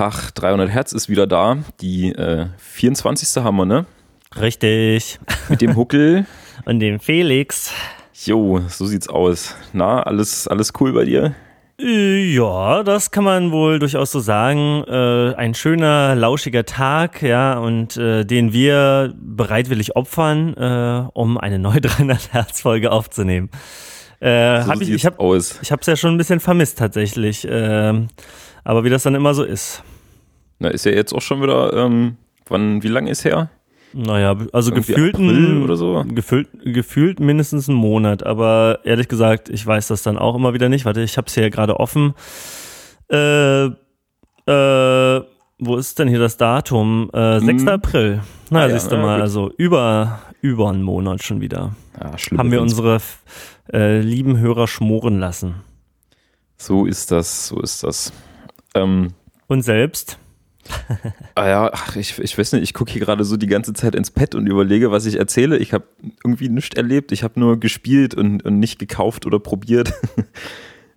Tag, 0.00 0.30
300 0.34 0.70
Hertz 0.70 0.92
ist 0.92 1.10
wieder 1.10 1.26
da. 1.26 1.58
Die 1.82 2.10
äh, 2.12 2.46
24. 2.56 3.44
haben 3.44 3.56
wir, 3.58 3.66
ne? 3.66 3.84
Richtig. 4.40 5.20
Mit 5.50 5.60
dem 5.60 5.76
Huckel. 5.76 6.24
Und 6.64 6.80
dem 6.80 7.00
Felix. 7.00 7.70
Jo, 8.24 8.62
so 8.66 8.86
sieht's 8.86 9.08
aus. 9.08 9.54
Na, 9.74 10.02
alles, 10.02 10.48
alles 10.48 10.72
cool 10.80 10.94
bei 10.94 11.04
dir? 11.04 11.34
Ja, 11.78 12.82
das 12.82 13.10
kann 13.10 13.24
man 13.24 13.52
wohl 13.52 13.78
durchaus 13.78 14.10
so 14.10 14.20
sagen. 14.20 14.84
Äh, 14.88 15.34
ein 15.34 15.52
schöner, 15.52 16.14
lauschiger 16.14 16.64
Tag, 16.64 17.20
ja, 17.20 17.58
und 17.58 17.98
äh, 17.98 18.24
den 18.24 18.54
wir 18.54 19.12
bereitwillig 19.20 19.96
opfern, 19.96 20.54
äh, 20.54 21.10
um 21.12 21.36
eine 21.36 21.58
neue 21.58 21.80
300 21.82 22.32
Hertz 22.32 22.62
Folge 22.62 22.90
aufzunehmen. 22.90 23.50
Äh, 24.20 24.62
So 24.62 24.68
hab 24.68 24.80
ich 24.80 24.88
ich 24.88 25.04
habe 25.04 25.18
hab's 25.18 25.86
ja 25.86 25.96
schon 25.96 26.14
ein 26.14 26.18
bisschen 26.18 26.40
vermisst 26.40 26.78
tatsächlich, 26.78 27.46
ähm, 27.46 28.08
aber 28.64 28.82
wie 28.84 28.88
das 28.88 29.02
dann 29.02 29.14
immer 29.14 29.34
so 29.34 29.44
ist. 29.44 29.82
Na, 30.60 30.68
ist 30.68 30.84
ja 30.84 30.92
jetzt 30.92 31.12
auch 31.14 31.22
schon 31.22 31.42
wieder, 31.42 31.72
ähm, 31.72 32.16
wann, 32.46 32.82
wie 32.82 32.88
lange 32.88 33.10
ist 33.10 33.24
her? 33.24 33.50
Naja, 33.92 34.36
also 34.52 34.70
Irgendwie 34.70 34.92
gefühlt, 34.92 35.14
April 35.16 35.62
oder 35.64 35.74
so? 35.76 36.04
Gefühlt, 36.06 36.48
gefühlt 36.62 37.18
mindestens 37.18 37.68
einen 37.68 37.78
Monat, 37.78 38.24
aber 38.24 38.78
ehrlich 38.84 39.08
gesagt, 39.08 39.48
ich 39.48 39.66
weiß 39.66 39.88
das 39.88 40.02
dann 40.04 40.16
auch 40.16 40.36
immer 40.36 40.54
wieder 40.54 40.68
nicht. 40.68 40.84
Warte, 40.84 41.00
ich 41.00 41.16
habe 41.16 41.26
es 41.26 41.34
hier 41.34 41.50
gerade 41.50 41.80
offen. 41.80 42.14
Äh, 43.10 43.64
äh, 43.64 43.70
wo 45.58 45.76
ist 45.76 45.98
denn 45.98 46.08
hier 46.08 46.20
das 46.20 46.36
Datum? 46.36 47.10
Äh, 47.12 47.40
6. 47.40 47.62
Hm. 47.62 47.68
April. 47.68 48.20
Na, 48.50 48.60
Ah 48.60 48.66
ja, 48.68 48.74
siehst 48.78 48.92
du 48.92 48.96
na 48.96 49.02
mal, 49.02 49.14
gut. 49.16 49.22
also 49.22 49.50
über, 49.56 50.20
über 50.40 50.68
einen 50.68 50.82
Monat 50.82 51.22
schon 51.24 51.40
wieder. 51.40 51.74
Ja, 52.00 52.16
schlimm. 52.16 52.38
Haben 52.38 52.52
wir 52.52 52.60
unsere 52.62 52.98
äh, 53.72 54.00
lieben 54.00 54.38
Hörer 54.38 54.68
schmoren 54.68 55.18
lassen. 55.18 55.56
So 56.58 56.86
ist 56.86 57.10
das, 57.10 57.48
so 57.48 57.60
ist 57.60 57.82
das. 57.82 58.12
Ähm, 58.74 59.08
Und 59.48 59.62
selbst? 59.62 60.18
ah 61.34 61.48
ja, 61.48 61.70
ach, 61.72 61.96
ich, 61.96 62.18
ich 62.18 62.36
weiß 62.36 62.52
nicht, 62.52 62.62
ich 62.62 62.74
gucke 62.74 62.92
hier 62.92 63.00
gerade 63.00 63.24
so 63.24 63.36
die 63.36 63.46
ganze 63.46 63.72
Zeit 63.72 63.94
ins 63.94 64.10
Pad 64.10 64.34
und 64.34 64.46
überlege, 64.46 64.90
was 64.90 65.06
ich 65.06 65.16
erzähle. 65.18 65.58
Ich 65.58 65.72
habe 65.72 65.84
irgendwie 66.24 66.48
nichts 66.48 66.76
erlebt. 66.76 67.12
Ich 67.12 67.22
habe 67.22 67.38
nur 67.40 67.58
gespielt 67.58 68.14
und, 68.14 68.44
und 68.44 68.58
nicht 68.58 68.78
gekauft 68.78 69.26
oder 69.26 69.38
probiert. 69.38 69.92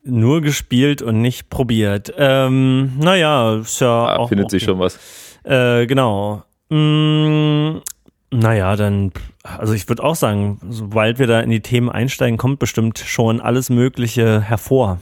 Nur 0.05 0.41
gespielt 0.41 1.01
und 1.01 1.21
nicht 1.21 1.49
probiert. 1.49 2.13
Ähm, 2.17 2.91
naja, 2.99 3.55
ist 3.59 3.79
ja 3.79 3.87
Ah, 4.07 4.15
auch. 4.17 4.27
findet 4.27 4.51
sich 4.51 4.63
okay. 4.63 4.71
schon 4.71 4.79
was. 4.79 4.99
Äh, 5.45 5.85
genau. 5.87 6.43
Mm, 6.67 7.77
naja, 8.29 8.75
dann, 8.75 9.13
also 9.43 9.71
ich 9.71 9.87
würde 9.87 10.03
auch 10.03 10.15
sagen, 10.15 10.59
sobald 10.69 11.19
wir 11.19 11.27
da 11.27 11.39
in 11.39 11.51
die 11.51 11.61
Themen 11.61 11.87
einsteigen, 11.89 12.37
kommt 12.37 12.59
bestimmt 12.59 12.99
schon 12.99 13.39
alles 13.39 13.69
Mögliche 13.69 14.41
hervor. 14.41 14.99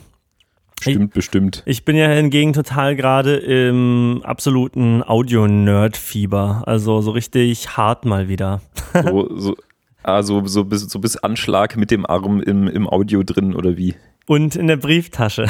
Stimmt, 0.81 1.13
bestimmt. 1.13 1.63
Ich 1.65 1.85
bin 1.85 1.95
ja 1.95 2.07
hingegen 2.07 2.53
total 2.53 2.95
gerade 2.95 3.35
im 3.37 4.21
absoluten 4.23 5.03
Audio-Nerd-Fieber. 5.03 6.63
Also 6.65 7.01
so 7.01 7.11
richtig 7.11 7.77
hart 7.77 8.05
mal 8.05 8.27
wieder. 8.27 8.61
So, 8.93 9.37
so, 9.37 9.55
ah, 10.03 10.21
so, 10.21 10.45
so, 10.47 10.65
bis, 10.65 10.81
so 10.81 10.99
bis 10.99 11.15
Anschlag 11.15 11.77
mit 11.77 11.91
dem 11.91 12.05
Arm 12.05 12.41
im, 12.41 12.67
im 12.67 12.89
Audio 12.89 13.23
drin 13.23 13.55
oder 13.55 13.77
wie? 13.77 13.95
Und 14.27 14.57
in 14.57 14.67
der 14.67 14.75
Brieftasche. 14.75 15.45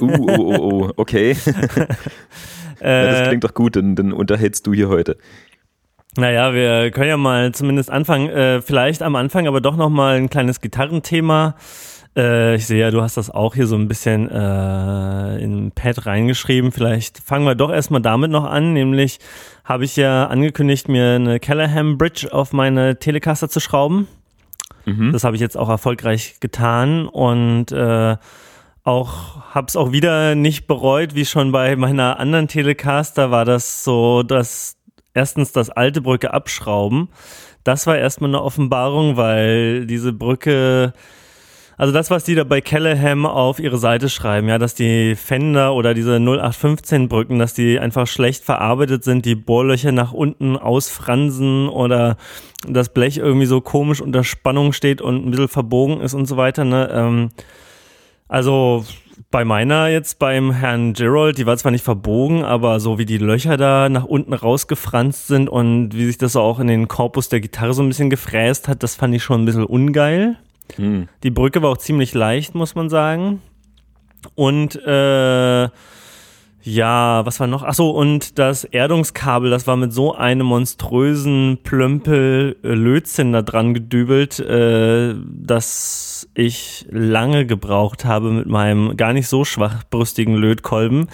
Uh, 0.00 0.06
oh, 0.08 0.26
oh, 0.28 0.56
oh, 0.58 0.90
okay. 0.96 1.36
ja, 1.46 1.86
das 2.76 3.20
Äh, 3.20 3.28
klingt 3.28 3.44
doch 3.44 3.54
gut, 3.54 3.74
dann, 3.74 3.96
dann 3.96 4.12
unterhältst 4.12 4.66
du 4.66 4.72
hier 4.72 4.88
heute. 4.88 5.16
Naja, 6.16 6.54
wir 6.54 6.90
können 6.92 7.08
ja 7.08 7.16
mal 7.16 7.52
zumindest 7.52 7.90
anfangen. 7.90 8.28
Äh, 8.30 8.62
vielleicht 8.62 9.02
am 9.02 9.16
Anfang 9.16 9.46
aber 9.46 9.60
doch 9.60 9.76
nochmal 9.76 10.16
ein 10.16 10.30
kleines 10.30 10.60
Gitarrenthema. 10.60 11.56
Äh, 12.16 12.56
ich 12.56 12.66
sehe 12.66 12.80
ja, 12.80 12.90
du 12.90 13.02
hast 13.02 13.16
das 13.16 13.30
auch 13.30 13.54
hier 13.54 13.66
so 13.66 13.76
ein 13.76 13.88
bisschen 13.88 14.30
äh, 14.30 15.38
in 15.38 15.72
Pad 15.72 16.06
reingeschrieben. 16.06 16.72
Vielleicht 16.72 17.18
fangen 17.18 17.44
wir 17.44 17.54
doch 17.54 17.70
erstmal 17.70 18.00
damit 18.00 18.30
noch 18.30 18.44
an. 18.44 18.72
Nämlich 18.72 19.18
habe 19.64 19.84
ich 19.84 19.96
ja 19.96 20.26
angekündigt, 20.26 20.88
mir 20.88 21.16
eine 21.16 21.38
Callahan 21.38 21.98
Bridge 21.98 22.32
auf 22.32 22.52
meine 22.52 22.98
Telecaster 22.98 23.48
zu 23.48 23.60
schrauben. 23.60 24.08
Mhm. 24.86 25.12
Das 25.12 25.24
habe 25.24 25.36
ich 25.36 25.42
jetzt 25.42 25.56
auch 25.56 25.68
erfolgreich 25.68 26.36
getan 26.40 27.06
und 27.06 27.72
äh, 27.72 28.16
auch 28.84 29.52
habe 29.52 29.66
es 29.66 29.76
auch 29.76 29.90
wieder 29.90 30.36
nicht 30.36 30.68
bereut, 30.68 31.14
wie 31.16 31.24
schon 31.24 31.50
bei 31.50 31.74
meiner 31.74 32.20
anderen 32.20 32.46
Telecaster 32.46 33.32
war 33.32 33.44
das 33.44 33.82
so, 33.82 34.22
dass 34.22 34.76
erstens 35.12 35.50
das 35.50 35.70
alte 35.70 36.00
Brücke 36.00 36.32
abschrauben. 36.32 37.08
Das 37.64 37.88
war 37.88 37.98
erstmal 37.98 38.30
eine 38.30 38.42
Offenbarung, 38.42 39.16
weil 39.16 39.86
diese 39.86 40.12
Brücke, 40.12 40.92
also 41.76 41.92
das, 41.92 42.10
was 42.10 42.24
die 42.24 42.34
da 42.34 42.44
bei 42.44 42.60
Callahan 42.60 43.26
auf 43.26 43.60
ihre 43.60 43.78
Seite 43.78 44.08
schreiben, 44.08 44.48
ja, 44.48 44.58
dass 44.58 44.74
die 44.74 45.14
Fender 45.14 45.74
oder 45.74 45.92
diese 45.92 46.16
0815 46.16 47.08
Brücken, 47.08 47.38
dass 47.38 47.54
die 47.54 47.78
einfach 47.78 48.06
schlecht 48.06 48.44
verarbeitet 48.44 49.04
sind, 49.04 49.24
die 49.24 49.34
Bohrlöcher 49.34 49.92
nach 49.92 50.12
unten 50.12 50.56
ausfransen 50.56 51.68
oder 51.68 52.16
das 52.66 52.88
Blech 52.88 53.18
irgendwie 53.18 53.46
so 53.46 53.60
komisch 53.60 54.00
unter 54.00 54.24
Spannung 54.24 54.72
steht 54.72 55.02
und 55.02 55.26
ein 55.26 55.30
bisschen 55.30 55.48
verbogen 55.48 56.00
ist 56.00 56.14
und 56.14 56.26
so 56.26 56.36
weiter, 56.36 56.64
ne, 56.64 56.88
ähm, 56.92 57.28
also 58.28 58.84
bei 59.30 59.44
meiner 59.44 59.88
jetzt 59.88 60.18
beim 60.18 60.52
Herrn 60.52 60.92
Gerold, 60.94 61.38
die 61.38 61.46
war 61.46 61.56
zwar 61.56 61.72
nicht 61.72 61.84
verbogen, 61.84 62.42
aber 62.42 62.80
so 62.80 62.98
wie 62.98 63.06
die 63.06 63.18
Löcher 63.18 63.56
da 63.56 63.88
nach 63.88 64.04
unten 64.04 64.32
rausgefranst 64.32 65.26
sind 65.26 65.48
und 65.48 65.90
wie 65.94 66.06
sich 66.06 66.18
das 66.18 66.36
auch 66.36 66.58
in 66.60 66.66
den 66.66 66.88
Korpus 66.88 67.28
der 67.28 67.40
Gitarre 67.40 67.74
so 67.74 67.82
ein 67.82 67.88
bisschen 67.88 68.10
gefräst 68.10 68.68
hat, 68.68 68.82
das 68.82 68.94
fand 68.94 69.14
ich 69.14 69.22
schon 69.22 69.42
ein 69.42 69.44
bisschen 69.44 69.64
ungeil. 69.64 70.36
Hm. 70.74 71.08
Die 71.22 71.30
Brücke 71.30 71.62
war 71.62 71.70
auch 71.70 71.78
ziemlich 71.78 72.14
leicht, 72.14 72.54
muss 72.54 72.74
man 72.74 72.88
sagen. 72.88 73.40
Und 74.34 74.76
äh, 74.84 75.68
ja, 76.68 77.24
was 77.24 77.38
war 77.38 77.46
noch? 77.46 77.62
Ach 77.62 77.74
so, 77.74 77.90
und 77.90 78.40
das 78.40 78.64
Erdungskabel, 78.64 79.50
das 79.50 79.68
war 79.68 79.76
mit 79.76 79.92
so 79.92 80.16
einem 80.16 80.48
monströsen 80.48 81.58
Plömpel 81.62 82.56
äh, 82.64 82.68
Lötzinn 82.68 83.32
da 83.32 83.42
dran 83.42 83.72
gedübelt, 83.72 84.40
äh, 84.40 85.14
dass 85.24 86.28
ich 86.34 86.84
lange 86.90 87.46
gebraucht 87.46 88.04
habe 88.04 88.32
mit 88.32 88.48
meinem 88.48 88.96
gar 88.96 89.12
nicht 89.12 89.28
so 89.28 89.44
schwachbrüstigen 89.44 90.34
Lötkolben, 90.34 91.06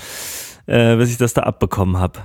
äh, 0.64 0.96
bis 0.96 1.10
ich 1.10 1.18
das 1.18 1.34
da 1.34 1.42
abbekommen 1.42 1.98
habe. 1.98 2.20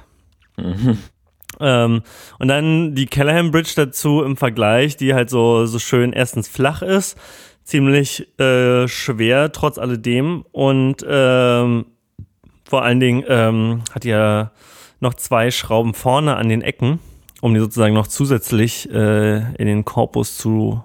Ähm, 1.60 2.02
und 2.40 2.48
dann 2.48 2.96
die 2.96 3.06
Callahan 3.08 3.52
Bridge 3.52 3.74
dazu 3.76 4.22
im 4.24 4.38
Vergleich, 4.38 4.98
die 4.98 5.14
halt 5.14 5.30
so, 5.30 5.66
so 5.66 5.80
schön 5.80 6.14
erstens 6.14 6.48
flach 6.48 6.82
ist, 6.82 7.18
ziemlich 7.64 8.28
äh, 8.40 8.88
schwer 8.88 9.52
trotz 9.52 9.78
alledem 9.78 10.46
und 10.52 11.06
ähm, 11.08 11.86
vor 12.68 12.84
allen 12.84 13.00
Dingen 13.00 13.24
ähm, 13.28 13.82
hat 13.94 14.06
ja 14.06 14.52
noch 15.00 15.14
zwei 15.14 15.52
Schrauben 15.52 15.94
vorne 15.94 16.36
an 16.36 16.50
den 16.50 16.62
Ecken, 16.62 17.00
um 17.42 17.54
die 17.54 17.60
sozusagen 17.60 17.94
noch 17.94 18.08
zusätzlich 18.08 18.90
äh, 18.92 19.38
in 19.56 19.68
den 19.68 19.86
Korpus 19.86 20.38
zu, 20.38 20.84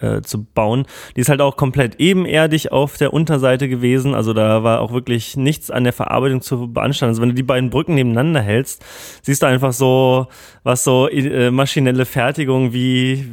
äh, 0.00 0.20
zu 0.20 0.44
bauen. 0.44 0.86
Die 1.16 1.20
ist 1.20 1.28
halt 1.28 1.40
auch 1.40 1.56
komplett 1.56 2.00
ebenerdig 2.00 2.72
auf 2.72 2.96
der 2.96 3.12
Unterseite 3.12 3.68
gewesen, 3.68 4.14
also 4.14 4.32
da 4.32 4.62
war 4.62 4.80
auch 4.80 4.92
wirklich 4.92 5.36
nichts 5.36 5.70
an 5.70 5.84
der 5.84 5.92
Verarbeitung 5.92 6.40
zu 6.40 6.72
beanstanden. 6.72 7.10
Also 7.10 7.22
wenn 7.22 7.30
du 7.30 7.34
die 7.34 7.42
beiden 7.42 7.70
Brücken 7.70 7.94
nebeneinander 7.94 8.40
hältst, 8.40 8.84
siehst 9.22 9.42
du 9.42 9.46
einfach 9.46 9.72
so, 9.72 10.26
was 10.62 10.84
so 10.84 11.08
äh, 11.08 11.50
maschinelle 11.50 12.04
Fertigung, 12.04 12.72
wie, 12.72 13.26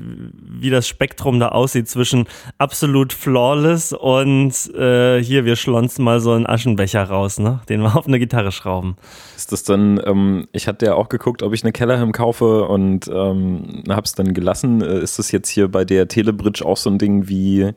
wie 0.43 0.69
das 0.69 0.87
Spektrum 0.87 1.39
da 1.39 1.49
aussieht 1.49 1.87
zwischen 1.87 2.27
absolut 2.57 3.13
flawless 3.13 3.93
und 3.93 4.53
äh, 4.75 5.21
hier, 5.23 5.45
wir 5.45 5.55
schlonzen 5.55 6.03
mal 6.03 6.19
so 6.19 6.31
einen 6.31 6.47
Aschenbecher 6.47 7.03
raus, 7.03 7.39
ne? 7.39 7.61
den 7.69 7.81
wir 7.81 7.95
auf 7.95 8.07
eine 8.07 8.19
Gitarre 8.19 8.51
schrauben. 8.51 8.95
Ist 9.35 9.51
das 9.51 9.63
dann, 9.63 9.99
ähm, 10.05 10.47
ich 10.51 10.67
hatte 10.67 10.85
ja 10.85 10.95
auch 10.95 11.09
geguckt, 11.09 11.41
ob 11.43 11.53
ich 11.53 11.63
eine 11.63 11.71
Kellerham 11.71 12.11
kaufe 12.11 12.65
und 12.65 13.09
ähm, 13.13 13.83
hab's 13.89 14.13
dann 14.13 14.33
gelassen. 14.33 14.81
Äh, 14.81 14.99
ist 14.99 15.19
das 15.19 15.31
jetzt 15.31 15.49
hier 15.49 15.67
bei 15.67 15.85
der 15.85 16.07
Telebridge 16.31 16.65
auch 16.65 16.77
so 16.77 16.89
ein 16.89 16.97
Ding 16.97 17.27
wie 17.27 17.71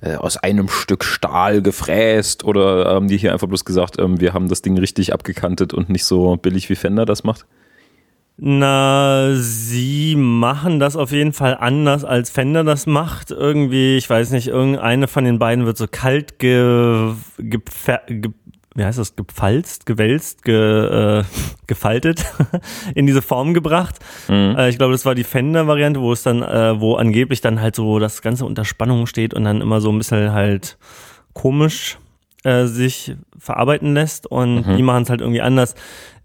äh, 0.00 0.14
aus 0.16 0.36
einem 0.36 0.68
Stück 0.68 1.04
Stahl 1.04 1.62
gefräst 1.62 2.44
oder 2.44 2.86
haben 2.86 3.08
die 3.08 3.18
hier 3.18 3.32
einfach 3.32 3.48
bloß 3.48 3.64
gesagt, 3.64 3.98
ähm, 3.98 4.20
wir 4.20 4.32
haben 4.32 4.48
das 4.48 4.62
Ding 4.62 4.78
richtig 4.78 5.12
abgekantet 5.12 5.74
und 5.74 5.88
nicht 5.88 6.04
so 6.04 6.36
billig 6.36 6.70
wie 6.70 6.76
Fender 6.76 7.04
das 7.04 7.24
macht? 7.24 7.46
Na, 8.38 9.34
sie 9.34 10.16
machen 10.16 10.80
das 10.80 10.96
auf 10.96 11.12
jeden 11.12 11.32
Fall 11.32 11.56
anders, 11.60 12.02
als 12.02 12.30
Fender 12.30 12.64
das 12.64 12.86
macht. 12.86 13.30
Irgendwie, 13.30 13.98
ich 13.98 14.08
weiß 14.08 14.30
nicht, 14.30 14.48
irgendeine 14.48 15.06
von 15.06 15.24
den 15.24 15.38
beiden 15.38 15.66
wird 15.66 15.76
so 15.76 15.86
kalt 15.86 16.38
ge, 16.38 17.12
gepfer, 17.38 18.00
ge, 18.08 18.32
wie 18.74 18.84
heißt 18.84 18.98
das, 18.98 19.16
gepfalzt, 19.16 19.84
gewälzt, 19.86 20.44
ge, 20.44 21.18
äh, 21.20 21.24
gefaltet, 21.66 22.24
in 22.94 23.06
diese 23.06 23.22
Form 23.22 23.54
gebracht. 23.54 23.96
Mhm. 24.28 24.54
Äh, 24.58 24.68
ich 24.70 24.78
glaube, 24.78 24.92
das 24.92 25.04
war 25.04 25.14
die 25.14 25.24
Fender-Variante, 25.24 26.00
wo 26.00 26.12
es 26.12 26.22
dann, 26.22 26.42
äh, 26.42 26.80
wo 26.80 26.94
angeblich 26.96 27.40
dann 27.40 27.60
halt 27.60 27.76
so 27.76 27.98
das 27.98 28.22
Ganze 28.22 28.44
unter 28.46 28.64
Spannung 28.64 29.06
steht 29.06 29.34
und 29.34 29.44
dann 29.44 29.60
immer 29.60 29.80
so 29.80 29.90
ein 29.90 29.98
bisschen 29.98 30.32
halt 30.32 30.78
komisch 31.32 31.98
äh, 32.44 32.66
sich 32.66 33.14
verarbeiten 33.38 33.94
lässt 33.94 34.26
und 34.26 34.66
Mhm. 34.66 34.76
die 34.76 34.82
machen 34.82 35.04
es 35.04 35.10
halt 35.10 35.20
irgendwie 35.20 35.40
anders. 35.42 35.74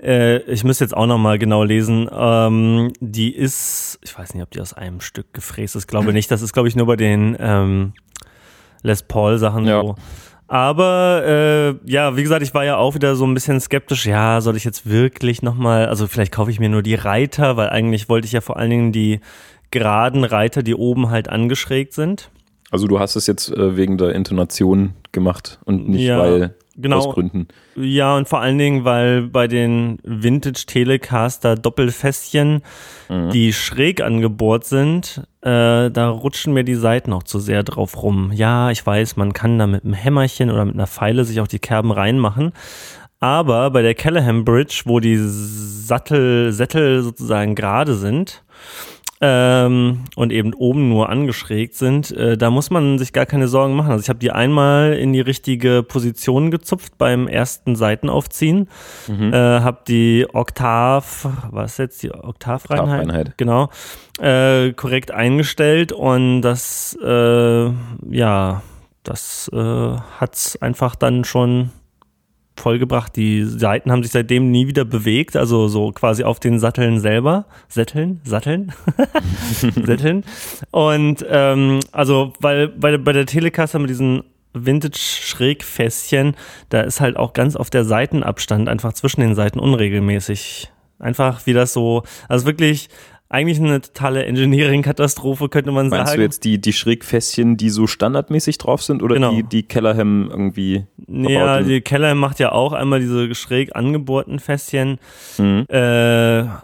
Äh, 0.01 0.37
ich 0.51 0.63
müsste 0.63 0.83
jetzt 0.83 0.95
auch 0.97 1.05
nochmal 1.05 1.37
genau 1.37 1.63
lesen. 1.63 2.09
Ähm, 2.11 2.91
die 2.99 3.35
ist, 3.35 3.99
ich 4.03 4.17
weiß 4.17 4.33
nicht, 4.33 4.41
ob 4.43 4.49
die 4.51 4.59
aus 4.61 4.73
einem 4.73 4.99
Stück 5.01 5.31
gefräst 5.33 5.75
ist, 5.75 5.85
glaube 5.87 6.13
nicht. 6.13 6.31
Das 6.31 6.41
ist, 6.41 6.53
glaube 6.53 6.69
ich, 6.69 6.75
nur 6.75 6.87
bei 6.87 6.95
den 6.95 7.35
ähm, 7.39 7.93
Les 8.81 9.03
Paul 9.03 9.37
Sachen 9.37 9.65
Ja. 9.65 9.81
so. 9.81 9.95
Aber 10.47 11.23
äh, 11.85 11.89
ja, 11.91 12.15
wie 12.15 12.23
gesagt, 12.23 12.41
ich 12.41 12.53
war 12.53 12.63
ja 12.65 12.77
auch 12.77 12.95
wieder 12.95 13.15
so 13.15 13.25
ein 13.25 13.33
bisschen 13.33 13.59
skeptisch. 13.59 14.05
Ja, 14.05 14.39
soll 14.41 14.55
ich 14.55 14.63
jetzt 14.63 14.89
wirklich 14.89 15.41
nochmal, 15.41 15.87
also 15.87 16.07
vielleicht 16.07 16.31
kaufe 16.31 16.51
ich 16.51 16.59
mir 16.59 16.69
nur 16.69 16.83
die 16.83 16.95
Reiter, 16.95 17.57
weil 17.57 17.69
eigentlich 17.69 18.07
wollte 18.09 18.25
ich 18.27 18.31
ja 18.31 18.41
vor 18.41 18.57
allen 18.57 18.69
Dingen 18.69 18.91
die 18.91 19.19
geraden 19.71 20.23
Reiter, 20.23 20.63
die 20.63 20.75
oben 20.75 21.09
halt 21.09 21.27
angeschrägt 21.29 21.93
sind. 21.93 22.29
Also 22.71 22.87
du 22.87 22.99
hast 22.99 23.15
es 23.15 23.27
jetzt 23.27 23.49
äh, 23.49 23.75
wegen 23.77 23.97
der 23.97 24.13
Intonation 24.15 24.93
gemacht 25.11 25.59
und 25.65 25.87
nicht 25.89 26.03
Ja, 26.03 26.19
weil 26.19 26.55
genau. 26.75 26.97
aus 26.99 27.13
Gründen. 27.13 27.47
Ja, 27.75 28.15
und 28.15 28.27
vor 28.27 28.39
allen 28.41 28.57
Dingen, 28.57 28.83
weil 28.85 29.21
bei 29.23 29.47
den 29.47 29.99
Vintage 30.03 30.63
Telecaster 30.65 31.55
Doppelfässchen, 31.55 32.61
Mhm. 33.09 33.29
die 33.31 33.53
schräg 33.53 34.01
angebohrt 34.01 34.65
sind, 34.65 35.23
äh, 35.47 35.89
da 35.91 36.09
rutschen 36.09 36.53
mir 36.53 36.65
die 36.65 36.75
Seiten 36.75 37.13
auch 37.13 37.23
zu 37.23 37.39
sehr 37.39 37.63
drauf 37.63 38.03
rum. 38.03 38.31
Ja, 38.33 38.69
ich 38.69 38.85
weiß, 38.85 39.15
man 39.15 39.31
kann 39.31 39.57
da 39.57 39.65
mit 39.65 39.85
einem 39.85 39.93
Hämmerchen 39.93 40.51
oder 40.51 40.65
mit 40.65 40.75
einer 40.75 40.87
Pfeile 40.87 41.23
sich 41.23 41.39
auch 41.39 41.47
die 41.47 41.59
Kerben 41.59 41.91
reinmachen. 41.91 42.51
Aber 43.21 43.71
bei 43.71 43.81
der 43.81 43.95
Callahan 43.95 44.43
Bridge, 44.43 44.81
wo 44.85 44.99
die 44.99 45.17
Sattel, 45.17 46.51
Sättel 46.51 47.01
sozusagen 47.01 47.55
gerade 47.55 47.95
sind, 47.95 48.43
ähm, 49.19 50.01
und 50.15 50.31
eben 50.31 50.53
oben 50.53 50.89
nur 50.89 51.09
angeschrägt 51.09 51.73
sind, 51.75 52.11
äh, 52.11 52.37
da 52.37 52.49
muss 52.51 52.69
man 52.69 52.99
sich 52.99 53.13
gar 53.13 53.25
keine 53.25 53.47
Sorgen 53.47 53.75
machen. 53.75 53.91
Also 53.91 54.03
ich 54.03 54.09
habe 54.09 54.19
die 54.19 54.31
einmal 54.31 54.93
in 54.93 55.11
die 55.13 55.21
richtige 55.21 55.81
Position 55.83 56.51
gezupft 56.51 56.97
beim 56.97 57.27
ersten 57.27 57.75
Seitenaufziehen, 57.75 58.69
Mhm. 59.07 59.33
äh, 59.33 59.37
habe 59.61 59.79
die 59.87 60.27
Oktav, 60.31 61.27
was 61.49 61.77
jetzt 61.77 62.03
die 62.03 62.11
Oktavreinheit? 62.13 62.99
Oktaveinheit. 63.01 63.37
Genau, 63.37 63.69
äh, 64.19 64.73
korrekt 64.73 65.11
eingestellt 65.11 65.91
und 65.91 66.41
das, 66.41 66.97
äh, 67.03 67.69
ja, 68.11 68.61
das 69.03 69.49
äh, 69.53 69.57
hat's 70.19 70.61
einfach 70.61 70.95
dann 70.95 71.23
schon 71.23 71.71
vollgebracht. 72.59 73.15
Die 73.15 73.43
Seiten 73.43 73.91
haben 73.91 74.03
sich 74.03 74.11
seitdem 74.11 74.51
nie 74.51 74.67
wieder 74.67 74.85
bewegt, 74.85 75.35
also 75.35 75.67
so 75.67 75.91
quasi 75.91 76.23
auf 76.23 76.39
den 76.39 76.59
Satteln 76.59 76.99
selber. 76.99 77.45
Sätteln? 77.69 78.21
Satteln? 78.23 78.73
Sätteln. 79.85 80.23
Und 80.71 81.25
ähm, 81.29 81.79
also, 81.91 82.33
weil 82.39 82.69
bei, 82.69 82.97
bei 82.97 83.13
der 83.13 83.25
Telecaster 83.25 83.79
mit 83.79 83.89
diesen 83.89 84.23
Vintage-Schrägfässchen, 84.53 86.35
da 86.69 86.81
ist 86.81 87.01
halt 87.01 87.17
auch 87.17 87.33
ganz 87.33 87.55
auf 87.55 87.69
der 87.69 87.85
Seitenabstand 87.85 88.69
einfach 88.69 88.93
zwischen 88.93 89.21
den 89.21 89.35
Seiten 89.35 89.59
unregelmäßig. 89.59 90.71
Einfach 90.99 91.45
wie 91.45 91.53
das 91.53 91.73
so, 91.73 92.03
also 92.27 92.47
wirklich 92.47 92.89
eigentlich 93.29 93.59
eine 93.59 93.81
totale 93.81 94.25
Engineering-Katastrophe, 94.25 95.49
könnte 95.49 95.71
man 95.71 95.89
Meinst 95.89 96.07
sagen. 96.07 96.17
du 96.19 96.23
jetzt 96.23 96.43
die, 96.45 96.59
die 96.61 96.71
Schrägfässchen, 96.73 97.57
die 97.57 97.69
so 97.69 97.85
standardmäßig 97.87 98.57
drauf 98.57 98.81
sind 98.83 99.03
oder 99.03 99.15
Genau. 99.15 99.31
die, 99.31 99.43
die 99.43 99.63
Kellerham 99.63 100.29
irgendwie 100.29 100.85
Ja, 101.07 101.55
verbaut 101.55 101.67
die 101.69 101.81
Keller 101.81 102.15
macht 102.15 102.39
ja 102.39 102.51
auch 102.53 102.71
einmal 102.73 102.99
diese 102.99 103.33
schräg 103.35 103.75
angebohrten 103.75 104.39
Fässchen. 104.39 104.99
Mhm. 105.37 105.65
Äh, 105.69 105.77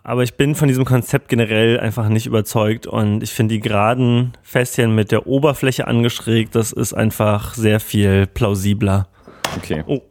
aber 0.03 0.23
ich 0.23 0.35
bin 0.35 0.55
von 0.55 0.67
diesem 0.67 0.85
Konzept 0.85 1.27
generell 1.29 1.79
einfach 1.79 2.07
nicht 2.09 2.25
überzeugt 2.27 2.87
und 2.87 3.23
ich 3.23 3.31
finde 3.31 3.55
die 3.55 3.59
geraden 3.61 4.33
Fässchen 4.41 4.95
mit 4.95 5.11
der 5.11 5.27
Oberfläche 5.27 5.87
angeschrägt, 5.87 6.55
das 6.55 6.71
ist 6.71 6.93
einfach 6.93 7.53
sehr 7.55 7.79
viel 7.79 8.25
plausibler. 8.27 9.07
Okay. 9.57 9.83
Oh. 9.87 10.01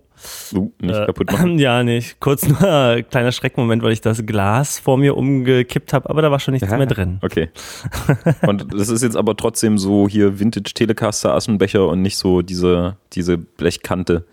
Uh, 0.55 0.71
nicht 0.81 0.95
Äh, 0.97 1.07
kaputt 1.07 1.33
machen. 1.33 1.59
Ja, 1.63 1.83
nicht. 1.83 2.21
Kurz 2.21 2.47
nur 2.47 2.63
ein 2.63 3.09
kleiner 3.09 3.33
Schreckmoment, 3.33 3.83
weil 3.83 3.93
ich 3.93 4.01
das 4.01 4.25
Glas 4.27 4.79
vor 4.79 4.97
mir 4.99 5.17
umgekippt 5.17 5.93
habe, 5.93 6.09
aber 6.11 6.23
da 6.23 6.31
war 6.31 6.41
schon 6.41 6.53
nichts 6.53 6.69
mehr 6.69 6.87
drin. 6.87 7.19
Okay. 7.23 7.51
Und 8.47 8.73
das 8.73 8.89
ist 8.89 9.03
jetzt 9.03 9.17
aber 9.17 9.37
trotzdem 9.37 9.79
so 9.79 10.09
hier 10.09 10.39
Vintage 10.39 10.73
Telecaster 10.75 11.35
Aschenbecher 11.35 11.89
und 11.89 12.03
nicht 12.03 12.17
so 12.17 12.43
diese, 12.43 12.97
diese 13.13 13.39
Blechkante. 13.39 14.25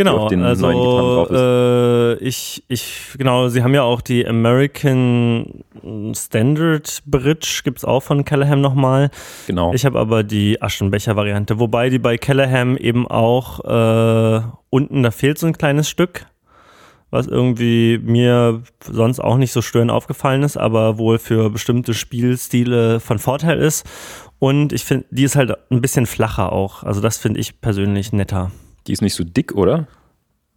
Genau, 0.00 0.16
auf 0.16 0.28
den 0.28 0.40
neuen 0.40 0.56
Gitarren 0.56 0.76
also 0.78 1.26
drauf 1.26 1.30
ist. 1.30 2.22
äh, 2.22 2.24
ich, 2.26 2.64
ich, 2.68 3.14
genau, 3.18 3.48
sie 3.48 3.62
haben 3.62 3.74
ja 3.74 3.82
auch 3.82 4.00
die 4.00 4.26
American 4.26 5.62
Standard 6.14 7.02
Bridge, 7.04 7.60
gibt's 7.64 7.84
auch 7.84 8.00
von 8.00 8.24
Callahan 8.24 8.62
nochmal. 8.62 9.10
Genau. 9.46 9.74
Ich 9.74 9.84
habe 9.84 9.98
aber 9.98 10.22
die 10.22 10.62
Aschenbecher-Variante, 10.62 11.58
wobei 11.58 11.90
die 11.90 11.98
bei 11.98 12.16
Callahan 12.16 12.78
eben 12.78 13.06
auch 13.06 13.60
äh, 13.62 14.40
unten, 14.70 15.02
da 15.02 15.10
fehlt 15.10 15.38
so 15.38 15.46
ein 15.46 15.52
kleines 15.52 15.90
Stück, 15.90 16.24
was 17.10 17.26
irgendwie 17.26 18.00
mir 18.02 18.62
sonst 18.82 19.20
auch 19.20 19.36
nicht 19.36 19.52
so 19.52 19.60
störend 19.60 19.90
aufgefallen 19.90 20.44
ist, 20.44 20.56
aber 20.56 20.96
wohl 20.96 21.18
für 21.18 21.50
bestimmte 21.50 21.92
Spielstile 21.92 23.00
von 23.00 23.18
Vorteil 23.18 23.58
ist. 23.58 23.84
Und 24.38 24.72
ich 24.72 24.84
finde, 24.84 25.04
die 25.10 25.24
ist 25.24 25.36
halt 25.36 25.52
ein 25.70 25.82
bisschen 25.82 26.06
flacher 26.06 26.52
auch. 26.52 26.84
Also 26.84 27.02
das 27.02 27.18
finde 27.18 27.38
ich 27.38 27.60
persönlich 27.60 28.14
netter. 28.14 28.50
Die 28.90 28.94
ist 28.94 29.02
nicht 29.02 29.14
so 29.14 29.22
dick, 29.22 29.54
oder? 29.54 29.86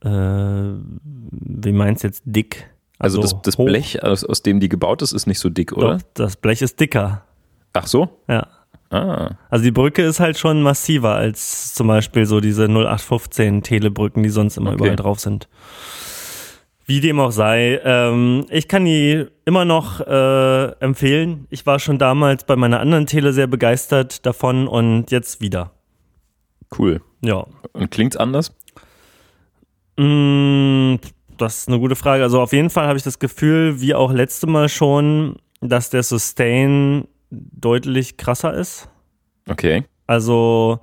Äh, 0.03 0.09
wie 0.09 1.71
meinst 1.71 2.03
du 2.03 2.07
jetzt 2.07 2.23
dick? 2.25 2.67
Also, 2.97 3.21
das, 3.21 3.39
das 3.43 3.59
hoch. 3.59 3.67
Blech, 3.67 4.01
aus, 4.01 4.23
aus 4.23 4.41
dem 4.41 4.59
die 4.59 4.69
gebaut 4.69 5.03
ist, 5.03 5.11
ist 5.11 5.27
nicht 5.27 5.37
so 5.37 5.49
dick, 5.49 5.71
oder? 5.71 5.97
Doch, 5.97 6.01
das 6.15 6.35
Blech 6.35 6.63
ist 6.63 6.79
dicker. 6.79 7.25
Ach 7.73 7.85
so? 7.85 8.09
Ja. 8.27 8.47
Ah. 8.89 9.35
Also 9.51 9.65
die 9.65 9.71
Brücke 9.71 10.01
ist 10.01 10.19
halt 10.19 10.39
schon 10.39 10.63
massiver 10.63 11.13
als 11.13 11.75
zum 11.75 11.85
Beispiel 11.85 12.25
so 12.25 12.39
diese 12.39 12.63
0815 12.67 13.61
Telebrücken, 13.61 14.23
die 14.23 14.29
sonst 14.29 14.57
immer 14.57 14.71
Okay. 14.71 14.79
überall 14.79 14.95
drauf 14.95 15.19
sind. 15.19 15.47
Wie 16.87 16.99
dem 16.99 17.19
auch 17.19 17.31
sei, 17.31 17.81
ähm, 17.83 18.47
ich 18.49 18.67
kann 18.67 18.85
die 18.85 19.27
immer 19.45 19.63
noch 19.63 19.99
äh, 19.99 20.71
empfehlen. 20.79 21.45
Ich 21.51 21.67
war 21.67 21.77
schon 21.77 21.99
damals 21.99 22.45
bei 22.45 22.55
meiner 22.55 22.79
anderen 22.79 23.05
Tele 23.05 23.31
sehr 23.31 23.45
begeistert 23.45 24.25
davon 24.25 24.67
und 24.67 25.11
jetzt 25.11 25.39
wieder. 25.39 25.69
Cool. 26.75 26.99
Ja. 27.23 27.45
Und 27.71 27.89
klingt 27.89 28.19
anders? 28.19 28.53
Mm, 29.97 30.95
das 31.37 31.59
ist 31.59 31.67
eine 31.67 31.79
gute 31.79 31.95
Frage. 31.95 32.23
Also 32.23 32.41
auf 32.41 32.53
jeden 32.53 32.69
Fall 32.69 32.87
habe 32.87 32.97
ich 32.97 33.03
das 33.03 33.19
Gefühl, 33.19 33.81
wie 33.81 33.95
auch 33.95 34.11
letzte 34.11 34.47
Mal 34.47 34.69
schon, 34.69 35.37
dass 35.61 35.89
der 35.89 36.03
Sustain 36.03 37.07
deutlich 37.31 38.17
krasser 38.17 38.53
ist. 38.53 38.89
Okay. 39.49 39.85
Also 40.05 40.79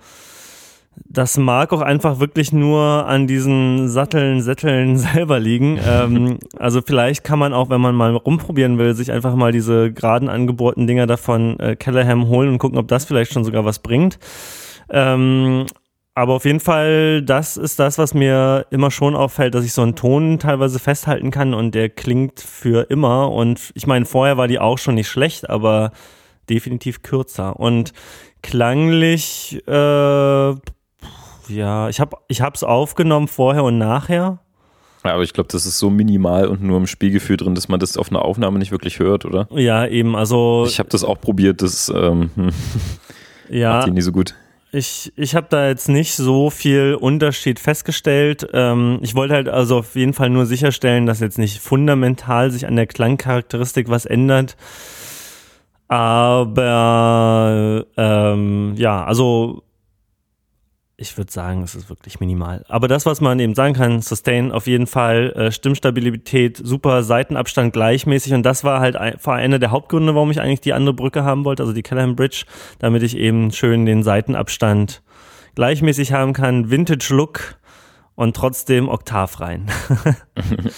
das 1.06 1.38
mag 1.38 1.72
auch 1.72 1.80
einfach 1.80 2.20
wirklich 2.20 2.52
nur 2.52 3.06
an 3.06 3.26
diesen 3.26 3.88
Satteln, 3.88 4.42
Sätteln 4.42 4.96
selber 4.98 5.38
liegen. 5.38 5.78
ähm, 5.84 6.38
also 6.58 6.80
vielleicht 6.82 7.24
kann 7.24 7.38
man 7.38 7.52
auch, 7.52 7.70
wenn 7.70 7.80
man 7.80 7.94
mal 7.94 8.14
rumprobieren 8.16 8.78
will, 8.78 8.94
sich 8.94 9.12
einfach 9.12 9.34
mal 9.34 9.52
diese 9.52 9.92
geraden 9.92 10.28
angebohrten 10.28 10.86
Dinger 10.86 11.06
davon 11.06 11.58
äh, 11.60 11.76
Callahan 11.76 12.28
holen 12.28 12.50
und 12.50 12.58
gucken, 12.58 12.78
ob 12.78 12.88
das 12.88 13.04
vielleicht 13.04 13.32
schon 13.32 13.44
sogar 13.44 13.64
was 13.64 13.80
bringt. 13.80 14.18
Ähm, 14.90 15.66
aber 16.14 16.34
auf 16.34 16.44
jeden 16.44 16.60
Fall, 16.60 17.22
das 17.22 17.56
ist 17.56 17.78
das, 17.78 17.96
was 17.96 18.14
mir 18.14 18.66
immer 18.70 18.90
schon 18.90 19.14
auffällt, 19.14 19.54
dass 19.54 19.64
ich 19.64 19.72
so 19.72 19.82
einen 19.82 19.94
Ton 19.94 20.38
teilweise 20.38 20.78
festhalten 20.78 21.30
kann 21.30 21.54
und 21.54 21.74
der 21.74 21.88
klingt 21.88 22.40
für 22.40 22.90
immer. 22.90 23.30
Und 23.30 23.70
ich 23.74 23.86
meine, 23.86 24.06
vorher 24.06 24.36
war 24.36 24.48
die 24.48 24.58
auch 24.58 24.78
schon 24.78 24.96
nicht 24.96 25.08
schlecht, 25.08 25.48
aber 25.48 25.92
definitiv 26.48 27.02
kürzer. 27.02 27.58
Und 27.58 27.92
klanglich, 28.42 29.62
äh, 29.66 30.50
ja, 31.48 31.88
ich 31.88 32.00
habe 32.00 32.16
ich 32.28 32.42
hab's 32.42 32.64
aufgenommen 32.64 33.28
vorher 33.28 33.64
und 33.64 33.78
nachher. 33.78 34.40
Ja, 35.04 35.14
aber 35.14 35.22
ich 35.22 35.32
glaube, 35.32 35.48
das 35.50 35.64
ist 35.64 35.78
so 35.78 35.88
minimal 35.88 36.46
und 36.46 36.62
nur 36.62 36.76
im 36.76 36.86
Spielgefühl 36.86 37.38
drin, 37.38 37.54
dass 37.54 37.68
man 37.68 37.80
das 37.80 37.96
auf 37.96 38.10
einer 38.10 38.22
Aufnahme 38.22 38.58
nicht 38.58 38.70
wirklich 38.70 38.98
hört, 38.98 39.24
oder? 39.24 39.48
Ja, 39.52 39.86
eben, 39.86 40.14
also 40.14 40.64
Ich 40.66 40.78
habe 40.78 40.90
das 40.90 41.04
auch 41.04 41.20
probiert, 41.20 41.62
das 41.62 41.88
ähm, 41.88 42.30
hm, 42.34 42.50
ja, 43.48 43.76
macht 43.76 43.86
die 43.86 43.92
nie 43.92 44.02
so 44.02 44.12
gut. 44.12 44.34
Ich, 44.72 45.12
ich 45.16 45.34
habe 45.34 45.48
da 45.50 45.66
jetzt 45.68 45.88
nicht 45.88 46.14
so 46.14 46.50
viel 46.50 46.94
Unterschied 46.94 47.58
festgestellt. 47.58 48.46
Ähm, 48.52 48.98
ich 49.02 49.14
wollte 49.14 49.34
halt 49.34 49.48
also 49.48 49.78
auf 49.78 49.96
jeden 49.96 50.12
Fall 50.14 50.30
nur 50.30 50.46
sicherstellen, 50.46 51.06
dass 51.06 51.20
jetzt 51.20 51.38
nicht 51.38 51.60
fundamental 51.60 52.50
sich 52.50 52.66
an 52.66 52.76
der 52.76 52.86
Klangcharakteristik 52.86 53.88
was 53.88 54.06
ändert. 54.06 54.56
Aber 55.88 57.84
ähm, 57.96 58.74
ja, 58.76 59.04
also 59.04 59.64
ich 61.00 61.16
würde 61.16 61.32
sagen, 61.32 61.62
es 61.62 61.74
ist 61.74 61.88
wirklich 61.88 62.20
minimal. 62.20 62.62
Aber 62.68 62.86
das, 62.86 63.06
was 63.06 63.22
man 63.22 63.40
eben 63.40 63.54
sagen 63.54 63.72
kann, 63.72 64.02
Sustain 64.02 64.52
auf 64.52 64.66
jeden 64.66 64.86
Fall, 64.86 65.32
äh, 65.32 65.50
Stimmstabilität, 65.50 66.60
super, 66.62 67.02
Seitenabstand 67.02 67.72
gleichmäßig. 67.72 68.34
Und 68.34 68.42
das 68.42 68.64
war 68.64 68.80
halt 68.80 68.96
war 69.24 69.34
einer 69.34 69.58
der 69.58 69.70
Hauptgründe, 69.70 70.14
warum 70.14 70.30
ich 70.30 70.40
eigentlich 70.40 70.60
die 70.60 70.74
andere 70.74 70.94
Brücke 70.94 71.24
haben 71.24 71.46
wollte, 71.46 71.62
also 71.62 71.72
die 71.72 71.82
Callahan 71.82 72.16
Bridge, 72.16 72.44
damit 72.80 73.02
ich 73.02 73.16
eben 73.16 73.50
schön 73.50 73.86
den 73.86 74.02
Seitenabstand 74.02 75.02
gleichmäßig 75.54 76.12
haben 76.12 76.34
kann, 76.34 76.70
Vintage-Look 76.70 77.56
und 78.20 78.36
trotzdem 78.36 78.88
Oktav 78.88 79.40
rein. 79.40 79.66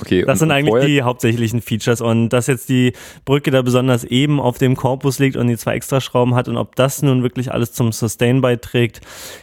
Okay, 0.01 0.25
Das 0.25 0.39
sind 0.41 0.51
eigentlich 0.51 0.85
die 0.85 1.03
hauptsächlichen 1.03 1.61
Features. 1.61 2.01
Und 2.01 2.31
dass 2.31 2.47
jetzt 2.47 2.69
die 2.69 2.93
Brücke 3.25 3.51
da 3.51 3.63
besonders 3.63 4.03
eben 4.05 4.41
auf 4.41 4.59
dem 4.59 4.75
Korpus 4.77 5.19
liegt 5.19 5.37
und 5.37 5.47
die 5.47 5.57
zwei 5.57 5.75
Extraschrauben 5.75 6.35
hat 6.35 6.49
und 6.49 6.57
ob 6.57 6.75
das 6.77 7.03
nun 7.03 7.23
wirklich 7.23 7.53
alles 7.53 7.73
zum 7.73 7.93
Sustain 7.93 8.41
beiträgt, 8.41 9.01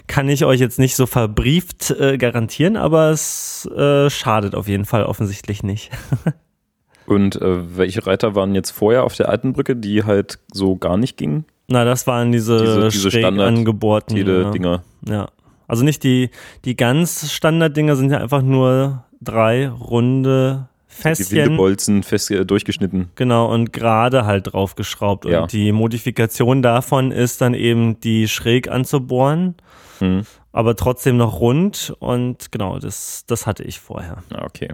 kann 0.08 0.28
ich 0.30 0.44
euch 0.46 0.60
jetzt 0.60 0.80
nicht 0.80 0.96
so 0.96 1.06
verbrieft 1.06 1.92
äh, 1.92 2.18
garantieren, 2.18 2.76
aber 2.78 3.12
es 3.12 3.66
äh, 3.76 4.10
schadet 4.10 4.56
auf 4.56 4.68
jeden 4.68 4.86
Fall 4.86 5.04
offensichtlich 5.04 5.64
nicht. 5.64 5.90
Und 7.06 7.42
äh, 7.42 7.76
welche 7.78 8.06
Reiter 8.06 8.36
waren 8.36 8.54
jetzt 8.54 8.70
vorher 8.70 9.04
auf 9.04 9.16
der 9.16 9.30
alten 9.30 9.54
Brücke, 9.54 9.76
die 9.76 10.04
halt 10.04 10.38
so 10.54 10.76
gar 10.76 10.96
nicht 10.98 11.18
gingen? 11.18 11.46
Na, 11.68 11.84
das 11.84 12.06
waren 12.06 12.32
diese, 12.32 12.60
Diese- 12.60 12.90
diese 12.90 13.12
schräg 13.12 13.26
angebohrten. 13.26 14.16
Tele-Dinger. 14.16 14.84
Ja. 15.08 15.28
Also 15.70 15.86
nicht 15.86 16.04
die, 16.04 16.32
die 16.66 16.76
ganz 16.76 17.32
Standarddinger 17.32 17.96
sind 17.96 18.12
ja 18.12 18.18
einfach 18.18 18.42
nur 18.42 19.06
drei 19.22 19.70
runde 19.70 20.68
Fässchen. 20.88 21.28
Die 21.30 21.36
Windebolzen 21.36 22.02
fest 22.02 22.32
äh, 22.32 22.44
durchgeschnitten. 22.44 23.12
Genau, 23.14 23.54
und 23.54 23.72
gerade 23.72 24.26
halt 24.26 24.52
draufgeschraubt. 24.52 25.26
Ja. 25.26 25.44
Und 25.44 25.54
die 25.54 25.72
Modifikation 25.72 26.64
davon 26.64 27.12
ist 27.12 27.42
dann 27.42 27.54
eben, 27.54 28.00
die 28.02 28.28
schräg 28.28 28.68
anzubohren, 28.68 29.56
hm. 30.00 30.24
aber 30.52 30.76
trotzdem 30.76 31.18
noch 31.18 31.40
rund. 31.40 31.96
Und 32.00 32.52
genau, 32.52 32.80
das, 32.80 33.26
das 33.28 33.46
hatte 33.46 33.64
ich 33.64 33.80
vorher. 33.80 34.24
Ah, 34.34 34.46
okay. 34.46 34.70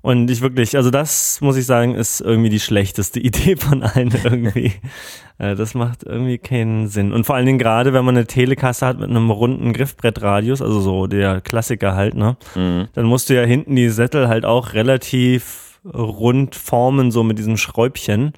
Und 0.00 0.30
ich 0.30 0.40
wirklich, 0.40 0.76
also 0.76 0.90
das 0.90 1.40
muss 1.40 1.56
ich 1.56 1.66
sagen, 1.66 1.94
ist 1.94 2.20
irgendwie 2.20 2.50
die 2.50 2.60
schlechteste 2.60 3.20
Idee 3.20 3.56
von 3.56 3.82
allen 3.82 4.12
irgendwie. 4.24 4.72
Äh, 5.40 5.54
das 5.54 5.74
macht 5.74 6.02
irgendwie 6.02 6.38
keinen 6.38 6.88
Sinn. 6.88 7.12
Und 7.12 7.24
vor 7.24 7.36
allen 7.36 7.46
Dingen 7.46 7.60
gerade, 7.60 7.92
wenn 7.92 8.04
man 8.04 8.16
eine 8.16 8.26
Telekasse 8.26 8.84
hat 8.84 8.98
mit 8.98 9.08
einem 9.08 9.30
runden 9.30 9.72
Griffbrettradius, 9.72 10.60
also 10.60 10.80
so 10.80 11.06
der 11.06 11.40
Klassiker 11.40 11.94
halt, 11.94 12.16
ne? 12.16 12.36
Mhm. 12.56 12.88
Dann 12.94 13.06
musst 13.06 13.30
du 13.30 13.36
ja 13.36 13.44
hinten 13.44 13.76
die 13.76 13.88
Sättel 13.88 14.26
halt 14.26 14.44
auch 14.44 14.72
relativ 14.72 15.78
rund 15.84 16.56
formen, 16.56 17.12
so 17.12 17.22
mit 17.22 17.38
diesem 17.38 17.56
Schräubchen. 17.56 18.32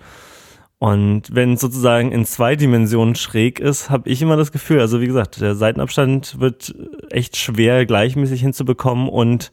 Und 0.78 1.34
wenn 1.34 1.56
sozusagen 1.56 2.10
in 2.10 2.24
zwei 2.24 2.56
Dimensionen 2.56 3.14
schräg 3.14 3.60
ist, 3.60 3.90
habe 3.90 4.08
ich 4.08 4.22
immer 4.22 4.36
das 4.36 4.50
Gefühl, 4.50 4.80
also 4.80 5.00
wie 5.00 5.06
gesagt, 5.06 5.40
der 5.40 5.54
Seitenabstand 5.54 6.40
wird 6.40 6.74
echt 7.10 7.36
schwer 7.36 7.84
gleichmäßig 7.84 8.40
hinzubekommen 8.40 9.08
und 9.08 9.52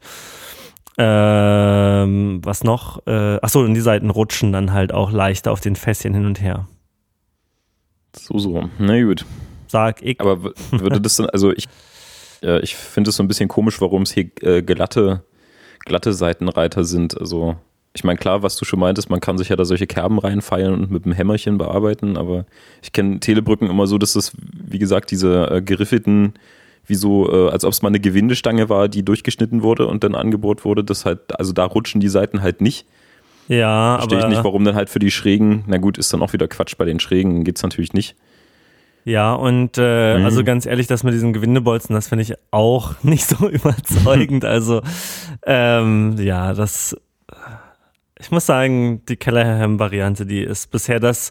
ähm, 0.98 2.40
was 2.42 2.64
noch? 2.64 3.06
Äh, 3.06 3.38
achso, 3.40 3.60
und 3.60 3.74
die 3.74 3.80
Seiten 3.80 4.10
rutschen 4.10 4.52
dann 4.52 4.72
halt 4.72 4.92
auch 4.92 5.12
leichter 5.12 5.52
auf 5.52 5.60
den 5.60 5.76
Fässchen 5.76 6.12
hin 6.12 6.26
und 6.26 6.40
her. 6.40 6.66
So, 8.16 8.38
so. 8.38 8.68
Na 8.78 9.00
gut. 9.02 9.24
Sag 9.68 10.02
ich. 10.02 10.20
Aber 10.20 10.52
würde 10.72 11.00
das 11.00 11.16
dann, 11.16 11.26
also 11.30 11.52
ich, 11.52 11.68
äh, 12.42 12.60
ich 12.60 12.74
finde 12.74 13.10
es 13.10 13.16
so 13.16 13.22
ein 13.22 13.28
bisschen 13.28 13.48
komisch, 13.48 13.80
warum 13.80 14.02
es 14.02 14.12
hier 14.12 14.30
äh, 14.42 14.62
glatte, 14.62 15.22
glatte 15.84 16.12
Seitenreiter 16.12 16.84
sind. 16.84 17.18
Also, 17.18 17.56
ich 17.94 18.02
meine, 18.02 18.18
klar, 18.18 18.42
was 18.42 18.56
du 18.56 18.64
schon 18.64 18.80
meintest, 18.80 19.08
man 19.08 19.20
kann 19.20 19.38
sich 19.38 19.50
ja 19.50 19.56
da 19.56 19.64
solche 19.64 19.86
Kerben 19.86 20.18
reinfeilen 20.18 20.74
und 20.74 20.90
mit 20.90 21.04
einem 21.04 21.14
Hämmerchen 21.14 21.58
bearbeiten, 21.58 22.16
aber 22.16 22.44
ich 22.82 22.92
kenne 22.92 23.20
Telebrücken 23.20 23.70
immer 23.70 23.86
so, 23.86 23.98
dass 23.98 24.14
das, 24.14 24.32
wie 24.36 24.78
gesagt, 24.78 25.10
diese 25.10 25.50
äh, 25.50 25.62
geriffelten 25.62 26.34
wie 26.88 26.94
so, 26.94 27.30
äh, 27.30 27.50
als 27.50 27.64
ob 27.64 27.72
es 27.72 27.82
mal 27.82 27.88
eine 27.88 28.00
Gewindestange 28.00 28.68
war, 28.68 28.88
die 28.88 29.04
durchgeschnitten 29.04 29.62
wurde 29.62 29.86
und 29.86 30.04
dann 30.04 30.14
angebohrt 30.14 30.64
wurde. 30.64 30.84
Das 30.84 31.04
halt, 31.04 31.38
also 31.38 31.52
da 31.52 31.64
rutschen 31.64 32.00
die 32.00 32.08
Seiten 32.08 32.42
halt 32.42 32.60
nicht. 32.60 32.86
Ja, 33.48 33.96
Verstehe 33.96 34.18
ich 34.20 34.26
nicht, 34.26 34.44
warum 34.44 34.64
dann 34.64 34.74
halt 34.74 34.90
für 34.90 34.98
die 34.98 35.10
Schrägen, 35.10 35.64
na 35.66 35.78
gut, 35.78 35.96
ist 35.96 36.12
dann 36.12 36.22
auch 36.22 36.34
wieder 36.34 36.48
Quatsch, 36.48 36.74
bei 36.76 36.84
den 36.84 37.00
Schrägen 37.00 37.44
geht 37.44 37.56
es 37.56 37.62
natürlich 37.62 37.94
nicht. 37.94 38.14
Ja, 39.04 39.32
und 39.32 39.78
äh, 39.78 40.18
mhm. 40.18 40.24
also 40.26 40.44
ganz 40.44 40.66
ehrlich, 40.66 40.86
das 40.86 41.02
mit 41.02 41.14
diesen 41.14 41.32
Gewindebolzen, 41.32 41.94
das 41.94 42.08
finde 42.08 42.22
ich 42.22 42.34
auch 42.50 42.94
nicht 43.02 43.24
so 43.24 43.48
überzeugend. 43.50 44.44
also 44.44 44.82
ähm, 45.46 46.16
ja, 46.18 46.52
das, 46.52 46.94
ich 48.20 48.30
muss 48.30 48.44
sagen, 48.44 49.02
die 49.08 49.16
Kellerham-Variante, 49.16 50.26
die 50.26 50.42
ist 50.42 50.70
bisher 50.70 51.00
das, 51.00 51.30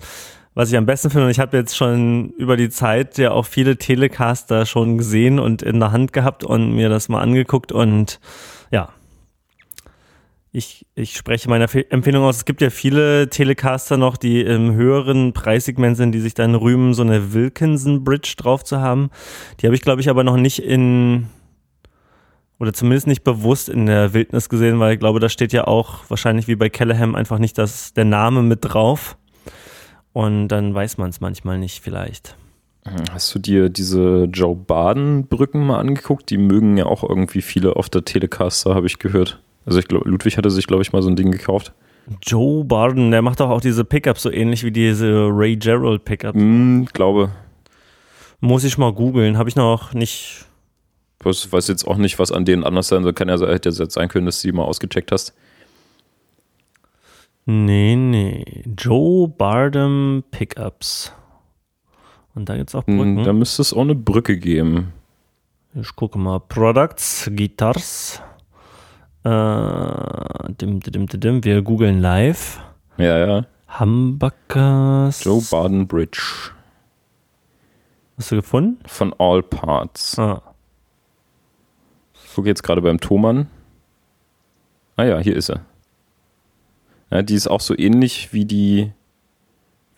was 0.58 0.72
ich 0.72 0.78
am 0.78 0.88
besten 0.88 1.12
finde. 1.12 1.26
Und 1.26 1.32
ich 1.32 1.40
habe 1.40 1.56
jetzt 1.56 1.78
schon 1.78 2.32
über 2.32 2.58
die 2.58 2.70
Zeit 2.70 3.20
ja 3.20 3.30
auch 3.30 3.46
viele 3.46 3.78
Telecaster 3.78 4.66
schon 4.66 4.98
gesehen 4.98 5.38
und 5.38 5.62
in 5.62 5.80
der 5.80 5.92
Hand 5.92 6.14
gehabt 6.14 6.44
und 6.44 6.74
mir 6.74 6.90
das 6.90 7.10
mal 7.10 7.22
angeguckt 7.22 7.72
und 7.72 8.20
ja, 8.72 8.90
ich, 10.52 10.88
ich 10.96 11.16
spreche 11.16 11.48
meine 11.48 11.68
Empfehlung 11.92 12.24
aus. 12.24 12.38
Es 12.38 12.46
gibt 12.46 12.62
ja 12.62 12.72
viele 12.72 13.30
Telecaster 13.30 13.98
noch, 13.98 14.18
die 14.18 14.42
im 14.42 14.74
höheren 14.74 15.32
Preissegment 15.32 15.96
sind, 15.96 16.12
die 16.14 16.20
sich 16.22 16.34
dann 16.34 16.56
rühmen, 16.56 16.96
so 16.96 17.04
eine 17.04 17.36
Wilkinson 17.36 18.04
Bridge 18.04 18.34
drauf 18.36 18.64
zu 18.64 18.82
haben. 18.82 19.12
Die 19.60 19.68
habe 19.68 19.76
ich, 19.76 19.82
glaube 19.82 20.02
ich, 20.02 20.10
aber 20.10 20.24
noch 20.24 20.38
nicht 20.38 20.58
in, 20.58 21.28
oder 22.58 22.74
zumindest 22.74 23.06
nicht 23.06 23.24
bewusst 23.24 23.70
in 23.70 23.86
der 23.86 24.16
Wildnis 24.16 24.50
gesehen, 24.50 24.80
weil 24.80 24.94
ich 24.94 25.00
glaube, 25.00 25.20
da 25.20 25.30
steht 25.30 25.54
ja 25.54 25.68
auch 25.68 26.00
wahrscheinlich 26.08 26.48
wie 26.48 26.56
bei 26.56 26.70
Callahan 26.70 27.16
einfach 27.16 27.38
nicht 27.38 27.60
das, 27.60 27.94
der 27.94 28.06
Name 28.06 28.42
mit 28.42 28.62
drauf. 28.64 29.18
Und 30.18 30.48
dann 30.48 30.74
weiß 30.74 30.98
man 30.98 31.12
es 31.12 31.22
manchmal 31.22 31.60
nicht 31.60 31.84
vielleicht. 31.84 32.36
Hast 33.12 33.36
du 33.36 33.38
dir 33.38 33.70
diese 33.70 34.24
Joe 34.24 34.56
Baden-Brücken 34.56 35.64
mal 35.64 35.78
angeguckt? 35.78 36.32
Die 36.32 36.40
mögen 36.40 36.76
ja 36.76 36.88
auch 36.88 37.08
irgendwie 37.08 37.44
viele 37.44 37.76
auf 37.76 37.88
der 37.88 38.04
Telecaster, 38.04 38.74
habe 38.74 38.88
ich 38.88 38.98
gehört. 38.98 39.40
Also 39.68 39.78
ich 39.78 39.88
glaube, 39.88 40.10
Ludwig 40.10 40.36
hatte 40.36 40.50
sich, 40.50 40.66
glaube 40.66 40.82
ich, 40.82 40.92
mal 40.92 41.04
so 41.04 41.10
ein 41.10 41.16
Ding 41.16 41.30
gekauft. 41.30 41.72
Joe 42.24 42.66
Barden, 42.66 43.12
der 43.12 43.22
macht 43.22 43.42
doch 43.42 43.52
auch 43.52 43.62
diese 43.62 43.86
Pickups 43.86 44.24
so 44.24 44.32
ähnlich 44.32 44.64
wie 44.64 44.72
diese 44.72 45.28
Ray 45.30 45.56
Gerald 45.56 46.04
Pickups. 46.04 46.40
Mm, 46.42 46.86
glaube. 46.94 47.30
Muss 48.40 48.64
ich 48.64 48.80
mal 48.80 48.94
googeln, 48.94 49.38
habe 49.38 49.50
ich 49.50 49.56
noch 49.56 49.94
nicht. 49.94 50.46
Ich 51.24 51.54
weiß 51.54 51.68
jetzt 51.68 51.88
auch 51.88 51.98
nicht, 51.98 52.18
was 52.18 52.32
an 52.32 52.44
denen 52.44 52.64
anders 52.64 52.88
sein 52.88 53.04
soll. 53.04 53.14
Kann 53.14 53.30
ja 53.30 53.38
hätte 53.38 53.70
jetzt 53.70 53.94
sein 53.94 54.10
können, 54.10 54.26
dass 54.26 54.42
du 54.42 54.48
die 54.48 54.58
mal 54.58 54.64
ausgecheckt 54.64 55.12
hast. 55.12 55.36
Nee, 57.50 57.96
nee. 57.96 58.64
Joe 58.78 59.30
Bardem 59.30 60.22
Pickups. 60.32 61.14
Und 62.36 62.50
da 62.50 62.58
gibt 62.58 62.70
es 62.70 62.76
auch 62.76 62.86
hm, 62.86 62.98
Brücken. 62.98 63.24
Da 63.24 63.32
müsste 63.32 63.62
es 63.62 63.74
auch 63.74 63.82
eine 63.82 63.96
Brücke 63.96 64.38
geben. 64.38 64.92
Ich 65.74 65.96
gucke 65.96 66.20
mal. 66.20 66.42
Products, 66.42 67.32
Guitars. 67.34 68.22
Äh, 69.24 69.30
dim, 70.60 70.82
dim, 70.82 71.08
dim, 71.08 71.20
dim. 71.20 71.44
Wir 71.46 71.62
googeln 71.62 72.02
live. 72.02 72.60
Ja, 72.98 73.18
ja. 73.18 73.46
Humbuckers. 73.80 75.24
Joe 75.24 75.42
Barden 75.50 75.88
Bridge. 75.88 76.52
Hast 78.18 78.30
du 78.30 78.36
gefunden? 78.36 78.80
Von 78.88 79.14
All 79.20 79.42
Parts. 79.42 80.20
Ah. 80.20 80.42
Ich 82.26 82.36
gucke 82.36 82.50
jetzt 82.50 82.64
gerade 82.64 82.82
beim 82.82 83.00
Thomann. 83.00 83.48
Ah 84.98 85.06
ja, 85.06 85.20
hier 85.20 85.38
ist 85.38 85.50
er. 85.50 85.62
Ja, 87.12 87.22
die 87.22 87.36
ist 87.36 87.48
auch 87.48 87.62
so 87.62 87.78
ähnlich 87.78 88.34
wie 88.34 88.46
die, 88.46 88.92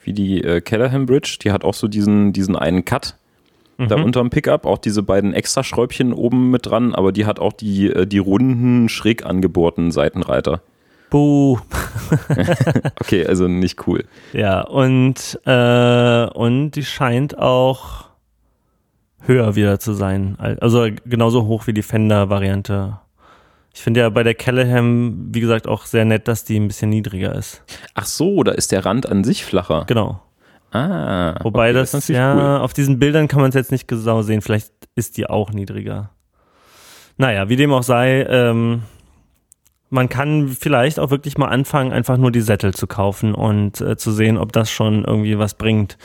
wie 0.04 0.14
die 0.14 0.44
äh, 0.44 0.62
Callahan 0.62 1.06
Bridge. 1.06 1.38
Die 1.44 1.52
hat 1.52 1.64
auch 1.64 1.74
so 1.74 1.88
diesen, 1.88 2.34
diesen 2.34 2.56
einen 2.56 2.86
Cut 2.86 3.16
mhm. 3.80 3.88
da 3.88 3.96
unterm 3.96 4.30
Pickup, 4.30 4.66
auch 4.66 4.78
diese 4.78 5.02
beiden 5.02 5.34
Extraschräubchen 5.34 6.14
oben 6.14 6.52
mit 6.52 6.66
dran, 6.68 6.94
aber 6.94 7.12
die 7.12 7.26
hat 7.26 7.40
auch 7.40 7.54
die, 7.54 7.88
äh, 7.88 8.06
die 8.06 8.20
runden, 8.20 8.90
schräg 8.90 9.26
angebohrten 9.26 9.92
Seitenreiter. 9.92 10.62
Buh. 11.10 11.58
okay, 13.00 13.26
also 13.26 13.48
nicht 13.48 13.88
cool. 13.88 14.06
Ja, 14.34 14.62
und, 14.62 15.40
äh, 15.46 16.26
und 16.26 16.72
die 16.72 16.84
scheint 16.84 17.38
auch 17.38 18.10
höher 19.22 19.56
wieder 19.56 19.80
zu 19.80 19.94
sein. 19.94 20.38
Also 20.40 20.88
genauso 21.06 21.46
hoch 21.46 21.68
wie 21.68 21.74
die 21.74 21.82
Fender-Variante. 21.82 23.00
Ich 23.74 23.82
finde 23.82 24.02
ja 24.02 24.10
bei 24.10 24.24
der 24.24 24.36
Callahan, 24.36 25.34
wie 25.34 25.40
gesagt, 25.40 25.68
auch 25.68 25.86
sehr 25.86 26.06
nett, 26.06 26.28
dass 26.28 26.44
die 26.44 26.60
ein 26.60 26.68
bisschen 26.68 26.90
niedriger 26.90 27.36
ist. 27.36 27.64
Ach 27.94 28.06
so, 28.06 28.44
da 28.44 28.52
ist 28.52 28.72
der 28.72 28.86
Rand 28.86 29.08
an 29.08 29.24
sich 29.24 29.46
flacher. 29.46 29.86
Genau. 29.88 30.22
Ah. 30.72 31.36
Wobei 31.44 31.70
okay, 31.70 31.80
das, 31.80 31.92
das 31.92 32.08
ja, 32.08 32.36
cool. 32.36 32.62
auf 32.64 32.74
diesen 32.74 33.00
Bildern 33.00 33.28
kann 33.28 33.42
man 33.42 33.50
es 33.50 33.56
jetzt 33.56 33.72
nicht 33.72 33.88
genau 33.88 34.22
sehen. 34.22 34.42
Vielleicht 34.42 34.72
ist 34.96 35.18
die 35.18 35.28
auch 35.28 35.52
niedriger. 35.52 36.12
Naja, 37.18 37.50
wie 37.50 37.56
dem 37.56 37.74
auch 37.74 37.84
sei, 37.84 38.24
ähm, 38.30 38.84
man 39.90 40.10
kann 40.10 40.50
vielleicht 40.50 41.00
auch 41.00 41.10
wirklich 41.10 41.38
mal 41.38 41.48
anfangen, 41.48 41.92
einfach 41.92 42.18
nur 42.18 42.32
die 42.32 42.42
Sättel 42.42 42.74
zu 42.74 42.88
kaufen 42.88 43.34
und 43.34 43.82
äh, 43.82 43.98
zu 43.98 44.12
sehen, 44.12 44.38
ob 44.38 44.54
das 44.54 44.72
schon 44.72 45.04
irgendwie 45.04 45.38
was 45.38 45.56
bringt. 45.56 45.98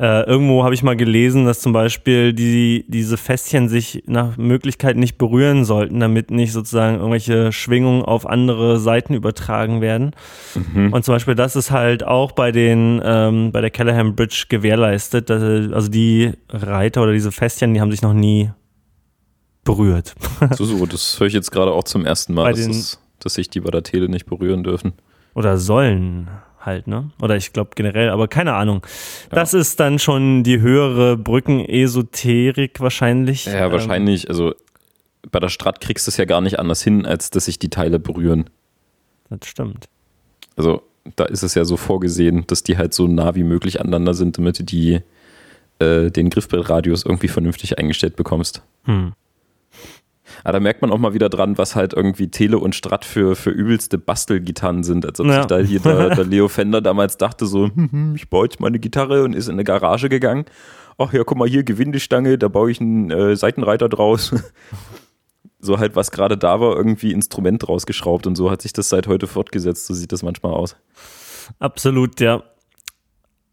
Äh, 0.00 0.22
irgendwo 0.22 0.64
habe 0.64 0.72
ich 0.72 0.82
mal 0.82 0.96
gelesen, 0.96 1.44
dass 1.44 1.60
zum 1.60 1.74
Beispiel 1.74 2.32
die, 2.32 2.86
diese 2.88 3.18
Fässchen 3.18 3.68
sich 3.68 4.02
nach 4.06 4.38
Möglichkeit 4.38 4.96
nicht 4.96 5.18
berühren 5.18 5.66
sollten, 5.66 6.00
damit 6.00 6.30
nicht 6.30 6.52
sozusagen 6.52 6.96
irgendwelche 6.96 7.52
Schwingungen 7.52 8.02
auf 8.02 8.26
andere 8.26 8.80
Seiten 8.80 9.12
übertragen 9.12 9.82
werden. 9.82 10.12
Mhm. 10.54 10.94
Und 10.94 11.04
zum 11.04 11.14
Beispiel 11.14 11.34
das 11.34 11.54
ist 11.54 11.70
halt 11.70 12.02
auch 12.02 12.32
bei 12.32 12.50
den 12.50 13.02
ähm, 13.04 13.52
bei 13.52 13.60
der 13.60 13.68
Callahan 13.68 14.16
Bridge 14.16 14.46
gewährleistet. 14.48 15.28
Dass, 15.28 15.42
also 15.42 15.88
die 15.90 16.32
Reiter 16.48 17.02
oder 17.02 17.12
diese 17.12 17.30
Fässchen, 17.30 17.74
die 17.74 17.82
haben 17.82 17.90
sich 17.90 18.00
noch 18.00 18.14
nie 18.14 18.50
berührt. 19.64 20.14
so, 20.52 20.64
so, 20.64 20.86
das 20.86 21.20
höre 21.20 21.26
ich 21.26 21.34
jetzt 21.34 21.52
gerade 21.52 21.72
auch 21.72 21.84
zum 21.84 22.06
ersten 22.06 22.32
Mal, 22.32 22.54
dass, 22.54 22.66
das, 22.66 23.00
dass 23.18 23.34
sich 23.34 23.50
die 23.50 23.60
bei 23.60 23.70
der 23.70 23.82
Tele 23.82 24.08
nicht 24.08 24.24
berühren 24.24 24.64
dürfen. 24.64 24.94
Oder 25.34 25.58
sollen 25.58 26.30
halt, 26.60 26.86
ne? 26.86 27.10
Oder 27.20 27.36
ich 27.36 27.52
glaube 27.52 27.70
generell, 27.74 28.10
aber 28.10 28.28
keine 28.28 28.54
Ahnung. 28.54 28.86
Ja. 29.30 29.36
Das 29.36 29.54
ist 29.54 29.80
dann 29.80 29.98
schon 29.98 30.42
die 30.42 30.60
höhere 30.60 31.16
Brückenesoterik 31.16 32.80
wahrscheinlich. 32.80 33.46
Ja, 33.46 33.66
ähm, 33.66 33.72
wahrscheinlich. 33.72 34.28
Also 34.28 34.54
bei 35.30 35.40
der 35.40 35.48
Strat 35.48 35.80
kriegst 35.80 36.06
du 36.06 36.10
es 36.10 36.16
ja 36.16 36.24
gar 36.24 36.40
nicht 36.40 36.58
anders 36.58 36.82
hin, 36.82 37.06
als 37.06 37.30
dass 37.30 37.46
sich 37.46 37.58
die 37.58 37.70
Teile 37.70 37.98
berühren. 37.98 38.50
Das 39.28 39.48
stimmt. 39.48 39.88
Also 40.56 40.82
da 41.16 41.24
ist 41.24 41.42
es 41.42 41.54
ja 41.54 41.64
so 41.64 41.76
vorgesehen, 41.76 42.46
dass 42.46 42.62
die 42.62 42.76
halt 42.76 42.94
so 42.94 43.06
nah 43.06 43.34
wie 43.34 43.44
möglich 43.44 43.80
aneinander 43.80 44.14
sind, 44.14 44.38
damit 44.38 44.58
du 44.58 44.64
die, 44.64 45.00
äh, 45.78 46.10
den 46.10 46.30
Griffbrettradius 46.30 47.04
irgendwie 47.04 47.28
vernünftig 47.28 47.78
eingestellt 47.78 48.16
bekommst. 48.16 48.62
Hm. 48.84 49.12
Aber 50.44 50.52
da 50.54 50.60
merkt 50.60 50.82
man 50.82 50.90
auch 50.90 50.98
mal 50.98 51.14
wieder 51.14 51.28
dran, 51.28 51.58
was 51.58 51.76
halt 51.76 51.92
irgendwie 51.92 52.28
Tele 52.28 52.58
und 52.58 52.74
Strat 52.74 53.04
für, 53.04 53.36
für 53.36 53.50
übelste 53.50 53.98
Bastelgitarren 53.98 54.82
sind. 54.82 55.06
Als 55.06 55.20
ob 55.20 55.26
ja. 55.26 55.36
sich 55.36 55.46
da 55.46 55.58
hier 55.58 55.80
der, 55.80 56.14
der, 56.14 56.24
Leo 56.30 56.48
Fender 56.48 56.80
damals 56.80 57.16
dachte 57.16 57.46
so, 57.46 57.66
hm, 57.66 57.92
hm, 57.92 58.14
ich 58.14 58.28
baue 58.30 58.46
jetzt 58.46 58.60
meine 58.60 58.78
Gitarre 58.78 59.24
und 59.24 59.34
ist 59.34 59.48
in 59.48 59.54
eine 59.54 59.64
Garage 59.64 60.08
gegangen. 60.08 60.44
ach 60.98 61.12
ja, 61.12 61.24
guck 61.24 61.38
mal 61.38 61.48
hier, 61.48 61.62
Gewindestange, 61.64 62.38
da 62.38 62.48
baue 62.48 62.70
ich 62.70 62.80
einen 62.80 63.10
äh, 63.10 63.36
Seitenreiter 63.36 63.88
draus. 63.88 64.34
so 65.60 65.78
halt, 65.78 65.96
was 65.96 66.10
gerade 66.10 66.36
da 66.38 66.60
war, 66.60 66.76
irgendwie 66.76 67.12
Instrument 67.12 67.68
rausgeschraubt 67.68 68.26
und 68.26 68.36
so 68.36 68.50
hat 68.50 68.62
sich 68.62 68.72
das 68.72 68.88
seit 68.88 69.06
heute 69.06 69.26
fortgesetzt. 69.26 69.86
So 69.86 69.94
sieht 69.94 70.12
das 70.12 70.22
manchmal 70.22 70.52
aus. 70.52 70.76
Absolut, 71.58 72.20
ja. 72.20 72.42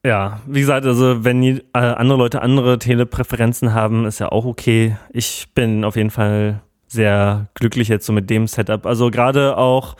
Ja, 0.05 0.39
wie 0.45 0.61
gesagt, 0.61 0.85
also 0.85 1.25
wenn 1.25 1.41
die, 1.41 1.63
äh, 1.73 1.79
andere 1.79 2.17
Leute 2.17 2.41
andere 2.41 2.79
Telepräferenzen 2.79 3.73
haben, 3.73 4.05
ist 4.05 4.19
ja 4.19 4.31
auch 4.31 4.45
okay. 4.45 4.95
Ich 5.11 5.49
bin 5.53 5.83
auf 5.83 5.95
jeden 5.95 6.11
Fall 6.11 6.61
sehr 6.87 7.47
glücklich 7.53 7.87
jetzt 7.87 8.05
so 8.05 8.13
mit 8.13 8.29
dem 8.29 8.47
Setup. 8.47 8.85
Also 8.85 9.11
gerade 9.11 9.57
auch 9.57 9.95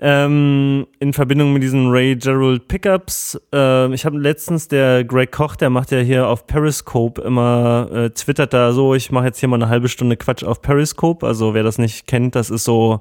ähm, 0.00 0.86
in 1.00 1.12
Verbindung 1.12 1.52
mit 1.52 1.62
diesen 1.62 1.90
Ray 1.90 2.14
Gerald 2.16 2.68
Pickups. 2.68 3.40
Äh, 3.52 3.92
ich 3.92 4.04
habe 4.04 4.18
letztens 4.18 4.68
der 4.68 5.04
Greg 5.04 5.32
Koch, 5.32 5.56
der 5.56 5.70
macht 5.70 5.90
ja 5.90 5.98
hier 5.98 6.28
auf 6.28 6.46
Periscope 6.46 7.20
immer, 7.22 7.88
äh, 7.92 8.10
twittert 8.10 8.52
da 8.52 8.72
so, 8.72 8.94
ich 8.94 9.10
mache 9.10 9.26
jetzt 9.26 9.40
hier 9.40 9.48
mal 9.48 9.56
eine 9.56 9.68
halbe 9.68 9.88
Stunde 9.88 10.16
Quatsch 10.16 10.44
auf 10.44 10.62
Periscope. 10.62 11.26
Also 11.26 11.54
wer 11.54 11.64
das 11.64 11.78
nicht 11.78 12.06
kennt, 12.06 12.36
das 12.36 12.50
ist 12.50 12.64
so 12.64 13.00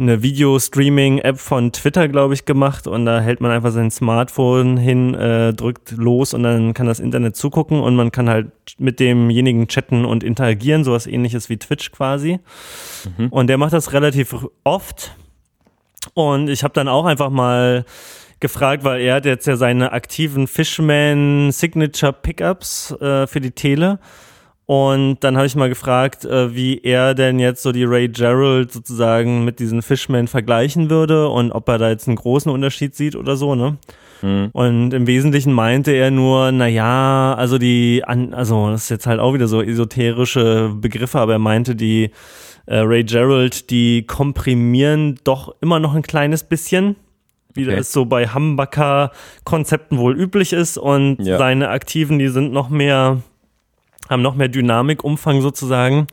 eine 0.00 0.22
Video-Streaming-App 0.22 1.38
von 1.38 1.72
Twitter, 1.72 2.08
glaube 2.08 2.34
ich, 2.34 2.44
gemacht 2.44 2.86
und 2.86 3.04
da 3.04 3.20
hält 3.20 3.40
man 3.40 3.50
einfach 3.50 3.70
sein 3.70 3.90
Smartphone 3.90 4.76
hin, 4.76 5.14
äh, 5.14 5.52
drückt 5.52 5.92
los 5.92 6.34
und 6.34 6.42
dann 6.42 6.74
kann 6.74 6.86
das 6.86 7.00
Internet 7.00 7.36
zugucken 7.36 7.80
und 7.80 7.94
man 7.94 8.10
kann 8.10 8.28
halt 8.28 8.50
mit 8.78 8.98
demjenigen 8.98 9.68
chatten 9.68 10.04
und 10.04 10.24
interagieren, 10.24 10.84
sowas 10.84 11.06
ähnliches 11.06 11.48
wie 11.48 11.58
Twitch 11.58 11.92
quasi. 11.92 12.40
Mhm. 13.18 13.28
Und 13.28 13.46
der 13.48 13.58
macht 13.58 13.72
das 13.72 13.92
relativ 13.92 14.34
oft 14.64 15.14
und 16.14 16.48
ich 16.48 16.64
habe 16.64 16.74
dann 16.74 16.88
auch 16.88 17.04
einfach 17.04 17.30
mal 17.30 17.84
gefragt, 18.40 18.84
weil 18.84 19.02
er 19.02 19.16
hat 19.16 19.26
jetzt 19.26 19.46
ja 19.46 19.56
seine 19.56 19.92
aktiven 19.92 20.46
Fishman 20.46 21.52
Signature 21.52 22.12
Pickups 22.12 22.92
äh, 23.00 23.26
für 23.26 23.40
die 23.40 23.52
Tele. 23.52 23.98
Und 24.70 25.16
dann 25.24 25.36
habe 25.36 25.48
ich 25.48 25.56
mal 25.56 25.68
gefragt, 25.68 26.24
äh, 26.24 26.54
wie 26.54 26.78
er 26.78 27.16
denn 27.16 27.40
jetzt 27.40 27.64
so 27.64 27.72
die 27.72 27.82
Ray 27.82 28.06
Gerald 28.08 28.70
sozusagen 28.70 29.44
mit 29.44 29.58
diesen 29.58 29.82
Fishman 29.82 30.28
vergleichen 30.28 30.90
würde 30.90 31.28
und 31.28 31.50
ob 31.50 31.68
er 31.68 31.78
da 31.78 31.88
jetzt 31.88 32.06
einen 32.06 32.14
großen 32.14 32.52
Unterschied 32.52 32.94
sieht 32.94 33.16
oder 33.16 33.34
so, 33.34 33.56
ne? 33.56 33.78
Mhm. 34.22 34.50
Und 34.52 34.94
im 34.94 35.08
Wesentlichen 35.08 35.52
meinte 35.52 35.90
er 35.90 36.12
nur, 36.12 36.52
na 36.52 36.68
ja, 36.68 37.34
also 37.36 37.58
die, 37.58 38.04
also 38.04 38.70
das 38.70 38.84
ist 38.84 38.90
jetzt 38.90 39.08
halt 39.08 39.18
auch 39.18 39.34
wieder 39.34 39.48
so 39.48 39.60
esoterische 39.60 40.72
Begriffe, 40.72 41.18
aber 41.18 41.32
er 41.32 41.38
meinte 41.40 41.74
die 41.74 42.12
äh, 42.66 42.76
Ray 42.76 43.02
Gerald, 43.02 43.70
die 43.70 44.06
komprimieren 44.06 45.18
doch 45.24 45.52
immer 45.60 45.80
noch 45.80 45.96
ein 45.96 46.02
kleines 46.02 46.44
bisschen, 46.44 46.94
wie 47.54 47.66
okay. 47.66 47.74
das 47.74 47.90
so 47.90 48.04
bei 48.04 48.28
Humbucker-Konzepten 48.28 49.98
wohl 49.98 50.16
üblich 50.16 50.52
ist. 50.52 50.78
Und 50.78 51.16
ja. 51.18 51.38
seine 51.38 51.70
Aktiven, 51.70 52.20
die 52.20 52.28
sind 52.28 52.52
noch 52.52 52.68
mehr, 52.68 53.22
haben 54.10 54.22
noch 54.22 54.34
mehr 54.34 54.48
Dynamikumfang 54.48 55.40
sozusagen. 55.40 56.06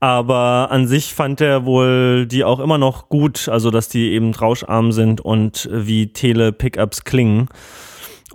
Aber 0.00 0.70
an 0.70 0.86
sich 0.86 1.14
fand 1.14 1.40
er 1.40 1.64
wohl 1.64 2.26
die 2.26 2.44
auch 2.44 2.60
immer 2.60 2.78
noch 2.78 3.08
gut, 3.08 3.48
also 3.48 3.70
dass 3.70 3.88
die 3.88 4.12
eben 4.12 4.34
rauscharm 4.34 4.92
sind 4.92 5.20
und 5.20 5.68
wie 5.72 6.12
Tele-Pickups 6.12 7.04
klingen. 7.04 7.48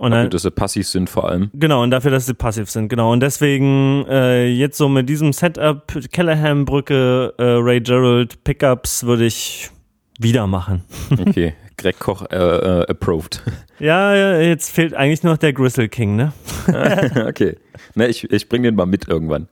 Und 0.00 0.12
dafür, 0.12 0.30
dass 0.30 0.42
sie 0.42 0.50
passiv 0.50 0.88
sind 0.88 1.10
vor 1.10 1.28
allem. 1.28 1.50
Genau, 1.52 1.82
und 1.82 1.90
dafür, 1.90 2.10
dass 2.10 2.24
sie 2.24 2.32
passiv 2.32 2.70
sind, 2.70 2.88
genau. 2.88 3.12
Und 3.12 3.20
deswegen 3.20 4.06
äh, 4.08 4.46
jetzt 4.46 4.78
so 4.78 4.88
mit 4.88 5.08
diesem 5.08 5.34
Setup, 5.34 5.86
Callahan-Brücke, 6.10 7.34
äh, 7.36 7.42
Ray 7.42 7.80
Gerald, 7.82 8.42
Pickups 8.42 9.04
würde 9.04 9.26
ich 9.26 9.70
wieder 10.18 10.46
machen. 10.46 10.84
okay, 11.20 11.52
Greg 11.80 11.98
Koch 11.98 12.26
äh, 12.30 12.36
äh, 12.36 12.86
approved. 12.88 13.42
Ja, 13.80 14.38
jetzt 14.38 14.70
fehlt 14.70 14.92
eigentlich 14.92 15.22
noch 15.22 15.38
der 15.38 15.54
Gristle 15.54 15.88
King, 15.88 16.14
ne? 16.14 16.34
okay. 17.26 17.56
Na, 17.94 18.06
ich, 18.06 18.30
ich 18.30 18.46
bring 18.46 18.62
den 18.62 18.74
mal 18.74 18.84
mit 18.84 19.08
irgendwann. 19.08 19.48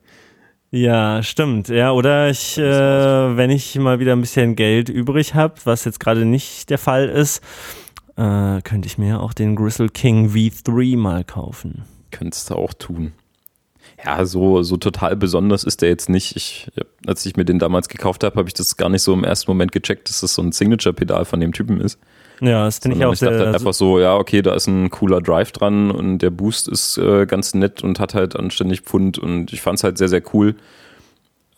Ja, 0.70 1.22
stimmt. 1.22 1.68
Ja, 1.68 1.92
oder 1.92 2.28
ich, 2.28 2.58
äh, 2.58 2.62
wenn 2.62 3.48
ich 3.48 3.74
mal 3.76 4.00
wieder 4.00 4.12
ein 4.12 4.20
bisschen 4.20 4.54
Geld 4.54 4.90
übrig 4.90 5.34
habe, 5.34 5.54
was 5.64 5.86
jetzt 5.86 5.98
gerade 5.98 6.26
nicht 6.26 6.68
der 6.68 6.76
Fall 6.76 7.08
ist, 7.08 7.42
äh, 8.16 8.60
könnte 8.60 8.86
ich 8.86 8.98
mir 8.98 9.22
auch 9.22 9.32
den 9.32 9.56
Gristle 9.56 9.88
King 9.88 10.34
V3 10.34 10.98
mal 10.98 11.24
kaufen. 11.24 11.84
Könntest 12.10 12.50
du 12.50 12.56
auch 12.56 12.74
tun. 12.74 13.12
Ja, 14.04 14.26
so, 14.26 14.62
so 14.62 14.76
total 14.76 15.16
besonders 15.16 15.64
ist 15.64 15.80
der 15.80 15.88
jetzt 15.88 16.10
nicht. 16.10 16.36
Ich, 16.36 16.70
als 17.06 17.24
ich 17.24 17.36
mir 17.36 17.46
den 17.46 17.58
damals 17.58 17.88
gekauft 17.88 18.22
habe, 18.24 18.36
habe 18.36 18.48
ich 18.48 18.54
das 18.54 18.76
gar 18.76 18.90
nicht 18.90 19.02
so 19.02 19.14
im 19.14 19.24
ersten 19.24 19.50
Moment 19.50 19.72
gecheckt, 19.72 20.10
dass 20.10 20.20
das 20.20 20.34
so 20.34 20.42
ein 20.42 20.52
Signature-Pedal 20.52 21.24
von 21.24 21.40
dem 21.40 21.52
Typen 21.52 21.80
ist. 21.80 21.98
Ja, 22.40 22.64
das 22.64 22.78
finde 22.78 22.96
ich 22.96 23.04
auch 23.04 23.12
ich 23.12 23.20
dachte 23.20 23.38
halt 23.38 23.54
einfach 23.54 23.74
so, 23.74 23.98
ja, 23.98 24.16
okay, 24.16 24.42
da 24.42 24.54
ist 24.54 24.66
ein 24.66 24.90
cooler 24.90 25.20
Drive 25.20 25.52
dran 25.52 25.90
und 25.90 26.18
der 26.18 26.30
Boost 26.30 26.68
ist 26.68 26.98
äh, 26.98 27.26
ganz 27.26 27.54
nett 27.54 27.82
und 27.82 28.00
hat 28.00 28.14
halt 28.14 28.36
anständig 28.36 28.82
Pfund 28.82 29.18
und 29.18 29.52
ich 29.52 29.60
fand 29.60 29.78
es 29.78 29.84
halt 29.84 29.98
sehr, 29.98 30.08
sehr 30.08 30.22
cool 30.32 30.54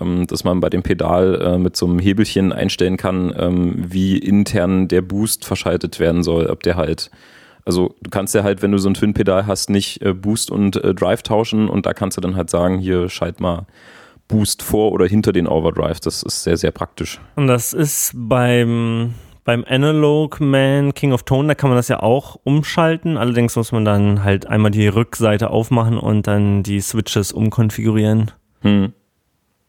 ähm, 0.00 0.26
dass 0.26 0.44
man 0.44 0.60
bei 0.60 0.70
dem 0.70 0.82
Pedal 0.82 1.40
äh, 1.42 1.58
mit 1.58 1.76
so 1.76 1.86
einem 1.86 1.98
Hebelchen 1.98 2.52
einstellen 2.52 2.96
kann, 2.96 3.34
ähm, 3.36 3.74
wie 3.76 4.16
intern 4.18 4.88
der 4.88 5.02
Boost 5.02 5.44
verschaltet 5.44 6.00
werden 6.00 6.22
soll, 6.22 6.46
ob 6.46 6.62
der 6.62 6.76
halt 6.76 7.10
also 7.64 7.94
du 8.00 8.10
kannst 8.10 8.34
ja 8.34 8.42
halt, 8.42 8.62
wenn 8.62 8.72
du 8.72 8.78
so 8.78 8.88
ein 8.88 8.94
Twin-Pedal 8.94 9.46
hast, 9.46 9.70
nicht 9.70 10.02
äh, 10.02 10.14
Boost 10.14 10.50
und 10.50 10.82
äh, 10.82 10.94
Drive 10.94 11.22
tauschen 11.22 11.68
und 11.68 11.86
da 11.86 11.92
kannst 11.92 12.16
du 12.16 12.20
dann 12.20 12.34
halt 12.34 12.50
sagen, 12.50 12.78
hier 12.78 13.08
schalt 13.08 13.38
mal 13.38 13.66
Boost 14.28 14.62
vor 14.62 14.92
oder 14.92 15.06
hinter 15.06 15.32
den 15.32 15.46
Overdrive. 15.46 16.00
Das 16.00 16.22
ist 16.22 16.42
sehr, 16.42 16.56
sehr 16.56 16.70
praktisch. 16.70 17.20
Und 17.36 17.48
das 17.48 17.72
ist 17.72 18.12
beim, 18.14 19.14
beim 19.44 19.64
Analog 19.66 20.40
Man 20.40 20.94
King 20.94 21.12
of 21.12 21.22
Tone, 21.22 21.48
da 21.48 21.54
kann 21.54 21.70
man 21.70 21.76
das 21.76 21.88
ja 21.88 22.00
auch 22.00 22.38
umschalten. 22.44 23.16
Allerdings 23.16 23.56
muss 23.56 23.72
man 23.72 23.84
dann 23.84 24.24
halt 24.24 24.46
einmal 24.46 24.70
die 24.70 24.88
Rückseite 24.88 25.50
aufmachen 25.50 25.98
und 25.98 26.26
dann 26.26 26.62
die 26.62 26.80
Switches 26.80 27.32
umkonfigurieren. 27.32 28.30
Hm. 28.60 28.92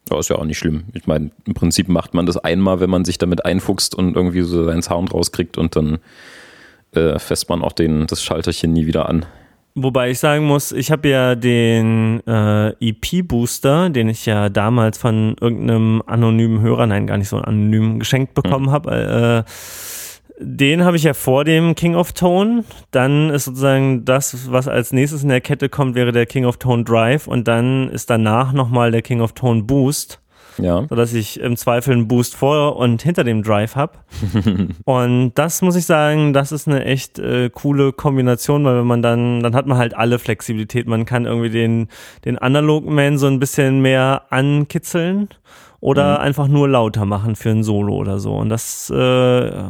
Ja, 0.10 0.20
ist 0.20 0.30
ja 0.30 0.38
auch 0.38 0.46
nicht 0.46 0.58
schlimm. 0.58 0.86
Ich 0.94 1.08
meine, 1.08 1.32
im 1.46 1.54
Prinzip 1.54 1.88
macht 1.88 2.14
man 2.14 2.26
das 2.26 2.38
einmal, 2.38 2.80
wenn 2.80 2.90
man 2.90 3.06
sich 3.06 3.18
damit 3.18 3.46
einfuchst 3.46 3.96
und 3.96 4.16
irgendwie 4.16 4.42
so 4.42 4.66
seinen 4.66 4.82
Sound 4.82 5.14
rauskriegt 5.14 5.58
und 5.58 5.76
dann 5.76 6.00
äh, 6.94 7.18
fässt 7.20 7.50
man 7.50 7.62
auch 7.62 7.72
den, 7.72 8.08
das 8.08 8.24
Schalterchen 8.24 8.74
nie 8.74 8.86
wieder 8.86 9.08
an. 9.08 9.26
Wobei 9.74 10.12
ich 10.12 10.20
sagen 10.20 10.46
muss, 10.46 10.74
ich 10.74 10.92
habe 10.92 11.08
ja 11.08 11.36
den 11.36 12.22
äh, 12.28 12.70
EP-Booster, 12.80 13.90
den 13.90 14.10
ich 14.10 14.26
ja 14.26 14.50
damals 14.50 14.98
von 14.98 15.36
irgendeinem 15.40 16.04
anonymen 16.06 16.60
Hörer, 16.60 16.88
nein, 16.88 17.08
gar 17.08 17.18
nicht 17.18 17.30
so 17.30 17.38
anonym, 17.38 18.00
geschenkt 18.00 18.34
bekommen 18.34 18.66
hm. 18.66 18.72
habe. 18.72 19.46
Äh, 19.46 19.52
den 20.44 20.84
habe 20.84 20.98
ich 20.98 21.04
ja 21.04 21.14
vor 21.14 21.46
dem 21.46 21.76
King 21.76 21.96
of 21.96 22.14
Tone. 22.14 22.66
Dann 22.90 23.30
ist 23.30 23.46
sozusagen 23.46 24.04
das, 24.04 24.52
was 24.52 24.68
als 24.68 24.92
nächstes 24.92 25.24
in 25.24 25.30
der 25.30 25.40
Kette 25.40 25.70
kommt, 25.70 25.96
wäre 25.96 26.12
der 26.12 26.26
King 26.26 26.46
of 26.46 26.58
Tone 26.58 26.84
Drive 26.84 27.28
und 27.28 27.48
dann 27.48 27.90
ist 27.90 28.10
danach 28.10 28.52
nochmal 28.52 28.92
der 28.92 29.04
King 29.04 29.22
of 29.22 29.34
Tone 29.34 29.64
Boost. 29.64 30.20
Ja. 30.58 30.86
Sodass 30.90 31.14
ich 31.14 31.40
im 31.40 31.56
Zweifel 31.56 31.94
einen 31.94 32.08
Boost 32.08 32.36
vor 32.36 32.76
und 32.76 33.02
hinter 33.02 33.24
dem 33.24 33.44
Drive 33.44 33.76
habe. 33.76 33.94
und 34.86 35.34
das 35.36 35.62
muss 35.62 35.76
ich 35.76 35.86
sagen, 35.86 36.34
das 36.34 36.52
ist 36.52 36.68
eine 36.68 36.86
echt 36.86 37.20
äh, 37.20 37.50
coole 37.50 37.94
Kombination, 37.94 38.64
weil 38.66 38.80
wenn 38.80 38.88
man 38.88 39.02
dann, 39.02 39.42
dann 39.42 39.56
hat 39.56 39.66
man 39.66 39.78
halt 39.78 39.96
alle 39.96 40.20
Flexibilität. 40.20 40.88
Man 40.88 41.06
kann 41.06 41.26
irgendwie 41.26 41.50
den, 41.50 41.88
den 42.26 42.38
Analog 42.38 42.86
Man 42.86 43.18
so 43.18 43.28
ein 43.28 43.40
bisschen 43.40 43.82
mehr 43.82 44.24
ankitzeln 44.30 45.30
oder 45.80 46.20
mhm. 46.20 46.24
einfach 46.26 46.48
nur 46.48 46.70
lauter 46.70 47.06
machen 47.06 47.36
für 47.36 47.50
ein 47.50 47.64
Solo 47.64 47.96
oder 47.96 48.20
so. 48.20 48.36
Und 48.36 48.50
das 48.50 48.92
äh, 48.96 49.64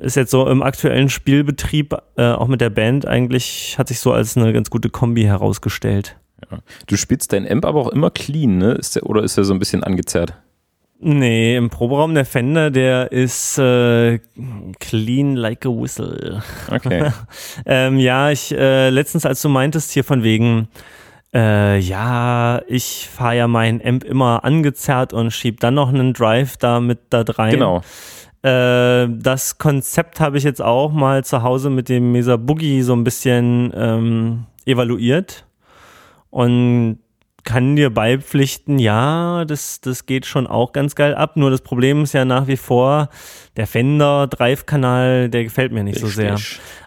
ist 0.00 0.16
jetzt 0.16 0.30
so 0.30 0.46
im 0.48 0.62
aktuellen 0.62 1.08
Spielbetrieb, 1.08 1.96
äh, 2.16 2.32
auch 2.32 2.48
mit 2.48 2.60
der 2.60 2.70
Band, 2.70 3.06
eigentlich 3.06 3.76
hat 3.78 3.88
sich 3.88 4.00
so 4.00 4.12
als 4.12 4.36
eine 4.36 4.52
ganz 4.52 4.68
gute 4.68 4.90
Kombi 4.90 5.22
herausgestellt. 5.22 6.16
Ja. 6.50 6.58
Du 6.86 6.96
spielst 6.96 7.32
dein 7.32 7.50
Amp 7.50 7.64
aber 7.64 7.80
auch 7.80 7.88
immer 7.88 8.10
clean, 8.10 8.58
ne? 8.58 8.72
Ist 8.72 8.96
der, 8.96 9.06
oder 9.06 9.22
ist 9.22 9.36
der 9.36 9.44
so 9.44 9.52
ein 9.52 9.58
bisschen 9.58 9.84
angezerrt? 9.84 10.34
Nee, 11.04 11.56
im 11.56 11.68
Proberaum 11.68 12.14
der 12.14 12.24
Fender, 12.24 12.70
der 12.70 13.10
ist 13.10 13.58
äh, 13.58 14.20
clean 14.78 15.34
like 15.34 15.66
a 15.66 15.68
whistle. 15.68 16.44
Okay. 16.70 17.10
ähm, 17.66 17.98
ja, 17.98 18.30
ich 18.30 18.52
äh, 18.52 18.88
letztens, 18.88 19.26
als 19.26 19.42
du 19.42 19.48
meintest 19.48 19.90
hier 19.90 20.04
von 20.04 20.22
wegen, 20.22 20.68
äh, 21.34 21.76
ja, 21.80 22.62
ich 22.68 23.08
fahre 23.12 23.36
ja 23.36 23.48
mein 23.48 23.84
Amp 23.84 24.04
immer 24.04 24.44
angezerrt 24.44 25.12
und 25.12 25.32
schieb 25.32 25.58
dann 25.58 25.74
noch 25.74 25.88
einen 25.88 26.12
Drive 26.12 26.56
da 26.56 26.78
mit 26.78 27.00
da 27.10 27.24
rein. 27.26 27.50
Genau. 27.50 27.82
Äh, 28.42 29.08
das 29.08 29.58
Konzept 29.58 30.20
habe 30.20 30.38
ich 30.38 30.44
jetzt 30.44 30.62
auch 30.62 30.92
mal 30.92 31.24
zu 31.24 31.42
Hause 31.42 31.68
mit 31.70 31.88
dem 31.88 32.12
Mesa 32.12 32.36
Boogie 32.36 32.82
so 32.82 32.92
ein 32.92 33.02
bisschen 33.02 33.72
ähm, 33.74 34.44
evaluiert 34.66 35.46
und 36.32 36.98
kann 37.44 37.76
dir 37.76 37.90
beipflichten, 37.90 38.78
ja, 38.78 39.44
das, 39.44 39.80
das 39.80 40.06
geht 40.06 40.26
schon 40.26 40.46
auch 40.46 40.72
ganz 40.72 40.94
geil 40.94 41.14
ab. 41.14 41.36
Nur 41.36 41.50
das 41.50 41.60
Problem 41.60 42.04
ist 42.04 42.14
ja 42.14 42.24
nach 42.24 42.46
wie 42.46 42.56
vor, 42.56 43.08
der 43.56 43.66
Fender 43.66 44.28
Drive-Kanal, 44.28 45.28
der 45.28 45.44
gefällt 45.44 45.72
mir 45.72 45.82
nicht 45.82 45.96
Richtig. 45.96 46.10
so 46.10 46.16
sehr. 46.16 46.36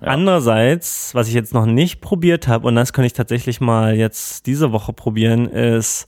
Ja. 0.02 0.08
Andererseits, 0.08 1.14
was 1.14 1.28
ich 1.28 1.34
jetzt 1.34 1.54
noch 1.54 1.66
nicht 1.66 2.02
probiert 2.02 2.48
habe, 2.48 2.68
und 2.68 2.76
das 2.76 2.94
kann 2.94 3.06
ich 3.06 3.14
tatsächlich 3.14 3.60
mal 3.62 3.96
jetzt 3.96 4.48
diese 4.48 4.72
Woche 4.72 4.94
probieren, 4.94 5.48
ist 5.48 6.08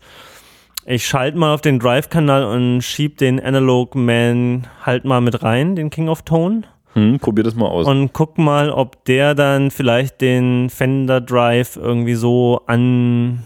ich 0.86 1.06
schalte 1.06 1.38
mal 1.38 1.54
auf 1.54 1.60
den 1.60 1.80
Drive-Kanal 1.80 2.45
und 2.45 2.82
schieb 2.82 3.17
den 3.17 3.41
Analog 3.41 3.93
Man 3.95 4.67
halt 4.82 5.04
mal 5.04 5.19
mit 5.19 5.43
rein, 5.43 5.76
den 5.76 5.89
King 5.89 6.08
of 6.08 6.21
Tone. 6.21 6.62
Hm, 6.97 7.19
probier 7.19 7.43
das 7.43 7.53
mal 7.53 7.67
aus. 7.67 7.86
Und 7.86 8.12
guck 8.12 8.39
mal, 8.39 8.71
ob 8.71 9.05
der 9.05 9.36
dann 9.36 9.69
vielleicht 9.69 10.19
den 10.19 10.71
Fender 10.71 11.21
Drive 11.21 11.75
irgendwie 11.75 12.15
so 12.15 12.62
an 12.65 13.43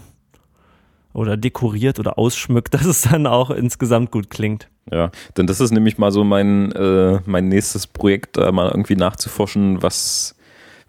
oder 1.12 1.36
dekoriert 1.36 1.98
oder 1.98 2.18
ausschmückt, 2.18 2.72
dass 2.74 2.86
es 2.86 3.02
dann 3.02 3.26
auch 3.26 3.50
insgesamt 3.50 4.10
gut 4.10 4.30
klingt. 4.30 4.68
Ja, 4.90 5.10
denn 5.36 5.46
das 5.46 5.60
ist 5.60 5.70
nämlich 5.70 5.98
mal 5.98 6.10
so 6.10 6.24
mein, 6.24 6.72
äh, 6.72 7.20
mein 7.26 7.48
nächstes 7.48 7.86
Projekt, 7.86 8.38
da 8.38 8.50
mal 8.52 8.70
irgendwie 8.70 8.96
nachzuforschen, 8.96 9.82
was, 9.82 10.34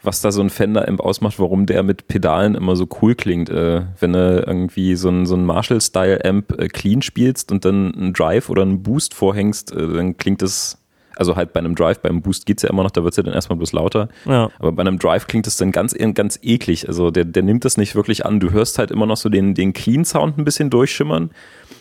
was 0.02 0.22
da 0.22 0.32
so 0.32 0.40
ein 0.40 0.50
Fender-Amp 0.50 1.02
ausmacht, 1.02 1.40
warum 1.40 1.66
der 1.66 1.84
mit 1.84 2.08
Pedalen 2.08 2.56
immer 2.56 2.78
so 2.78 2.88
cool 3.02 3.14
klingt. 3.14 3.50
Äh, 3.50 3.82
wenn 4.00 4.14
du 4.14 4.42
irgendwie 4.48 4.96
so 4.96 5.10
ein, 5.10 5.26
so 5.26 5.36
ein 5.36 5.46
Marshall-Style-Amp 5.46 6.62
äh, 6.62 6.70
clean 6.70 7.02
spielst 7.02 7.52
und 7.52 7.66
dann 7.66 7.94
einen 7.94 8.14
Drive 8.14 8.50
oder 8.50 8.62
einen 8.62 8.84
Boost 8.84 9.14
vorhängst, 9.14 9.74
äh, 9.74 9.94
dann 9.94 10.16
klingt 10.16 10.42
das 10.42 10.83
also 11.16 11.36
halt 11.36 11.54
bei 11.54 11.60
einem 11.60 11.76
Drive, 11.76 12.00
beim 12.00 12.22
Boost 12.22 12.46
geht 12.46 12.58
es 12.58 12.64
ja 12.64 12.70
immer 12.70 12.84
noch, 12.84 12.92
da 12.92 13.04
wird 13.04 13.14
es 13.14 13.18
ja 13.18 13.24
dann 13.24 13.34
erstmal 13.34 13.58
bloß 13.58 13.74
lauter. 13.74 14.10
Ja. 14.26 14.50
Aber 14.60 14.72
bei 14.72 14.82
einem 14.82 15.00
Drive 15.00 15.28
klingt 15.28 15.48
es 15.48 15.58
dann 15.58 15.72
ganz, 15.72 15.96
ganz 16.14 16.40
eklig. 16.42 16.88
Also 16.88 17.12
der, 17.12 17.26
der 17.26 17.44
nimmt 17.44 17.66
das 17.66 17.78
nicht 17.78 17.96
wirklich 17.96 18.26
an. 18.26 18.40
Du 18.40 18.52
hörst 18.52 18.80
halt 18.80 18.92
immer 18.92 19.06
noch 19.06 19.18
so 19.18 19.30
den, 19.30 19.54
den 19.54 19.74
Clean-Sound 19.74 20.38
ein 20.38 20.46
bisschen 20.46 20.70
durchschimmern 20.70 21.32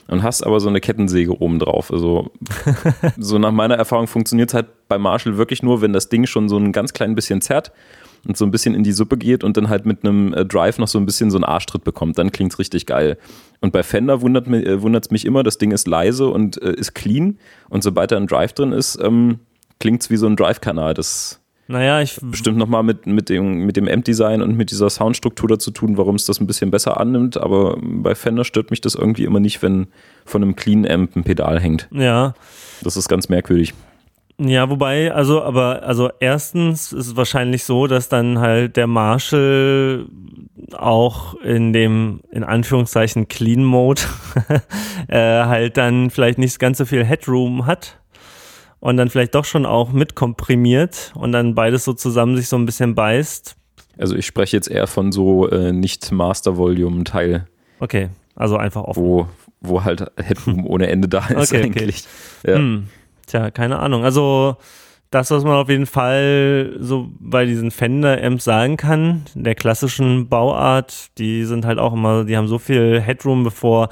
und 0.09 0.23
hast 0.23 0.43
aber 0.43 0.61
so 0.61 0.69
eine 0.69 0.81
Kettensäge 0.81 1.41
oben 1.41 1.59
drauf. 1.59 1.91
Also 1.91 2.31
so 3.19 3.39
nach 3.39 3.53
meiner 3.53 3.77
Erfahrung 3.77 4.07
funktioniert 4.07 4.51
es 4.51 4.55
halt 4.55 4.67
bei 4.89 4.99
Marshall 4.99 5.37
wirklich 5.37 5.63
nur, 5.63 5.81
wenn 5.81 5.93
das 5.93 6.09
Ding 6.09 6.27
schon 6.27 6.49
so 6.49 6.57
ein 6.57 6.73
ganz 6.73 6.93
klein 6.93 7.15
bisschen 7.15 7.41
zerrt 7.41 7.73
und 8.27 8.37
so 8.37 8.45
ein 8.45 8.51
bisschen 8.51 8.75
in 8.75 8.85
die 8.85 8.93
Suppe 8.93 9.17
geht 9.17 9.45
und 9.45 9.57
dann 9.57 9.69
halt 9.69 9.87
mit 9.87 10.05
einem 10.05 10.33
äh, 10.35 10.45
Drive 10.45 10.79
noch 10.79 10.89
so 10.89 10.99
ein 10.99 11.07
bisschen 11.07 11.31
so 11.31 11.37
einen 11.37 11.45
Arschtritt 11.45 11.85
bekommt, 11.85 12.19
dann 12.19 12.33
klingt 12.33 12.53
es 12.53 12.59
richtig 12.59 12.87
geil. 12.87 13.19
Und 13.61 13.73
bei 13.73 13.83
Fender 13.83 14.21
wundert 14.21 14.47
es 14.49 15.07
äh, 15.09 15.13
mich 15.13 15.25
immer, 15.25 15.43
das 15.43 15.59
Ding 15.59 15.71
ist 15.73 15.87
leise 15.87 16.29
und 16.29 16.61
äh, 16.63 16.73
ist 16.73 16.95
clean 16.95 17.39
und 17.69 17.83
sobald 17.83 18.13
da 18.13 18.17
ein 18.17 18.27
Drive 18.27 18.53
drin 18.53 18.73
ist, 18.73 18.99
ähm, 19.03 19.41
klingt 19.81 20.03
es 20.03 20.11
wie 20.11 20.17
so 20.17 20.27
ein 20.27 20.37
Drive-Kanal. 20.37 20.95
Das 20.95 21.43
naja, 21.69 22.03
ich 22.03 22.19
bestimmt 22.21 22.59
nochmal 22.59 22.83
mit, 22.83 23.07
mit 23.07 23.29
dem, 23.29 23.65
mit 23.65 23.77
dem 23.77 23.89
Amp-Design 23.89 24.43
und 24.43 24.57
mit 24.57 24.71
dieser 24.71 24.91
Soundstruktur 24.91 25.49
dazu 25.49 25.71
tun, 25.71 25.97
warum 25.97 26.17
es 26.17 26.27
das 26.27 26.41
ein 26.41 26.47
bisschen 26.47 26.71
besser 26.71 27.01
annimmt. 27.01 27.39
Aber 27.39 27.79
bei 27.81 28.15
Fender 28.15 28.45
stört 28.45 28.71
mich 28.71 28.81
das 28.81 28.95
irgendwie 28.95 29.25
immer 29.25 29.41
nicht, 29.41 29.63
wenn 29.63 29.87
von 30.27 30.43
einem 30.43 30.57
Clean 30.57 30.87
Amp 30.87 31.17
ein 31.17 31.25
Pedal 31.25 31.61
hängt. 31.61 31.89
Ja. 31.91 32.35
Das 32.83 32.97
ist 32.97 33.09
ganz 33.09 33.29
merkwürdig. 33.29 33.75
Ja, 34.45 34.69
wobei, 34.69 35.13
also, 35.13 35.43
aber, 35.43 35.83
also 35.85 36.11
erstens 36.19 36.93
ist 36.93 37.07
es 37.09 37.17
wahrscheinlich 37.17 37.63
so, 37.65 37.87
dass 37.87 38.09
dann 38.09 38.41
halt 38.41 38.77
der 38.77 38.89
Marshall 38.89 40.07
auch 40.73 41.35
in 41.35 41.73
dem, 41.73 42.21
in 42.33 42.43
Anführungszeichen, 42.43 43.29
Clean 43.29 43.63
Mode 43.63 44.03
äh, 45.09 45.17
halt 45.45 45.77
dann 45.77 46.11
vielleicht 46.11 46.39
nicht 46.39 46.59
ganz 46.59 46.79
so 46.79 46.85
viel 46.87 47.05
Headroom 47.05 47.67
hat 47.67 48.01
und 48.81 48.97
dann 48.97 49.11
vielleicht 49.11 49.35
doch 49.37 49.45
schon 49.45 49.65
auch 49.65 49.93
mitkomprimiert 49.93 51.13
und 51.15 51.31
dann 51.31 51.55
beides 51.55 51.85
so 51.85 51.93
zusammen 51.93 52.37
sich 52.37 52.49
so 52.49 52.57
ein 52.57 52.67
bisschen 52.67 52.97
beißt. 52.97 53.55
Also 53.99 54.17
ich 54.17 54.27
spreche 54.27 54.57
jetzt 54.57 54.69
eher 54.69 54.89
von 54.89 55.13
so 55.13 55.49
äh, 55.51 55.73
nicht 55.73 56.11
Master 56.11 56.57
Volume 56.57 57.05
Teil. 57.05 57.47
Okay, 57.79 58.09
also 58.35 58.57
einfach 58.57 58.83
offen. 58.83 59.03
Wo, 59.03 59.29
wo 59.61 59.85
halt 59.85 60.11
Headroom 60.17 60.67
ohne 60.67 60.89
Ende 60.89 61.09
da 61.09 61.27
ist 61.29 61.53
okay, 61.53 61.63
eigentlich. 61.63 62.05
Okay. 62.43 62.53
Ja. 62.53 62.57
Hm. 62.57 62.89
Tja, 63.33 63.51
keine 63.51 63.79
Ahnung. 63.79 64.05
Also 64.05 64.59
das, 65.09 65.31
was 65.31 65.43
man 65.43 65.55
auf 65.55 65.71
jeden 65.71 65.87
Fall 65.87 66.77
so 66.79 67.09
bei 67.19 67.47
diesen 67.47 67.71
Fender-Amps 67.71 68.45
sagen 68.45 68.77
kann, 68.77 69.23
der 69.35 69.55
klassischen 69.55 70.29
Bauart, 70.29 71.17
die 71.17 71.45
sind 71.45 71.65
halt 71.65 71.79
auch 71.79 71.95
immer, 71.95 72.25
die 72.25 72.37
haben 72.37 72.47
so 72.47 72.59
viel 72.59 73.01
Headroom, 73.01 73.43
bevor, 73.43 73.89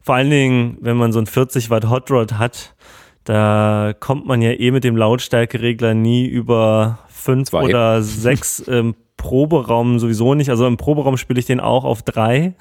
vor 0.00 0.14
allen 0.14 0.30
Dingen, 0.30 0.78
wenn 0.80 0.96
man 0.96 1.10
so 1.10 1.18
ein 1.18 1.26
40 1.26 1.70
Watt 1.70 1.90
Hot 1.90 2.08
Rod 2.12 2.34
hat, 2.34 2.76
da 3.24 3.94
kommt 3.98 4.26
man 4.26 4.40
ja 4.40 4.52
eh 4.52 4.70
mit 4.70 4.84
dem 4.84 4.96
Lautstärkeregler 4.96 5.94
nie 5.94 6.26
über 6.26 7.00
fünf 7.08 7.48
Zwei. 7.48 7.64
oder 7.64 8.00
sechs 8.00 8.62
ähm, 8.68 8.94
Proberaum 9.24 9.98
sowieso 9.98 10.34
nicht. 10.34 10.50
Also 10.50 10.66
im 10.66 10.76
Proberaum 10.76 11.16
spiele 11.16 11.40
ich 11.40 11.46
den 11.46 11.58
auch 11.58 11.84
auf 11.84 12.02
drei. 12.02 12.52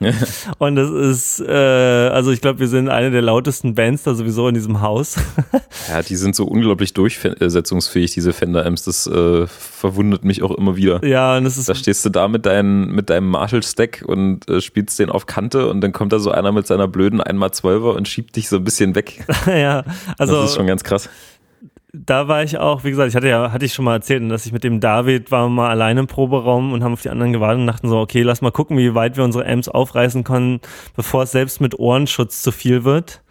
und 0.58 0.76
das 0.76 0.88
ist, 0.88 1.40
äh, 1.40 1.50
also 1.52 2.30
ich 2.30 2.40
glaube, 2.40 2.60
wir 2.60 2.68
sind 2.68 2.88
eine 2.88 3.10
der 3.10 3.20
lautesten 3.20 3.74
Bands 3.74 4.04
da 4.04 4.14
sowieso 4.14 4.46
in 4.46 4.54
diesem 4.54 4.80
Haus. 4.80 5.16
ja, 5.88 6.02
die 6.02 6.14
sind 6.14 6.36
so 6.36 6.44
unglaublich 6.44 6.94
durchsetzungsfähig, 6.94 8.12
diese 8.12 8.32
Fender-Amps. 8.32 8.84
Das 8.84 9.08
äh, 9.08 9.48
verwundert 9.48 10.24
mich 10.24 10.44
auch 10.44 10.52
immer 10.52 10.76
wieder. 10.76 11.04
Ja, 11.04 11.36
und 11.36 11.42
das 11.42 11.58
ist. 11.58 11.68
Da 11.68 11.74
stehst 11.74 12.04
du 12.04 12.10
da 12.10 12.28
mit, 12.28 12.46
dein, 12.46 12.92
mit 12.92 13.10
deinem 13.10 13.28
Marshall-Stack 13.30 14.04
und 14.06 14.48
äh, 14.48 14.60
spielst 14.60 15.00
den 15.00 15.10
auf 15.10 15.26
Kante 15.26 15.68
und 15.68 15.80
dann 15.80 15.90
kommt 15.90 16.12
da 16.12 16.20
so 16.20 16.30
einer 16.30 16.52
mit 16.52 16.68
seiner 16.68 16.86
blöden 16.86 17.20
1x12er 17.20 17.90
und 17.90 18.06
schiebt 18.06 18.36
dich 18.36 18.48
so 18.48 18.58
ein 18.58 18.64
bisschen 18.64 18.94
weg. 18.94 19.26
ja, 19.46 19.82
also. 20.16 20.36
Das 20.36 20.50
ist 20.50 20.54
schon 20.54 20.68
ganz 20.68 20.84
krass 20.84 21.08
da 21.94 22.26
war 22.26 22.42
ich 22.42 22.58
auch, 22.58 22.82
wie 22.82 22.90
gesagt, 22.90 23.10
ich 23.10 23.16
hatte 23.16 23.28
ja, 23.28 23.52
hatte 23.52 23.64
ich 23.64 23.72
schon 23.72 23.84
mal 23.84 23.94
erzählt, 23.94 24.28
dass 24.30 24.46
ich 24.46 24.52
mit 24.52 24.64
dem 24.64 24.80
David 24.80 25.30
war 25.30 25.48
mal 25.48 25.70
alleine 25.70 26.00
im 26.00 26.06
Proberaum 26.08 26.72
und 26.72 26.82
haben 26.82 26.92
auf 26.92 27.02
die 27.02 27.10
anderen 27.10 27.32
gewartet 27.32 27.60
und 27.60 27.66
dachten 27.68 27.88
so, 27.88 28.00
okay, 28.00 28.22
lass 28.22 28.42
mal 28.42 28.50
gucken, 28.50 28.76
wie 28.76 28.94
weit 28.94 29.16
wir 29.16 29.22
unsere 29.22 29.46
Amps 29.46 29.68
aufreißen 29.68 30.24
können, 30.24 30.60
bevor 30.96 31.22
es 31.22 31.32
selbst 31.32 31.60
mit 31.60 31.78
Ohrenschutz 31.78 32.42
zu 32.42 32.50
viel 32.50 32.82
wird. 32.82 33.22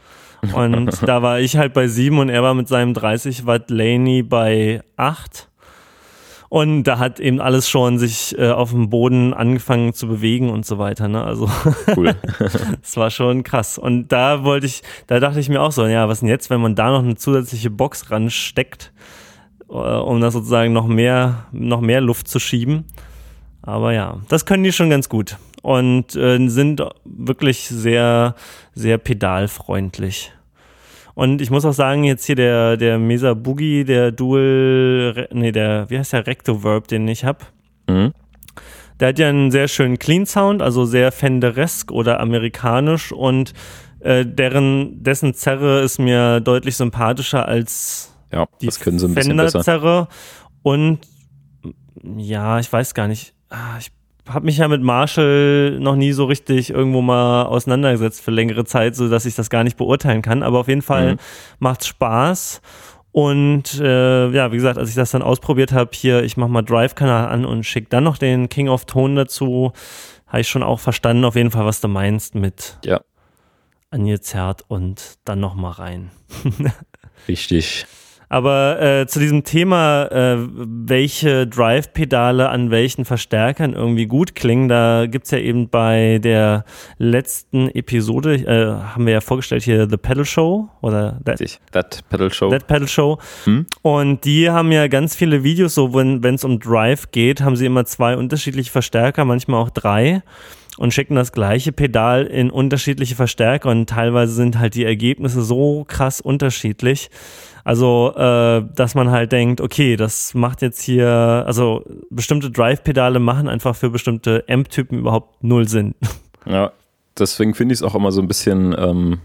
Und 0.54 0.92
da 1.08 1.22
war 1.22 1.42
ich 1.42 1.58
halt 1.58 1.74
bei 1.74 1.88
sieben 1.88 2.20
und 2.20 2.30
er 2.30 2.42
war 2.42 2.54
mit 2.54 2.70
seinem 2.70 2.94
30 2.94 3.46
Watt 3.46 3.70
Laney 3.70 4.24
bei 4.24 4.82
acht. 4.96 5.50
Und 6.54 6.84
da 6.84 7.00
hat 7.00 7.20
eben 7.20 7.42
alles 7.42 7.68
schon 7.68 7.98
sich 7.98 8.38
äh, 8.38 8.52
auf 8.52 8.70
dem 8.70 8.92
Boden 8.92 9.34
angefangen 9.34 9.92
zu 9.96 10.08
bewegen 10.08 10.52
und 10.52 10.68
so 10.68 10.78
weiter. 10.78 11.08
Ne? 11.08 11.24
Also 11.24 11.50
cool. 11.98 12.14
das 12.80 12.96
war 12.96 13.10
schon 13.10 13.42
krass. 13.42 13.80
Und 13.80 14.10
da 14.10 14.44
wollte 14.44 14.68
ich, 14.68 14.84
da 15.08 15.20
dachte 15.20 15.40
ich 15.40 15.50
mir 15.50 15.64
auch 15.64 15.72
so, 15.72 15.88
ja, 15.88 16.08
was 16.08 16.20
denn 16.20 16.30
jetzt, 16.30 16.52
wenn 16.52 16.62
man 16.62 16.76
da 16.76 16.92
noch 16.92 17.00
eine 17.00 17.16
zusätzliche 17.16 17.72
Box 17.72 18.12
ransteckt, 18.12 18.94
äh, 19.68 19.74
um 19.74 20.22
da 20.22 20.30
sozusagen 20.30 20.74
noch 20.74 20.86
mehr, 20.86 21.48
noch 21.52 21.82
mehr 21.82 22.02
Luft 22.02 22.28
zu 22.28 22.38
schieben. 22.38 22.86
Aber 23.64 23.92
ja, 23.94 24.20
das 24.30 24.46
können 24.46 24.64
die 24.64 24.74
schon 24.74 24.92
ganz 24.92 25.10
gut 25.10 25.38
und 25.64 26.16
äh, 26.16 26.38
sind 26.50 26.84
wirklich 27.04 27.68
sehr, 27.68 28.36
sehr 28.76 29.00
pedalfreundlich. 29.00 30.32
Und 31.16 31.42
ich 31.42 31.52
muss 31.52 31.66
auch 31.66 31.74
sagen, 31.74 32.04
jetzt 32.04 32.26
hier 32.26 32.36
der, 32.36 32.78
der 32.78 32.98
Mesa 32.98 33.34
Boogie, 33.34 33.84
der 33.84 34.12
Dual, 34.12 35.28
nee, 35.32 35.52
der, 35.52 35.90
wie 35.90 36.00
heißt 36.00 36.14
der 36.14 36.26
Rectoverb, 36.26 36.88
den 36.88 37.08
ich 37.08 37.24
habe. 37.24 37.40
Mhm. 37.88 38.14
Der 39.00 39.10
hat 39.10 39.20
ja 39.20 39.30
einen 39.30 39.52
sehr 39.52 39.68
schönen 39.68 40.00
Clean 40.00 40.26
Sound, 40.26 40.62
also 40.62 40.86
sehr 40.86 41.12
Fenderesk 41.12 41.92
oder 41.92 42.20
amerikanisch 42.20 43.12
und 43.12 43.54
äh, 44.00 44.26
deren, 44.26 45.04
dessen 45.04 45.34
Zerre 45.34 45.82
ist 45.82 46.00
mir 46.00 46.40
deutlich 46.40 46.78
sympathischer 46.78 47.48
als 47.48 48.14
ja, 48.32 48.48
die 48.62 48.66
das 48.66 48.80
können 48.80 49.00
sie 49.00 49.08
ein 49.08 49.14
Fender-Zerre. 49.14 50.08
Und 50.64 51.00
ja, 52.18 52.60
ich 52.60 52.72
weiß 52.72 52.94
gar 52.94 53.08
nicht. 53.08 53.34
Ah, 53.50 53.78
ich 53.80 53.92
habe 54.28 54.46
mich 54.46 54.58
ja 54.58 54.68
mit 54.68 54.82
Marshall 54.82 55.78
noch 55.80 55.96
nie 55.96 56.14
so 56.14 56.26
richtig 56.26 56.70
irgendwo 56.70 57.02
mal 57.02 57.44
auseinandergesetzt 57.44 58.22
für 58.22 58.32
längere 58.32 58.66
Zeit, 58.66 58.96
so 58.96 59.10
dass 59.10 59.26
ich 59.26 59.36
das 59.36 59.50
gar 59.50 59.64
nicht 59.64 59.78
beurteilen 59.78 60.22
kann. 60.22 60.44
Aber 60.44 60.60
auf 60.60 60.68
jeden 60.68 60.82
Fall 60.82 61.14
mhm. 61.14 61.20
macht's 61.60 61.88
Spaß. 61.88 62.62
Und 63.12 63.80
äh, 63.80 64.30
ja, 64.30 64.52
wie 64.52 64.56
gesagt, 64.56 64.80
als 64.80 64.90
ich 64.90 64.96
das 64.96 65.12
dann 65.12 65.22
ausprobiert 65.22 65.72
habe, 65.72 65.92
hier, 65.94 66.24
ich 66.24 66.36
mache 66.36 66.50
mal 66.50 66.64
Drive-Kanal 66.64 67.28
an 67.28 67.46
und 67.46 67.64
schick 67.64 67.90
dann 67.90 68.04
noch 68.04 68.18
den 68.18 68.50
King 68.50 68.70
of 68.70 68.86
Tone 68.86 69.16
dazu, 69.16 69.72
habe 70.26 70.42
ich 70.42 70.48
schon 70.48 70.64
auch 70.64 70.80
verstanden, 70.80 71.24
auf 71.26 71.36
jeden 71.36 71.52
Fall, 71.52 71.66
was 71.66 71.80
du 71.80 71.88
meinst 71.88 72.34
mit 72.34 72.80
ja. 72.84 73.02
angezerrt 73.92 74.64
und 74.68 75.20
dann 75.26 75.40
noch 75.40 75.54
mal 75.54 75.72
rein. 75.72 76.10
Richtig. 77.28 77.86
Aber 78.34 78.82
äh, 78.82 79.06
zu 79.06 79.20
diesem 79.20 79.44
Thema, 79.44 80.06
äh, 80.06 80.38
welche 80.40 81.46
Drive-Pedale 81.46 82.50
an 82.50 82.72
welchen 82.72 83.06
Verstärkern 83.06 83.74
irgendwie 83.74 84.08
gut 84.08 84.34
klingen, 84.34 84.68
da 84.70 85.06
gibt's 85.06 85.30
ja 85.30 85.38
eben 85.38 85.70
bei 85.70 86.18
der 86.18 86.66
letzten 86.98 87.70
Episode, 87.70 88.34
äh, 88.34 88.74
haben 88.96 89.06
wir 89.06 89.14
ja 89.14 89.22
vorgestellt 89.22 89.62
hier 89.62 89.88
The 89.88 89.98
Pedal 89.98 90.26
Show 90.26 90.68
oder 90.82 91.20
That, 91.26 91.44
That 91.74 92.04
Pedal 92.10 92.34
Show. 92.34 92.50
That 92.50 92.66
Pedal 92.66 92.88
Show. 92.88 93.20
Hm? 93.44 93.68
Und 93.84 94.26
die 94.26 94.50
haben 94.50 94.72
ja 94.72 94.88
ganz 94.88 95.16
viele 95.16 95.44
Videos, 95.44 95.76
so 95.76 95.94
wenn 95.94 96.24
es 96.34 96.44
um 96.44 96.60
Drive 96.60 97.12
geht, 97.12 97.42
haben 97.42 97.56
sie 97.56 97.68
immer 97.68 97.86
zwei 97.86 98.18
unterschiedliche 98.18 98.72
Verstärker, 98.72 99.26
manchmal 99.26 99.62
auch 99.62 99.70
drei 99.70 100.24
und 100.78 100.92
schicken 100.92 101.14
das 101.14 101.32
gleiche 101.32 101.72
Pedal 101.72 102.26
in 102.26 102.50
unterschiedliche 102.50 103.14
Verstärker 103.14 103.70
und 103.70 103.88
teilweise 103.90 104.34
sind 104.34 104.58
halt 104.58 104.74
die 104.74 104.86
Ergebnisse 104.86 105.44
so 105.44 105.86
krass 105.88 106.20
unterschiedlich, 106.20 107.12
also, 107.64 108.14
äh, 108.16 108.64
dass 108.76 108.94
man 108.94 109.10
halt 109.12 109.32
denkt, 109.32 109.62
okay, 109.62 109.96
das 109.96 110.34
macht 110.34 110.62
jetzt 110.62 110.82
hier, 110.82 111.08
also 111.08 111.84
bestimmte 112.10 112.52
Drive-Pedale 112.52 113.20
machen 113.20 113.48
einfach 113.48 113.76
für 113.76 113.90
bestimmte 113.90 114.44
Amp-Typen 114.50 115.00
überhaupt 115.00 115.44
null 115.44 115.68
Sinn. 115.68 115.96
Ja, 116.46 116.74
deswegen 117.18 117.54
finde 117.54 117.72
ich 117.72 117.80
es 117.80 117.84
auch 117.84 117.96
immer 117.96 118.12
so 118.12 118.22
ein 118.22 118.28
bisschen 118.28 118.76
ähm, 118.78 119.20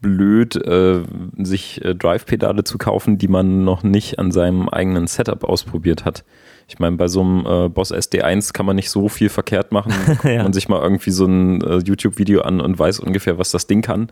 blöd, 0.00 0.54
äh, 0.54 1.02
sich 1.36 1.84
äh, 1.84 1.96
Drive-Pedale 1.96 2.62
zu 2.62 2.78
kaufen, 2.78 3.18
die 3.18 3.26
man 3.26 3.64
noch 3.64 3.82
nicht 3.82 4.20
an 4.20 4.30
seinem 4.30 4.68
eigenen 4.68 5.08
Setup 5.08 5.42
ausprobiert 5.42 6.04
hat. 6.04 6.24
Ich 6.68 6.78
meine, 6.78 6.96
bei 6.96 7.08
so 7.08 7.22
einem 7.22 7.44
äh, 7.44 7.68
Boss 7.68 7.92
SD1 7.92 8.52
kann 8.52 8.66
man 8.66 8.76
nicht 8.76 8.90
so 8.90 9.08
viel 9.08 9.30
verkehrt 9.30 9.72
machen. 9.72 9.92
ja. 10.22 10.44
man 10.44 10.52
sich 10.52 10.68
mal 10.68 10.80
irgendwie 10.80 11.10
so 11.10 11.26
ein 11.26 11.60
äh, 11.62 11.78
YouTube-Video 11.78 12.42
an 12.42 12.60
und 12.60 12.78
weiß 12.78 13.00
ungefähr, 13.00 13.36
was 13.36 13.50
das 13.50 13.66
Ding 13.66 13.82
kann. 13.82 14.10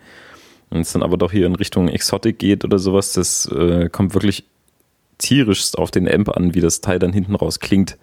Wenn 0.74 0.80
es 0.80 0.92
dann 0.92 1.04
aber 1.04 1.16
doch 1.16 1.30
hier 1.30 1.46
in 1.46 1.54
Richtung 1.54 1.86
Exotic 1.86 2.40
geht 2.40 2.64
oder 2.64 2.80
sowas, 2.80 3.12
das 3.12 3.46
äh, 3.46 3.88
kommt 3.88 4.12
wirklich 4.14 4.42
tierischst 5.18 5.78
auf 5.78 5.92
den 5.92 6.12
Amp 6.12 6.30
an, 6.30 6.54
wie 6.56 6.60
das 6.60 6.80
Teil 6.80 6.98
dann 6.98 7.12
hinten 7.12 7.36
raus 7.36 7.60
klingt. 7.60 7.96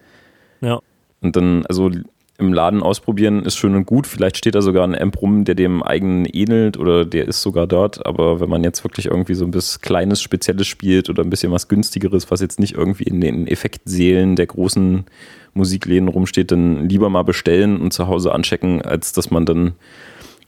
Ja. 0.62 0.80
Und 1.20 1.36
dann, 1.36 1.66
also 1.66 1.90
im 2.38 2.54
Laden 2.54 2.82
ausprobieren 2.82 3.44
ist 3.44 3.56
schön 3.56 3.74
und 3.74 3.84
gut. 3.84 4.06
Vielleicht 4.06 4.38
steht 4.38 4.54
da 4.54 4.62
sogar 4.62 4.84
ein 4.84 4.98
Amp 4.98 5.20
rum, 5.20 5.44
der 5.44 5.54
dem 5.54 5.82
eigenen 5.82 6.24
ähnelt 6.24 6.78
oder 6.78 7.04
der 7.04 7.28
ist 7.28 7.42
sogar 7.42 7.66
dort. 7.66 8.06
Aber 8.06 8.40
wenn 8.40 8.48
man 8.48 8.64
jetzt 8.64 8.82
wirklich 8.84 9.06
irgendwie 9.06 9.34
so 9.34 9.44
ein 9.44 9.50
bisschen 9.50 9.82
kleines, 9.82 10.22
spezielles 10.22 10.66
spielt 10.66 11.10
oder 11.10 11.22
ein 11.22 11.28
bisschen 11.28 11.52
was 11.52 11.68
günstigeres, 11.68 12.30
was 12.30 12.40
jetzt 12.40 12.58
nicht 12.58 12.74
irgendwie 12.74 13.04
in 13.04 13.20
den 13.20 13.46
Effektsälen 13.46 14.34
der 14.34 14.46
großen 14.46 15.04
Musikläden 15.52 16.08
rumsteht, 16.08 16.50
dann 16.50 16.88
lieber 16.88 17.10
mal 17.10 17.22
bestellen 17.22 17.82
und 17.82 17.92
zu 17.92 18.06
Hause 18.06 18.32
anchecken, 18.32 18.80
als 18.80 19.12
dass 19.12 19.30
man 19.30 19.44
dann 19.44 19.74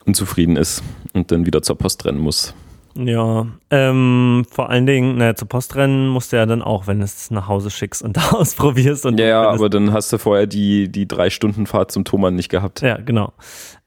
unzufrieden 0.06 0.56
ist 0.56 0.82
und 1.12 1.30
dann 1.30 1.46
wieder 1.46 1.62
zur 1.62 1.76
Post 1.76 2.04
rennen 2.04 2.18
muss. 2.18 2.54
Ja, 2.96 3.46
ähm, 3.70 4.46
vor 4.48 4.70
allen 4.70 4.86
Dingen, 4.86 5.16
naja, 5.16 5.34
zur 5.34 5.48
Post 5.48 5.74
rennen 5.74 6.06
musst 6.08 6.32
du 6.32 6.36
ja 6.36 6.46
dann 6.46 6.62
auch, 6.62 6.86
wenn 6.86 6.98
du 6.98 7.04
es 7.04 7.30
nach 7.30 7.48
Hause 7.48 7.70
schickst 7.70 8.02
und 8.02 8.16
da 8.16 8.30
ausprobierst. 8.30 9.04
Und 9.04 9.18
ja, 9.18 9.26
ja 9.26 9.48
aber 9.50 9.68
dann 9.68 9.92
hast 9.92 10.12
du 10.12 10.18
vorher 10.18 10.46
die, 10.46 10.88
die 10.88 11.08
drei 11.08 11.30
Stunden 11.30 11.66
Fahrt 11.66 11.90
zum 11.90 12.04
Thomann 12.04 12.36
nicht 12.36 12.50
gehabt. 12.50 12.82
Ja, 12.82 12.98
genau. 12.98 13.32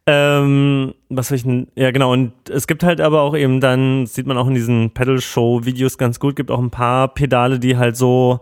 Ähm, 0.08 0.94
was 1.10 1.32
will 1.32 1.38
ich 1.38 1.44
denn? 1.44 1.68
Ja, 1.76 1.92
genau. 1.92 2.12
Und 2.12 2.32
es 2.50 2.68
gibt 2.68 2.84
halt 2.84 3.02
aber 3.02 3.22
auch 3.22 3.36
eben 3.36 3.60
dann, 3.60 4.06
sieht 4.06 4.26
man 4.26 4.38
auch 4.38 4.48
in 4.48 4.54
diesen 4.54 4.92
Pedal-Show-Videos 4.92 5.98
ganz 5.98 6.20
gut, 6.20 6.36
gibt 6.36 6.52
auch 6.52 6.62
ein 6.62 6.72
paar 6.72 7.14
Pedale, 7.14 7.60
die 7.60 7.78
halt 7.78 7.98
so, 7.98 8.40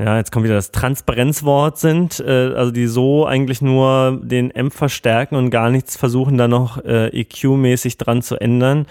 ja, 0.00 0.16
jetzt 0.16 0.32
kommt 0.32 0.44
wieder 0.44 0.54
das 0.54 0.72
Transparenzwort 0.72 1.78
sind, 1.78 2.20
äh, 2.20 2.54
also 2.54 2.70
die 2.70 2.86
so 2.86 3.26
eigentlich 3.26 3.60
nur 3.60 4.18
den 4.22 4.54
Amp 4.56 4.72
verstärken 4.72 5.36
und 5.36 5.50
gar 5.50 5.70
nichts 5.70 5.96
versuchen, 5.96 6.38
da 6.38 6.48
noch 6.48 6.82
äh, 6.84 7.08
EQ-mäßig 7.08 7.98
dran 7.98 8.22
zu 8.22 8.36
ändern. 8.36 8.86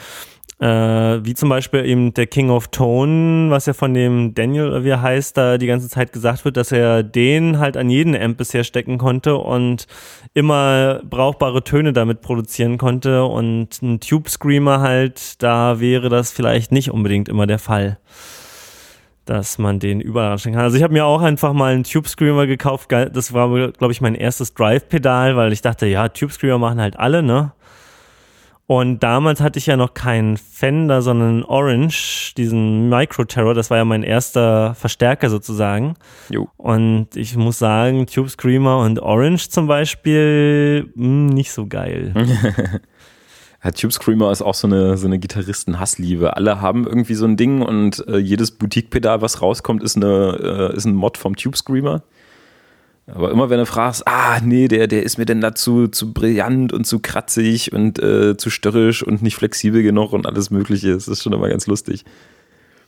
Äh, 0.60 0.68
wie 1.26 1.34
zum 1.36 1.48
Beispiel 1.50 1.86
eben 1.86 2.14
der 2.14 2.28
King 2.28 2.50
of 2.50 2.68
Tone, 2.68 3.50
was 3.50 3.66
ja 3.66 3.74
von 3.74 3.94
dem 3.94 4.36
Daniel, 4.36 4.84
wie 4.84 4.90
er 4.90 5.02
heißt, 5.02 5.38
da 5.38 5.58
die 5.58 5.68
ganze 5.68 5.88
Zeit 5.90 6.12
gesagt 6.12 6.44
wird, 6.44 6.58
dass 6.58 6.72
er 6.72 7.02
den 7.02 7.60
halt 7.60 7.78
an 7.78 7.90
jeden 7.90 8.16
Amp 8.16 8.38
bisher 8.38 8.66
stecken 8.66 8.98
konnte 8.98 9.38
und 9.38 9.88
immer 10.34 11.02
brauchbare 11.10 11.64
Töne 11.64 11.94
damit 11.94 12.22
produzieren 12.22 12.78
konnte. 12.78 13.24
Und 13.24 13.82
ein 13.82 14.00
Tube 14.02 14.30
Screamer 14.30 14.82
halt, 14.82 15.42
da 15.42 15.80
wäre 15.80 16.10
das 16.10 16.32
vielleicht 16.32 16.74
nicht 16.74 16.92
unbedingt 16.92 17.30
immer 17.30 17.48
der 17.48 17.60
Fall 17.60 17.98
dass 19.30 19.60
man 19.60 19.80
den 19.80 20.02
überall 20.02 20.32
anstecken 20.32 20.56
kann. 20.56 20.64
Also 20.64 20.78
ich 20.78 20.84
habe 20.84 20.94
mir 20.94 21.06
auch 21.06 21.22
einfach 21.22 21.54
mal 21.54 21.74
einen 21.74 21.84
Tube 21.84 22.08
Screamer 22.08 22.48
gekauft. 22.48 22.92
Das 22.92 23.32
war, 23.32 23.50
glaube 23.72 23.92
ich, 23.92 24.02
mein 24.02 24.16
erstes 24.16 24.56
Drive-Pedal, 24.56 25.36
weil 25.36 25.54
ich 25.54 25.62
dachte, 25.62 25.86
ja, 25.86 26.10
Tube 26.10 26.32
Screamer 26.32 26.58
machen 26.58 26.82
halt 26.82 26.98
alle, 26.98 27.22
ne? 27.22 27.52
Und 28.66 29.02
damals 29.02 29.42
hatte 29.42 29.58
ich 29.58 29.66
ja 29.66 29.78
noch 29.78 29.94
keinen 29.96 30.38
Fender, 30.38 31.02
sondern 31.02 31.44
Orange, 31.44 32.34
diesen 32.38 32.90
Micro 32.90 33.24
Terror. 33.24 33.54
Das 33.54 33.70
war 33.70 33.78
ja 33.78 33.86
mein 33.86 34.04
erster 34.04 34.76
Verstärker 34.76 35.30
sozusagen. 35.30 35.96
Jo. 36.30 36.50
Und 36.58 37.16
ich 37.16 37.36
muss 37.36 37.60
sagen, 37.60 38.06
Tube 38.08 38.30
Screamer 38.30 38.80
und 38.80 39.00
Orange 39.00 39.50
zum 39.50 39.68
Beispiel, 39.68 40.92
mh, 40.96 41.04
hm, 41.04 41.26
nicht 41.28 41.52
so 41.52 41.68
geil. 41.68 42.14
Ja, 43.64 43.72
Tube 43.72 43.92
Screamer 43.92 44.32
ist 44.32 44.42
auch 44.42 44.54
so 44.54 44.68
eine, 44.68 44.98
so 44.98 45.06
eine 45.06 45.20
Gitarristen-Hassliebe. 45.20 46.38
Alle 46.38 46.62
haben 46.62 46.88
irgendwie 46.88 47.16
so 47.16 47.26
ein 47.26 47.36
Ding 47.36 47.62
und 47.62 48.08
äh, 48.08 48.18
jedes 48.18 48.52
Boutique-Pedal, 48.52 49.22
was 49.22 49.42
rauskommt, 49.42 49.84
ist, 49.84 49.98
eine, 49.98 50.72
äh, 50.72 50.76
ist 50.76 50.86
ein 50.86 50.96
Mod 50.96 51.18
vom 51.18 51.36
Tube 51.36 51.58
Screamer. 51.58 52.04
Aber 53.08 53.32
immer 53.32 53.50
wenn 53.50 53.58
du 53.58 53.66
fragst, 53.66 54.08
ah, 54.08 54.40
nee, 54.42 54.68
der, 54.68 54.88
der 54.88 55.04
ist 55.04 55.18
mir 55.18 55.26
denn 55.26 55.42
dazu 55.42 55.88
zu 55.88 56.14
brillant 56.14 56.72
und 56.74 56.86
zu 56.86 57.00
kratzig 57.00 57.74
und 57.74 58.00
äh, 58.00 58.38
zu 58.38 58.50
störrisch 58.50 59.04
und 59.04 59.22
nicht 59.22 59.36
flexibel 59.36 59.82
genug 59.82 60.14
und 60.14 60.28
alles 60.28 60.52
Mögliche, 60.52 60.94
das 60.94 61.08
ist 61.08 61.24
schon 61.24 61.34
immer 61.34 61.50
ganz 61.50 61.68
lustig. 61.68 62.06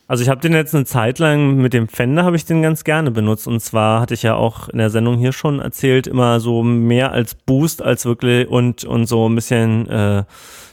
Also 0.06 0.22
ich 0.22 0.28
habe 0.28 0.40
den 0.40 0.52
jetzt 0.52 0.74
eine 0.74 0.84
Zeit 0.84 1.18
lang 1.18 1.56
mit 1.56 1.72
dem 1.72 1.88
Fender 1.88 2.24
habe 2.24 2.36
ich 2.36 2.44
den 2.44 2.60
ganz 2.60 2.84
gerne 2.84 3.10
benutzt 3.10 3.46
und 3.46 3.60
zwar 3.60 4.00
hatte 4.00 4.14
ich 4.14 4.22
ja 4.22 4.34
auch 4.34 4.68
in 4.68 4.78
der 4.78 4.90
Sendung 4.90 5.16
hier 5.16 5.32
schon 5.32 5.60
erzählt 5.60 6.06
immer 6.06 6.38
so 6.40 6.62
mehr 6.62 7.12
als 7.12 7.34
Boost 7.34 7.82
als 7.82 8.04
wirklich 8.04 8.48
und 8.48 8.84
und 8.84 9.06
so 9.06 9.28
ein 9.28 9.34
bisschen 9.34 9.88
äh, 9.88 10.24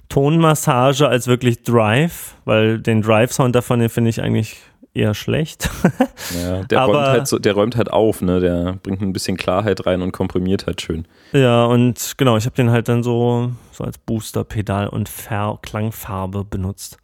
Tonmassage 0.10 1.08
als 1.08 1.28
wirklich 1.28 1.64
Drive, 1.64 2.36
weil 2.46 2.80
den 2.80 3.02
Drive 3.02 3.32
Sound 3.32 3.56
davon 3.56 3.80
den 3.80 3.90
finde 3.90 4.10
ich 4.10 4.22
eigentlich 4.22 4.58
eher 4.94 5.14
schlecht. 5.14 5.70
ja, 6.42 6.64
der, 6.64 6.82
Aber, 6.82 6.94
räumt 6.94 7.08
halt 7.08 7.28
so, 7.28 7.40
der 7.40 7.54
räumt 7.54 7.76
halt 7.76 7.92
auf, 7.92 8.22
ne? 8.22 8.40
Der 8.40 8.80
bringt 8.82 9.02
ein 9.02 9.14
bisschen 9.14 9.38
Klarheit 9.38 9.86
rein 9.86 10.02
und 10.02 10.12
komprimiert 10.12 10.66
halt 10.66 10.82
schön. 10.82 11.08
Ja, 11.32 11.66
und 11.66 12.16
genau, 12.18 12.38
ich 12.38 12.46
habe 12.46 12.56
den 12.56 12.72
halt 12.72 12.90
dann 12.90 13.04
so, 13.04 13.52
so 13.72 13.84
als 13.84 13.98
Booster-Pedal 14.00 14.88
und 14.88 15.08
Ver 15.08 15.60
Klangfarbe 15.62 16.44
benutzt. 16.44 16.98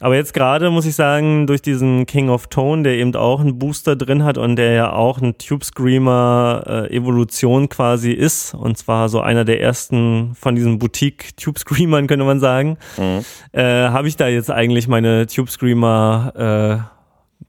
Aber 0.00 0.16
jetzt 0.16 0.34
gerade 0.34 0.70
muss 0.70 0.86
ich 0.86 0.96
sagen, 0.96 1.46
durch 1.46 1.62
diesen 1.62 2.06
King 2.06 2.28
of 2.28 2.48
Tone, 2.48 2.82
der 2.82 2.94
eben 2.96 3.14
auch 3.14 3.40
einen 3.40 3.58
Booster 3.58 3.94
drin 3.94 4.24
hat 4.24 4.38
und 4.38 4.56
der 4.56 4.72
ja 4.72 4.92
auch 4.92 5.20
ein 5.20 5.38
Tube 5.38 5.64
Screamer 5.64 6.64
äh, 6.66 6.96
Evolution 6.96 7.68
quasi 7.68 8.10
ist, 8.10 8.54
und 8.54 8.76
zwar 8.76 9.08
so 9.08 9.20
einer 9.20 9.44
der 9.44 9.60
ersten 9.60 10.34
von 10.34 10.56
diesen 10.56 10.78
Boutique 10.78 11.36
Tube 11.36 11.58
Screamern, 11.58 12.08
könnte 12.08 12.24
man 12.24 12.40
sagen, 12.40 12.76
mhm. 12.96 13.24
äh, 13.52 13.62
habe 13.62 14.08
ich 14.08 14.16
da 14.16 14.26
jetzt 14.26 14.50
eigentlich 14.50 14.88
meine 14.88 15.26
Tube 15.26 15.48
Screamer 15.48 16.32
äh, 16.90 16.94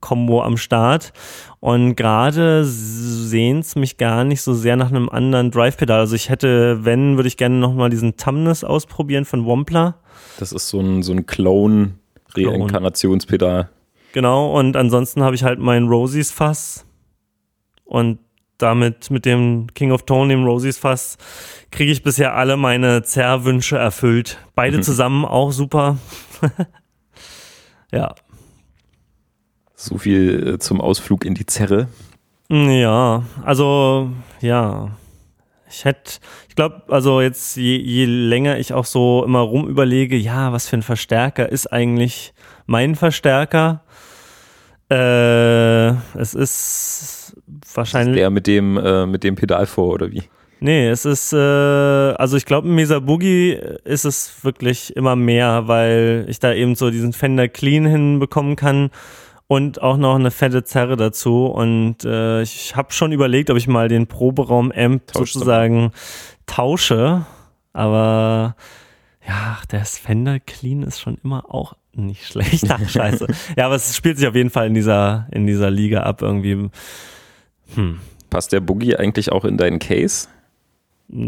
Combo 0.00 0.42
am 0.42 0.56
Start. 0.56 1.12
Und 1.58 1.96
gerade 1.96 2.64
sehen 2.64 3.58
es 3.58 3.74
mich 3.74 3.96
gar 3.96 4.24
nicht 4.24 4.42
so 4.42 4.54
sehr 4.54 4.76
nach 4.76 4.90
einem 4.90 5.08
anderen 5.08 5.50
Drive-Pedal. 5.50 5.98
Also 5.98 6.14
ich 6.14 6.28
hätte, 6.28 6.84
wenn, 6.84 7.16
würde 7.16 7.28
ich 7.28 7.36
gerne 7.36 7.56
nochmal 7.56 7.90
diesen 7.90 8.16
Tumnus 8.16 8.62
ausprobieren 8.62 9.24
von 9.24 9.46
Wampler. 9.46 9.96
Das 10.38 10.52
ist 10.52 10.68
so 10.68 10.80
ein, 10.80 11.02
so 11.02 11.12
ein 11.12 11.26
Clone 11.26 11.94
Reinkarnationspedal. 12.34 13.70
Genau, 14.12 14.58
und 14.58 14.76
ansonsten 14.76 15.22
habe 15.22 15.34
ich 15.34 15.44
halt 15.44 15.58
mein 15.58 15.88
Rosies 15.88 16.30
Fass 16.30 16.86
und 17.84 18.18
damit 18.58 19.10
mit 19.10 19.24
dem 19.26 19.66
King 19.74 19.92
of 19.92 20.04
Tone, 20.06 20.32
dem 20.32 20.44
Rosies 20.44 20.78
Fass, 20.78 21.18
kriege 21.70 21.92
ich 21.92 22.02
bisher 22.02 22.34
alle 22.34 22.56
meine 22.56 23.02
Zerrwünsche 23.02 23.76
erfüllt. 23.76 24.38
Beide 24.54 24.78
mhm. 24.78 24.82
zusammen 24.82 25.24
auch 25.24 25.52
super. 25.52 25.98
ja. 27.92 28.14
So 29.74 29.98
viel 29.98 30.54
äh, 30.54 30.58
zum 30.58 30.80
Ausflug 30.80 31.24
in 31.24 31.34
die 31.34 31.46
Zerre. 31.46 31.88
Ja, 32.48 33.24
also 33.44 34.10
ja. 34.40 34.96
Ich 35.68 35.84
hätte, 35.84 36.18
ich 36.48 36.54
glaube, 36.54 36.82
also 36.88 37.20
jetzt 37.20 37.56
je, 37.56 37.76
je 37.76 38.04
länger 38.04 38.58
ich 38.58 38.72
auch 38.72 38.84
so 38.84 39.24
immer 39.24 39.40
rum 39.40 39.68
überlege, 39.68 40.16
ja, 40.16 40.52
was 40.52 40.68
für 40.68 40.76
ein 40.76 40.82
Verstärker 40.82 41.48
ist 41.50 41.72
eigentlich 41.72 42.32
mein 42.66 42.94
Verstärker? 42.94 43.82
Äh, 44.90 45.88
es 46.18 46.34
ist 46.34 47.36
wahrscheinlich. 47.74 48.16
Ist 48.16 48.20
der 48.20 48.30
mit 48.30 48.46
dem, 48.46 48.76
äh, 48.76 49.06
mit 49.06 49.24
dem 49.24 49.34
Pedal 49.34 49.66
vor, 49.66 49.94
oder 49.94 50.12
wie? 50.12 50.22
Nee, 50.60 50.88
es 50.88 51.04
ist, 51.04 51.32
äh, 51.32 51.36
also 51.36 52.36
ich 52.36 52.46
glaube, 52.46 52.68
im 52.68 52.74
Mesa 52.76 52.98
Boogie 53.00 53.58
ist 53.84 54.04
es 54.04 54.42
wirklich 54.42 54.96
immer 54.96 55.14
mehr, 55.14 55.64
weil 55.66 56.24
ich 56.28 56.38
da 56.38 56.52
eben 56.52 56.76
so 56.76 56.90
diesen 56.90 57.12
Fender 57.12 57.48
Clean 57.48 57.84
hinbekommen 57.84 58.56
kann 58.56 58.90
und 59.48 59.80
auch 59.80 59.96
noch 59.96 60.16
eine 60.16 60.30
fette 60.30 60.64
Zerre 60.64 60.96
dazu. 60.96 61.46
Und 61.46 62.04
äh, 62.04 62.42
ich 62.42 62.74
habe 62.74 62.92
schon 62.92 63.12
überlegt, 63.12 63.50
ob 63.50 63.56
ich 63.56 63.68
mal 63.68 63.88
den 63.88 64.06
Proberaum-Amp 64.06 65.02
sozusagen 65.14 65.92
tausche. 66.46 67.26
Aber 67.72 68.56
ja, 69.26 69.58
der 69.70 69.84
Fender 69.84 70.40
Clean 70.40 70.82
ist 70.82 71.00
schon 71.00 71.18
immer 71.22 71.52
auch 71.54 71.74
nicht 71.92 72.26
schlecht. 72.26 72.70
Ach, 72.70 72.80
scheiße. 72.88 73.26
ja, 73.56 73.66
aber 73.66 73.76
es 73.76 73.96
spielt 73.96 74.18
sich 74.18 74.26
auf 74.26 74.34
jeden 74.34 74.50
Fall 74.50 74.66
in 74.66 74.74
dieser, 74.74 75.26
in 75.30 75.46
dieser 75.46 75.70
Liga 75.70 76.02
ab 76.02 76.22
irgendwie. 76.22 76.70
Hm. 77.74 78.00
Passt 78.30 78.52
der 78.52 78.60
Boogie 78.60 78.96
eigentlich 78.96 79.30
auch 79.30 79.44
in 79.44 79.56
deinen 79.56 79.78
Case? 79.78 80.28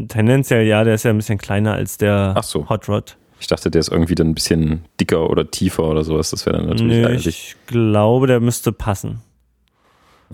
Tendenziell 0.09 0.67
ja, 0.67 0.83
der 0.83 0.95
ist 0.95 1.05
ja 1.05 1.11
ein 1.11 1.17
bisschen 1.17 1.39
kleiner 1.39 1.75
als 1.75 1.99
der 1.99 2.35
so. 2.43 2.69
Hot 2.69 2.89
Rod. 2.89 3.17
Ich 3.41 3.47
dachte, 3.47 3.71
der 3.71 3.81
ist 3.81 3.89
irgendwie 3.89 4.15
dann 4.15 4.29
ein 4.29 4.35
bisschen 4.35 4.85
dicker 5.01 5.31
oder 5.31 5.51
tiefer 5.51 5.85
oder 5.85 6.05
sowas. 6.05 6.31
Das 6.31 6.45
wäre 6.47 6.59
dann 6.59 6.69
natürlich 6.69 7.25
nee, 7.25 7.31
Ich 7.31 7.57
glaube, 7.67 8.27
der 8.27 8.41
müsste 8.41 8.73
passen. 8.73 9.21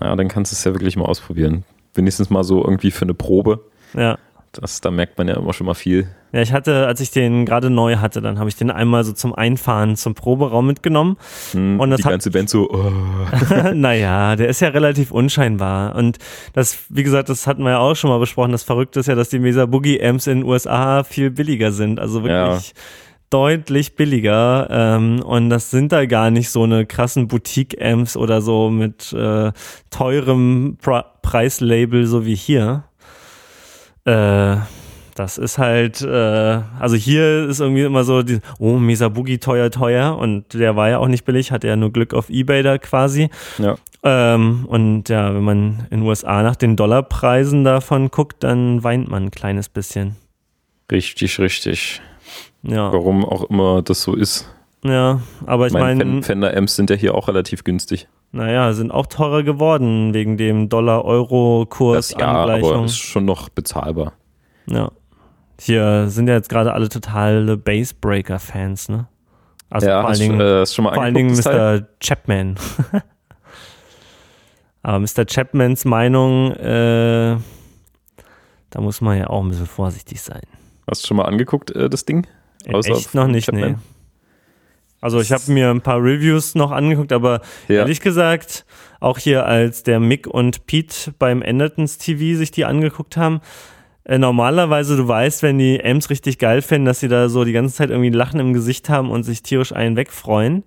Ja, 0.00 0.16
dann 0.16 0.28
kannst 0.28 0.52
du 0.52 0.54
es 0.54 0.64
ja 0.64 0.72
wirklich 0.72 0.96
mal 0.96 1.04
ausprobieren. 1.04 1.64
Wenigstens 1.94 2.30
mal 2.30 2.44
so 2.44 2.64
irgendwie 2.64 2.90
für 2.90 3.04
eine 3.04 3.14
Probe. 3.14 3.60
Ja. 3.94 4.18
Das, 4.60 4.80
da 4.80 4.90
merkt 4.90 5.18
man 5.18 5.28
ja 5.28 5.36
immer 5.36 5.52
schon 5.52 5.66
mal 5.66 5.74
viel. 5.74 6.08
Ja, 6.32 6.42
ich 6.42 6.52
hatte, 6.52 6.86
als 6.86 7.00
ich 7.00 7.10
den 7.10 7.46
gerade 7.46 7.70
neu 7.70 7.96
hatte, 7.96 8.20
dann 8.20 8.38
habe 8.38 8.48
ich 8.48 8.56
den 8.56 8.70
einmal 8.70 9.04
so 9.04 9.12
zum 9.12 9.34
Einfahren 9.34 9.96
zum 9.96 10.14
Proberaum 10.14 10.66
mitgenommen. 10.66 11.16
Hm, 11.52 11.78
und 11.78 11.90
das 11.90 12.00
die 12.00 12.08
ganze 12.08 12.30
Band 12.30 12.50
so. 12.50 12.68
Oh. 12.70 12.92
naja, 13.74 14.34
der 14.36 14.48
ist 14.48 14.60
ja 14.60 14.68
relativ 14.68 15.10
unscheinbar. 15.10 15.94
Und 15.94 16.18
das, 16.52 16.78
wie 16.88 17.02
gesagt, 17.02 17.28
das 17.28 17.46
hatten 17.46 17.62
wir 17.62 17.70
ja 17.70 17.78
auch 17.78 17.94
schon 17.94 18.10
mal 18.10 18.18
besprochen. 18.18 18.52
Das 18.52 18.64
Verrückte 18.64 19.00
ist 19.00 19.06
ja, 19.06 19.14
dass 19.14 19.28
die 19.28 19.38
Mesa 19.38 19.66
Boogie 19.66 20.02
Amps 20.02 20.26
in 20.26 20.40
den 20.40 20.48
USA 20.48 21.04
viel 21.04 21.30
billiger 21.30 21.72
sind. 21.72 22.00
Also 22.00 22.24
wirklich. 22.24 22.68
Ja 22.68 22.74
deutlich 23.34 23.96
billiger 23.96 24.68
ähm, 24.70 25.20
und 25.20 25.50
das 25.50 25.72
sind 25.72 25.90
da 25.90 26.06
gar 26.06 26.30
nicht 26.30 26.50
so 26.50 26.62
eine 26.62 26.86
krassen 26.86 27.26
Boutique-Amps 27.26 28.16
oder 28.16 28.40
so 28.40 28.70
mit 28.70 29.12
äh, 29.12 29.50
teurem 29.90 30.78
Pre 30.80 31.04
Preislabel 31.20 32.06
so 32.06 32.26
wie 32.26 32.36
hier. 32.36 32.84
Äh, 34.04 34.56
das 35.14 35.38
ist 35.38 35.58
halt, 35.58 36.02
äh, 36.02 36.60
also 36.78 36.96
hier 36.96 37.48
ist 37.48 37.60
irgendwie 37.60 37.82
immer 37.82 38.04
so, 38.04 38.22
die, 38.22 38.40
oh, 38.58 38.78
Misabugi 38.78 39.38
teuer, 39.38 39.70
teuer 39.70 40.18
und 40.18 40.52
der 40.54 40.74
war 40.76 40.90
ja 40.90 40.98
auch 40.98 41.06
nicht 41.06 41.24
billig, 41.24 41.52
hatte 41.52 41.68
ja 41.68 41.76
nur 41.76 41.92
Glück 41.92 42.14
auf 42.14 42.30
Ebay 42.30 42.62
da 42.62 42.78
quasi. 42.78 43.30
Ja. 43.58 43.76
Ähm, 44.02 44.66
und 44.66 45.08
ja, 45.08 45.32
wenn 45.34 45.44
man 45.44 45.86
in 45.90 46.00
den 46.00 46.02
USA 46.02 46.42
nach 46.42 46.56
den 46.56 46.76
Dollarpreisen 46.76 47.64
davon 47.64 48.10
guckt, 48.10 48.42
dann 48.42 48.82
weint 48.82 49.08
man 49.08 49.24
ein 49.24 49.30
kleines 49.30 49.68
bisschen. 49.68 50.16
Richtig, 50.90 51.38
richtig. 51.38 52.02
Ja, 52.62 52.92
Warum 52.92 53.24
auch 53.24 53.48
immer 53.48 53.82
das 53.82 54.02
so 54.02 54.14
ist. 54.14 54.50
ja 54.84 55.20
aber 55.46 55.68
ich 55.68 55.72
meine, 55.72 56.22
Fender 56.22 56.56
Amps 56.56 56.76
sind 56.76 56.90
ja 56.90 56.96
hier 56.96 57.14
auch 57.14 57.28
relativ 57.28 57.62
günstig. 57.64 58.08
Naja, 58.34 58.72
sind 58.72 58.90
auch 58.90 59.06
teurer 59.06 59.44
geworden 59.44 60.12
wegen 60.12 60.36
dem 60.36 60.68
Dollar-Euro-Kurs. 60.68 62.08
Das 62.08 62.20
ja, 62.20 62.26
aber 62.26 62.84
ist 62.84 62.98
schon 62.98 63.24
noch 63.24 63.48
bezahlbar. 63.48 64.14
Ja. 64.66 64.90
Hier 65.60 66.08
sind 66.08 66.28
ja 66.28 66.34
jetzt 66.34 66.48
gerade 66.48 66.72
alle 66.72 66.88
totale 66.88 67.56
Bassbreaker-Fans, 67.56 68.88
ne? 68.88 69.06
Also 69.70 69.86
ja, 69.86 70.00
vor 70.00 70.10
allen 70.10 70.18
Dingen, 70.18 70.40
äh, 70.40 70.66
vor 70.66 70.92
allen 70.92 71.14
Dingen 71.14 71.36
das 71.36 71.44
Teil? 71.44 71.80
Mr. 71.80 71.86
Chapman. 72.00 72.56
Aber 74.82 74.98
Mr. 74.98 75.24
Chapmans 75.26 75.84
Meinung, 75.84 76.52
äh, 76.52 77.36
da 78.70 78.80
muss 78.80 79.00
man 79.00 79.16
ja 79.16 79.28
auch 79.28 79.42
ein 79.42 79.48
bisschen 79.48 79.66
vorsichtig 79.66 80.20
sein. 80.20 80.42
Hast 80.90 81.04
du 81.04 81.06
schon 81.06 81.16
mal 81.16 81.24
angeguckt, 81.24 81.70
äh, 81.70 81.88
das 81.88 82.04
Ding? 82.04 82.26
In 82.64 82.74
Außer 82.74 82.90
echt 82.90 83.14
noch 83.14 83.28
nicht, 83.28 83.46
Chapman? 83.46 83.72
nee. 83.72 83.78
Also 85.04 85.20
ich 85.20 85.32
habe 85.32 85.52
mir 85.52 85.68
ein 85.68 85.82
paar 85.82 85.98
Reviews 86.02 86.54
noch 86.54 86.70
angeguckt, 86.70 87.12
aber 87.12 87.42
Ja. 87.68 87.80
ehrlich 87.80 88.00
gesagt, 88.00 88.64
auch 89.00 89.18
hier 89.18 89.44
als 89.44 89.82
der 89.82 90.00
Mick 90.00 90.26
und 90.26 90.64
Pete 90.64 91.12
beim 91.18 91.42
Endertons 91.42 91.98
TV 91.98 92.38
sich 92.38 92.52
die 92.52 92.64
angeguckt 92.64 93.18
haben, 93.18 93.42
äh, 94.04 94.16
normalerweise, 94.16 94.96
du 94.96 95.06
weißt, 95.06 95.42
wenn 95.42 95.58
die 95.58 95.78
Amps 95.84 96.08
richtig 96.08 96.38
geil 96.38 96.62
finden, 96.62 96.86
dass 96.86 97.00
sie 97.00 97.08
da 97.08 97.28
so 97.28 97.44
die 97.44 97.52
ganze 97.52 97.74
Zeit 97.74 97.90
irgendwie 97.90 98.08
ein 98.08 98.14
Lachen 98.14 98.40
im 98.40 98.54
Gesicht 98.54 98.88
haben 98.88 99.10
und 99.10 99.24
sich 99.24 99.42
tierisch 99.42 99.74
einen 99.74 99.96
wegfreuen. 99.96 100.64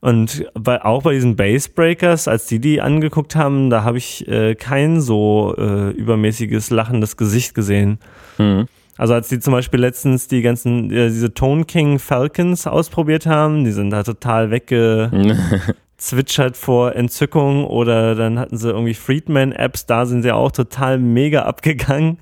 Und 0.00 0.46
bei, 0.54 0.82
auch 0.82 1.02
bei 1.02 1.12
diesen 1.12 1.36
Bassbreakers, 1.36 2.28
als 2.28 2.46
die 2.46 2.60
die 2.60 2.80
angeguckt 2.80 3.36
haben, 3.36 3.68
da 3.68 3.82
habe 3.84 3.98
ich 3.98 4.26
äh, 4.26 4.54
kein 4.54 5.02
so 5.02 5.54
äh, 5.58 5.90
übermäßiges 5.90 6.70
lachendes 6.70 7.18
Gesicht 7.18 7.54
gesehen. 7.54 7.98
Mhm. 8.38 8.68
Also 8.98 9.14
als 9.14 9.28
die 9.28 9.38
zum 9.40 9.52
Beispiel 9.52 9.80
letztens 9.80 10.28
die 10.28 10.42
ganzen, 10.42 10.90
äh, 10.90 11.08
diese 11.08 11.32
Tone 11.34 11.64
King 11.64 11.98
Falcons 11.98 12.66
ausprobiert 12.66 13.26
haben, 13.26 13.64
die 13.64 13.72
sind 13.72 13.90
da 13.90 14.02
total 14.02 14.50
weggezwitschert 14.50 16.56
vor 16.62 16.94
Entzückung 16.94 17.66
oder 17.66 18.14
dann 18.14 18.38
hatten 18.38 18.56
sie 18.56 18.70
irgendwie 18.70 18.94
Friedman-Apps, 18.94 19.84
da 19.86 20.06
sind 20.06 20.22
sie 20.22 20.32
auch 20.32 20.52
total 20.52 20.98
mega 20.98 21.42
abgegangen. 21.42 22.16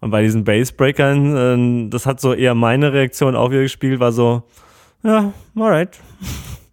Und 0.00 0.10
bei 0.10 0.22
diesen 0.22 0.44
Bassbreakern, 0.44 1.86
äh, 1.86 1.90
das 1.90 2.06
hat 2.06 2.20
so 2.20 2.34
eher 2.34 2.54
meine 2.54 2.92
Reaktion 2.92 3.36
auch 3.36 3.50
wieder 3.50 3.62
gespielt, 3.62 4.00
war 4.00 4.12
so, 4.12 4.42
ja, 5.02 5.32
alright. 5.56 5.98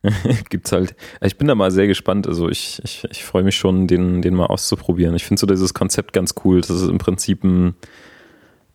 Gibt's 0.49 0.71
halt. 0.71 0.95
Ich 1.21 1.38
bin 1.38 1.47
da 1.47 1.55
mal 1.55 1.71
sehr 1.71 1.88
gespannt. 1.88 2.27
Also 2.27 2.49
ich, 2.49 2.81
ich, 2.83 3.03
ich 3.10 3.23
freue 3.23 3.43
mich 3.43 3.55
schon, 3.55 3.88
den, 3.88 4.21
den 4.21 4.36
mal 4.36 4.45
auszuprobieren. 4.45 5.15
Ich 5.15 5.25
finde 5.25 5.39
so 5.39 5.47
dieses 5.47 5.73
Konzept 5.73 6.13
ganz 6.13 6.36
cool, 6.43 6.62
dass 6.62 6.69
es 6.69 6.88
im 6.88 6.97
Prinzip 6.97 7.43
ein, 7.43 7.75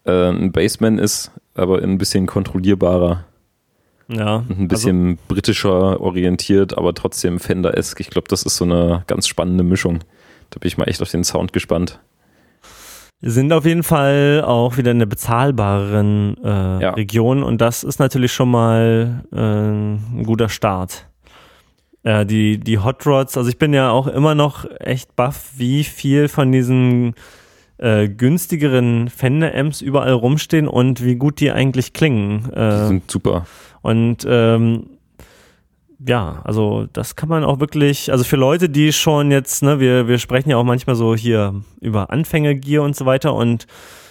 äh, 0.05 0.29
ein 0.31 0.53
Bassman 0.53 0.99
ist, 0.99 1.31
aber 1.55 1.83
ein 1.83 1.99
bisschen 1.99 2.27
kontrollierbarer 2.27 3.25
Ja. 4.09 4.37
und 4.49 4.59
ein 4.61 4.69
bisschen 4.69 5.19
britischer 5.29 6.01
orientiert, 6.01 6.77
aber 6.77 6.95
trotzdem 6.95 7.39
Fender-esque. 7.41 8.01
Ich 8.01 8.11
glaube, 8.11 8.29
das 8.29 8.43
ist 8.43 8.57
so 8.57 8.65
eine 8.65 9.05
ganz 9.07 9.29
spannende 9.29 9.65
Mischung. 9.65 10.01
Da 10.51 10.59
bin 10.59 10.69
ich 10.69 10.77
mal 10.79 10.89
echt 10.89 11.01
auf 11.03 11.11
den 11.11 11.25
Sound 11.25 11.53
gespannt. 11.53 12.01
Wir 13.21 13.31
sind 13.31 13.53
auf 13.53 13.65
jeden 13.65 13.85
Fall 13.85 14.43
auch 14.45 14.77
wieder 14.77 14.91
in 14.91 14.99
der 14.99 15.07
bezahlbareren 15.07 16.37
äh, 16.43 16.83
Ja. 16.83 16.91
Region 16.95 17.45
und 17.45 17.61
das 17.61 17.85
ist 17.85 18.01
natürlich 18.01 18.33
schon 18.33 18.51
mal 18.51 19.25
äh, 19.33 19.37
ein 19.39 20.25
guter 20.25 20.49
Start. 20.49 21.07
Äh, 22.03 22.27
die, 22.27 22.59
die 22.59 22.79
Hot 22.81 23.07
Rods, 23.07 23.37
also 23.39 23.49
ich 23.49 23.59
bin 23.59 23.73
ja 23.73 23.91
auch 23.93 24.09
immer 24.09 24.35
noch 24.35 24.67
echt 24.81 25.15
baff, 25.15 25.53
wie 25.57 25.85
viel 25.85 26.27
von 26.27 26.51
diesen 26.51 27.15
äh, 27.83 28.09
günstigeren 28.09 29.09
Fender-Amps 29.09 29.81
überall 29.81 30.13
rumstehen 30.13 30.69
und 30.69 31.05
wie 31.05 31.17
gut 31.17 31.41
die 31.41 31.51
eigentlich 31.51 31.93
klingen. 31.93 32.45
Die 32.55 32.59
Äh, 32.59 32.87
sind 32.87 33.11
super. 33.11 33.47
und 33.83 34.27
ähm, 34.29 34.87
ja, 36.05 36.41
also 36.45 36.87
das 36.93 37.15
kann 37.15 37.29
man 37.29 37.45
auch 37.45 37.61
wirklich, 37.61 38.11
also 38.11 38.25
für 38.25 38.37
Leute, 38.37 38.69
die 38.69 38.93
schon 38.93 39.31
jetzt, 39.31 39.63
ne, 39.63 39.79
wir, 39.79 40.09
wir 40.09 40.19
sprechen 40.19 40.51
ja 40.51 40.57
auch 40.57 40.65
manchmal 40.65 40.97
so 40.97 41.15
hier 41.15 41.55
über 41.81 42.11
Anfängergier 42.11 42.83
und 42.83 42.97
so 42.97 43.07
weiter 43.07 43.35
und 43.35 43.67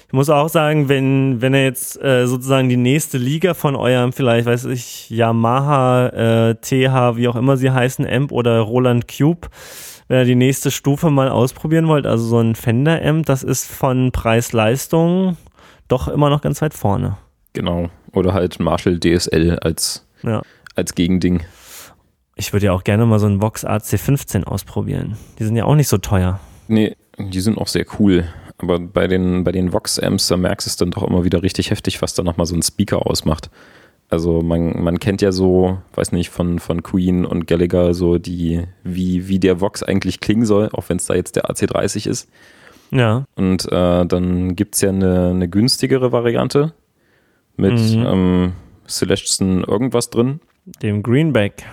ich 0.08 0.14
muss 0.14 0.30
auch 0.30 0.50
sagen, 0.50 0.90
wenn, 0.90 1.42
wenn 1.42 1.54
er 1.54 1.64
jetzt 1.64 2.02
äh, 2.04 2.28
sozusagen 2.28 2.68
die 2.68 2.76
nächste 2.76 3.18
Liga 3.18 3.54
von 3.54 3.78
eurem, 3.78 4.12
vielleicht 4.12 4.46
weiß 4.46 4.66
ich, 4.66 5.10
Yamaha, 5.10 6.08
äh, 6.50 6.56
TH, 6.56 7.16
wie 7.16 7.30
auch 7.30 7.38
immer 7.38 7.56
sie 7.56 7.72
heißen, 7.72 8.06
Amp 8.06 8.34
oder 8.34 8.60
Roland 8.60 9.08
Cube, 9.08 9.48
wenn 10.12 10.20
ihr 10.20 10.26
die 10.26 10.36
nächste 10.36 10.72
Stufe 10.72 11.10
mal 11.10 11.30
ausprobieren 11.30 11.88
wollt, 11.88 12.06
also 12.06 12.26
so 12.26 12.38
ein 12.38 12.54
Fender-Amp, 12.54 13.26
das 13.28 13.44
ist 13.44 13.72
von 13.72 14.12
Preis-Leistung 14.12 15.38
doch 15.88 16.10
immer 16.10 16.30
noch 16.30 16.42
ganz 16.42 16.62
weit 16.62 16.74
vorne. 16.74 17.16
Genau. 17.54 17.90
Oder 18.12 18.34
halt 18.34 18.60
Marshall 18.60 19.00
DSL 19.00 19.58
als, 19.60 20.06
Ja. 20.22 20.42
als 20.76 20.96
Gegending. 20.96 21.44
Ich 22.36 22.52
würde 22.52 22.66
ja 22.66 22.74
auch 22.74 22.84
gerne 22.84 23.06
mal 23.06 23.20
so 23.20 23.26
einen 23.26 23.42
Vox 23.42 23.66
AC15 23.66 24.44
ausprobieren. 24.44 25.16
Die 25.40 25.46
sind 25.46 25.56
ja 25.56 25.64
auch 25.64 25.76
nicht 25.76 25.88
so 25.88 25.98
teuer. 25.98 26.42
Nee, 26.68 26.98
die 27.18 27.40
sind 27.40 27.58
auch 27.58 27.68
sehr 27.68 27.86
cool. 27.98 28.26
Aber 28.58 28.80
bei 28.80 29.08
den, 29.08 29.46
bei 29.46 29.54
den 29.54 29.72
Vox-Amps, 29.72 30.28
da 30.28 30.36
merkst 30.36 30.68
du 30.68 30.70
es 30.72 30.76
dann 30.76 30.92
doch 30.92 31.04
immer 31.04 31.24
wieder 31.24 31.42
richtig 31.42 31.72
heftig, 31.72 32.02
was 32.02 32.16
da 32.16 32.24
nochmal 32.24 32.48
so 32.48 32.56
ein 32.56 32.64
Speaker 32.64 33.08
ausmacht. 33.08 33.50
Also 34.12 34.42
man, 34.42 34.84
man 34.84 35.00
kennt 35.00 35.22
ja 35.22 35.32
so, 35.32 35.80
weiß 35.96 36.12
nicht, 36.12 36.30
von, 36.30 36.60
von 36.60 36.84
Queen 36.84 37.26
und 37.26 37.48
Gallagher 37.48 37.94
so 37.94 38.18
die, 38.18 38.64
wie, 38.84 39.28
wie 39.28 39.40
der 39.40 39.62
Vox 39.62 39.82
eigentlich 39.84 40.20
klingen 40.20 40.46
soll, 40.46 40.70
auch 40.74 40.88
wenn 40.90 40.98
es 40.98 41.06
da 41.08 41.16
jetzt 41.16 41.36
der 41.38 41.46
AC30 41.50 42.08
ist. 42.08 42.30
Ja. 42.92 43.24
Und 43.36 43.72
äh, 43.72 44.06
dann 44.06 44.56
gibt 44.56 44.76
es 44.76 44.82
ja 44.82 44.90
eine, 44.90 45.30
eine 45.30 45.48
günstigere 45.48 46.12
Variante 46.12 46.74
mit 47.56 47.74
Mhm. 47.74 48.06
ähm, 48.06 48.52
Celestion 48.88 49.64
irgendwas 49.64 50.10
drin. 50.10 50.42
Dem 50.84 51.02
Greenback. 51.04 51.64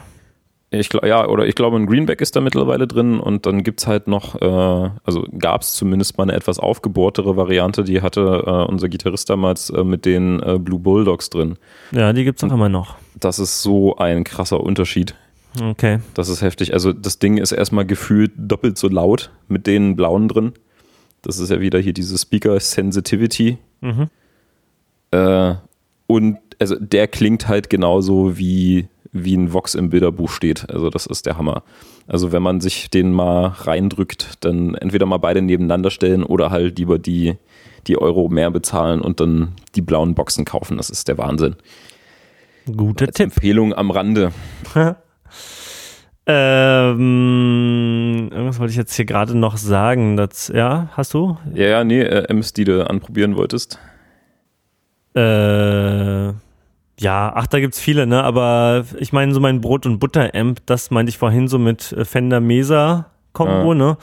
Ich 0.71 0.91
glaube, 0.91 1.09
ja, 1.09 1.27
oder 1.27 1.47
ich 1.47 1.55
glaube, 1.55 1.77
ein 1.77 1.87
Greenback 1.87 2.21
ist 2.21 2.37
da 2.37 2.43
mittlerweile 2.43 2.87
drin 2.87 3.21
und 3.21 3.47
dann 3.47 3.63
gibt's 3.63 3.87
halt 3.87 4.07
noch, 4.07 4.35
äh, 4.43 4.91
also 5.03 5.27
gab's 5.39 5.73
zumindest 5.73 6.19
mal 6.19 6.25
eine 6.25 6.35
etwas 6.35 6.59
aufgebohrtere 6.59 7.37
Variante, 7.37 7.85
die 7.85 8.03
hatte 8.03 8.43
äh, 8.47 8.71
unser 8.71 8.91
Gitarrist 8.91 9.31
damals 9.31 9.71
äh, 9.71 9.83
mit 9.83 10.05
den 10.05 10.43
äh, 10.43 10.59
Blue 10.59 10.79
Bulldogs 10.79 11.31
drin. 11.31 11.57
Ja, 11.93 12.13
die 12.13 12.25
gibt's 12.25 12.45
auch 12.45 12.53
immer 12.53 12.69
noch. 12.69 12.97
Das 13.19 13.39
ist 13.39 13.63
so 13.63 13.97
ein 13.97 14.25
krasser 14.25 14.61
Unterschied. 14.61 15.15
Okay. 15.59 16.01
Das 16.13 16.29
ist 16.29 16.43
heftig. 16.43 16.75
Also 16.75 16.93
das 16.93 17.19
Ding 17.19 17.39
ist 17.39 17.53
erstmal 17.53 17.87
gefühlt 17.87 18.33
doppelt 18.37 18.77
so 18.77 18.89
laut 18.89 19.31
mit 19.49 19.67
den 19.67 19.97
blauen 19.97 20.29
drin. 20.29 20.53
Das 21.23 21.39
ist 21.39 21.51
ja 21.51 21.61
wieder 21.61 21.79
hier 21.79 21.95
diese 21.95 22.17
Speaker 22.19 22.61
Sensitivity. 22.61 23.59
Mhm. 23.81 24.09
Äh, 25.11 25.55
und 26.07 26.39
also 26.59 26.77
der 26.79 27.09
klingt 27.09 27.49
halt 27.49 27.71
genauso 27.71 28.37
wie, 28.39 28.89
wie 29.13 29.37
ein 29.37 29.53
Vox 29.53 29.75
im 29.75 29.91
Bilderbuch 29.91 30.31
steht. 30.31 30.71
Also 30.71 30.91
das 30.91 31.07
ist 31.07 31.27
der 31.27 31.39
Hammer. 31.39 31.63
Also 32.07 32.33
wenn 32.33 32.43
man 32.43 32.61
sich 32.61 32.91
den 32.91 33.13
mal 33.13 33.47
reindrückt, 33.47 34.45
dann 34.45 34.75
entweder 34.75 35.07
mal 35.07 35.19
beide 35.19 35.43
nebeneinander 35.43 35.91
stellen 35.91 36.25
oder 36.25 36.51
halt 36.51 36.79
lieber 36.79 36.99
die, 36.99 37.37
die 37.87 37.99
Euro 37.99 38.29
mehr 38.29 38.51
bezahlen 38.51 39.01
und 39.01 39.21
dann 39.21 39.53
die 39.75 39.83
blauen 39.83 40.15
Boxen 40.15 40.45
kaufen. 40.45 40.77
Das 40.77 40.91
ist 40.91 41.09
der 41.09 41.19
Wahnsinn. 41.19 41.57
Guter 42.77 43.07
Als 43.07 43.17
Tipp. 43.17 43.27
Empfehlung 43.27 43.75
am 43.75 43.91
Rande. 43.91 44.33
ähm, 46.27 48.29
irgendwas 48.31 48.59
wollte 48.59 48.73
ich 48.73 48.77
jetzt 48.77 48.95
hier 48.95 49.07
gerade 49.07 49.37
noch 49.37 49.57
sagen. 49.57 50.17
Das, 50.17 50.49
ja, 50.49 50.91
hast 50.93 51.15
du? 51.15 51.39
Ja, 51.55 51.67
ja, 51.67 51.85
nee, 51.85 52.01
äh, 52.01 52.25
Ems, 52.29 52.53
die 52.53 52.65
du 52.65 52.89
anprobieren 52.89 53.37
wolltest. 53.37 53.79
Äh, 55.15 56.33
ja, 56.99 57.33
ach, 57.35 57.47
da 57.47 57.61
gibt's 57.61 57.81
viele, 57.81 58.07
ne? 58.07 58.23
Aber 58.25 58.85
ich 58.99 59.13
meine, 59.13 59.33
so 59.35 59.41
mein 59.41 59.61
Brot- 59.61 59.87
und 59.87 59.99
Butter-Amp, 59.99 60.61
das 60.67 60.91
meinte 60.91 61.11
ich 61.11 61.19
vorhin 61.19 61.49
so 61.49 61.59
mit 61.59 61.93
äh, 61.93 62.05
Fender 62.05 62.41
Mesa-Kombo, 62.41 63.73
Ah. 63.73 63.75
ne? 63.75 63.97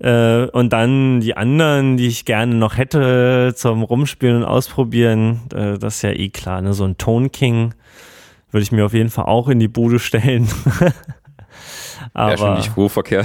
Äh, 0.00 0.50
und 0.50 0.72
dann 0.72 1.20
die 1.20 1.36
anderen, 1.36 1.96
die 1.96 2.08
ich 2.08 2.24
gerne 2.24 2.54
noch 2.54 2.76
hätte 2.76 3.52
zum 3.56 3.82
Rumspielen 3.82 4.38
und 4.38 4.44
Ausprobieren, 4.44 5.42
äh, 5.54 5.78
das 5.78 5.96
ist 5.96 6.02
ja 6.02 6.10
eh 6.10 6.30
klar, 6.30 6.60
ne? 6.62 6.74
So 6.74 6.84
ein 6.84 6.98
Tone 6.98 7.28
King 7.30 7.74
würde 8.50 8.62
ich 8.62 8.72
mir 8.72 8.84
auf 8.86 8.92
jeden 8.94 9.10
Fall 9.10 9.26
auch 9.26 9.48
in 9.48 9.58
die 9.58 9.68
Bude 9.68 9.98
stellen. 9.98 10.48
Ja, 12.14 12.36
schon 12.36 12.46
aber 12.48 12.56
nicht 12.56 12.92
Verkehr. 12.92 13.24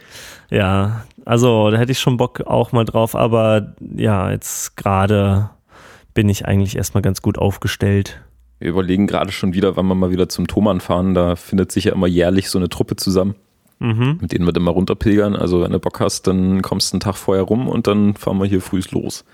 ja, 0.50 1.04
also 1.24 1.70
da 1.70 1.78
hätte 1.78 1.92
ich 1.92 1.98
schon 1.98 2.16
Bock 2.16 2.42
auch 2.42 2.72
mal 2.72 2.84
drauf, 2.84 3.14
aber 3.14 3.74
ja, 3.96 4.30
jetzt 4.30 4.76
gerade 4.76 5.50
bin 6.14 6.28
ich 6.28 6.46
eigentlich 6.46 6.76
erstmal 6.76 7.02
ganz 7.02 7.22
gut 7.22 7.38
aufgestellt. 7.38 8.20
Wir 8.60 8.68
überlegen 8.70 9.06
gerade 9.06 9.32
schon 9.32 9.54
wieder, 9.54 9.76
wann 9.76 9.86
wir 9.86 9.94
mal 9.94 10.10
wieder 10.10 10.28
zum 10.28 10.46
Thomann 10.46 10.80
fahren. 10.80 11.14
Da 11.14 11.34
findet 11.34 11.72
sich 11.72 11.84
ja 11.84 11.92
immer 11.92 12.06
jährlich 12.06 12.50
so 12.50 12.58
eine 12.58 12.68
Truppe 12.68 12.94
zusammen, 12.96 13.34
Mhm. 13.78 14.18
mit 14.20 14.32
denen 14.32 14.44
wir 14.46 14.52
dann 14.52 14.62
mal 14.62 14.70
runterpilgern. 14.72 15.34
Also 15.34 15.62
wenn 15.62 15.72
du 15.72 15.80
Bock 15.80 15.98
hast, 16.00 16.26
dann 16.26 16.60
kommst 16.62 16.92
du 16.92 16.96
einen 16.96 17.00
Tag 17.00 17.16
vorher 17.16 17.44
rum 17.44 17.66
und 17.68 17.86
dann 17.86 18.14
fahren 18.14 18.38
wir 18.38 18.44
hier 18.46 18.60
früh 18.60 18.82
los. 18.90 19.24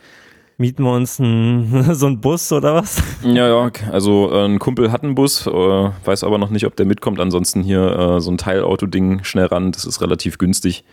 Mieten 0.58 0.84
wir 0.84 0.92
uns 0.92 1.18
ein, 1.18 1.84
so 1.94 2.06
einen 2.06 2.20
Bus 2.20 2.50
oder 2.52 2.76
was? 2.76 3.02
Ja, 3.22 3.48
ja, 3.48 3.70
also 3.92 4.30
äh, 4.32 4.44
ein 4.46 4.58
Kumpel 4.60 4.90
hat 4.92 5.02
einen 5.02 5.14
Bus, 5.16 5.46
äh, 5.46 5.50
weiß 5.50 6.22
aber 6.24 6.38
noch 6.38 6.50
nicht, 6.50 6.64
ob 6.64 6.76
der 6.76 6.86
mitkommt. 6.86 7.20
Ansonsten 7.20 7.62
hier 7.62 7.84
äh, 8.16 8.20
so 8.20 8.30
ein 8.30 8.38
Teilauto-Ding 8.38 9.24
schnell 9.24 9.46
ran, 9.46 9.72
das 9.72 9.84
ist 9.84 10.00
relativ 10.00 10.38
günstig. 10.38 10.84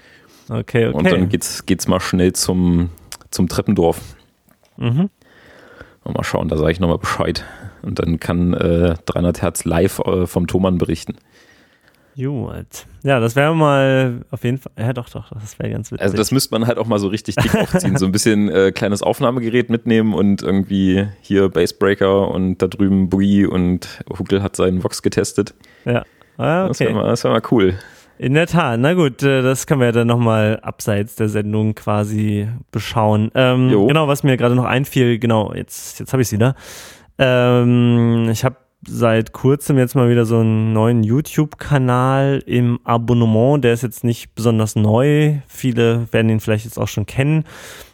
Okay, 0.49 0.87
okay. 0.87 0.87
Und 0.97 1.05
dann 1.09 1.29
geht's, 1.29 1.65
geht's 1.65 1.87
mal 1.87 2.01
schnell 2.01 2.33
zum, 2.33 2.89
zum 3.29 3.47
Treppendorf. 3.47 4.01
Mhm. 4.77 5.09
Und 6.03 6.15
mal 6.17 6.23
schauen, 6.23 6.49
da 6.49 6.57
sage 6.57 6.71
ich 6.73 6.81
nochmal 6.81 6.97
Bescheid. 6.97 7.45
Und 7.83 7.99
dann 7.99 8.19
kann 8.19 8.53
äh, 8.53 8.95
300 9.05 9.41
Hertz 9.41 9.65
live 9.65 9.99
äh, 9.99 10.25
vom 10.27 10.47
Thomann 10.47 10.77
berichten. 10.77 11.15
Gut. 12.15 12.85
Ja, 13.01 13.19
das 13.19 13.35
wäre 13.35 13.55
mal 13.55 14.21
auf 14.29 14.43
jeden 14.43 14.59
Fall. 14.59 14.71
Ja, 14.77 14.93
doch, 14.93 15.09
doch, 15.09 15.31
das 15.31 15.57
wäre 15.57 15.71
ganz 15.71 15.91
witzig. 15.91 16.03
Also 16.03 16.15
das 16.15 16.31
müsste 16.31 16.53
man 16.53 16.67
halt 16.67 16.77
auch 16.77 16.85
mal 16.85 16.99
so 16.99 17.07
richtig 17.07 17.35
dick 17.35 17.55
aufziehen. 17.55 17.97
So 17.97 18.05
ein 18.05 18.11
bisschen 18.11 18.49
äh, 18.49 18.71
kleines 18.71 19.01
Aufnahmegerät 19.01 19.69
mitnehmen 19.71 20.13
und 20.13 20.43
irgendwie 20.43 21.07
hier 21.21 21.49
Bassbreaker 21.49 22.29
und 22.29 22.59
da 22.61 22.67
drüben 22.67 23.09
Boogie 23.09 23.45
und 23.47 24.03
Huckel 24.17 24.43
hat 24.43 24.55
seinen 24.55 24.83
Vox 24.83 25.01
getestet. 25.01 25.55
Ja. 25.85 26.03
Ah, 26.37 26.67
Das 26.67 26.79
okay. 26.79 26.89
wäre 26.89 26.99
mal, 26.99 27.07
das 27.07 27.23
wär 27.23 27.31
mal 27.31 27.41
cool. 27.51 27.73
In 28.19 28.35
der 28.35 28.45
Tat, 28.45 28.79
na 28.79 28.93
gut, 28.93 29.23
äh, 29.23 29.41
das 29.41 29.65
können 29.65 29.79
wir 29.81 29.87
ja 29.87 29.91
dann 29.91 30.07
nochmal 30.07 30.59
abseits 30.61 31.15
der 31.15 31.29
Sendung 31.29 31.73
quasi 31.73 32.47
beschauen. 32.71 33.31
Ähm, 33.33 33.69
genau, 33.87 34.07
was 34.07 34.23
mir 34.23 34.37
gerade 34.37 34.55
noch 34.55 34.65
einfiel, 34.65 35.17
genau, 35.17 35.51
jetzt, 35.55 35.99
jetzt 35.99 36.13
habe 36.13 36.21
ich 36.21 36.27
es 36.27 36.31
wieder. 36.31 36.55
Ähm, 37.23 38.27
ich 38.29 38.43
habe 38.43 38.57
seit 38.85 39.31
kurzem 39.31 39.77
jetzt 39.77 39.95
mal 39.95 40.09
wieder 40.09 40.25
so 40.25 40.39
einen 40.39 40.73
neuen 40.73 41.03
YouTube-Kanal 41.03 42.43
im 42.45 42.79
Abonnement. 42.83 43.63
Der 43.63 43.71
ist 43.73 43.81
jetzt 43.81 44.03
nicht 44.03 44.35
besonders 44.35 44.75
neu. 44.75 45.35
Viele 45.47 46.11
werden 46.11 46.29
ihn 46.29 46.41
vielleicht 46.41 46.65
jetzt 46.65 46.77
auch 46.77 46.89
schon 46.89 47.05
kennen. 47.05 47.45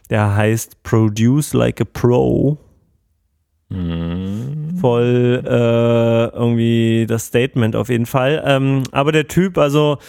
Der 0.09 0.36
heißt 0.36 0.82
Produce 0.82 1.53
Like 1.53 1.80
a 1.82 1.86
Pro. 1.86 2.57
Hm. 3.69 4.77
Voll 4.82 5.43
äh, 5.45 6.36
irgendwie 6.36 7.05
das 7.07 7.27
Statement 7.27 7.75
auf 7.75 7.89
jeden 7.89 8.07
Fall. 8.07 8.41
Ähm, 8.43 8.82
aber 8.91 9.11
der 9.11 9.27
Typ, 9.27 9.59
also 9.59 9.99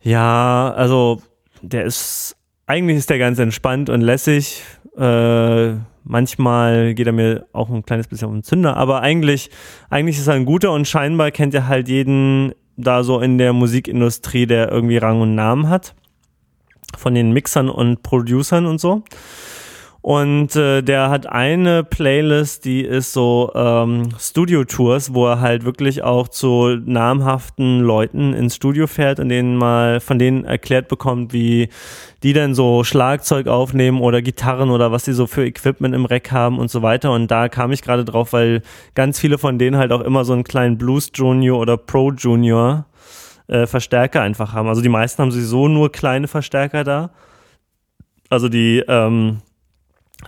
ja, 0.00 0.72
also 0.74 1.20
der 1.60 1.84
ist 1.84 2.36
eigentlich 2.66 2.96
ist 2.96 3.10
der 3.10 3.18
ganz 3.18 3.38
entspannt 3.38 3.90
und 3.90 4.00
lässig. 4.00 4.62
Äh, 4.96 5.74
manchmal 6.04 6.94
geht 6.94 7.06
er 7.06 7.12
mir 7.12 7.46
auch 7.52 7.70
ein 7.70 7.84
kleines 7.84 8.08
bisschen 8.08 8.28
auf 8.28 8.34
den 8.34 8.42
Zünder, 8.42 8.76
aber 8.76 9.00
eigentlich, 9.00 9.50
eigentlich 9.90 10.18
ist 10.18 10.26
er 10.26 10.34
ein 10.34 10.44
guter 10.44 10.72
und 10.72 10.86
scheinbar 10.86 11.30
kennt 11.30 11.54
er 11.54 11.68
halt 11.68 11.88
jeden 11.88 12.54
da 12.76 13.04
so 13.04 13.20
in 13.20 13.38
der 13.38 13.52
Musikindustrie, 13.52 14.46
der 14.46 14.70
irgendwie 14.70 14.96
Rang 14.96 15.20
und 15.20 15.34
Namen 15.34 15.68
hat. 15.68 15.94
Von 16.96 17.14
den 17.14 17.32
Mixern 17.32 17.70
und 17.70 18.02
Producern 18.02 18.66
und 18.66 18.78
so. 18.78 19.02
Und 20.02 20.56
äh, 20.56 20.82
der 20.82 21.10
hat 21.10 21.26
eine 21.26 21.84
Playlist, 21.84 22.64
die 22.64 22.80
ist 22.80 23.12
so 23.12 23.52
ähm, 23.54 24.08
Studio-Tours, 24.18 25.14
wo 25.14 25.28
er 25.28 25.40
halt 25.40 25.64
wirklich 25.64 26.02
auch 26.02 26.26
zu 26.26 26.76
namhaften 26.84 27.78
Leuten 27.78 28.34
ins 28.34 28.56
Studio 28.56 28.88
fährt 28.88 29.20
und 29.20 29.28
denen 29.28 29.56
mal 29.56 30.00
von 30.00 30.18
denen 30.18 30.44
erklärt 30.44 30.88
bekommt, 30.88 31.32
wie 31.32 31.68
die 32.24 32.32
denn 32.32 32.56
so 32.56 32.82
Schlagzeug 32.82 33.46
aufnehmen 33.46 34.00
oder 34.00 34.22
Gitarren 34.22 34.70
oder 34.70 34.90
was 34.90 35.04
die 35.04 35.12
so 35.12 35.28
für 35.28 35.46
Equipment 35.46 35.94
im 35.94 36.04
Rack 36.04 36.32
haben 36.32 36.58
und 36.58 36.68
so 36.68 36.82
weiter. 36.82 37.12
Und 37.12 37.30
da 37.30 37.48
kam 37.48 37.70
ich 37.70 37.80
gerade 37.80 38.04
drauf, 38.04 38.32
weil 38.32 38.62
ganz 38.96 39.20
viele 39.20 39.38
von 39.38 39.56
denen 39.56 39.76
halt 39.76 39.92
auch 39.92 40.00
immer 40.00 40.24
so 40.24 40.32
einen 40.32 40.42
kleinen 40.42 40.78
Blues 40.78 41.12
Junior 41.14 41.60
oder 41.60 41.76
Pro 41.76 42.10
Junior 42.10 42.86
äh, 43.46 43.66
Verstärker 43.66 44.20
einfach 44.20 44.52
haben. 44.52 44.66
Also 44.66 44.82
die 44.82 44.88
meisten 44.88 45.22
haben 45.22 45.30
sowieso 45.30 45.68
nur 45.68 45.92
kleine 45.92 46.26
Verstärker 46.26 46.82
da. 46.82 47.10
Also 48.30 48.48
die 48.48 48.82
ähm, 48.88 49.38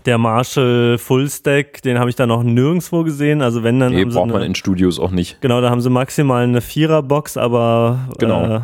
der 0.06 0.18
Marshall 0.18 0.98
Full 0.98 1.28
Stack, 1.30 1.82
den 1.82 1.98
habe 1.98 2.10
ich 2.10 2.16
da 2.16 2.26
noch 2.26 2.42
nirgendwo 2.42 3.02
gesehen. 3.04 3.40
Also 3.42 3.62
wenn 3.62 3.80
dann 3.80 3.92
Nee, 3.92 4.04
braucht 4.04 4.26
man 4.28 4.36
eine, 4.36 4.46
in 4.46 4.54
Studios 4.54 4.98
auch 4.98 5.10
nicht. 5.10 5.40
genau, 5.40 5.60
da 5.60 5.70
haben 5.70 5.80
sie 5.80 5.90
maximal 5.90 6.44
eine 6.44 6.60
Viererbox, 6.60 7.36
aber 7.36 8.08
Genau. 8.18 8.56
äh, 8.56 8.60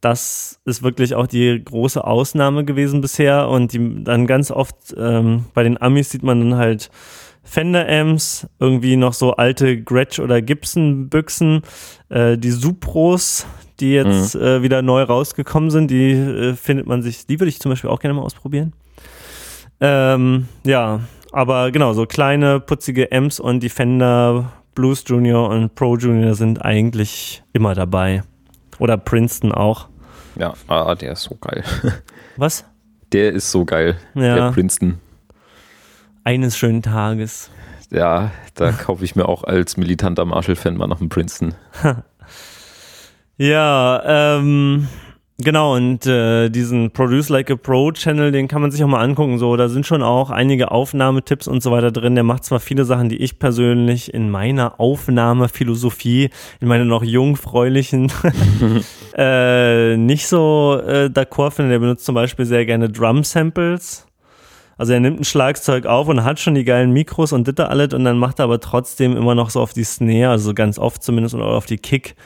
das 0.00 0.60
ist 0.64 0.82
wirklich 0.82 1.14
auch 1.14 1.26
die 1.26 1.62
große 1.64 2.02
Ausnahme 2.04 2.64
gewesen 2.64 3.00
bisher. 3.00 3.48
Und 3.48 3.72
die, 3.72 4.02
dann 4.02 4.26
ganz 4.26 4.50
oft 4.50 4.74
ähm, 4.96 5.44
bei 5.54 5.62
den 5.62 5.80
Amis 5.80 6.10
sieht 6.10 6.22
man 6.22 6.40
dann 6.40 6.58
halt 6.58 6.90
Fender 7.44 7.88
Amps, 7.88 8.46
irgendwie 8.60 8.96
noch 8.96 9.12
so 9.14 9.32
alte 9.32 9.80
Gretsch 9.82 10.20
oder 10.20 10.40
Gibson 10.40 11.08
Büchsen, 11.08 11.62
äh, 12.08 12.38
die 12.38 12.50
Supros, 12.52 13.46
die 13.80 13.92
jetzt 13.94 14.36
äh, 14.36 14.62
wieder 14.62 14.80
neu 14.80 15.02
rausgekommen 15.02 15.70
sind, 15.70 15.90
die 15.90 16.12
äh, 16.12 16.54
findet 16.54 16.86
man 16.86 17.02
sich, 17.02 17.26
die 17.26 17.40
würde 17.40 17.48
ich 17.48 17.58
zum 17.60 17.70
Beispiel 17.70 17.90
auch 17.90 17.98
gerne 18.00 18.14
mal 18.14 18.22
ausprobieren. 18.22 18.72
Ähm, 19.84 20.46
ja, 20.62 21.00
aber 21.32 21.72
genau, 21.72 21.92
so 21.92 22.06
kleine, 22.06 22.60
putzige 22.60 23.10
Amps 23.10 23.40
und 23.40 23.60
die 23.60 23.68
Fender 23.68 24.52
Blues 24.76 25.02
Junior 25.06 25.48
und 25.48 25.74
Pro 25.74 25.96
Junior 25.96 26.34
sind 26.34 26.64
eigentlich 26.64 27.42
immer 27.52 27.74
dabei. 27.74 28.22
Oder 28.78 28.96
Princeton 28.96 29.52
auch. 29.52 29.88
Ja, 30.36 30.54
ah, 30.68 30.94
der 30.94 31.12
ist 31.12 31.24
so 31.24 31.36
geil. 31.40 31.64
Was? 32.36 32.64
Der 33.10 33.32
ist 33.32 33.50
so 33.50 33.64
geil. 33.64 33.96
Ja. 34.14 34.36
Der 34.36 34.52
Princeton. 34.52 34.98
Eines 36.24 36.56
schönen 36.56 36.82
Tages. 36.82 37.50
Ja, 37.90 38.30
da 38.54 38.70
kaufe 38.72 39.04
ich 39.04 39.16
mir 39.16 39.28
auch 39.28 39.44
als 39.44 39.76
militanter 39.76 40.24
Marshall-Fan 40.24 40.76
mal 40.76 40.86
noch 40.86 41.00
einen 41.00 41.10
Princeton. 41.10 41.54
Ja, 43.38 44.02
ähm, 44.38 44.86
genau, 45.42 45.76
und 45.76 46.06
äh, 46.06 46.48
diesen 46.48 46.90
Produce 46.90 47.28
Like 47.28 47.50
a 47.50 47.56
Pro 47.56 47.92
Channel, 47.92 48.32
den 48.32 48.48
kann 48.48 48.62
man 48.62 48.70
sich 48.70 48.82
auch 48.82 48.88
mal 48.88 49.02
angucken. 49.02 49.38
So, 49.38 49.56
da 49.56 49.68
sind 49.68 49.86
schon 49.86 50.02
auch 50.02 50.30
einige 50.30 50.70
Aufnahmetipps 50.70 51.48
und 51.48 51.62
so 51.62 51.70
weiter 51.70 51.90
drin. 51.90 52.14
Der 52.14 52.24
macht 52.24 52.44
zwar 52.44 52.60
viele 52.60 52.84
Sachen, 52.84 53.08
die 53.08 53.18
ich 53.18 53.38
persönlich 53.38 54.12
in 54.12 54.30
meiner 54.30 54.80
Aufnahmephilosophie, 54.80 56.30
in 56.60 56.68
meiner 56.68 56.84
noch 56.84 57.02
jungfräulichen, 57.02 58.10
äh, 59.16 59.96
nicht 59.96 60.26
so 60.26 60.80
äh, 60.86 61.10
d'accord 61.12 61.52
finde. 61.52 61.72
Der 61.72 61.78
benutzt 61.78 62.04
zum 62.04 62.14
Beispiel 62.14 62.46
sehr 62.46 62.64
gerne 62.66 62.88
Drum 62.88 63.24
Samples. 63.24 64.06
Also 64.78 64.94
er 64.94 65.00
nimmt 65.00 65.20
ein 65.20 65.24
Schlagzeug 65.24 65.86
auf 65.86 66.08
und 66.08 66.24
hat 66.24 66.40
schon 66.40 66.54
die 66.54 66.64
geilen 66.64 66.92
Mikros 66.92 67.32
und 67.32 67.46
ditter 67.46 67.70
alles 67.70 67.94
und 67.94 68.04
dann 68.04 68.18
macht 68.18 68.40
er 68.40 68.46
aber 68.46 68.58
trotzdem 68.58 69.16
immer 69.16 69.34
noch 69.34 69.50
so 69.50 69.60
auf 69.60 69.72
die 69.72 69.84
Snare, 69.84 70.30
also 70.30 70.54
ganz 70.54 70.78
oft 70.78 71.02
zumindest 71.02 71.34
oder 71.34 71.46
auf 71.46 71.66
die 71.66 71.78
Kick 71.78 72.16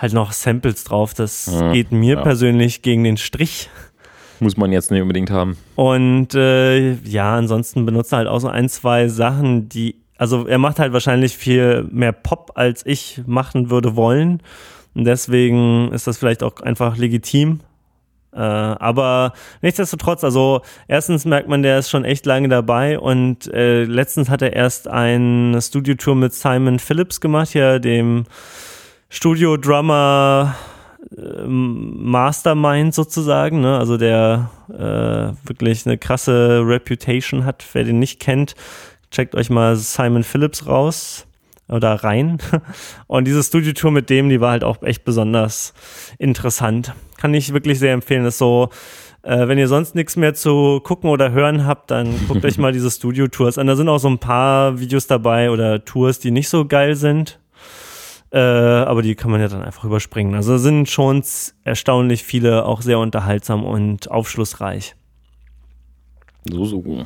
halt 0.00 0.12
noch 0.12 0.32
Samples 0.32 0.84
drauf. 0.84 1.14
Das 1.14 1.46
Mhm, 1.46 1.72
geht 1.72 1.92
mir 1.92 2.16
ja. 2.16 2.22
persönlich 2.22 2.82
gegen 2.82 3.04
den 3.04 3.16
Strich. 3.16 3.68
Muss 4.40 4.56
man 4.56 4.72
jetzt 4.72 4.90
nicht 4.90 5.02
unbedingt 5.02 5.30
haben. 5.30 5.58
Und 5.74 6.34
äh, 6.34 6.94
ja, 6.94 7.36
ansonsten 7.36 7.84
benutzt 7.84 8.12
er 8.12 8.18
halt 8.18 8.28
auch 8.28 8.38
so 8.40 8.48
ein, 8.48 8.70
zwei 8.70 9.08
Sachen, 9.08 9.68
die, 9.68 9.96
also 10.16 10.46
er 10.46 10.56
macht 10.58 10.78
halt 10.78 10.94
wahrscheinlich 10.94 11.36
viel 11.36 11.86
mehr 11.90 12.12
Pop, 12.12 12.52
als 12.54 12.84
ich 12.86 13.20
machen 13.26 13.68
würde 13.68 13.96
wollen. 13.96 14.42
Und 14.94 15.04
deswegen 15.04 15.92
ist 15.92 16.06
das 16.06 16.16
vielleicht 16.16 16.42
auch 16.42 16.60
einfach 16.60 16.96
legitim. 16.96 17.60
Äh, 18.32 18.38
aber 18.38 19.34
nichtsdestotrotz, 19.60 20.24
also 20.24 20.62
erstens 20.88 21.24
merkt 21.26 21.48
man, 21.48 21.62
der 21.62 21.78
ist 21.78 21.90
schon 21.90 22.04
echt 22.04 22.24
lange 22.26 22.48
dabei 22.48 22.98
und 22.98 23.52
äh, 23.52 23.84
letztens 23.84 24.30
hat 24.30 24.40
er 24.40 24.52
erst 24.52 24.88
eine 24.88 25.60
Studiotour 25.60 26.14
mit 26.14 26.32
Simon 26.32 26.78
Phillips 26.78 27.20
gemacht, 27.20 27.48
hier 27.50 27.78
dem 27.80 28.24
Studio-Drummer 29.10 30.54
ähm, 31.18 32.10
Mastermind 32.10 32.94
sozusagen, 32.94 33.60
ne? 33.60 33.76
also 33.76 33.96
der 33.96 34.50
äh, 34.68 35.48
wirklich 35.48 35.84
eine 35.84 35.98
krasse 35.98 36.62
Reputation 36.64 37.44
hat. 37.44 37.64
Wer 37.72 37.84
den 37.84 37.98
nicht 37.98 38.20
kennt, 38.20 38.54
checkt 39.10 39.34
euch 39.34 39.50
mal 39.50 39.76
Simon 39.76 40.22
Phillips 40.22 40.66
raus 40.68 41.26
oder 41.68 42.04
rein. 42.04 42.38
Und 43.08 43.26
diese 43.26 43.42
Studio-Tour 43.42 43.90
mit 43.90 44.10
dem, 44.10 44.28
die 44.28 44.40
war 44.40 44.52
halt 44.52 44.64
auch 44.64 44.80
echt 44.82 45.04
besonders 45.04 45.74
interessant. 46.18 46.94
Kann 47.16 47.34
ich 47.34 47.52
wirklich 47.52 47.80
sehr 47.80 47.92
empfehlen. 47.92 48.22
Das 48.22 48.34
ist 48.34 48.38
so, 48.38 48.70
äh, 49.22 49.48
wenn 49.48 49.58
ihr 49.58 49.66
sonst 49.68 49.96
nichts 49.96 50.14
mehr 50.14 50.34
zu 50.34 50.80
gucken 50.84 51.10
oder 51.10 51.32
hören 51.32 51.66
habt, 51.66 51.90
dann 51.90 52.14
guckt 52.28 52.44
euch 52.44 52.58
mal 52.58 52.72
diese 52.72 52.90
Studio-Tours 52.90 53.58
an. 53.58 53.66
Da 53.66 53.74
sind 53.74 53.88
auch 53.88 53.98
so 53.98 54.08
ein 54.08 54.18
paar 54.18 54.78
Videos 54.78 55.08
dabei 55.08 55.50
oder 55.50 55.84
Tours, 55.84 56.20
die 56.20 56.30
nicht 56.30 56.48
so 56.48 56.64
geil 56.64 56.94
sind. 56.94 57.39
Äh, 58.32 58.38
aber 58.38 59.02
die 59.02 59.16
kann 59.16 59.30
man 59.30 59.40
ja 59.40 59.48
dann 59.48 59.62
einfach 59.62 59.84
überspringen. 59.84 60.34
Also 60.34 60.56
sind 60.58 60.88
schon 60.88 61.22
erstaunlich 61.64 62.22
viele 62.22 62.64
auch 62.64 62.82
sehr 62.82 62.98
unterhaltsam 62.98 63.64
und 63.64 64.10
aufschlussreich. 64.10 64.94
So, 66.48 66.64
so. 66.64 67.04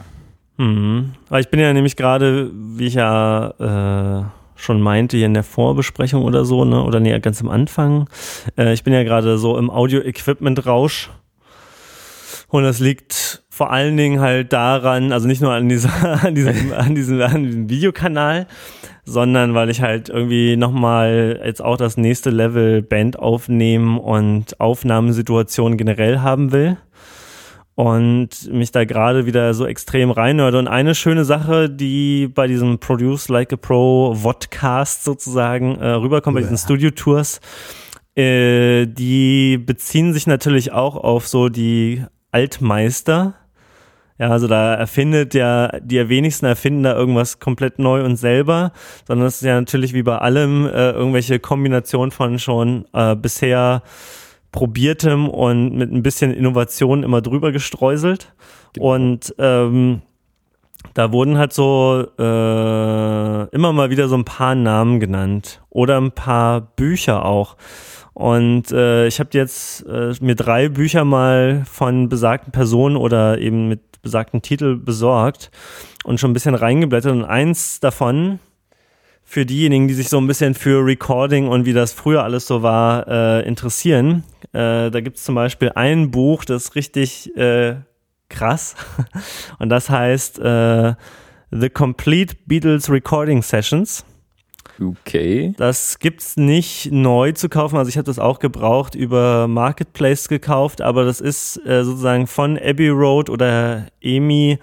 Mhm. 0.59 1.13
Aber 1.29 1.41
ich 1.41 1.49
bin 1.49 1.61
ja 1.61 1.73
nämlich 1.73 1.97
gerade, 1.97 2.51
wie 2.53 2.87
ich 2.87 2.95
ja 2.95 4.23
äh, 4.23 4.25
schon 4.55 4.81
meinte, 4.81 5.17
hier 5.17 5.27
in 5.27 5.35
der 5.35 5.43
Vorbesprechung 5.43 6.23
oder 6.23 6.45
so, 6.45 6.65
ne, 6.65 6.83
oder 6.83 7.01
nee, 7.01 7.19
ganz 7.21 7.41
am 7.41 7.49
Anfang. 7.49 8.09
Äh, 8.57 8.73
ich 8.73 8.85
bin 8.85 8.93
ja 8.93 9.03
gerade 9.03 9.39
so 9.39 9.59
im 9.59 9.71
Audio-Equipment-Rausch. 9.71 11.11
Und 12.49 12.63
das 12.63 12.79
liegt 12.79 13.43
vor 13.49 13.71
allen 13.71 13.97
Dingen 13.97 14.21
halt 14.21 14.53
daran, 14.53 15.13
also 15.13 15.27
nicht 15.27 15.41
nur 15.41 15.53
an, 15.53 15.69
dieser, 15.69 16.23
an, 16.25 16.35
diesem, 16.35 16.73
an, 16.73 16.95
diesem, 16.95 17.21
an 17.21 17.43
diesem 17.45 17.69
Videokanal, 17.69 18.47
sondern 19.05 19.55
weil 19.55 19.71
ich 19.71 19.83
halt 19.83 20.09
irgendwie 20.09 20.57
nochmal 20.57 21.41
jetzt 21.45 21.63
auch 21.63 21.77
das 21.77 21.97
nächste 21.97 22.31
Level 22.31 22.83
Band 22.83 23.19
aufnehmen 23.19 23.99
und 23.99 24.61
Aufnahmesituation 24.61 25.77
generell 25.77 26.21
haben 26.21 26.53
will. 26.53 26.77
und 27.75 28.53
mich 28.53 28.71
da 28.71 28.85
gerade 28.85 29.27
wieder 29.27 29.53
so 29.53 29.67
extrem 29.67 30.11
reinhörte. 30.11 30.59
Und 30.59 30.69
eine 30.69 30.95
schöne 30.95 31.25
Sache, 31.25 31.69
die 31.69 32.29
bei 32.29 32.47
diesem 32.47 32.79
Produce 32.79 33.29
Like 33.29 33.53
a 33.53 33.57
Pro 33.57 34.15
Vodcast 34.15 35.05
sozusagen 35.05 35.77
äh, 35.77 35.89
rüberkommt, 35.89 36.35
bei 36.37 36.41
diesen 36.43 36.59
Studio-Tours, 36.59 37.41
äh, 38.15 38.87
die 38.87 39.59
beziehen 39.59 40.13
sich 40.13 40.27
natürlich 40.27 40.73
auch 40.73 40.97
auf 40.97 41.27
so 41.27 41.49
die 41.49 42.05
Altmeister. 42.31 43.35
Ja, 44.19 44.31
also 44.31 44.47
da 44.47 44.75
erfindet 44.75 45.35
ja, 45.35 45.69
die 45.81 46.09
wenigsten 46.09 46.47
erfinden 46.47 46.85
da 46.85 46.95
irgendwas 46.95 47.41
komplett 47.41 47.81
neu 47.81 48.05
und 48.05 48.17
selber, 48.17 48.73
sondern 49.09 49.27
es 49.27 49.37
ist 49.37 49.43
ja 49.43 49.59
natürlich 49.59 49.93
wie 49.93 50.05
bei 50.05 50.19
allem 50.19 50.67
äh, 50.67 50.91
irgendwelche 50.93 51.41
Kombination 51.41 52.13
von 52.13 52.39
schon 52.39 52.87
äh, 52.93 53.17
bisher 53.17 53.83
probiertem 54.53 55.29
und 55.29 55.75
mit 55.75 55.91
ein 55.91 56.05
bisschen 56.05 56.33
Innovation 56.33 57.03
immer 57.03 57.23
drüber 57.23 57.51
gestreuselt. 57.51 58.33
Genau. 58.75 58.95
Und 58.95 59.35
ähm, 59.39 60.03
da 60.93 61.11
wurden 61.11 61.37
halt 61.37 61.53
so 61.53 62.07
äh, 62.17 63.49
immer 63.49 63.73
mal 63.73 63.91
wieder 63.91 64.07
so 64.07 64.15
ein 64.17 64.25
paar 64.25 64.55
Namen 64.55 65.01
genannt 65.01 65.61
oder 65.71 66.01
ein 66.01 66.13
paar 66.13 66.61
Bücher 66.61 67.25
auch. 67.25 67.57
Und 68.13 68.71
äh, 68.71 69.09
ich 69.09 69.19
habe 69.19 69.31
jetzt 69.33 69.85
äh, 69.89 70.13
mir 70.21 70.37
drei 70.37 70.69
Bücher 70.69 71.05
mal 71.05 71.65
von 71.69 72.09
besagten 72.09 72.53
Personen 72.53 72.97
oder 72.97 73.39
eben 73.39 73.69
mit 73.69 73.81
besagten 74.05 74.43
Titel 74.43 74.77
besorgt 74.77 75.51
und 76.05 76.21
schon 76.21 76.31
ein 76.31 76.35
bisschen 76.35 76.55
reingeblättert. 76.55 77.13
Und 77.13 77.25
eins 77.25 77.81
davon, 77.81 78.39
für 79.25 79.47
diejenigen, 79.47 79.89
die 79.89 79.95
sich 79.95 80.09
so 80.09 80.19
ein 80.19 80.27
bisschen 80.27 80.55
für 80.55 80.85
Recording 80.85 81.49
und 81.49 81.65
wie 81.65 81.73
das 81.73 81.93
früher 81.93 82.23
alles 82.23 82.47
so 82.47 82.63
war, 82.63 83.09
äh, 83.09 83.49
interessieren. 83.49 84.23
Äh, 84.53 84.91
da 84.91 85.01
gibt 85.01 85.17
es 85.17 85.25
zum 85.25 85.35
Beispiel 85.35 85.73
ein 85.75 86.11
Buch, 86.11 86.45
das 86.45 86.65
ist 86.65 86.75
richtig 86.77 87.35
äh, 87.37 87.77
krass. 88.29 88.77
Und 89.59 89.71
das 89.71 89.91
heißt 89.91 90.39
äh, 90.39 90.95
The 91.51 91.71
Complete 91.71 92.37
Beatles 92.47 92.91
Recording 92.91 93.43
Sessions. 93.43 94.05
Okay. 94.81 95.55
Das 95.57 95.99
gibt's 95.99 96.37
nicht 96.37 96.91
neu 96.91 97.33
zu 97.33 97.49
kaufen. 97.49 97.77
Also 97.77 97.89
ich 97.89 97.97
habe 97.97 98.07
das 98.07 98.19
auch 98.19 98.39
gebraucht 98.39 98.95
über 98.95 99.47
Marketplace 99.49 100.29
gekauft, 100.29 100.81
aber 100.83 101.05
das 101.05 101.21
ist 101.21 101.57
äh, 101.67 101.85
sozusagen 101.85 102.27
von 102.27 102.59
Abbey 102.59 102.89
Road 102.89 103.31
oder 103.31 103.87
EMI 104.01 104.59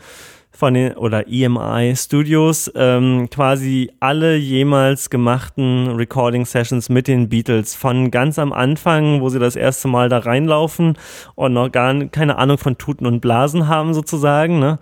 von 0.62 0.76
den 0.76 0.94
oder 0.94 1.28
EMI 1.28 1.96
Studios 1.96 2.72
ähm, 2.76 3.30
quasi 3.32 3.90
alle 4.00 4.36
jemals 4.36 5.10
gemachten 5.10 5.96
Recording 5.96 6.46
Sessions 6.46 6.88
mit 6.88 7.08
den 7.08 7.30
Beatles 7.30 7.74
von 7.74 8.12
ganz 8.12 8.38
am 8.38 8.54
Anfang, 8.54 9.22
wo 9.22 9.30
sie 9.30 9.40
das 9.40 9.56
erste 9.56 9.88
Mal 9.88 10.08
da 10.08 10.20
reinlaufen 10.20 11.00
und 11.34 11.54
noch 11.54 11.72
gar 11.72 12.06
keine 12.06 12.38
Ahnung 12.38 12.60
von 12.60 12.78
Tuten 12.78 13.08
und 13.08 13.22
Blasen 13.22 13.68
haben 13.68 13.96
sozusagen, 13.96 14.60
ne? 14.60 14.78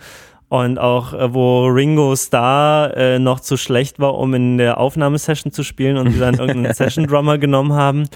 Und 0.50 0.80
auch 0.80 1.14
äh, 1.14 1.34
wo 1.34 1.68
Ringo 1.68 2.16
Starr 2.16 2.98
äh, 2.98 3.20
noch 3.20 3.40
zu 3.40 3.56
schlecht 3.56 4.00
war, 4.00 4.16
um 4.18 4.34
in 4.34 4.58
der 4.58 4.80
Aufnahmesession 4.80 5.52
zu 5.52 5.64
spielen 5.64 5.98
und 5.98 6.12
sie 6.12 6.20
dann 6.20 6.34
irgendeinen 6.40 6.74
Session 6.74 7.06
Drummer 7.06 7.38
genommen 7.38 7.74
haben. 7.74 8.10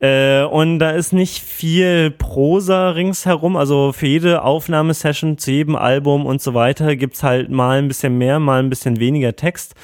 Äh, 0.00 0.44
und 0.44 0.78
da 0.78 0.90
ist 0.92 1.12
nicht 1.12 1.42
viel 1.42 2.10
Prosa 2.10 2.90
ringsherum. 2.90 3.56
Also 3.56 3.92
für 3.92 4.06
jede 4.06 4.42
Aufnahmesession, 4.42 5.38
zu 5.38 5.50
jedem 5.50 5.76
Album 5.76 6.24
und 6.24 6.40
so 6.40 6.54
weiter 6.54 6.96
gibt's 6.96 7.22
halt 7.22 7.50
mal 7.50 7.78
ein 7.78 7.88
bisschen 7.88 8.16
mehr, 8.16 8.38
mal 8.38 8.60
ein 8.60 8.70
bisschen 8.70 9.00
weniger 9.00 9.34
Text. 9.36 9.74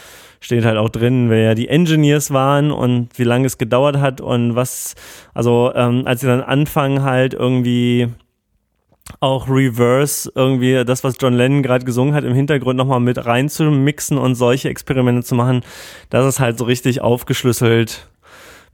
Steht 0.40 0.64
halt 0.64 0.76
auch 0.76 0.90
drin, 0.90 1.30
wer 1.30 1.40
ja 1.40 1.54
die 1.54 1.68
Engineers 1.68 2.30
waren 2.32 2.70
und 2.70 3.18
wie 3.18 3.24
lange 3.24 3.46
es 3.46 3.58
gedauert 3.58 3.96
hat 3.98 4.20
und 4.20 4.54
was, 4.54 4.94
also 5.32 5.72
ähm, 5.74 6.02
als 6.06 6.20
sie 6.20 6.26
dann 6.26 6.42
anfangen 6.42 7.02
halt 7.02 7.34
irgendwie 7.34 8.08
auch 9.20 9.48
Reverse 9.48 10.30
irgendwie 10.34 10.84
das, 10.84 11.04
was 11.04 11.16
John 11.20 11.34
Lennon 11.34 11.62
gerade 11.62 11.84
gesungen 11.84 12.14
hat, 12.14 12.24
im 12.24 12.34
Hintergrund 12.34 12.76
nochmal 12.76 13.00
mit 13.00 13.24
reinzumixen 13.24 14.18
und 14.18 14.34
solche 14.34 14.68
Experimente 14.68 15.22
zu 15.22 15.34
machen, 15.34 15.62
das 16.10 16.26
ist 16.26 16.40
halt 16.40 16.58
so 16.58 16.64
richtig 16.64 17.00
aufgeschlüsselt 17.00 18.08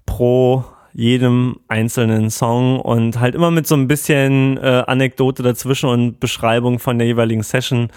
pro 0.07 0.65
jedem 0.93 1.61
einzelnen 1.69 2.31
Song 2.31 2.81
und 2.81 3.21
halt 3.21 3.37
immer 3.37 3.53
mit 3.53 3.65
so 3.65 3.77
ein 3.77 3.87
bisschen 3.87 4.57
äh, 4.59 4.83
Anekdote 4.89 5.45
dazwischen 5.45 5.89
und 5.89 6.19
Beschreibung 6.19 6.81
von 6.81 6.99
der 6.99 7.07
jeweiligen 7.07 7.45
Session. 7.45 7.91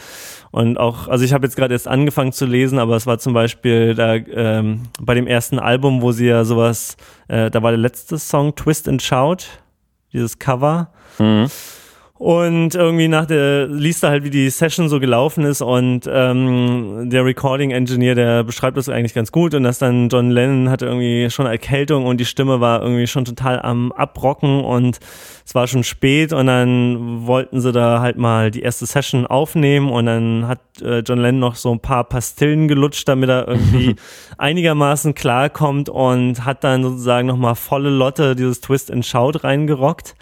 Und 0.52 0.80
auch, 0.80 1.08
also 1.08 1.26
ich 1.26 1.34
habe 1.34 1.48
jetzt 1.48 1.56
gerade 1.56 1.74
erst 1.74 1.88
angefangen 1.88 2.34
zu 2.34 2.46
lesen, 2.46 2.78
aber 2.78 2.96
es 2.96 3.08
war 3.08 3.18
zum 3.18 3.34
Beispiel 3.34 3.96
da 3.96 4.14
ähm, 4.16 4.84
bei 5.02 5.16
dem 5.16 5.26
ersten 5.26 5.58
Album, 5.58 6.04
wo 6.04 6.12
sie 6.12 6.28
ja 6.28 6.44
sowas, 6.46 6.96
äh, 7.30 7.50
da 7.50 7.64
war 7.64 7.72
der 7.72 7.80
letzte 7.80 8.20
Song 8.20 8.54
Twist 8.54 8.88
and 8.88 9.02
Shout, 9.02 9.46
dieses 10.12 10.38
Cover. 10.38 10.92
Mhm 11.18 11.50
und 12.24 12.74
irgendwie 12.74 13.10
nach 13.10 13.26
der, 13.26 13.68
liest 13.68 14.02
er 14.02 14.12
halt, 14.12 14.24
wie 14.24 14.30
die 14.30 14.50
Session 14.50 14.88
so 14.88 15.02
gelaufen 15.02 15.44
ist 15.44 15.62
und 15.62 16.10
ähm, 16.10 17.10
der 17.10 17.26
Recording 17.26 17.72
Engineer, 17.72 18.16
der 18.16 18.46
beschreibt 18.46 18.78
das 18.78 18.88
eigentlich 18.88 19.14
ganz 19.14 19.34
gut 19.34 19.54
und 19.54 19.64
dass 19.64 19.80
dann 19.80 20.08
John 20.08 20.32
Lennon 20.32 20.70
hatte 20.70 20.86
irgendwie 20.86 21.30
schon 21.30 21.48
Erkältung 21.48 22.06
und 22.06 22.22
die 22.22 22.26
Stimme 22.26 22.62
war 22.62 22.82
irgendwie 22.82 23.08
schon 23.08 23.26
total 23.26 23.62
am 23.62 23.92
Abrocken 23.92 24.64
und 24.64 25.00
es 25.46 25.54
war 25.54 25.68
schon 25.68 25.84
spät 25.84 26.32
und 26.32 26.48
dann 26.48 27.28
wollten 27.28 27.60
sie 27.60 27.74
da 27.74 28.00
halt 28.00 28.16
mal 28.18 28.52
die 28.52 28.62
erste 28.62 28.86
Session 28.86 29.28
aufnehmen 29.28 29.90
und 29.90 30.06
dann 30.06 30.48
hat 30.48 30.62
äh, 30.82 31.00
John 31.00 31.20
Lennon 31.20 31.42
noch 31.42 31.56
so 31.56 31.74
ein 31.74 31.82
paar 31.82 32.06
Pastillen 32.06 32.70
gelutscht, 32.70 33.06
damit 33.06 33.30
er 33.30 33.50
irgendwie 33.50 33.98
einigermaßen 34.38 35.14
klarkommt 35.14 35.90
und 35.90 36.46
hat 36.46 36.64
dann 36.64 36.84
sozusagen 36.84 37.28
nochmal 37.28 37.56
volle 37.56 37.90
Lotte 37.90 38.34
dieses 38.38 38.62
Twist 38.62 38.92
and 38.92 39.06
Shout 39.06 39.44
reingerockt 39.44 40.16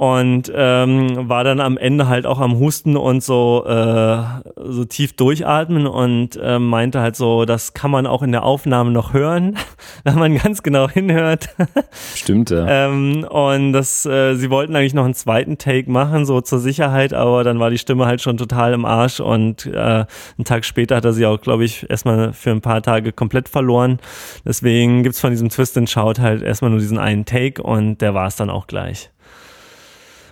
und 0.00 0.50
ähm, 0.54 1.28
war 1.28 1.44
dann 1.44 1.60
am 1.60 1.76
Ende 1.76 2.08
halt 2.08 2.24
auch 2.24 2.40
am 2.40 2.58
Husten 2.58 2.96
und 2.96 3.22
so 3.22 3.66
äh, 3.66 4.22
so 4.56 4.86
tief 4.86 5.12
durchatmen 5.12 5.86
und 5.86 6.40
äh, 6.42 6.58
meinte 6.58 7.02
halt 7.02 7.16
so, 7.16 7.44
das 7.44 7.74
kann 7.74 7.90
man 7.90 8.06
auch 8.06 8.22
in 8.22 8.32
der 8.32 8.42
Aufnahme 8.44 8.92
noch 8.92 9.12
hören, 9.12 9.58
wenn 10.04 10.18
man 10.18 10.38
ganz 10.38 10.62
genau 10.62 10.88
hinhört. 10.88 11.50
Stimmt 12.14 12.48
ja. 12.48 12.66
ähm, 12.66 13.26
und 13.28 13.74
das, 13.74 14.06
äh, 14.06 14.36
sie 14.36 14.48
wollten 14.48 14.74
eigentlich 14.74 14.94
noch 14.94 15.04
einen 15.04 15.12
zweiten 15.12 15.58
Take 15.58 15.90
machen 15.90 16.24
so 16.24 16.40
zur 16.40 16.60
Sicherheit, 16.60 17.12
aber 17.12 17.44
dann 17.44 17.60
war 17.60 17.68
die 17.68 17.76
Stimme 17.76 18.06
halt 18.06 18.22
schon 18.22 18.38
total 18.38 18.72
im 18.72 18.86
Arsch 18.86 19.20
und 19.20 19.66
äh, 19.66 19.76
einen 19.76 20.44
Tag 20.46 20.64
später 20.64 20.96
hat 20.96 21.04
er 21.04 21.12
sie 21.12 21.26
auch, 21.26 21.42
glaube 21.42 21.66
ich, 21.66 21.90
erstmal 21.90 22.32
für 22.32 22.52
ein 22.52 22.62
paar 22.62 22.80
Tage 22.80 23.12
komplett 23.12 23.50
verloren. 23.50 23.98
Deswegen 24.46 25.02
gibt's 25.02 25.20
von 25.20 25.30
diesem 25.30 25.50
Twist 25.50 25.76
and 25.76 25.90
Shout 25.90 26.14
halt 26.20 26.40
erstmal 26.40 26.70
nur 26.70 26.80
diesen 26.80 26.98
einen 26.98 27.26
Take 27.26 27.62
und 27.62 28.00
der 28.00 28.14
war 28.14 28.28
es 28.28 28.36
dann 28.36 28.48
auch 28.48 28.66
gleich. 28.66 29.10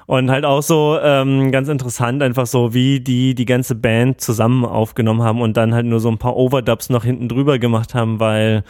Und 0.09 0.31
halt 0.31 0.47
auch 0.47 0.63
so 0.63 0.99
ähm, 1.03 1.53
ganz 1.53 1.69
interessant, 1.69 2.23
einfach 2.23 2.47
so, 2.47 2.73
wie 2.73 2.99
die 2.99 3.35
die 3.35 3.45
ganze 3.45 3.75
Band 3.75 4.23
zusammen 4.23 4.65
aufgenommen 4.65 5.23
haben 5.23 5.43
und 5.43 5.59
dann 5.59 5.75
halt 5.75 5.85
nur 5.85 6.01
so 6.01 6.09
ein 6.09 6.17
paar 6.17 6.35
Overdubs 6.35 6.89
noch 6.89 7.05
hinten 7.05 7.29
drüber 7.29 7.59
gemacht 7.59 7.93
haben, 7.93 8.19
weil 8.19 8.65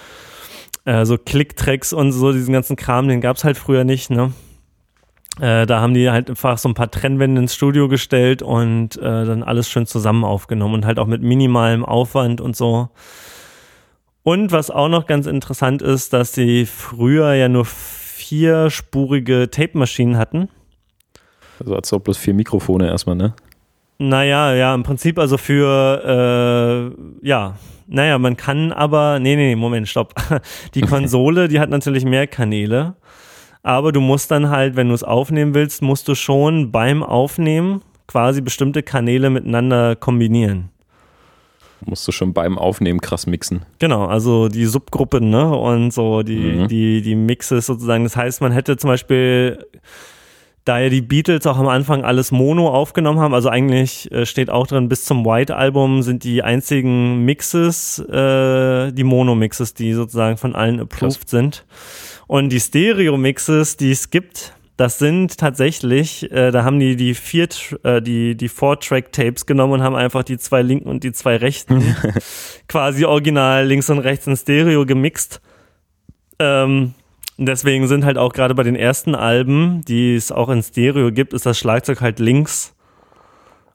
äh, 0.85 1.07
so 1.07 1.17
Klicktracks 1.17 1.93
und 1.93 2.11
so 2.11 2.33
diesen 2.33 2.53
ganzen 2.53 2.75
Kram, 2.75 3.07
den 3.07 3.21
gab's 3.21 3.45
halt 3.45 3.57
früher 3.57 3.85
nicht, 3.85 4.11
ne? 4.11 4.33
Äh, 5.41 5.65
da 5.67 5.81
haben 5.81 5.95
die 5.95 6.11
halt 6.11 6.29
einfach 6.29 6.59
so 6.59 6.71
ein 6.71 6.75
paar 6.75 6.91
Trennwände 6.91 7.41
ins 7.41 7.55
Studio 7.55 7.87
gestellt 7.87 8.43
und 8.43 8.97
äh, 8.97 9.25
dann 9.25 9.45
alles 9.45 9.71
schön 9.71 9.87
zusammen 9.87 10.25
aufgenommen 10.25 10.75
und 10.75 10.87
halt 10.87 10.99
auch 10.99 11.07
mit 11.07 11.23
minimalem 11.23 11.85
Aufwand 11.85 12.41
und 12.41 12.57
so. 12.57 12.89
Und 14.25 14.51
was 14.51 14.73
auch 14.73 14.89
noch 14.89 15.07
ganz 15.07 15.27
interessant 15.29 15.83
ist, 15.83 16.13
dass 16.13 16.33
sie 16.33 16.67
früher 16.67 17.35
ja 17.35 17.49
nur 17.49 17.65
vierspurige 17.65 19.53
Tape-Maschinen 19.53 20.17
hatten. 20.19 20.49
Also 21.61 21.77
hat 21.77 21.85
es 21.85 21.93
auch 21.93 22.01
bloß 22.01 22.17
vier 22.17 22.35
Mikrofone 22.35 22.89
erstmal, 22.89 23.17
ne? 23.17 23.35
Naja, 23.99 24.55
ja, 24.55 24.75
im 24.75 24.85
Prinzip 24.85 25.19
also 25.19 25.37
für, 25.37 26.95
äh, 26.95 27.27
ja, 27.27 27.57
naja, 27.89 28.19
man 28.19 28.37
kann 28.37 28.71
aber, 28.71 29.19
nee, 29.19 29.35
nee, 29.35 29.57
Moment, 29.57 29.89
stopp. 29.89 30.15
Die 30.75 30.83
Konsole, 30.83 31.49
die 31.49 31.59
hat 31.59 31.71
natürlich 31.71 32.05
mehr 32.05 32.27
Kanäle, 32.27 32.95
aber 33.63 33.91
du 33.91 34.01
musst 34.01 34.31
dann 34.31 34.51
halt, 34.51 34.77
wenn 34.77 34.89
du 34.89 34.95
es 34.95 35.03
aufnehmen 35.03 35.55
willst, 35.55 35.83
musst 35.83 36.07
du 36.07 36.15
schon 36.15 36.71
beim 36.71 37.03
Aufnehmen 37.03 37.83
quasi 38.07 38.41
bestimmte 38.41 38.83
Kanäle 38.83 39.31
miteinander 39.31 39.97
kombinieren. 39.97 40.71
Musst 41.85 42.07
du 42.09 42.13
schon 42.13 42.33
beim 42.33 42.59
Aufnehmen 42.59 43.01
krass 43.01 43.27
mixen. 43.27 43.63
Genau, 43.79 44.07
also 44.07 44.49
die 44.49 44.67
Subgruppen, 44.67 45.31
ne, 45.31 45.57
und 45.57 45.93
so 45.93 46.23
die, 46.23 46.37
mhm. 46.37 46.69
die, 46.69 47.03
die 47.03 47.15
Mixes 47.15 47.67
sozusagen. 47.67 48.05
Das 48.05 48.17
heißt, 48.17 48.41
man 48.41 48.53
hätte 48.53 48.77
zum 48.77 48.89
Beispiel 48.89 49.65
da 50.69 50.79
ja 50.79 50.91
die 50.91 51.01
Beatles 51.01 51.47
auch 51.47 51.59
am 51.59 51.69
Anfang 51.69 52.05
alles 52.05 52.31
Mono 52.31 52.69
aufgenommen 52.69 53.19
haben, 53.19 53.33
also 53.33 53.49
eigentlich 53.49 54.13
äh, 54.13 54.27
steht 54.27 54.51
auch 54.51 54.67
drin, 54.67 54.89
bis 54.89 55.05
zum 55.05 55.25
White-Album 55.25 56.03
sind 56.03 56.25
die 56.25 56.43
einzigen 56.43 57.25
Mixes, 57.25 57.99
äh, 58.01 58.93
die 58.93 59.05
Mono-Mixes, 59.05 59.75
die 59.75 59.95
sozusagen 59.95 60.37
von 60.37 60.55
allen 60.55 60.81
approved 60.81 61.21
Krass. 61.21 61.31
sind. 61.31 61.65
Und 62.27 62.51
die 62.51 62.61
Stereo-Mixes, 62.61 63.79
die 63.79 63.91
es 63.91 64.11
gibt, 64.11 64.53
das 64.77 64.99
sind 64.99 65.39
tatsächlich, 65.39 66.31
äh, 66.31 66.51
da 66.53 66.63
haben 66.63 66.79
die 66.79 66.95
die 66.95 67.15
vier, 67.15 67.49
äh, 67.83 68.01
die 68.01 68.37
die 68.37 68.49
Four-Track-Tapes 68.49 69.47
genommen 69.47 69.73
und 69.73 69.83
haben 69.83 69.97
einfach 69.97 70.23
die 70.23 70.39
zwei 70.39 70.63
linken 70.63 70.89
und 70.89 71.03
die 71.03 71.13
zwei 71.13 71.37
rechten 71.37 71.97
quasi 72.69 73.05
original 73.05 73.67
links 73.67 73.91
und 73.91 73.99
rechts 73.99 74.27
in 74.27 74.37
Stereo 74.37 74.87
gemixt. 74.87 75.41
Ähm, 76.39 76.95
deswegen 77.47 77.87
sind 77.87 78.05
halt 78.05 78.19
auch 78.19 78.33
gerade 78.33 78.55
bei 78.55 78.63
den 78.63 78.77
ersten 78.77 79.15
Alben, 79.15 79.83
die 79.87 80.15
es 80.17 80.33
auch 80.33 80.49
in 80.49 80.63
Stereo 80.63 81.13
gibt, 81.13 81.33
ist 81.33 81.47
das 81.47 81.59
Schlagzeug 81.59 82.01
halt 82.01 82.19
links 82.19 82.75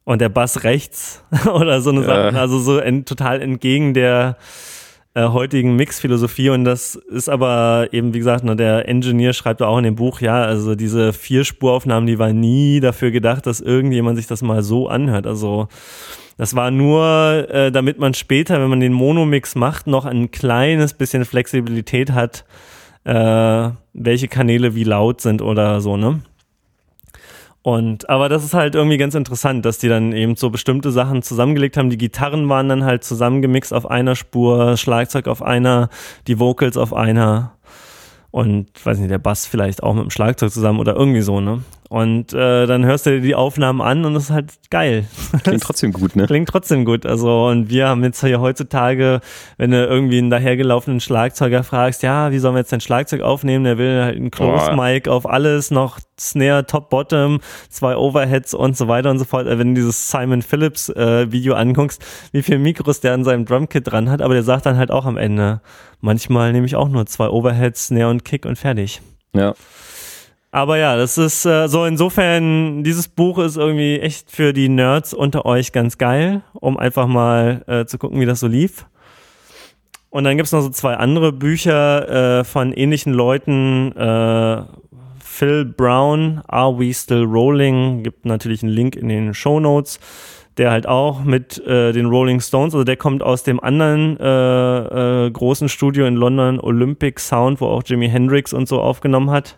und 0.04 0.20
der 0.20 0.30
Bass 0.30 0.64
rechts 0.64 1.24
oder 1.54 1.82
so 1.82 1.92
eine 1.92 2.02
Ja. 2.02 2.06
Sache. 2.32 2.40
Also 2.40 2.60
so 2.60 2.78
en, 2.80 3.06
total 3.06 3.42
entgegen 3.42 3.94
der 3.94 4.38
äh, 5.16 5.28
heutigen 5.28 5.76
Mixphilosophie 5.76 6.50
und 6.50 6.66
das 6.66 6.96
ist 6.96 7.30
aber 7.30 7.88
eben, 7.92 8.14
wie 8.14 8.18
gesagt, 8.18 8.44
ne, 8.44 8.56
der 8.56 8.90
Engineer 8.90 9.34
schreibt 9.34 9.62
auch 9.62 9.78
in 9.78 9.84
dem 9.84 9.96
Buch, 9.96 10.22
ja, 10.22 10.44
also 10.44 10.76
diese 10.76 11.14
Vierspuraufnahmen, 11.14 12.08
die 12.08 12.18
waren 12.20 12.40
nie 12.40 12.80
dafür 12.80 13.12
gedacht, 13.12 13.46
dass 13.46 13.62
irgendjemand 13.62 14.18
sich 14.18 14.28
das 14.28 14.42
mal 14.42 14.64
so 14.64 14.88
anhört. 14.90 15.28
Also 15.28 15.68
das 16.38 16.56
war 16.56 16.72
nur, 16.72 17.48
äh, 17.52 17.72
damit 17.72 18.00
man 18.00 18.16
später, 18.16 18.60
wenn 18.60 18.70
man 18.70 18.80
den 18.80 18.92
Monomix 18.94 19.54
macht, 19.54 19.86
noch 19.86 20.06
ein 20.06 20.32
kleines 20.32 20.96
bisschen 20.96 21.26
Flexibilität 21.26 22.12
hat, 22.12 22.44
äh, 23.06 23.70
welche 23.94 24.28
Kanäle 24.28 24.76
wie 24.76 24.84
laut 24.84 25.22
sind 25.22 25.42
oder 25.42 25.82
so, 25.82 25.98
ne? 25.98 26.22
Und, 27.62 28.10
aber 28.10 28.28
das 28.28 28.44
ist 28.44 28.54
halt 28.54 28.76
irgendwie 28.76 28.98
ganz 28.98 29.16
interessant, 29.16 29.66
dass 29.66 29.78
die 29.78 29.88
dann 29.88 30.12
eben 30.12 30.36
so 30.36 30.50
bestimmte 30.50 30.92
Sachen 30.92 31.22
zusammengelegt 31.22 31.78
haben. 31.78 31.90
Die 31.90 31.98
Gitarren 31.98 32.50
waren 32.50 32.68
dann 32.68 32.84
halt 32.84 33.06
zusammengemixt 33.06 33.74
auf 33.74 33.90
einer 33.90 34.16
Spur, 34.16 34.76
Schlagzeug 34.76 35.30
auf 35.30 35.42
einer, 35.42 35.90
die 36.28 36.40
Vocals 36.40 36.76
auf 36.76 36.94
einer 36.94 37.54
und, 38.32 38.68
weiß 38.84 38.98
nicht, 38.98 39.12
der 39.12 39.20
Bass 39.20 39.46
vielleicht 39.46 39.84
auch 39.84 39.94
mit 39.94 40.04
dem 40.06 40.10
Schlagzeug 40.10 40.52
zusammen 40.52 40.80
oder 40.80 40.96
irgendwie 40.96 41.22
so, 41.22 41.40
ne? 41.40 41.62
Und 41.94 42.34
äh, 42.34 42.66
dann 42.66 42.88
hörst 42.88 43.06
du 43.06 43.12
dir 43.12 43.22
die 43.22 43.36
Aufnahmen 43.36 43.80
an 43.80 44.04
und 44.04 44.16
das 44.16 44.24
ist 44.24 44.30
halt 44.32 44.52
geil. 44.72 45.06
Klingt 45.44 45.62
trotzdem 45.62 45.94
gut, 45.94 46.16
ne? 46.16 46.26
Klingt 46.26 46.50
trotzdem 46.50 46.86
gut. 46.86 47.06
Also, 47.06 47.46
und 47.46 47.70
wir 47.70 47.88
haben 47.88 48.04
jetzt 48.04 48.20
hier 48.26 48.42
heutzutage, 48.42 49.22
wenn 49.58 49.70
du 49.70 49.86
irgendwie 49.86 50.18
einen 50.18 50.32
dahergelaufenen 50.32 51.02
Schlagzeuger 51.02 51.64
fragst, 51.64 52.02
ja, 52.02 52.32
wie 52.32 52.40
sollen 52.40 52.56
wir 52.56 52.62
jetzt 52.62 52.72
dein 52.72 52.82
Schlagzeug 52.82 53.22
aufnehmen? 53.22 53.64
Der 53.64 53.78
will 53.78 54.02
halt 54.02 54.18
ein 54.18 54.32
Close 54.32 54.72
Boah. 54.72 54.76
Mic 54.76 55.08
auf 55.08 55.30
alles, 55.30 55.70
noch 55.70 56.00
Snare, 56.20 56.66
Top, 56.66 56.90
Bottom, 56.90 57.42
zwei 57.70 57.96
Overheads 57.96 58.56
und 58.56 58.76
so 58.76 58.88
weiter 58.88 59.12
und 59.12 59.20
so 59.20 59.26
fort. 59.26 59.46
Äh, 59.46 59.60
Wenn 59.60 59.76
du 59.76 59.82
dieses 59.82 60.10
Simon 60.10 60.42
Phillips 60.42 60.90
äh, 60.90 61.32
Video 61.32 61.54
anguckst, 61.54 62.04
wie 62.32 62.42
viele 62.42 62.58
Mikros 62.58 63.02
der 63.02 63.14
an 63.14 63.24
seinem 63.24 63.46
Drumkit 63.46 63.92
dran 63.92 64.10
hat, 64.10 64.24
aber 64.24 64.34
der 64.34 64.42
sagt 64.42 64.66
dann 64.66 64.78
halt 64.78 64.90
auch 64.90 65.06
am 65.06 65.18
Ende, 65.18 65.62
manchmal 66.02 66.54
nehme 66.54 66.66
ich 66.66 66.76
auch 66.76 66.90
nur 66.90 67.06
zwei 67.06 67.30
Overheads, 67.30 67.86
Snare 67.90 68.10
und 68.10 68.26
Kick 68.26 68.48
und 68.48 68.58
fertig. 68.58 69.00
Ja. 69.36 69.54
Aber 70.54 70.78
ja, 70.78 70.96
das 70.96 71.18
ist 71.18 71.48
äh, 71.48 71.68
so 71.68 71.84
insofern, 71.84 72.84
dieses 72.84 73.08
Buch 73.08 73.40
ist 73.40 73.58
irgendwie 73.58 74.00
echt 74.00 74.30
für 74.30 74.54
die 74.54 74.70
Nerds 74.70 75.12
unter 75.16 75.48
euch 75.48 75.72
ganz 75.72 75.98
geil, 75.98 76.44
um 76.54 76.78
einfach 76.78 77.08
mal 77.08 77.64
äh, 77.66 77.86
zu 77.86 77.98
gucken, 77.98 78.20
wie 78.20 78.28
das 78.28 78.42
so 78.42 78.46
lief. 78.46 78.86
Und 80.12 80.26
dann 80.26 80.38
gibt's 80.38 80.52
noch 80.52 80.62
so 80.62 80.70
zwei 80.70 80.94
andere 80.94 81.32
Bücher 81.32 82.42
äh, 82.42 82.44
von 82.44 82.72
ähnlichen 82.72 83.14
Leuten. 83.14 83.94
Äh, 83.94 84.62
Phil 85.24 85.66
Brown, 85.66 86.44
Are 86.48 86.78
We 86.78 86.94
Still 86.94 87.24
Rolling? 87.24 88.04
Gibt 88.04 88.24
natürlich 88.24 88.62
einen 88.62 88.74
Link 88.74 88.96
in 88.96 89.10
den 89.10 89.34
Show 89.34 89.60
Notes. 89.60 90.00
Der 90.58 90.70
halt 90.70 90.88
auch 90.88 91.24
mit 91.24 91.66
äh, 91.66 91.94
den 91.94 92.06
Rolling 92.06 92.42
Stones, 92.42 92.76
also 92.76 92.84
der 92.84 92.96
kommt 92.96 93.24
aus 93.24 93.42
dem 93.42 93.60
anderen 93.60 94.20
äh, 94.20 95.26
äh, 95.26 95.32
großen 95.32 95.68
Studio 95.68 96.06
in 96.06 96.14
London, 96.14 96.60
Olympic 96.60 97.20
Sound, 97.20 97.60
wo 97.60 97.66
auch 97.66 97.82
Jimi 97.84 98.08
Hendrix 98.08 98.54
und 98.54 98.68
so 98.68 98.80
aufgenommen 98.80 99.32
hat. 99.32 99.58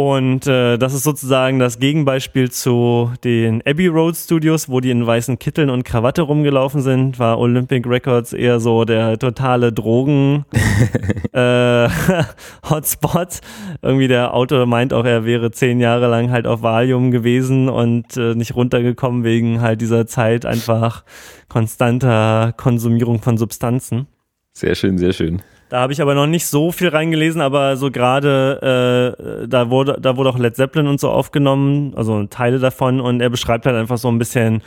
Und 0.00 0.46
äh, 0.46 0.78
das 0.78 0.94
ist 0.94 1.02
sozusagen 1.02 1.58
das 1.58 1.78
Gegenbeispiel 1.78 2.50
zu 2.50 3.12
den 3.22 3.60
Abbey 3.66 3.86
Road 3.86 4.16
Studios, 4.16 4.70
wo 4.70 4.80
die 4.80 4.90
in 4.90 5.06
weißen 5.06 5.38
Kitteln 5.38 5.68
und 5.68 5.84
Krawatte 5.84 6.22
rumgelaufen 6.22 6.80
sind, 6.80 7.18
war 7.18 7.38
Olympic 7.38 7.86
Records 7.86 8.32
eher 8.32 8.60
so 8.60 8.86
der 8.86 9.18
totale 9.18 9.74
Drogen 9.74 10.46
äh. 11.34 11.88
Irgendwie 13.82 14.08
der 14.08 14.32
Autor 14.32 14.64
meint 14.64 14.94
auch, 14.94 15.04
er 15.04 15.26
wäre 15.26 15.50
zehn 15.50 15.80
Jahre 15.80 16.08
lang 16.08 16.30
halt 16.30 16.46
auf 16.46 16.62
Valium 16.62 17.10
gewesen 17.10 17.68
und 17.68 18.16
äh, 18.16 18.34
nicht 18.34 18.56
runtergekommen 18.56 19.22
wegen 19.22 19.60
halt 19.60 19.82
dieser 19.82 20.06
Zeit 20.06 20.46
einfach 20.46 21.04
konstanter 21.50 22.54
Konsumierung 22.56 23.20
von 23.20 23.36
Substanzen. 23.36 24.06
Sehr 24.54 24.74
schön, 24.74 24.96
sehr 24.96 25.12
schön. 25.12 25.42
Da 25.70 25.78
habe 25.82 25.92
ich 25.92 26.02
aber 26.02 26.16
noch 26.16 26.26
nicht 26.26 26.46
so 26.46 26.72
viel 26.72 26.88
reingelesen, 26.88 27.40
aber 27.40 27.76
so 27.76 27.92
gerade 27.92 29.14
äh, 29.16 29.46
da 29.46 29.70
wurde 29.70 29.98
da 30.00 30.16
wurde 30.16 30.30
auch 30.30 30.38
Led 30.38 30.56
Zeppelin 30.56 30.88
und 30.88 30.98
so 30.98 31.08
aufgenommen, 31.08 31.94
also 31.94 32.24
Teile 32.24 32.58
davon 32.58 33.00
und 33.00 33.20
er 33.20 33.30
beschreibt 33.30 33.66
halt 33.66 33.76
einfach 33.76 33.96
so 33.96 34.08
ein 34.08 34.18
bisschen, 34.18 34.62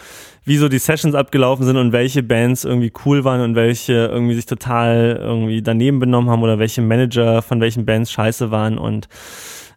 wie 0.46 0.56
so 0.56 0.70
die 0.70 0.78
Sessions 0.78 1.14
abgelaufen 1.14 1.66
sind 1.66 1.76
und 1.76 1.92
welche 1.92 2.24
Bands 2.24 2.64
irgendwie 2.64 2.94
cool 3.06 3.26
waren 3.26 3.42
und 3.42 3.56
welche 3.56 3.94
irgendwie 3.94 4.34
sich 4.34 4.46
total 4.46 5.20
irgendwie 5.22 5.62
daneben 5.62 6.00
benommen 6.00 6.30
haben 6.30 6.42
oder 6.42 6.58
welche 6.58 6.82
Manager 6.82 7.42
von 7.42 7.60
welchen 7.60 7.86
Bands 7.86 8.10
scheiße 8.10 8.50
waren 8.50 8.78
und 8.78 9.10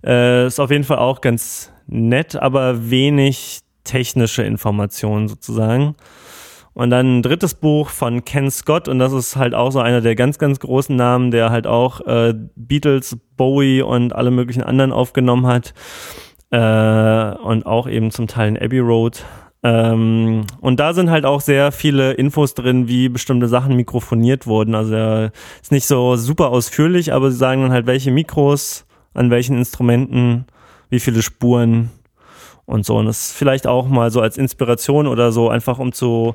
äh, 0.06 0.46
ist 0.46 0.60
auf 0.60 0.70
jeden 0.70 0.84
Fall 0.84 0.98
auch 0.98 1.22
ganz 1.22 1.72
nett, 1.88 2.36
aber 2.36 2.88
wenig 2.88 3.62
technische 3.82 4.44
Informationen 4.44 5.26
sozusagen. 5.26 5.96
Und 6.76 6.90
dann 6.90 7.20
ein 7.20 7.22
drittes 7.22 7.54
Buch 7.54 7.88
von 7.88 8.26
Ken 8.26 8.50
Scott 8.50 8.86
und 8.86 8.98
das 8.98 9.14
ist 9.14 9.36
halt 9.36 9.54
auch 9.54 9.72
so 9.72 9.80
einer 9.80 10.02
der 10.02 10.14
ganz, 10.14 10.38
ganz 10.38 10.60
großen 10.60 10.94
Namen, 10.94 11.30
der 11.30 11.48
halt 11.48 11.66
auch 11.66 12.02
äh, 12.02 12.34
Beatles, 12.54 13.16
Bowie 13.38 13.80
und 13.80 14.14
alle 14.14 14.30
möglichen 14.30 14.62
anderen 14.62 14.92
aufgenommen 14.92 15.46
hat 15.46 15.72
äh, 16.50 17.34
und 17.38 17.64
auch 17.64 17.88
eben 17.88 18.10
zum 18.10 18.26
Teil 18.26 18.48
in 18.48 18.58
Abbey 18.58 18.80
Road. 18.80 19.24
Ähm, 19.62 20.44
und 20.60 20.78
da 20.78 20.92
sind 20.92 21.08
halt 21.08 21.24
auch 21.24 21.40
sehr 21.40 21.72
viele 21.72 22.12
Infos 22.12 22.52
drin, 22.52 22.88
wie 22.88 23.08
bestimmte 23.08 23.48
Sachen 23.48 23.74
mikrofoniert 23.74 24.46
wurden. 24.46 24.74
Also 24.74 24.96
er 24.96 25.32
ist 25.62 25.72
nicht 25.72 25.86
so 25.86 26.16
super 26.16 26.50
ausführlich, 26.50 27.14
aber 27.14 27.30
sie 27.30 27.38
sagen 27.38 27.62
dann 27.62 27.72
halt, 27.72 27.86
welche 27.86 28.10
Mikros, 28.10 28.84
an 29.14 29.30
welchen 29.30 29.56
Instrumenten, 29.56 30.44
wie 30.90 31.00
viele 31.00 31.22
Spuren 31.22 31.88
und 32.66 32.84
so. 32.84 32.96
Und 32.96 33.06
das 33.06 33.32
vielleicht 33.32 33.66
auch 33.66 33.88
mal 33.88 34.10
so 34.10 34.20
als 34.20 34.36
Inspiration 34.36 35.06
oder 35.06 35.32
so, 35.32 35.48
einfach 35.48 35.78
um 35.78 35.92
zu, 35.92 36.34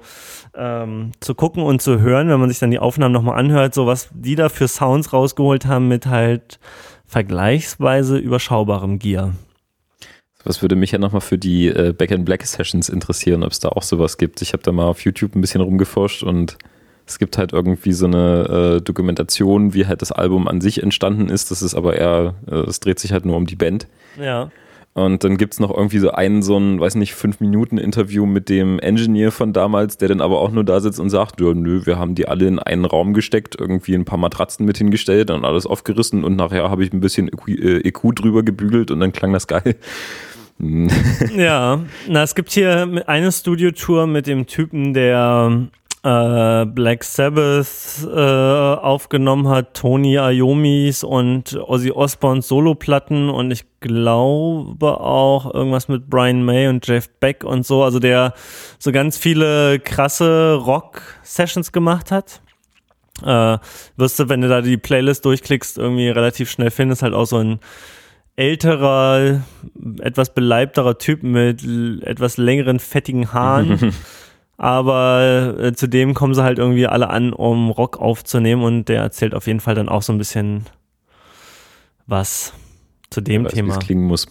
ähm, 0.56 1.12
zu 1.20 1.36
gucken 1.36 1.64
und 1.64 1.82
zu 1.82 2.00
hören, 2.00 2.30
wenn 2.30 2.40
man 2.40 2.50
sich 2.50 2.60
dann 2.60 2.72
die 2.72 2.80
Aufnahmen 2.80 3.14
nochmal 3.14 3.38
anhört, 3.38 3.74
so 3.74 3.86
was 3.86 4.10
die 4.14 4.36
da 4.36 4.50
für 4.50 4.68
Sounds 4.68 5.14
rausgeholt 5.14 5.66
haben 5.66 5.88
mit 5.88 6.08
halt 6.08 6.60
vergleichsweise 7.06 8.18
überschaubarem 8.18 8.98
Gear. 8.98 9.34
Was 10.44 10.62
würde 10.62 10.76
mich 10.76 10.92
ja 10.92 10.98
nochmal 10.98 11.22
für 11.22 11.38
die 11.38 11.68
äh, 11.68 11.94
Back 11.96 12.10
in 12.12 12.26
Black 12.26 12.44
Sessions 12.46 12.90
interessieren, 12.90 13.44
ob 13.44 13.52
es 13.52 13.60
da 13.60 13.70
auch 13.70 13.84
sowas 13.84 14.18
gibt. 14.18 14.42
Ich 14.42 14.54
habe 14.54 14.64
da 14.64 14.72
mal 14.72 14.86
auf 14.86 15.02
YouTube 15.02 15.36
ein 15.36 15.42
bisschen 15.42 15.62
rumgeforscht 15.62 16.24
und 16.24 16.58
es 17.06 17.20
gibt 17.20 17.38
halt 17.38 17.54
irgendwie 17.54 17.92
so 17.92 18.06
eine 18.06 18.78
äh, 18.78 18.82
Dokumentation, 18.82 19.74
wie 19.74 19.86
halt 19.86 20.02
das 20.02 20.12
Album 20.12 20.48
an 20.48 20.62
sich 20.62 20.82
entstanden 20.82 21.30
ist. 21.30 21.52
Das 21.52 21.62
ist 21.62 21.76
aber 21.76 21.98
eher, 21.98 22.36
äh, 22.50 22.56
es 22.56 22.80
dreht 22.80 23.00
sich 23.00 23.12
halt 23.12 23.26
nur 23.26 23.36
um 23.36 23.46
die 23.46 23.56
Band. 23.56 23.88
Ja. 24.20 24.50
Und 24.94 25.24
dann 25.24 25.38
gibt's 25.38 25.60
noch 25.60 25.76
irgendwie 25.76 26.00
so 26.00 26.12
einen, 26.12 26.42
so 26.42 26.58
ein, 26.58 26.80
weiß 26.80 26.96
nicht, 26.96 27.14
fünf 27.14 27.40
Minuten 27.40 27.78
Interview 27.78 28.26
mit 28.26 28.50
dem 28.50 28.78
Engineer 28.80 29.32
von 29.32 29.54
damals, 29.54 29.98
der 29.98 30.10
dann 30.10 30.20
aber 30.20 30.42
auch 30.42 30.52
nur 30.52 30.66
da 30.66 30.82
sitzt 30.82 31.00
und 31.00 31.10
sagt, 31.10 31.40
ja, 31.40 31.54
nö, 31.54 31.86
wir 31.86 31.98
haben 31.98 32.14
die 32.14 32.28
alle 32.28 32.46
in 32.46 32.60
einen 32.60 32.84
Raum 32.84 33.14
gesteckt, 33.14 33.56
irgendwie 33.58 33.96
ein 33.96 34.04
paar 34.04 34.18
Matratzen 34.18 34.66
mit 34.66 34.78
hingestellt 34.78 35.32
und 35.32 35.46
alles 35.46 35.66
aufgerissen 35.66 36.26
und 36.26 36.36
nachher 36.36 36.70
habe 36.70 36.84
ich 36.84 36.92
ein 36.92 37.00
bisschen 37.00 37.30
EQ, 37.30 37.48
äh, 37.48 37.88
EQ 37.88 38.16
drüber 38.16 38.44
gebügelt 38.44 38.92
und 38.92 39.00
dann 39.00 39.14
klang 39.14 39.32
das 39.32 39.48
geil. 39.48 39.76
Ja, 41.36 41.82
na, 42.08 42.22
es 42.22 42.36
gibt 42.36 42.52
hier 42.52 43.04
eine 43.08 43.32
Studiotour 43.32 44.06
mit 44.06 44.28
dem 44.28 44.46
Typen, 44.46 44.94
der 44.94 45.70
äh, 46.04 46.66
Black 46.66 47.04
Sabbath 47.04 48.08
äh, 48.08 48.10
aufgenommen 48.10 49.48
hat, 49.48 49.76
Tony 49.76 50.16
Iommis 50.16 51.04
und 51.04 51.56
Ozzy 51.56 51.92
Osbournes 51.92 52.48
Soloplatten 52.48 53.30
und 53.30 53.52
ich 53.52 53.66
glaube 53.82 55.00
auch 55.00 55.54
irgendwas 55.54 55.88
mit 55.88 56.10
Brian 56.10 56.44
May 56.44 56.68
und 56.68 56.88
Jeff 56.88 57.08
Beck 57.20 57.44
und 57.44 57.66
so, 57.66 57.84
also 57.84 58.00
der 58.00 58.34
so 58.80 58.92
ganz 58.92 59.18
viele 59.18 59.80
krasse 59.80 60.56
Rock-Sessions 60.56 61.72
gemacht 61.72 62.12
hat. 62.12 62.42
Äh, 63.24 63.60
wirst 63.98 64.20
du, 64.20 64.30
wenn 64.30 64.42
du 64.42 64.50
da 64.50 64.62
die 64.62 64.78
Playlist 64.78 65.26
durchklickst, 65.26 65.78
irgendwie 65.78 66.10
relativ 66.10 66.50
schnell 66.50 66.72
findest, 66.72 67.04
halt 67.04 67.14
auch 67.14 67.26
so 67.26 67.38
ein 67.38 67.60
älterer, 68.36 69.42
etwas 70.00 70.34
beleibterer 70.34 70.98
Typ 70.98 71.22
mit 71.22 71.64
etwas 72.04 72.38
längeren, 72.38 72.80
fettigen 72.80 73.34
Haaren. 73.34 73.94
Aber 74.62 75.56
äh, 75.58 75.74
zudem 75.74 76.14
kommen 76.14 76.36
sie 76.36 76.44
halt 76.44 76.60
irgendwie 76.60 76.86
alle 76.86 77.10
an, 77.10 77.34
um 77.34 77.72
Rock 77.72 78.00
aufzunehmen 78.00 78.62
und 78.62 78.90
der 78.90 79.02
erzählt 79.02 79.34
auf 79.34 79.48
jeden 79.48 79.60
Fall 79.60 79.74
dann 79.74 79.90
auch 79.90 80.04
so 80.04 80.14
ein 80.14 80.20
bisschen 80.20 80.68
was 82.06 82.54
zu 83.10 83.22
dem 83.22 83.46
Weiß, 83.46 83.54
Thema. 83.54 83.78
klingen 83.80 84.04
muss. 84.04 84.28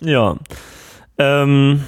Ja. 0.00 0.36
Ähm, 1.16 1.82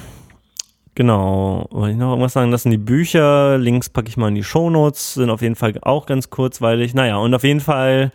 genau. 0.95 1.67
Wollte 1.69 1.91
ich 1.91 1.97
noch 1.99 2.09
irgendwas 2.09 2.33
sagen? 2.33 2.49
Das 2.49 2.63
sind 2.63 2.71
die 2.71 2.79
Bücher. 2.79 3.59
Links 3.59 3.89
packe 3.89 4.09
ich 4.09 4.17
mal 4.17 4.29
in 4.29 4.35
die 4.35 4.43
Shownotes. 4.43 5.13
Sind 5.13 5.29
auf 5.29 5.43
jeden 5.43 5.55
Fall 5.55 5.75
auch 5.83 6.07
ganz 6.07 6.31
kurzweilig. 6.31 6.95
Naja, 6.95 7.17
und 7.17 7.35
auf 7.35 7.43
jeden 7.43 7.59
Fall 7.59 8.11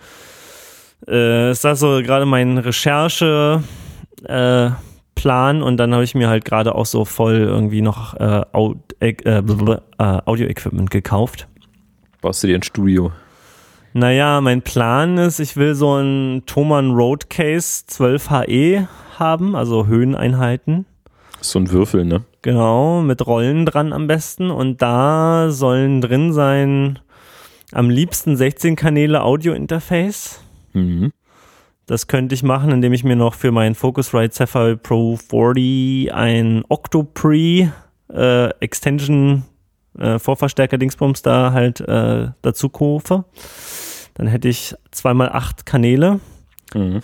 äh, 1.07 1.53
ist 1.53 1.63
das 1.63 1.79
so 1.79 2.03
gerade 2.03 2.27
mein 2.27 2.59
Recherche. 2.59 3.63
Äh, 4.25 4.71
Plan 5.19 5.63
und 5.63 5.79
dann 5.79 5.93
habe 5.93 6.05
ich 6.05 6.15
mir 6.15 6.29
halt 6.29 6.45
gerade 6.45 6.77
auch 6.77 6.87
so 6.87 7.05
voll 7.05 7.39
irgendwie 7.39 7.83
noch 7.83 8.15
äh, 8.15 8.43
äh, 9.01 9.09
äh, 9.11 9.43
äh, 9.43 9.81
Audio-Equipment 9.99 10.93
gekauft. 10.93 11.49
Baust 12.21 12.45
du 12.45 12.47
dir 12.47 12.55
ein 12.55 12.63
Studio? 12.63 13.11
Naja, 13.95 14.41
mein 14.41 14.63
Plan 14.63 15.19
ist, 15.19 15.41
ich 15.41 15.57
will 15.57 15.75
so 15.75 15.97
ein 15.97 16.45
Thomann 16.47 16.93
Roadcase 16.93 17.85
12HE 17.89 18.87
haben, 19.19 19.57
also 19.57 19.89
Höheneinheiten. 19.89 20.87
So 21.41 21.59
ein 21.59 21.71
Würfel, 21.73 22.05
ne? 22.05 22.23
Genau, 22.43 23.03
mit 23.03 23.27
Rollen 23.27 23.67
dran 23.67 23.93
am 23.93 24.07
besten. 24.07 24.53
Und 24.53 24.83
da 24.83 25.51
sollen 25.51 26.01
drin 26.01 26.33
sein 26.33 27.01
am 27.73 27.91
liebsten 27.91 28.37
16 28.37 28.77
Kanäle 28.77 29.23
Audio-Interface. 29.25 30.41
Mhm. 30.75 31.11
Das 31.89 32.07
könnte 32.07 32.35
ich 32.35 32.43
machen, 32.43 32.71
indem 32.71 32.93
ich 32.93 33.03
mir 33.03 33.17
noch 33.17 33.33
für 33.33 33.51
meinen 33.51 33.75
Focusrite 33.75 34.35
Sapphire 34.35 34.77
Pro 34.77 35.17
40 35.17 36.13
ein 36.13 36.63
Octopre 36.69 37.73
äh, 38.13 38.49
Extension 38.61 39.45
äh, 39.99 40.19
Vorverstärker 40.19 40.77
Dingsbums 40.77 41.23
da 41.23 41.53
halt 41.53 41.81
äh, 41.81 42.29
dazu 42.43 42.69
kaufe. 42.69 43.25
Dann 44.13 44.27
hätte 44.27 44.49
ich 44.49 44.75
zweimal 44.91 45.31
acht 45.31 45.65
Kanäle. 45.65 46.21
Mhm. 46.75 47.01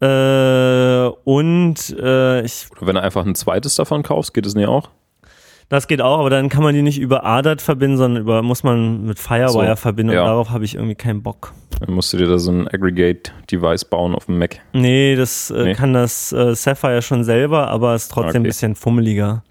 Äh, 0.00 1.08
und 1.24 1.96
äh, 1.98 2.42
ich, 2.42 2.68
Oder 2.70 2.86
wenn 2.86 2.94
du 2.94 3.02
einfach 3.02 3.26
ein 3.26 3.34
zweites 3.34 3.74
davon 3.74 4.04
kaufst, 4.04 4.34
geht 4.34 4.46
es 4.46 4.54
nicht 4.54 4.68
auch? 4.68 4.88
Das 5.68 5.86
geht 5.88 6.00
auch, 6.00 6.18
aber 6.20 6.30
dann 6.30 6.48
kann 6.48 6.62
man 6.62 6.74
die 6.74 6.82
nicht 6.82 6.98
über 6.98 7.24
ADAT 7.24 7.60
verbinden, 7.60 7.96
sondern 7.98 8.22
über 8.22 8.42
muss 8.42 8.62
man 8.62 9.04
mit 9.04 9.18
Firewire 9.18 9.76
So, 9.76 9.76
verbinden 9.76 10.12
ja. 10.12 10.22
und 10.22 10.26
darauf 10.28 10.50
habe 10.50 10.64
ich 10.64 10.74
irgendwie 10.76 10.94
keinen 10.94 11.22
Bock. 11.22 11.52
Dann 11.80 11.94
musst 11.94 12.12
du 12.12 12.16
dir 12.16 12.26
da 12.26 12.38
so 12.38 12.50
ein 12.50 12.66
Aggregate-Device 12.68 13.84
bauen 13.84 14.14
auf 14.14 14.26
dem 14.26 14.38
Mac. 14.38 14.58
Nee, 14.72 15.14
das 15.16 15.50
äh, 15.50 15.64
Nee. 15.64 15.74
kann 15.74 15.92
das 15.92 16.32
äh, 16.32 16.54
Sapphire 16.54 17.02
schon 17.02 17.22
selber, 17.24 17.68
aber 17.68 17.94
ist 17.94 18.08
trotzdem 18.10 18.40
ein 18.40 18.42
Okay. 18.42 18.48
bisschen 18.48 18.74
fummeliger. 18.74 19.44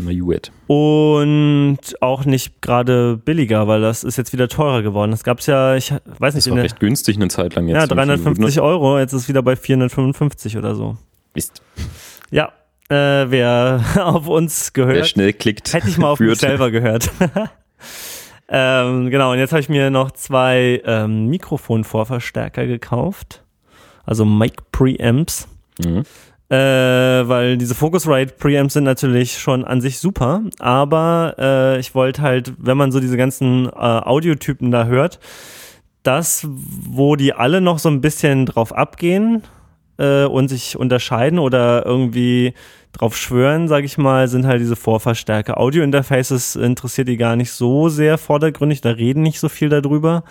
Na, 0.00 0.12
you 0.12 0.30
it. 0.32 0.52
Und 0.68 1.78
auch 2.00 2.24
nicht 2.24 2.62
gerade 2.62 3.16
billiger, 3.16 3.66
weil 3.66 3.80
das 3.80 4.04
ist 4.04 4.16
jetzt 4.16 4.32
wieder 4.32 4.46
teurer 4.48 4.82
geworden. 4.82 5.10
Das 5.10 5.24
gab 5.24 5.40
es 5.40 5.46
ja, 5.46 5.74
ich 5.74 5.92
weiß 6.18 6.34
nicht, 6.36 6.46
Das 6.46 6.54
war 6.54 6.62
recht 6.62 6.78
günstig 6.78 7.16
eine 7.16 7.26
Zeit 7.28 7.56
lang 7.56 7.66
jetzt. 7.66 7.74
ja, 7.74 7.80
Fünf 7.80 7.90
Minuten. 7.96 8.08
350 8.22 8.60
Euro, 8.60 8.98
jetzt 9.00 9.12
ist 9.12 9.22
es 9.22 9.28
wieder 9.28 9.42
bei 9.42 9.56
455 9.56 10.56
oder 10.56 10.76
so. 10.76 10.96
Mist. 11.34 11.62
Ja, 12.30 12.52
äh, 12.88 13.30
wer 13.30 13.84
auf 14.02 14.28
uns 14.28 14.72
Wer 14.74 14.86
gehört, 14.86 15.06
schnell 15.08 15.32
klickt, 15.32 15.72
hätte 15.72 15.88
ich 15.88 15.98
mal 15.98 16.10
auf 16.10 16.20
mich 16.20 16.38
selber 16.38 16.70
gehört. 16.70 17.10
ähm, 18.48 19.10
genau, 19.10 19.32
und 19.32 19.38
jetzt 19.38 19.52
habe 19.52 19.60
ich 19.60 19.68
mir 19.68 19.90
noch 19.90 20.10
zwei 20.12 20.82
ähm, 20.84 21.26
Mikrofonvorverstärker 21.26 22.66
gekauft, 22.66 23.42
also 24.04 24.24
Mic 24.24 24.56
Preamps. 24.72 25.48
Mhm. 25.78 26.04
Äh, 26.50 26.56
weil 27.28 27.58
diese 27.58 27.74
Focusrite 27.74 28.32
Preamps 28.38 28.72
sind 28.72 28.84
natürlich 28.84 29.36
schon 29.38 29.66
an 29.66 29.82
sich 29.82 29.98
super, 29.98 30.40
aber 30.58 31.34
äh, 31.38 31.78
ich 31.78 31.94
wollte 31.94 32.22
halt, 32.22 32.54
wenn 32.56 32.78
man 32.78 32.90
so 32.90 33.00
diese 33.00 33.18
ganzen 33.18 33.66
äh, 33.66 33.70
Audiotypen 33.70 34.70
da 34.70 34.86
hört, 34.86 35.20
das, 36.04 36.46
wo 36.48 37.16
die 37.16 37.34
alle 37.34 37.60
noch 37.60 37.78
so 37.78 37.90
ein 37.90 38.00
bisschen 38.00 38.46
drauf 38.46 38.74
abgehen 38.74 39.42
äh, 39.98 40.24
und 40.24 40.48
sich 40.48 40.76
unterscheiden 40.76 41.38
oder 41.38 41.84
irgendwie 41.84 42.54
drauf 42.92 43.16
schwören, 43.16 43.68
sage 43.68 43.86
ich 43.86 43.98
mal, 43.98 44.28
sind 44.28 44.46
halt 44.46 44.60
diese 44.60 44.76
Vorverstärker. 44.76 45.58
Audio-Interfaces 45.58 46.56
interessiert 46.56 47.08
die 47.08 47.16
gar 47.16 47.36
nicht 47.36 47.52
so 47.52 47.88
sehr 47.88 48.18
vordergründig, 48.18 48.80
da 48.80 48.90
reden 48.90 49.22
nicht 49.22 49.40
so 49.40 49.48
viel 49.48 49.68
darüber. 49.68 50.24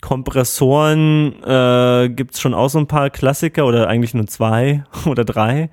Kompressoren 0.00 1.42
äh, 1.42 2.08
gibt 2.10 2.34
es 2.34 2.40
schon 2.40 2.54
auch 2.54 2.68
so 2.68 2.78
ein 2.78 2.86
paar 2.86 3.10
Klassiker 3.10 3.66
oder 3.66 3.88
eigentlich 3.88 4.14
nur 4.14 4.26
zwei 4.26 4.84
oder 5.06 5.24
drei. 5.24 5.70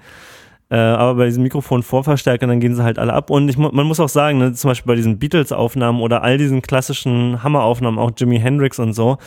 Äh, 0.70 0.78
aber 0.78 1.16
bei 1.16 1.26
diesen 1.26 1.44
Mikrofon-Vorverstärkern, 1.44 2.50
dann 2.50 2.60
gehen 2.60 2.76
sie 2.76 2.84
halt 2.84 2.98
alle 2.98 3.14
ab. 3.14 3.30
Und 3.30 3.50
ich, 3.50 3.58
man 3.58 3.86
muss 3.86 4.00
auch 4.00 4.10
sagen, 4.10 4.40
ne, 4.40 4.54
zum 4.54 4.70
Beispiel 4.70 4.88
bei 4.88 4.96
diesen 4.96 5.20
Beatles-Aufnahmen 5.20 6.02
oder 6.02 6.24
all 6.24 6.38
diesen 6.38 6.62
klassischen 6.62 7.44
Hammer-Aufnahmen, 7.44 8.00
auch 8.00 8.12
Jimi 8.18 8.40
Hendrix 8.40 8.80
und 8.80 8.94
so, 8.94 9.18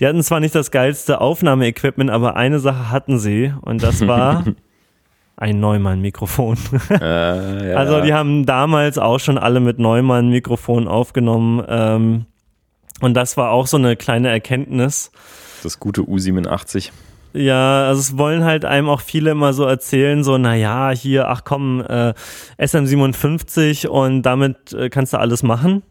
die 0.00 0.06
hatten 0.06 0.22
zwar 0.22 0.40
nicht 0.40 0.54
das 0.54 0.70
geilste 0.70 1.20
Aufnahmeequipment, 1.20 2.10
aber 2.10 2.36
eine 2.36 2.60
Sache 2.60 2.90
hatten 2.90 3.18
sie 3.18 3.52
und 3.62 3.82
das 3.82 4.06
war 4.06 4.44
ein 5.36 5.60
Neumann-Mikrofon. 5.60 6.56
Äh, 6.90 7.70
ja. 7.72 7.76
Also 7.76 8.00
die 8.00 8.14
haben 8.14 8.46
damals 8.46 8.98
auch 8.98 9.18
schon 9.18 9.38
alle 9.38 9.60
mit 9.60 9.78
Neumann-Mikrofon 9.78 10.88
aufgenommen. 10.88 11.62
Ähm, 11.68 12.26
und 13.00 13.14
das 13.14 13.36
war 13.36 13.50
auch 13.50 13.66
so 13.66 13.76
eine 13.76 13.96
kleine 13.96 14.28
Erkenntnis. 14.28 15.12
das 15.62 15.78
gute 15.78 16.02
U87. 16.02 16.90
Ja, 17.32 17.86
also 17.88 18.00
es 18.00 18.18
wollen 18.18 18.44
halt 18.44 18.64
einem 18.64 18.88
auch 18.88 19.00
viele 19.00 19.30
immer 19.30 19.52
so 19.52 19.64
erzählen, 19.64 20.24
so, 20.24 20.38
naja, 20.38 20.90
hier, 20.90 21.28
ach 21.28 21.42
komm, 21.44 21.80
äh, 21.80 22.14
SM57 22.58 23.86
und 23.86 24.22
damit 24.22 24.72
äh, 24.72 24.88
kannst 24.88 25.12
du 25.12 25.18
alles 25.18 25.42
machen. 25.42 25.82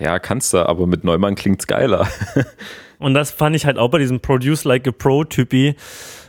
Ja, 0.00 0.18
kannst 0.18 0.52
du, 0.52 0.58
aber 0.58 0.86
mit 0.86 1.04
Neumann 1.04 1.34
klingt's 1.34 1.66
geiler. 1.66 2.08
Und 2.98 3.14
das 3.14 3.30
fand 3.30 3.54
ich 3.54 3.66
halt 3.66 3.78
auch 3.78 3.90
bei 3.90 3.98
diesem 3.98 4.20
Produce 4.20 4.64
Like 4.64 4.88
a 4.88 4.92
Pro-Typi 4.92 5.74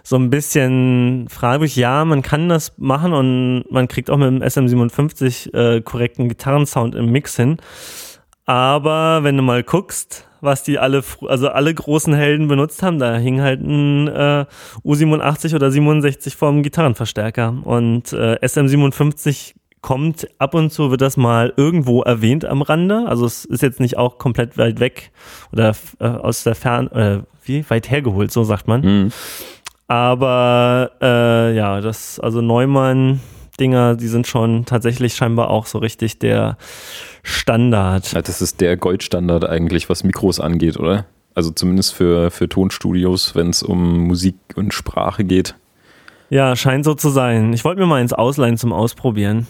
so 0.03 0.17
ein 0.17 0.29
bisschen 0.29 1.27
fragwürdig. 1.29 1.75
Ja, 1.75 2.05
man 2.05 2.21
kann 2.21 2.49
das 2.49 2.73
machen 2.77 3.13
und 3.13 3.65
man 3.71 3.87
kriegt 3.87 4.09
auch 4.09 4.17
mit 4.17 4.27
dem 4.27 4.41
SM57 4.41 5.53
äh, 5.53 5.81
korrekten 5.81 6.27
Gitarrensound 6.27 6.95
im 6.95 7.11
Mix 7.11 7.35
hin. 7.35 7.57
Aber 8.45 9.23
wenn 9.23 9.37
du 9.37 9.43
mal 9.43 9.63
guckst, 9.63 10.27
was 10.45 10.63
die 10.63 10.79
alle, 10.79 11.03
also 11.27 11.49
alle 11.49 11.73
großen 11.73 12.13
Helden 12.13 12.47
benutzt 12.47 12.83
haben, 12.83 12.99
da 12.99 13.17
hing 13.17 13.41
halt 13.41 13.61
ein 13.61 14.07
äh, 14.07 14.45
U87 14.83 15.55
oder 15.55 15.71
67 15.71 16.35
vorm 16.35 16.63
Gitarrenverstärker. 16.63 17.55
Und 17.63 18.13
äh, 18.13 18.37
SM57 18.41 19.55
kommt 19.81 20.27
ab 20.39 20.55
und 20.55 20.71
zu, 20.71 20.89
wird 20.89 21.01
das 21.01 21.15
mal 21.15 21.53
irgendwo 21.57 22.01
erwähnt 22.01 22.43
am 22.45 22.63
Rande. 22.63 23.05
Also 23.07 23.25
es 23.25 23.45
ist 23.45 23.61
jetzt 23.61 23.79
nicht 23.79 23.97
auch 23.97 24.17
komplett 24.17 24.57
weit 24.57 24.79
weg 24.79 25.11
oder 25.51 25.75
äh, 25.99 26.07
aus 26.07 26.43
der 26.43 26.55
Fern, 26.55 26.87
äh, 26.91 27.19
wie 27.43 27.69
weit 27.69 27.91
hergeholt, 27.91 28.31
so 28.31 28.43
sagt 28.43 28.67
man. 28.67 28.81
Mhm. 28.81 29.11
Aber 29.87 30.91
äh, 31.01 31.55
ja, 31.55 31.81
das, 31.81 32.19
also 32.19 32.41
Neumann-Dinger, 33.59 33.95
die 33.95 34.07
sind 34.07 34.27
schon 34.27 34.65
tatsächlich 34.65 35.15
scheinbar 35.15 35.49
auch 35.49 35.65
so 35.65 35.77
richtig 35.77 36.19
der 36.19 36.57
Standard. 37.23 38.11
Ja, 38.13 38.21
das 38.21 38.41
ist 38.41 38.61
der 38.61 38.77
Goldstandard 38.77 39.45
eigentlich, 39.45 39.89
was 39.89 40.03
Mikros 40.03 40.39
angeht, 40.39 40.77
oder? 40.77 41.05
Also 41.33 41.51
zumindest 41.51 41.93
für, 41.93 42.31
für 42.31 42.47
Tonstudios, 42.47 43.35
wenn 43.35 43.49
es 43.49 43.61
um 43.63 44.07
Musik 44.07 44.35
und 44.55 44.73
Sprache 44.73 45.23
geht. 45.23 45.55
Ja, 46.29 46.55
scheint 46.55 46.85
so 46.85 46.95
zu 46.95 47.09
sein. 47.09 47.53
Ich 47.53 47.63
wollte 47.65 47.81
mir 47.81 47.87
mal 47.87 48.01
ins 48.01 48.13
Ausleihen 48.13 48.57
zum 48.57 48.73
Ausprobieren. 48.73 49.47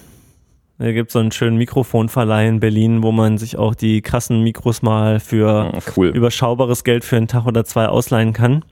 Da 0.77 0.91
gibt 0.91 1.09
so 1.11 1.19
einen 1.19 1.31
schönen 1.31 1.57
Mikrofonverleih 1.57 2.49
in 2.49 2.59
Berlin, 2.59 3.01
wo 3.01 3.13
man 3.13 3.37
sich 3.37 3.57
auch 3.57 3.75
die 3.75 4.01
krassen 4.01 4.41
Mikros 4.43 4.81
mal 4.81 5.21
für 5.21 5.71
Ja, 5.73 5.79
cool. 5.95 6.07
überschaubares 6.07 6.83
Geld 6.83 7.05
für 7.05 7.15
einen 7.15 7.27
Tag 7.29 7.45
oder 7.45 7.63
zwei 7.63 7.87
ausleihen 7.87 8.33
kann. 8.33 8.65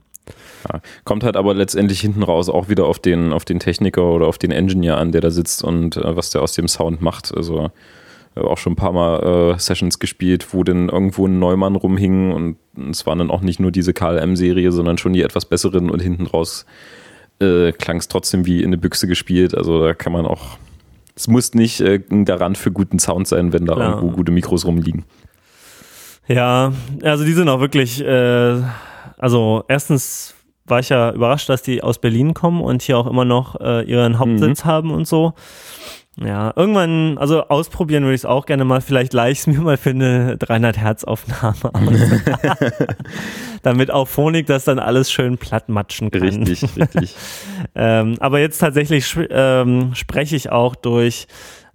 Ja. 0.72 0.80
Kommt 1.04 1.24
halt 1.24 1.36
aber 1.36 1.54
letztendlich 1.54 2.00
hinten 2.00 2.22
raus 2.22 2.48
auch 2.48 2.68
wieder 2.68 2.86
auf 2.86 2.98
den, 2.98 3.32
auf 3.32 3.44
den 3.44 3.58
Techniker 3.60 4.04
oder 4.04 4.26
auf 4.26 4.38
den 4.38 4.50
Engineer 4.50 4.98
an, 4.98 5.12
der 5.12 5.20
da 5.20 5.30
sitzt 5.30 5.62
und 5.64 5.96
äh, 5.96 6.16
was 6.16 6.30
der 6.30 6.42
aus 6.42 6.52
dem 6.52 6.68
Sound 6.68 7.00
macht. 7.02 7.34
Also 7.36 7.70
auch 8.36 8.58
schon 8.58 8.72
ein 8.72 8.76
paar 8.76 8.92
Mal 8.92 9.54
äh, 9.54 9.58
Sessions 9.60 10.00
gespielt, 10.00 10.48
wo 10.52 10.64
dann 10.64 10.88
irgendwo 10.88 11.26
ein 11.28 11.38
Neumann 11.38 11.76
rumhing 11.76 12.32
und 12.32 12.56
es 12.90 13.06
waren 13.06 13.18
dann 13.20 13.30
auch 13.30 13.42
nicht 13.42 13.60
nur 13.60 13.70
diese 13.70 13.92
KLM-Serie, 13.92 14.72
sondern 14.72 14.98
schon 14.98 15.12
die 15.12 15.22
etwas 15.22 15.44
besseren 15.44 15.88
und 15.88 16.02
hinten 16.02 16.26
raus 16.26 16.66
äh, 17.40 17.70
klang 17.72 17.98
es 17.98 18.08
trotzdem 18.08 18.44
wie 18.46 18.58
in 18.60 18.66
eine 18.66 18.78
Büchse 18.78 19.06
gespielt. 19.06 19.56
Also 19.56 19.84
da 19.84 19.94
kann 19.94 20.12
man 20.12 20.26
auch, 20.26 20.58
es 21.14 21.28
muss 21.28 21.54
nicht 21.54 21.80
äh, 21.80 22.00
ein 22.10 22.24
Garant 22.24 22.58
für 22.58 22.72
guten 22.72 22.98
Sound 22.98 23.28
sein, 23.28 23.52
wenn 23.52 23.66
da 23.66 23.76
Ja. 23.78 23.94
irgendwo 23.94 24.16
gute 24.16 24.32
Mikros 24.32 24.64
rumliegen. 24.66 25.04
Ja, 26.26 26.72
also 27.02 27.24
die 27.24 27.34
sind 27.34 27.48
auch 27.48 27.60
wirklich, 27.60 28.02
äh, 28.02 28.56
also 29.18 29.64
erstens 29.68 30.34
war 30.66 30.80
ich 30.80 30.88
ja 30.88 31.12
überrascht, 31.12 31.48
dass 31.48 31.62
die 31.62 31.82
aus 31.82 31.98
Berlin 31.98 32.34
kommen 32.34 32.60
und 32.62 32.82
hier 32.82 32.98
auch 32.98 33.06
immer 33.06 33.24
noch 33.24 33.60
äh, 33.60 33.82
ihren 33.82 34.18
Hauptsitz 34.18 34.64
haben 34.64 34.90
und 34.90 35.06
so. 35.06 35.34
Ja, 36.16 36.52
irgendwann, 36.54 37.18
also 37.18 37.48
ausprobieren 37.48 38.04
würde 38.04 38.14
ich 38.14 38.20
es 38.20 38.24
auch 38.24 38.46
gerne 38.46 38.64
mal. 38.64 38.80
Vielleicht 38.80 39.12
leih 39.12 39.32
ich 39.32 39.40
es 39.40 39.46
mir 39.48 39.60
mal 39.60 39.76
für 39.76 39.90
eine 39.90 40.36
300 40.38 40.78
Hertz 40.78 41.02
Aufnahme 41.02 41.74
aus. 41.74 42.46
Damit 43.62 43.90
auch 43.90 44.06
Phonik 44.06 44.46
das 44.46 44.64
dann 44.64 44.78
alles 44.78 45.10
schön 45.10 45.38
platt 45.38 45.68
matschen 45.68 46.10
kann. 46.10 46.22
Richtig, 46.22 46.62
richtig. 46.76 47.16
Ähm, 47.76 48.16
aber 48.20 48.38
jetzt 48.38 48.58
tatsächlich 48.58 49.16
ähm, 49.30 49.94
spreche 49.94 50.36
ich 50.36 50.52
auch 50.52 50.76
durch 50.76 51.26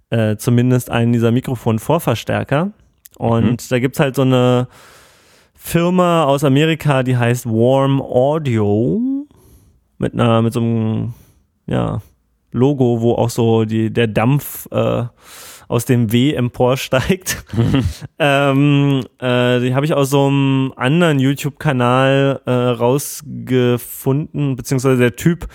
äh, 0.08 0.36
zumindest 0.36 0.90
einen 0.90 1.12
dieser 1.12 1.30
Mikrofon-Vorverstärker. 1.30 2.70
Und 3.18 3.70
da 3.70 3.78
gibt's 3.80 4.00
halt 4.00 4.14
so 4.14 4.22
eine 4.22 4.68
Firma 5.62 6.24
aus 6.24 6.42
Amerika, 6.42 7.04
die 7.04 7.16
heißt 7.16 7.46
Warm 7.46 8.00
Audio. 8.00 9.00
Mit 9.98 10.14
einer, 10.14 10.42
mit 10.42 10.54
so 10.54 10.60
einem, 10.60 11.14
ja, 11.66 12.00
Logo, 12.50 13.00
wo 13.00 13.12
auch 13.12 13.30
so 13.30 13.64
die, 13.64 13.92
der 13.92 14.08
Dampf 14.08 14.66
äh, 14.72 15.04
aus 15.68 15.84
dem 15.84 16.10
W 16.10 16.32
emporsteigt. 16.32 17.44
ähm, 18.18 19.04
äh, 19.20 19.60
die 19.60 19.74
habe 19.74 19.84
ich 19.84 19.94
aus 19.94 20.10
so 20.10 20.26
einem 20.26 20.72
anderen 20.74 21.20
YouTube-Kanal 21.20 22.40
äh, 22.46 22.50
rausgefunden, 22.50 24.56
beziehungsweise 24.56 24.98
der 24.98 25.14
Typ, 25.14 25.46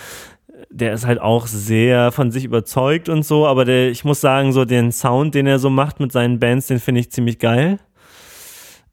der 0.70 0.94
ist 0.94 1.06
halt 1.06 1.20
auch 1.20 1.48
sehr 1.48 2.14
von 2.14 2.32
sich 2.32 2.46
überzeugt 2.46 3.10
und 3.10 3.26
so, 3.26 3.48
aber 3.48 3.66
der, 3.66 3.90
ich 3.90 4.06
muss 4.06 4.22
sagen, 4.22 4.54
so 4.54 4.64
den 4.64 4.94
Sound, 4.94 5.36
den 5.36 5.48
er 5.48 5.60
so 5.60 5.70
macht 5.70 6.00
mit 6.00 6.14
seinen 6.14 6.40
Bands, 6.40 6.68
den 6.68 6.80
finde 6.80 7.02
ich 7.02 7.12
ziemlich 7.12 7.40
geil. 7.40 7.80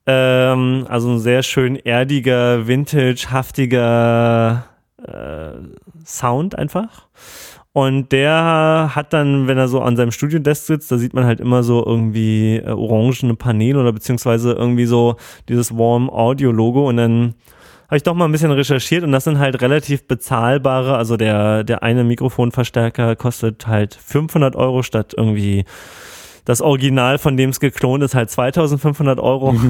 Ähm, 0.05 0.85
also 0.89 1.11
ein 1.11 1.19
sehr 1.19 1.43
schön 1.43 1.75
erdiger, 1.75 2.67
vintage, 2.67 3.27
haftiger 3.31 4.65
äh, 4.97 5.53
Sound 6.05 6.57
einfach. 6.57 7.07
Und 7.71 8.11
der 8.11 8.91
hat 8.93 9.13
dann, 9.13 9.47
wenn 9.47 9.57
er 9.57 9.67
so 9.67 9.81
an 9.81 9.95
seinem 9.95 10.11
Studiodesk 10.11 10.67
sitzt, 10.67 10.91
da 10.91 10.97
sieht 10.99 11.15
man 11.15 11.25
halt 11.25 11.39
immer 11.39 11.63
so 11.63 11.83
irgendwie 11.83 12.57
äh, 12.57 12.69
orangene 12.69 13.35
Paneele 13.35 13.79
oder 13.79 13.91
beziehungsweise 13.91 14.53
irgendwie 14.53 14.85
so 14.85 15.15
dieses 15.49 15.75
Warm 15.75 16.09
Audio 16.09 16.51
Logo 16.51 16.87
und 16.87 16.97
dann 16.97 17.33
habe 17.87 17.97
ich 17.97 18.03
doch 18.03 18.13
mal 18.13 18.25
ein 18.25 18.31
bisschen 18.31 18.51
recherchiert 18.51 19.03
und 19.03 19.11
das 19.11 19.23
sind 19.23 19.39
halt 19.39 19.59
relativ 19.61 20.07
bezahlbare, 20.07 20.97
also 20.97 21.17
der, 21.17 21.63
der 21.63 21.81
eine 21.83 22.03
Mikrofonverstärker 22.03 23.15
kostet 23.15 23.65
halt 23.67 23.95
500 23.95 24.55
Euro 24.55 24.83
statt 24.83 25.13
irgendwie 25.17 25.65
das 26.45 26.61
Original, 26.61 27.17
von 27.17 27.37
dem 27.37 27.51
es 27.51 27.59
geklont 27.59 28.03
ist, 28.03 28.15
halt 28.15 28.29
2500 28.29 29.19
Euro. 29.19 29.55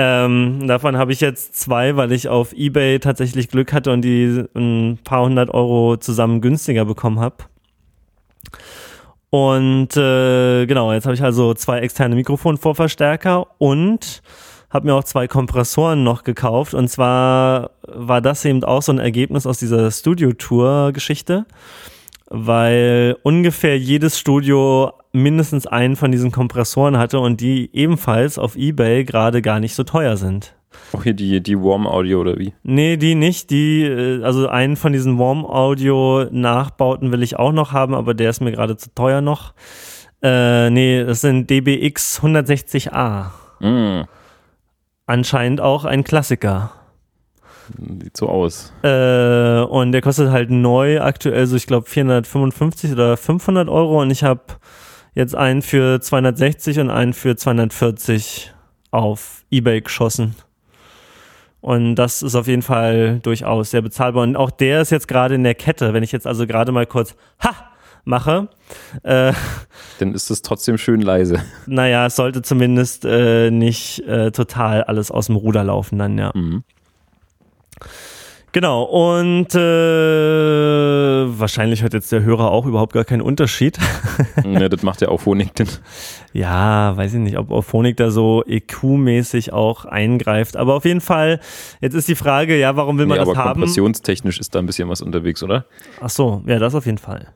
Ähm, 0.00 0.68
davon 0.68 0.96
habe 0.96 1.10
ich 1.10 1.20
jetzt 1.20 1.56
zwei, 1.56 1.96
weil 1.96 2.12
ich 2.12 2.28
auf 2.28 2.52
Ebay 2.52 3.00
tatsächlich 3.00 3.48
Glück 3.48 3.72
hatte 3.72 3.90
und 3.90 4.02
die 4.02 4.44
ein 4.54 5.00
paar 5.02 5.24
hundert 5.24 5.50
Euro 5.50 5.96
zusammen 5.96 6.40
günstiger 6.40 6.84
bekommen 6.84 7.18
habe. 7.18 7.34
Und 9.30 9.96
äh, 9.96 10.66
genau, 10.66 10.92
jetzt 10.92 11.04
habe 11.04 11.14
ich 11.16 11.22
also 11.24 11.52
zwei 11.54 11.80
externe 11.80 12.14
Mikrofonvorverstärker 12.14 13.48
und 13.58 14.22
habe 14.70 14.86
mir 14.86 14.94
auch 14.94 15.02
zwei 15.02 15.26
Kompressoren 15.26 16.04
noch 16.04 16.22
gekauft. 16.22 16.74
Und 16.74 16.86
zwar 16.86 17.72
war 17.82 18.20
das 18.20 18.44
eben 18.44 18.62
auch 18.62 18.82
so 18.82 18.92
ein 18.92 19.00
Ergebnis 19.00 19.48
aus 19.48 19.58
dieser 19.58 19.90
Studio-Tour-Geschichte, 19.90 21.44
weil 22.28 23.16
ungefähr 23.24 23.76
jedes 23.76 24.16
Studio 24.16 24.92
mindestens 25.12 25.66
einen 25.66 25.96
von 25.96 26.12
diesen 26.12 26.30
Kompressoren 26.30 26.98
hatte 26.98 27.20
und 27.20 27.40
die 27.40 27.70
ebenfalls 27.72 28.38
auf 28.38 28.56
Ebay 28.56 29.04
gerade 29.04 29.42
gar 29.42 29.60
nicht 29.60 29.74
so 29.74 29.84
teuer 29.84 30.16
sind. 30.16 30.54
Auch 30.92 31.02
hier 31.02 31.14
die, 31.14 31.42
die 31.42 31.58
Warm 31.58 31.86
Audio 31.86 32.20
oder 32.20 32.38
wie? 32.38 32.54
Nee, 32.62 32.96
die 32.96 33.14
nicht. 33.14 33.50
Die, 33.50 33.84
äh, 33.84 34.22
also 34.22 34.48
einen 34.48 34.76
von 34.76 34.92
diesen 34.92 35.18
Warm 35.18 35.44
Audio 35.44 36.26
Nachbauten 36.30 37.12
will 37.12 37.22
ich 37.22 37.38
auch 37.38 37.52
noch 37.52 37.72
haben, 37.72 37.94
aber 37.94 38.14
der 38.14 38.30
ist 38.30 38.40
mir 38.40 38.52
gerade 38.52 38.76
zu 38.76 38.94
teuer 38.94 39.20
noch. 39.20 39.54
Äh, 40.22 40.70
nee, 40.70 41.04
das 41.04 41.20
sind 41.20 41.48
DBX 41.48 42.20
160A. 42.22 43.30
Mm. 43.60 44.04
Anscheinend 45.06 45.60
auch 45.60 45.84
ein 45.84 46.04
Klassiker. 46.04 46.72
Sieht 48.02 48.16
so 48.16 48.28
aus. 48.28 48.72
Äh, 48.82 49.60
und 49.62 49.92
der 49.92 50.00
kostet 50.00 50.30
halt 50.30 50.50
neu 50.50 51.00
aktuell 51.00 51.46
so, 51.46 51.56
ich 51.56 51.66
glaube, 51.66 51.88
455 51.88 52.92
oder 52.92 53.16
500 53.16 53.68
Euro 53.68 54.00
und 54.00 54.10
ich 54.10 54.24
habe 54.24 54.42
jetzt 55.18 55.34
einen 55.34 55.62
für 55.62 56.00
260 56.00 56.78
und 56.78 56.90
einen 56.90 57.12
für 57.12 57.34
240 57.36 58.54
auf 58.92 59.44
Ebay 59.50 59.80
geschossen. 59.80 60.36
Und 61.60 61.96
das 61.96 62.22
ist 62.22 62.36
auf 62.36 62.46
jeden 62.46 62.62
Fall 62.62 63.18
durchaus 63.24 63.72
sehr 63.72 63.82
bezahlbar. 63.82 64.22
Und 64.22 64.36
auch 64.36 64.52
der 64.52 64.80
ist 64.80 64.90
jetzt 64.90 65.08
gerade 65.08 65.34
in 65.34 65.42
der 65.42 65.56
Kette. 65.56 65.92
Wenn 65.92 66.04
ich 66.04 66.12
jetzt 66.12 66.26
also 66.26 66.46
gerade 66.46 66.70
mal 66.70 66.86
kurz 66.86 67.16
Ha 67.42 67.52
mache, 68.04 68.48
äh, 69.02 69.32
dann 69.98 70.14
ist 70.14 70.30
es 70.30 70.40
trotzdem 70.40 70.78
schön 70.78 71.00
leise. 71.00 71.42
Naja, 71.66 72.06
es 72.06 72.14
sollte 72.14 72.40
zumindest 72.40 73.04
äh, 73.04 73.50
nicht 73.50 73.98
äh, 74.06 74.30
total 74.30 74.84
alles 74.84 75.10
aus 75.10 75.26
dem 75.26 75.36
Ruder 75.36 75.64
laufen 75.64 75.98
dann, 75.98 76.16
ja. 76.16 76.30
Mhm. 76.32 76.62
Genau, 78.58 78.82
und 78.82 79.54
äh, 79.54 79.60
wahrscheinlich 81.38 81.82
hört 81.82 81.94
jetzt 81.94 82.10
der 82.10 82.24
Hörer 82.24 82.50
auch 82.50 82.66
überhaupt 82.66 82.92
gar 82.92 83.04
keinen 83.04 83.22
Unterschied. 83.22 83.78
ja, 84.44 84.68
das 84.68 84.82
macht 84.82 85.00
ja 85.00 85.10
auch 85.10 85.20
Phonik 85.20 85.54
denn. 85.54 85.68
Ja, 86.32 86.96
weiß 86.96 87.14
ich 87.14 87.20
nicht, 87.20 87.38
ob 87.38 87.64
Phonik 87.64 87.98
da 87.98 88.10
so 88.10 88.42
EQ-mäßig 88.44 89.52
auch 89.52 89.84
eingreift. 89.84 90.56
Aber 90.56 90.74
auf 90.74 90.84
jeden 90.84 91.00
Fall, 91.00 91.38
jetzt 91.80 91.94
ist 91.94 92.08
die 92.08 92.16
Frage, 92.16 92.58
ja, 92.58 92.74
warum 92.74 92.98
will 92.98 93.06
man 93.06 93.18
nee, 93.18 93.24
das 93.24 93.28
aber 93.28 93.38
haben? 93.38 93.60
Kompressionstechnisch 93.60 94.40
ist 94.40 94.56
da 94.56 94.58
ein 94.58 94.66
bisschen 94.66 94.88
was 94.88 95.02
unterwegs, 95.02 95.40
oder? 95.44 95.66
Ach 96.00 96.10
so, 96.10 96.42
ja, 96.44 96.58
das 96.58 96.74
auf 96.74 96.84
jeden 96.84 96.98
Fall. 96.98 97.28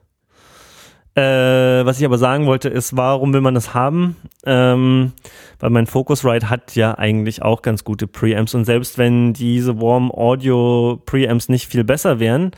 Äh, 1.15 1.85
was 1.85 1.99
ich 1.99 2.05
aber 2.05 2.17
sagen 2.17 2.47
wollte, 2.47 2.69
ist, 2.69 2.97
warum 2.97 3.33
will 3.33 3.41
man 3.41 3.53
das 3.53 3.75
haben? 3.75 4.15
Ähm, 4.45 5.13
weil 5.59 5.69
mein 5.69 5.85
Focusrite 5.85 6.49
hat 6.49 6.75
ja 6.75 6.97
eigentlich 6.97 7.43
auch 7.43 7.61
ganz 7.61 7.83
gute 7.83 8.07
Preamps 8.07 8.55
und 8.55 8.65
selbst 8.65 8.97
wenn 8.97 9.33
diese 9.33 9.79
Warm 9.79 10.11
Audio 10.11 10.99
Preamps 11.05 11.49
nicht 11.49 11.67
viel 11.67 11.83
besser 11.83 12.19
wären, 12.19 12.51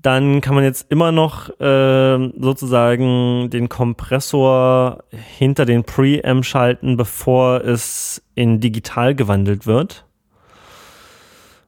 dann 0.00 0.40
kann 0.40 0.54
man 0.54 0.64
jetzt 0.64 0.90
immer 0.90 1.12
noch 1.12 1.48
äh, 1.60 2.30
sozusagen 2.38 3.50
den 3.50 3.68
Kompressor 3.68 5.04
hinter 5.10 5.66
den 5.66 5.84
Preamp 5.84 6.44
schalten, 6.44 6.96
bevor 6.96 7.62
es 7.64 8.22
in 8.34 8.60
digital 8.60 9.14
gewandelt 9.14 9.66
wird. 9.66 10.06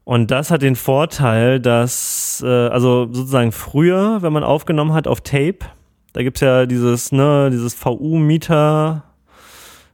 Und 0.04 0.30
das 0.30 0.50
hat 0.50 0.62
den 0.62 0.76
Vorteil, 0.76 1.60
dass, 1.60 2.42
äh, 2.46 2.68
also 2.68 3.08
sozusagen 3.10 3.52
früher, 3.52 4.22
wenn 4.22 4.32
man 4.32 4.44
aufgenommen 4.44 4.92
hat 4.92 5.08
auf 5.08 5.20
Tape, 5.20 5.66
da 6.16 6.22
gibt 6.22 6.38
es 6.38 6.40
ja 6.40 6.64
dieses, 6.64 7.12
ne, 7.12 7.50
dieses 7.52 7.74
VU-Meter, 7.74 9.02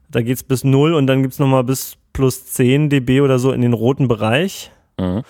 da 0.09 0.23
geht 0.23 0.37
es 0.37 0.45
bis 0.45 0.63
0 0.63 0.95
und 0.95 1.09
dann 1.09 1.21
gibt 1.23 1.33
es 1.33 1.41
nochmal 1.41 1.65
bis 1.65 1.97
plus 2.13 2.47
10 2.47 2.91
dB 2.91 3.23
oder 3.23 3.41
so 3.41 3.51
in 3.51 3.61
den 3.61 3.73
roten 3.73 4.07
Bereich. 4.07 4.71
Mhm. 5.01 5.23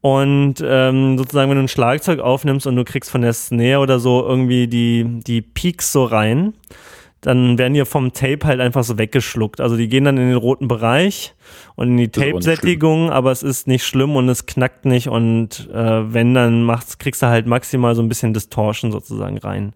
Und 0.00 0.54
ähm, 0.64 1.16
sozusagen, 1.16 1.48
wenn 1.48 1.58
du 1.58 1.62
ein 1.62 1.68
Schlagzeug 1.68 2.18
aufnimmst 2.18 2.66
und 2.66 2.74
du 2.74 2.82
kriegst 2.82 3.08
von 3.08 3.22
der 3.22 3.34
Snare 3.34 3.78
oder 3.78 4.00
so 4.00 4.26
irgendwie 4.26 4.66
die, 4.66 5.04
die 5.24 5.42
Peaks 5.42 5.92
so 5.92 6.02
rein, 6.02 6.54
dann 7.20 7.56
werden 7.56 7.74
die 7.74 7.84
vom 7.84 8.12
Tape 8.12 8.48
halt 8.48 8.58
einfach 8.58 8.82
so 8.82 8.98
weggeschluckt. 8.98 9.60
Also 9.60 9.76
die 9.76 9.88
gehen 9.88 10.06
dann 10.06 10.18
in 10.18 10.26
den 10.26 10.36
roten 10.36 10.66
Bereich 10.66 11.36
und 11.76 11.90
in 11.90 11.96
die 11.98 12.08
Tape-Sättigung, 12.08 13.12
aber 13.12 13.30
es 13.30 13.44
ist 13.44 13.68
nicht 13.68 13.86
schlimm 13.86 14.16
und 14.16 14.28
es 14.28 14.46
knackt 14.46 14.86
nicht 14.86 15.06
und 15.06 15.70
äh, 15.72 16.12
wenn, 16.12 16.34
dann 16.34 16.64
macht's, 16.64 16.98
kriegst 16.98 17.22
du 17.22 17.26
halt 17.28 17.46
maximal 17.46 17.94
so 17.94 18.02
ein 18.02 18.08
bisschen 18.08 18.34
Distortion 18.34 18.90
sozusagen 18.90 19.38
rein. 19.38 19.72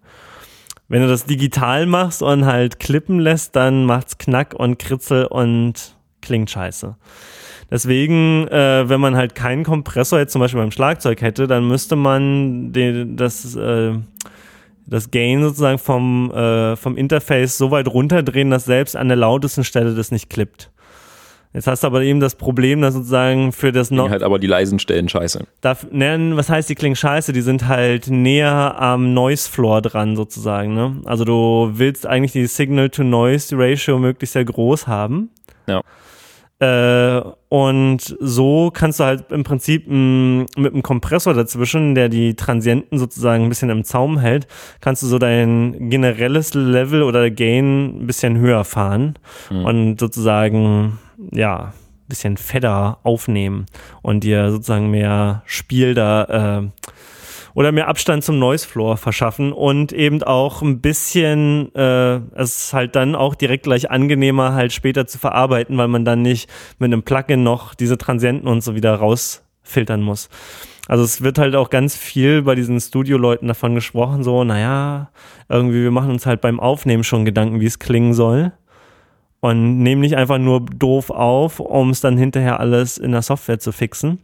Wenn 0.91 1.03
du 1.03 1.07
das 1.07 1.23
digital 1.23 1.85
machst 1.85 2.21
und 2.21 2.43
halt 2.45 2.81
klippen 2.81 3.17
lässt, 3.17 3.55
dann 3.55 3.85
macht's 3.85 4.17
Knack 4.17 4.53
und 4.53 4.77
Kritzel 4.77 5.25
und 5.25 5.95
klingt 6.21 6.49
scheiße. 6.49 6.97
Deswegen, 7.71 8.45
äh, 8.49 8.89
wenn 8.89 8.99
man 8.99 9.15
halt 9.15 9.33
keinen 9.33 9.63
Kompressor 9.63 10.19
jetzt 10.19 10.33
zum 10.33 10.41
Beispiel 10.41 10.59
beim 10.59 10.71
Schlagzeug 10.71 11.21
hätte, 11.21 11.47
dann 11.47 11.65
müsste 11.65 11.95
man 11.95 12.73
den, 12.73 13.15
das, 13.15 13.55
äh, 13.55 13.93
das 14.85 15.11
Gain 15.11 15.41
sozusagen 15.41 15.77
vom, 15.77 16.29
äh, 16.31 16.75
vom 16.75 16.97
Interface 16.97 17.57
so 17.57 17.71
weit 17.71 17.87
runterdrehen, 17.87 18.49
dass 18.49 18.65
selbst 18.65 18.97
an 18.97 19.07
der 19.07 19.15
lautesten 19.15 19.63
Stelle 19.63 19.95
das 19.95 20.11
nicht 20.11 20.29
klippt. 20.29 20.71
Jetzt 21.53 21.67
hast 21.67 21.83
du 21.83 21.87
aber 21.87 22.01
eben 22.01 22.21
das 22.21 22.35
Problem, 22.35 22.81
dass 22.81 22.93
sozusagen 22.93 23.51
für 23.51 23.71
das 23.71 23.91
noch. 23.91 24.09
halt 24.09 24.23
aber 24.23 24.39
die 24.39 24.47
leisen 24.47 24.79
Stellen 24.79 25.09
scheiße. 25.09 25.45
Darf, 25.59 25.85
ne, 25.91 26.31
was 26.35 26.49
heißt, 26.49 26.69
die 26.69 26.75
klingen 26.75 26.95
scheiße? 26.95 27.33
Die 27.33 27.41
sind 27.41 27.67
halt 27.67 28.07
näher 28.07 28.79
am 28.79 29.13
Noise 29.13 29.49
Floor 29.49 29.81
dran 29.81 30.15
sozusagen. 30.15 30.73
Ne? 30.73 31.01
Also 31.05 31.25
du 31.25 31.71
willst 31.73 32.07
eigentlich 32.07 32.31
die 32.31 32.45
Signal-to-Noise-Ratio 32.45 33.99
möglichst 33.99 34.33
sehr 34.33 34.45
groß 34.45 34.87
haben. 34.87 35.29
Ja. 35.67 35.81
Äh, 36.61 37.21
und 37.49 38.15
so 38.19 38.69
kannst 38.71 38.99
du 38.99 39.03
halt 39.03 39.31
im 39.31 39.43
Prinzip 39.43 39.87
m, 39.87 40.45
mit 40.55 40.73
einem 40.73 40.83
Kompressor 40.83 41.33
dazwischen, 41.33 41.95
der 41.95 42.07
die 42.07 42.35
Transienten 42.35 42.99
sozusagen 42.99 43.43
ein 43.43 43.49
bisschen 43.49 43.71
im 43.71 43.83
Zaum 43.83 44.19
hält, 44.19 44.47
kannst 44.79 45.01
du 45.01 45.07
so 45.07 45.17
dein 45.17 45.89
generelles 45.89 46.53
Level 46.53 47.01
oder 47.01 47.31
Gain 47.31 48.03
ein 48.03 48.07
bisschen 48.07 48.37
höher 48.37 48.63
fahren 48.63 49.15
mhm. 49.49 49.65
und 49.65 49.99
sozusagen 49.99 50.99
ja, 51.31 51.73
bisschen 52.11 52.37
fedder 52.37 52.99
aufnehmen 53.03 53.65
und 54.01 54.23
dir 54.23 54.51
sozusagen 54.51 54.91
mehr 54.91 55.43
Spiel 55.45 55.93
da 55.93 56.61
äh, 56.61 56.91
oder 57.53 57.71
mehr 57.71 57.87
Abstand 57.87 58.23
zum 58.23 58.39
Noise 58.39 58.67
Floor 58.67 58.97
verschaffen 58.97 59.51
und 59.51 59.91
eben 59.91 60.21
auch 60.23 60.61
ein 60.61 60.81
bisschen 60.81 61.73
äh, 61.75 62.17
es 62.35 62.65
ist 62.65 62.73
halt 62.73 62.95
dann 62.95 63.15
auch 63.15 63.35
direkt 63.35 63.63
gleich 63.63 63.89
angenehmer 63.89 64.53
halt 64.53 64.73
später 64.73 65.07
zu 65.07 65.17
verarbeiten, 65.17 65.77
weil 65.77 65.87
man 65.87 66.05
dann 66.05 66.21
nicht 66.21 66.49
mit 66.79 66.87
einem 66.87 67.03
Plugin 67.03 67.43
noch 67.43 67.73
diese 67.73 67.97
Transienten 67.97 68.47
und 68.47 68.61
so 68.61 68.75
wieder 68.75 68.93
rausfiltern 68.95 70.01
muss. 70.01 70.29
Also 70.87 71.03
es 71.03 71.21
wird 71.21 71.37
halt 71.37 71.55
auch 71.55 71.69
ganz 71.69 71.95
viel 71.95 72.41
bei 72.41 72.55
diesen 72.55 72.79
Studio-Leuten 72.79 73.47
davon 73.47 73.75
gesprochen, 73.75 74.23
so, 74.23 74.43
naja, 74.43 75.11
irgendwie, 75.47 75.83
wir 75.83 75.91
machen 75.91 76.11
uns 76.11 76.25
halt 76.25 76.41
beim 76.41 76.59
Aufnehmen 76.59 77.05
schon 77.05 77.23
Gedanken, 77.23 77.61
wie 77.61 77.65
es 77.65 77.79
klingen 77.79 78.13
soll 78.13 78.51
und 79.41 79.79
nehme 79.79 80.01
nicht 80.01 80.15
einfach 80.15 80.37
nur 80.37 80.61
doof 80.61 81.09
auf, 81.09 81.59
um 81.59 81.89
es 81.89 81.99
dann 81.99 82.17
hinterher 82.17 82.59
alles 82.59 82.97
in 82.97 83.11
der 83.11 83.21
Software 83.21 83.59
zu 83.59 83.71
fixen. 83.71 84.19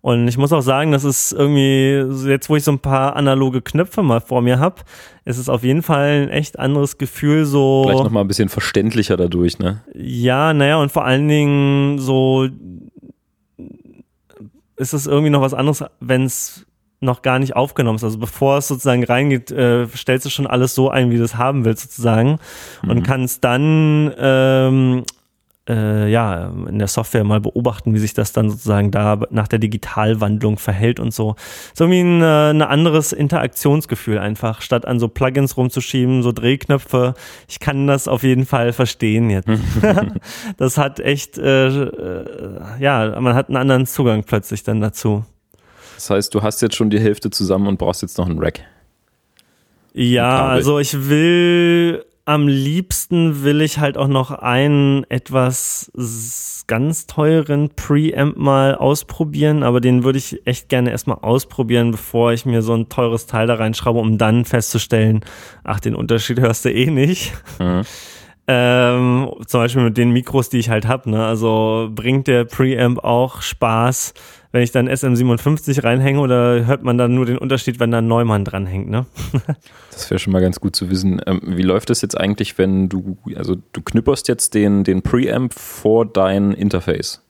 Und 0.00 0.28
ich 0.28 0.38
muss 0.38 0.52
auch 0.52 0.60
sagen, 0.60 0.92
das 0.92 1.04
ist 1.04 1.32
irgendwie, 1.32 2.28
jetzt 2.28 2.48
wo 2.48 2.56
ich 2.56 2.64
so 2.64 2.70
ein 2.70 2.78
paar 2.78 3.16
analoge 3.16 3.62
Knöpfe 3.62 4.02
mal 4.02 4.20
vor 4.20 4.42
mir 4.42 4.58
habe, 4.58 4.82
ist 5.24 5.38
es 5.38 5.48
auf 5.48 5.64
jeden 5.64 5.82
Fall 5.82 6.22
ein 6.22 6.28
echt 6.28 6.58
anderes 6.58 6.98
Gefühl, 6.98 7.44
so. 7.44 7.84
Vielleicht 7.84 8.04
nochmal 8.04 8.24
ein 8.24 8.28
bisschen 8.28 8.48
verständlicher 8.48 9.16
dadurch, 9.16 9.58
ne? 9.58 9.82
Ja, 9.94 10.54
naja, 10.54 10.76
und 10.76 10.92
vor 10.92 11.04
allen 11.04 11.26
Dingen 11.26 11.98
so 11.98 12.48
ist 14.76 14.92
es 14.92 15.06
irgendwie 15.06 15.30
noch 15.30 15.40
was 15.40 15.54
anderes, 15.54 15.84
wenn 15.98 16.24
es 16.24 16.64
noch 17.00 17.22
gar 17.22 17.38
nicht 17.38 17.54
aufgenommen 17.54 17.96
ist. 17.96 18.04
Also 18.04 18.18
bevor 18.18 18.58
es 18.58 18.68
sozusagen 18.68 19.04
reingeht, 19.04 19.50
äh, 19.50 19.86
stellst 19.88 20.26
du 20.26 20.30
schon 20.30 20.46
alles 20.46 20.74
so 20.74 20.90
ein, 20.90 21.10
wie 21.10 21.16
du 21.18 21.24
es 21.24 21.36
haben 21.36 21.64
willst 21.64 21.82
sozusagen 21.82 22.38
mhm. 22.82 22.90
und 22.90 23.02
kannst 23.02 23.44
dann 23.44 24.12
ähm, 24.18 25.04
äh, 25.68 26.10
ja, 26.10 26.50
in 26.68 26.78
der 26.78 26.88
Software 26.88 27.24
mal 27.24 27.40
beobachten, 27.40 27.94
wie 27.94 27.98
sich 27.98 28.14
das 28.14 28.32
dann 28.32 28.50
sozusagen 28.50 28.90
da 28.90 29.20
nach 29.30 29.48
der 29.48 29.58
Digitalwandlung 29.58 30.58
verhält 30.58 30.98
und 30.98 31.12
so. 31.12 31.36
So 31.74 31.84
irgendwie 31.84 32.00
ein, 32.00 32.22
äh, 32.22 32.50
ein 32.50 32.62
anderes 32.62 33.12
Interaktionsgefühl 33.12 34.18
einfach, 34.18 34.62
statt 34.62 34.86
an 34.86 34.98
so 34.98 35.08
Plugins 35.08 35.56
rumzuschieben, 35.56 36.22
so 36.22 36.32
Drehknöpfe. 36.32 37.14
Ich 37.48 37.60
kann 37.60 37.86
das 37.86 38.08
auf 38.08 38.22
jeden 38.22 38.46
Fall 38.46 38.72
verstehen 38.72 39.30
jetzt. 39.30 39.48
das 40.56 40.78
hat 40.78 41.00
echt, 41.00 41.38
äh, 41.38 41.68
äh, 41.68 42.24
ja, 42.80 43.20
man 43.20 43.34
hat 43.34 43.48
einen 43.48 43.56
anderen 43.56 43.86
Zugang 43.86 44.24
plötzlich 44.24 44.62
dann 44.62 44.80
dazu. 44.80 45.24
Das 45.98 46.10
heißt, 46.10 46.32
du 46.32 46.42
hast 46.42 46.62
jetzt 46.62 46.76
schon 46.76 46.90
die 46.90 47.00
Hälfte 47.00 47.28
zusammen 47.28 47.66
und 47.66 47.76
brauchst 47.76 48.02
jetzt 48.02 48.18
noch 48.18 48.26
einen 48.26 48.38
Rack. 48.38 48.60
Ja, 49.94 50.46
also 50.46 50.78
ich 50.78 51.08
will 51.08 52.04
am 52.24 52.46
liebsten 52.46 53.42
will 53.42 53.62
ich 53.62 53.78
halt 53.78 53.96
auch 53.96 54.06
noch 54.06 54.30
einen 54.30 55.02
etwas 55.08 55.90
ganz 56.68 57.06
teuren 57.06 57.70
Preamp 57.74 58.36
mal 58.36 58.76
ausprobieren, 58.76 59.64
aber 59.64 59.80
den 59.80 60.04
würde 60.04 60.18
ich 60.18 60.46
echt 60.46 60.68
gerne 60.68 60.90
erstmal 60.90 61.18
ausprobieren, 61.22 61.90
bevor 61.90 62.32
ich 62.32 62.46
mir 62.46 62.62
so 62.62 62.74
ein 62.74 62.88
teures 62.88 63.26
Teil 63.26 63.48
da 63.48 63.54
reinschraube, 63.54 63.98
um 63.98 64.18
dann 64.18 64.44
festzustellen, 64.44 65.24
ach, 65.64 65.80
den 65.80 65.96
Unterschied 65.96 66.38
hörst 66.38 66.64
du 66.64 66.72
eh 66.72 66.90
nicht. 66.90 67.32
Mhm. 67.58 67.82
Ähm, 68.50 69.30
zum 69.46 69.60
Beispiel 69.60 69.82
mit 69.82 69.98
den 69.98 70.10
Mikros, 70.10 70.48
die 70.48 70.56
ich 70.56 70.70
halt 70.70 70.88
habe. 70.88 71.10
Ne? 71.10 71.22
Also 71.22 71.90
bringt 71.94 72.28
der 72.28 72.46
Preamp 72.46 73.04
auch 73.04 73.42
Spaß, 73.42 74.14
wenn 74.50 74.62
ich 74.62 74.70
dann 74.70 74.88
SM57 74.88 75.84
reinhänge 75.84 76.20
oder 76.20 76.66
hört 76.66 76.82
man 76.82 76.96
dann 76.96 77.14
nur 77.14 77.26
den 77.26 77.38
Unterschied, 77.38 77.80
wenn 77.80 77.90
da 77.90 77.98
ein 77.98 78.08
Neumann 78.08 78.44
dranhängt, 78.44 78.88
ne? 78.88 79.06
das 79.90 80.10
wäre 80.10 80.18
schon 80.18 80.32
mal 80.32 80.40
ganz 80.40 80.60
gut 80.60 80.74
zu 80.74 80.90
wissen. 80.90 81.20
Ähm, 81.26 81.40
wie 81.44 81.62
läuft 81.62 81.90
das 81.90 82.00
jetzt 82.00 82.18
eigentlich, 82.18 82.56
wenn 82.56 82.88
du, 82.88 83.18
also 83.36 83.56
du 83.72 83.82
knüpperst 83.82 84.28
jetzt 84.28 84.54
den, 84.54 84.84
den 84.84 85.02
Preamp 85.02 85.52
vor 85.52 86.06
dein 86.06 86.52
Interface? 86.52 87.22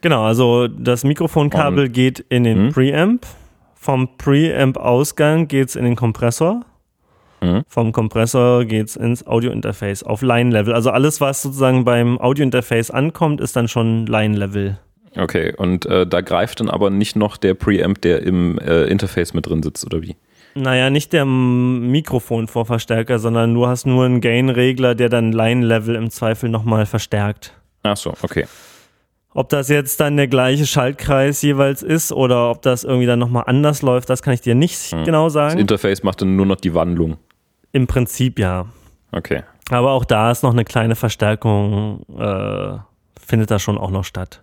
Genau, 0.00 0.24
also 0.24 0.66
das 0.66 1.04
Mikrofonkabel 1.04 1.86
Und, 1.86 1.92
geht 1.92 2.20
in 2.28 2.44
den 2.44 2.58
hm? 2.58 2.72
Preamp. 2.72 3.26
Vom 3.74 4.16
Preamp-Ausgang 4.16 5.48
geht 5.48 5.70
es 5.70 5.76
in 5.76 5.84
den 5.84 5.96
Kompressor. 5.96 6.64
Hm? 7.40 7.62
Vom 7.66 7.92
Kompressor 7.92 8.64
geht 8.64 8.88
es 8.88 8.96
ins 8.96 9.26
Audio-Interface 9.26 10.04
auf 10.04 10.22
Line-Level. 10.22 10.72
Also 10.72 10.90
alles, 10.90 11.20
was 11.20 11.42
sozusagen 11.42 11.84
beim 11.84 12.18
Audio-Interface 12.20 12.90
ankommt, 12.92 13.40
ist 13.40 13.56
dann 13.56 13.68
schon 13.68 14.06
Line-Level. 14.06 14.78
Okay, 15.16 15.52
und 15.56 15.86
äh, 15.86 16.06
da 16.06 16.20
greift 16.20 16.60
dann 16.60 16.70
aber 16.70 16.90
nicht 16.90 17.16
noch 17.16 17.36
der 17.36 17.54
Preamp, 17.54 18.00
der 18.00 18.22
im 18.22 18.58
äh, 18.58 18.84
Interface 18.84 19.34
mit 19.34 19.46
drin 19.46 19.62
sitzt, 19.62 19.84
oder 19.84 20.02
wie? 20.02 20.16
Naja, 20.54 20.90
nicht 20.90 21.12
der 21.12 21.24
Mikrofonvorverstärker, 21.24 23.18
sondern 23.18 23.54
du 23.54 23.66
hast 23.66 23.86
nur 23.86 24.04
einen 24.04 24.20
Gain-Regler, 24.20 24.94
der 24.94 25.08
dann 25.08 25.32
Line-Level 25.32 25.94
im 25.94 26.10
Zweifel 26.10 26.50
nochmal 26.50 26.86
verstärkt. 26.86 27.54
Ach 27.82 27.96
so, 27.96 28.12
okay. 28.22 28.46
Ob 29.34 29.48
das 29.48 29.68
jetzt 29.68 29.98
dann 30.00 30.18
der 30.18 30.28
gleiche 30.28 30.66
Schaltkreis 30.66 31.40
jeweils 31.40 31.82
ist 31.82 32.12
oder 32.12 32.50
ob 32.50 32.60
das 32.60 32.84
irgendwie 32.84 33.06
dann 33.06 33.18
nochmal 33.18 33.44
anders 33.46 33.80
läuft, 33.80 34.10
das 34.10 34.20
kann 34.22 34.34
ich 34.34 34.42
dir 34.42 34.54
nicht 34.54 34.92
hm. 34.92 35.04
genau 35.04 35.30
sagen. 35.30 35.54
Das 35.54 35.60
Interface 35.60 36.02
macht 36.02 36.20
dann 36.20 36.36
nur 36.36 36.44
noch 36.44 36.56
die 36.56 36.74
Wandlung. 36.74 37.16
Im 37.72 37.86
Prinzip 37.86 38.38
ja. 38.38 38.66
Okay. 39.10 39.42
Aber 39.70 39.92
auch 39.92 40.04
da 40.04 40.30
ist 40.30 40.42
noch 40.42 40.52
eine 40.52 40.64
kleine 40.64 40.96
Verstärkung, 40.96 42.04
äh, 42.18 42.76
findet 43.18 43.50
da 43.50 43.58
schon 43.58 43.78
auch 43.78 43.90
noch 43.90 44.04
statt 44.04 44.42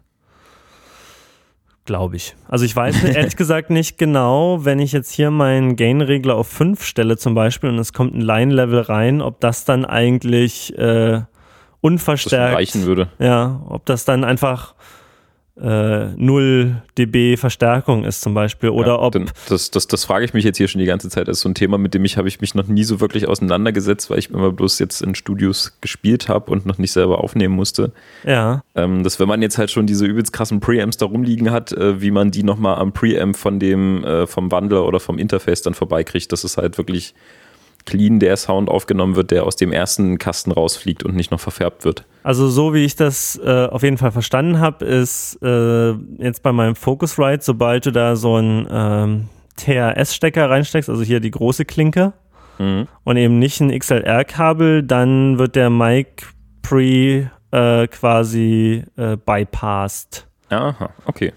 glaube 1.90 2.18
ich. 2.18 2.36
Also 2.48 2.66
ich 2.66 2.76
weiß 2.76 3.04
ehrlich 3.16 3.36
gesagt 3.36 3.72
nicht 3.72 3.98
genau, 3.98 4.64
wenn 4.64 4.78
ich 4.78 4.92
jetzt 4.92 5.12
hier 5.12 5.32
meinen 5.32 5.76
Gain-Regler 5.76 6.36
auf 6.36 6.48
5 6.48 6.84
stelle 6.84 7.18
zum 7.18 7.34
Beispiel 7.34 7.68
und 7.72 7.80
es 7.80 7.94
kommt 7.94 8.14
ein 8.14 8.22
Line-Level 8.22 8.82
rein, 8.82 9.24
ob 9.24 9.40
das 9.40 9.66
dann 9.66 9.86
eigentlich 9.86 10.78
äh, 10.78 11.22
unverstärkt 11.82 12.56
reichen 12.56 12.86
würde. 12.86 13.08
Ja, 13.18 13.64
ob 13.68 13.88
das 13.88 14.06
dann 14.06 14.24
einfach 14.24 14.76
äh, 15.62 16.08
0 16.16 16.82
dB 16.98 17.38
Verstärkung 17.38 18.06
ist 18.06 18.22
zum 18.22 18.34
Beispiel 18.34 18.70
oder 18.70 18.88
ja, 18.88 19.00
ob 19.00 19.16
das, 19.50 19.72
das, 19.72 19.88
das 19.88 20.06
frage 20.06 20.26
ich 20.26 20.34
mich 20.34 20.44
jetzt 20.44 20.58
hier 20.58 20.68
schon 20.68 20.80
die 20.80 20.86
ganze 20.86 21.10
Zeit. 21.10 21.28
Das 21.28 21.38
ist 21.38 21.42
so 21.42 21.50
ein 21.50 21.56
Thema, 21.56 21.78
mit 21.78 21.94
dem 21.94 22.06
ich 22.06 22.18
habe 22.18 22.28
ich 22.28 22.42
mich 22.42 22.56
noch 22.56 22.68
nie 22.68 22.84
so 22.84 23.02
wirklich 23.02 23.28
auseinandergesetzt, 23.28 24.10
weil 24.10 24.20
ich 24.20 24.30
immer 24.30 24.52
bloß 24.52 24.80
jetzt 24.80 25.02
in 25.02 25.16
Studios 25.16 25.78
gespielt 25.82 26.30
habe 26.30 26.52
und 26.52 26.66
noch 26.66 26.78
nicht 26.78 26.92
selber 26.92 27.24
aufnehmen 27.24 27.56
musste. 27.56 27.92
Ja. 28.26 28.64
Ähm, 28.76 29.04
dass 29.04 29.20
wenn 29.20 29.28
man 29.28 29.42
jetzt 29.42 29.58
halt 29.58 29.72
schon 29.72 29.86
diese 29.86 30.06
übelst 30.06 30.34
krassen 30.34 30.60
Preamps 30.60 30.98
da 30.98 31.06
rumliegen 31.06 31.52
hat, 31.52 31.72
äh, 31.72 32.02
wie 32.02 32.12
man 32.12 32.32
die 32.32 32.44
nochmal 32.44 32.78
am 32.78 32.94
Preamp 32.94 33.36
von 33.36 33.60
dem 33.60 34.04
äh, 34.04 34.28
vom 34.28 34.52
Wandler 34.52 34.86
oder 34.86 35.00
vom 35.00 35.18
Interface 35.18 35.62
dann 35.62 35.74
vorbeikriegt, 35.74 36.32
dass 36.32 36.44
es 36.44 36.58
halt 36.58 36.78
wirklich 36.78 37.14
clean 37.90 38.20
der 38.20 38.38
Sound 38.38 38.70
aufgenommen 38.70 39.16
wird, 39.16 39.32
der 39.32 39.46
aus 39.46 39.56
dem 39.56 39.72
ersten 39.72 40.20
Kasten 40.20 40.52
rausfliegt 40.52 41.04
und 41.04 41.16
nicht 41.16 41.32
noch 41.32 41.40
verfärbt 41.40 41.86
wird. 41.86 42.06
Also 42.22 42.48
so 42.48 42.74
wie 42.74 42.86
ich 42.86 42.96
das 42.96 43.40
äh, 43.44 43.66
auf 43.66 43.82
jeden 43.82 43.98
Fall 43.98 44.12
verstanden 44.12 44.60
habe, 44.60 44.86
ist 44.86 45.40
äh, 45.42 45.92
jetzt 46.20 46.44
bei 46.44 46.52
meinem 46.52 46.76
Focusrite, 46.76 47.44
sobald 47.44 47.88
du 47.88 47.92
da 47.92 48.16
so 48.16 48.36
einen 48.36 48.68
ähm, 48.70 49.30
TRS-Stecker 49.58 50.50
reinsteckst, 50.50 50.90
also 50.90 51.02
hier 51.02 51.20
die 51.20 51.32
große 51.32 51.66
Klinke 51.66 52.14
mhm. 52.60 52.88
und 53.04 53.18
eben 53.18 53.40
nicht 53.40 53.60
ein 53.60 53.78
XLR-Kabel, 53.78 54.84
dann 54.84 55.40
wird 55.40 55.56
der 55.56 55.72
Mic 55.72 56.28
Pre 56.62 57.32
äh, 57.52 57.88
quasi 57.88 58.84
äh, 58.98 59.18
bypassed. 59.18 60.28
Aha, 60.50 60.92
okay. 61.06 61.34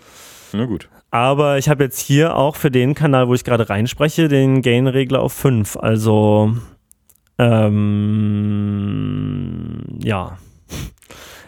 Na 0.53 0.67
gut. 0.67 0.89
Aber 1.13 1.59
ich 1.59 1.69
habe 1.69 1.85
jetzt 1.85 2.01
hier 2.01 2.35
auch 2.37 2.57
für 2.57 2.71
den 2.71 2.95
Kanal, 2.95 3.29
wo 3.29 3.35
ich 3.35 3.45
gerade 3.45 3.69
reinspreche, 3.69 4.29
den 4.29 4.63
Gain-Regler 4.63 5.21
auf 5.21 5.35
5. 5.35 5.77
Also, 5.77 6.55
ähm, 7.39 8.63
ja. 10.03 10.39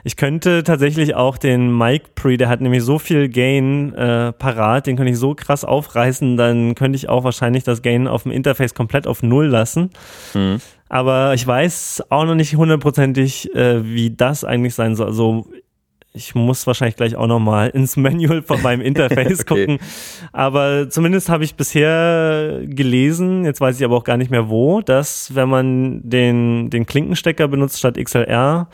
Ich 0.06 0.16
könnte 0.16 0.64
tatsächlich 0.64 1.14
auch 1.14 1.38
den 1.38 1.74
Mic 1.74 2.10
Pre, 2.14 2.36
der 2.36 2.50
hat 2.50 2.60
nämlich 2.60 2.82
so 2.84 2.98
viel 2.98 3.30
Gain 3.30 3.94
äh, 3.94 4.32
parat, 4.32 4.86
den 4.86 4.96
könnte 4.96 5.12
ich 5.12 5.18
so 5.18 5.34
krass 5.34 5.64
aufreißen, 5.64 6.36
dann 6.36 6.74
könnte 6.74 6.96
ich 6.96 7.08
auch 7.08 7.24
wahrscheinlich 7.24 7.64
das 7.64 7.80
Gain 7.80 8.06
auf 8.06 8.24
dem 8.24 8.32
Interface 8.32 8.74
komplett 8.74 9.06
auf 9.06 9.22
Null 9.22 9.46
lassen. 9.46 9.88
Mhm. 10.34 10.60
Aber 10.90 11.32
ich 11.32 11.46
weiß 11.46 12.02
auch 12.10 12.26
noch 12.26 12.34
nicht 12.34 12.54
hundertprozentig, 12.54 13.54
äh, 13.54 13.82
wie 13.82 14.10
das 14.14 14.44
eigentlich 14.44 14.74
sein 14.74 14.94
soll. 14.94 15.06
Also 15.06 15.46
ich 16.16 16.36
muss 16.36 16.64
wahrscheinlich 16.68 16.94
gleich 16.94 17.16
auch 17.16 17.26
nochmal 17.26 17.70
ins 17.70 17.96
Manual 17.96 18.42
von 18.42 18.62
meinem 18.62 18.80
Interface 18.82 19.40
okay. 19.40 19.66
gucken. 19.66 19.78
Aber 20.32 20.88
zumindest 20.88 21.28
habe 21.28 21.42
ich 21.42 21.56
bisher 21.56 22.60
gelesen, 22.64 23.44
jetzt 23.44 23.60
weiß 23.60 23.78
ich 23.78 23.84
aber 23.84 23.96
auch 23.96 24.04
gar 24.04 24.16
nicht 24.16 24.30
mehr 24.30 24.48
wo, 24.48 24.80
dass 24.80 25.34
wenn 25.34 25.48
man 25.48 26.08
den, 26.08 26.70
den 26.70 26.86
Klinkenstecker 26.86 27.48
benutzt 27.48 27.80
statt 27.80 27.98
XLR, 28.00 28.68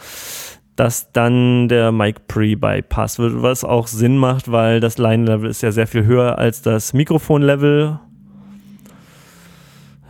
dass 0.76 1.12
dann 1.12 1.68
der 1.68 1.92
Mic 1.92 2.20
Pre 2.28 2.56
bypass 2.56 3.18
wird, 3.18 3.40
was 3.42 3.64
auch 3.64 3.86
Sinn 3.86 4.18
macht, 4.18 4.52
weil 4.52 4.80
das 4.80 4.98
Line-Level 4.98 5.48
ist 5.48 5.62
ja 5.62 5.72
sehr 5.72 5.86
viel 5.86 6.04
höher 6.04 6.38
als 6.38 6.60
das 6.60 6.92
Mikrofon-Level. 6.92 8.00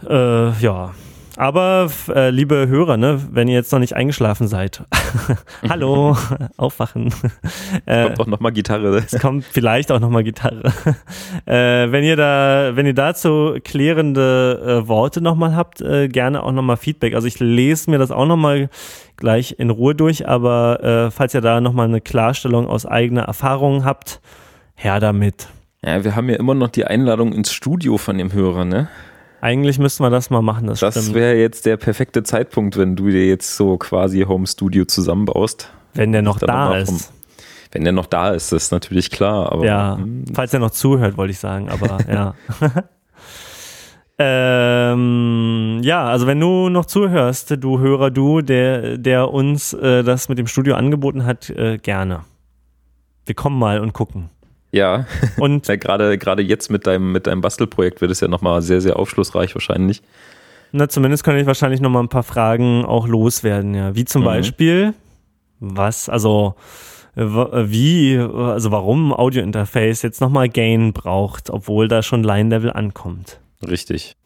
Äh, 0.08 0.50
ja, 0.60 0.94
aber 1.40 1.90
äh, 2.14 2.28
liebe 2.28 2.68
Hörer, 2.68 2.98
ne, 2.98 3.18
wenn 3.32 3.48
ihr 3.48 3.54
jetzt 3.54 3.72
noch 3.72 3.78
nicht 3.78 3.96
eingeschlafen 3.96 4.46
seid, 4.46 4.84
hallo, 5.68 6.14
aufwachen. 6.58 7.14
Äh, 7.86 8.04
kommt 8.04 8.20
auch 8.20 8.26
nochmal 8.26 8.52
Gitarre. 8.52 8.98
Es 8.98 9.18
kommt 9.18 9.46
vielleicht 9.46 9.90
auch 9.90 10.00
nochmal 10.00 10.22
Gitarre. 10.22 10.70
äh, 11.46 11.90
wenn 11.90 12.04
ihr 12.04 12.16
da, 12.16 12.72
wenn 12.74 12.84
ihr 12.84 12.92
dazu 12.92 13.56
klärende 13.64 14.82
äh, 14.84 14.88
Worte 14.88 15.22
nochmal 15.22 15.56
habt, 15.56 15.80
äh, 15.80 16.08
gerne 16.08 16.42
auch 16.42 16.52
nochmal 16.52 16.76
Feedback. 16.76 17.14
Also 17.14 17.26
ich 17.26 17.40
lese 17.40 17.90
mir 17.90 17.96
das 17.96 18.10
auch 18.10 18.26
nochmal 18.26 18.68
gleich 19.16 19.58
in 19.58 19.70
Ruhe 19.70 19.94
durch, 19.94 20.28
aber 20.28 20.84
äh, 20.84 21.10
falls 21.10 21.32
ihr 21.32 21.40
da 21.40 21.62
nochmal 21.62 21.88
eine 21.88 22.02
Klarstellung 22.02 22.66
aus 22.66 22.84
eigener 22.84 23.22
Erfahrung 23.22 23.86
habt, 23.86 24.20
her 24.74 25.00
damit. 25.00 25.48
Ja, 25.82 26.04
wir 26.04 26.14
haben 26.14 26.28
ja 26.28 26.36
immer 26.36 26.54
noch 26.54 26.68
die 26.68 26.84
Einladung 26.84 27.32
ins 27.32 27.50
Studio 27.50 27.96
von 27.96 28.18
dem 28.18 28.34
Hörer, 28.34 28.66
ne? 28.66 28.88
Eigentlich 29.40 29.78
müssten 29.78 30.02
wir 30.02 30.10
das 30.10 30.30
mal 30.30 30.42
machen. 30.42 30.66
Das, 30.66 30.80
das 30.80 31.14
wäre 31.14 31.36
jetzt 31.36 31.66
der 31.66 31.76
perfekte 31.76 32.22
Zeitpunkt, 32.22 32.76
wenn 32.76 32.96
du 32.96 33.08
dir 33.08 33.26
jetzt 33.26 33.56
so 33.56 33.78
quasi 33.78 34.22
Home 34.22 34.46
Studio 34.46 34.84
zusammenbaust. 34.84 35.70
Wenn 35.94 36.12
der 36.12 36.22
noch 36.22 36.38
da 36.38 36.76
ist. 36.76 36.88
Vom, 36.88 37.00
wenn 37.72 37.84
der 37.84 37.92
noch 37.92 38.06
da 38.06 38.30
ist, 38.30 38.52
ist 38.52 38.70
natürlich 38.72 39.10
klar. 39.10 39.52
Aber, 39.52 39.64
ja, 39.64 39.96
hm. 39.96 40.24
falls 40.34 40.52
er 40.52 40.60
noch 40.60 40.72
zuhört, 40.72 41.16
wollte 41.16 41.32
ich 41.32 41.38
sagen. 41.38 41.68
Aber 41.68 41.98
ja. 42.10 42.34
Ähm, 44.22 45.80
ja, 45.82 46.04
also 46.04 46.26
wenn 46.26 46.38
du 46.38 46.68
noch 46.68 46.84
zuhörst, 46.84 47.56
du 47.58 47.78
Hörer, 47.78 48.10
du, 48.10 48.42
der, 48.42 48.98
der 48.98 49.30
uns 49.30 49.72
äh, 49.72 50.04
das 50.04 50.28
mit 50.28 50.36
dem 50.36 50.46
Studio 50.46 50.74
angeboten 50.74 51.24
hat, 51.24 51.48
äh, 51.48 51.78
gerne. 51.78 52.20
Wir 53.24 53.34
kommen 53.34 53.58
mal 53.58 53.80
und 53.80 53.94
gucken. 53.94 54.28
Ja, 54.72 55.06
und 55.36 55.66
ja, 55.68 55.76
gerade, 55.76 56.18
gerade 56.18 56.42
jetzt 56.42 56.70
mit 56.70 56.86
deinem, 56.86 57.12
mit 57.12 57.26
deinem 57.26 57.40
Bastelprojekt 57.40 58.00
wird 58.00 58.10
es 58.10 58.20
ja 58.20 58.28
nochmal 58.28 58.62
sehr, 58.62 58.80
sehr 58.80 58.96
aufschlussreich 58.96 59.54
wahrscheinlich. 59.54 60.02
Na, 60.72 60.88
zumindest 60.88 61.24
könnte 61.24 61.40
ich 61.40 61.46
wahrscheinlich 61.46 61.80
nochmal 61.80 62.02
ein 62.02 62.08
paar 62.08 62.22
Fragen 62.22 62.84
auch 62.84 63.08
loswerden, 63.08 63.74
ja. 63.74 63.96
Wie 63.96 64.04
zum 64.04 64.22
mhm. 64.22 64.26
Beispiel, 64.26 64.94
was, 65.58 66.08
also, 66.08 66.54
wie, 67.16 68.18
also 68.18 68.70
warum 68.70 69.12
Audio-Interface 69.12 70.02
jetzt 70.02 70.20
nochmal 70.20 70.48
Gain 70.48 70.92
braucht, 70.92 71.50
obwohl 71.50 71.88
da 71.88 72.02
schon 72.02 72.22
Line-Level 72.22 72.72
ankommt. 72.72 73.40
Richtig. 73.66 74.16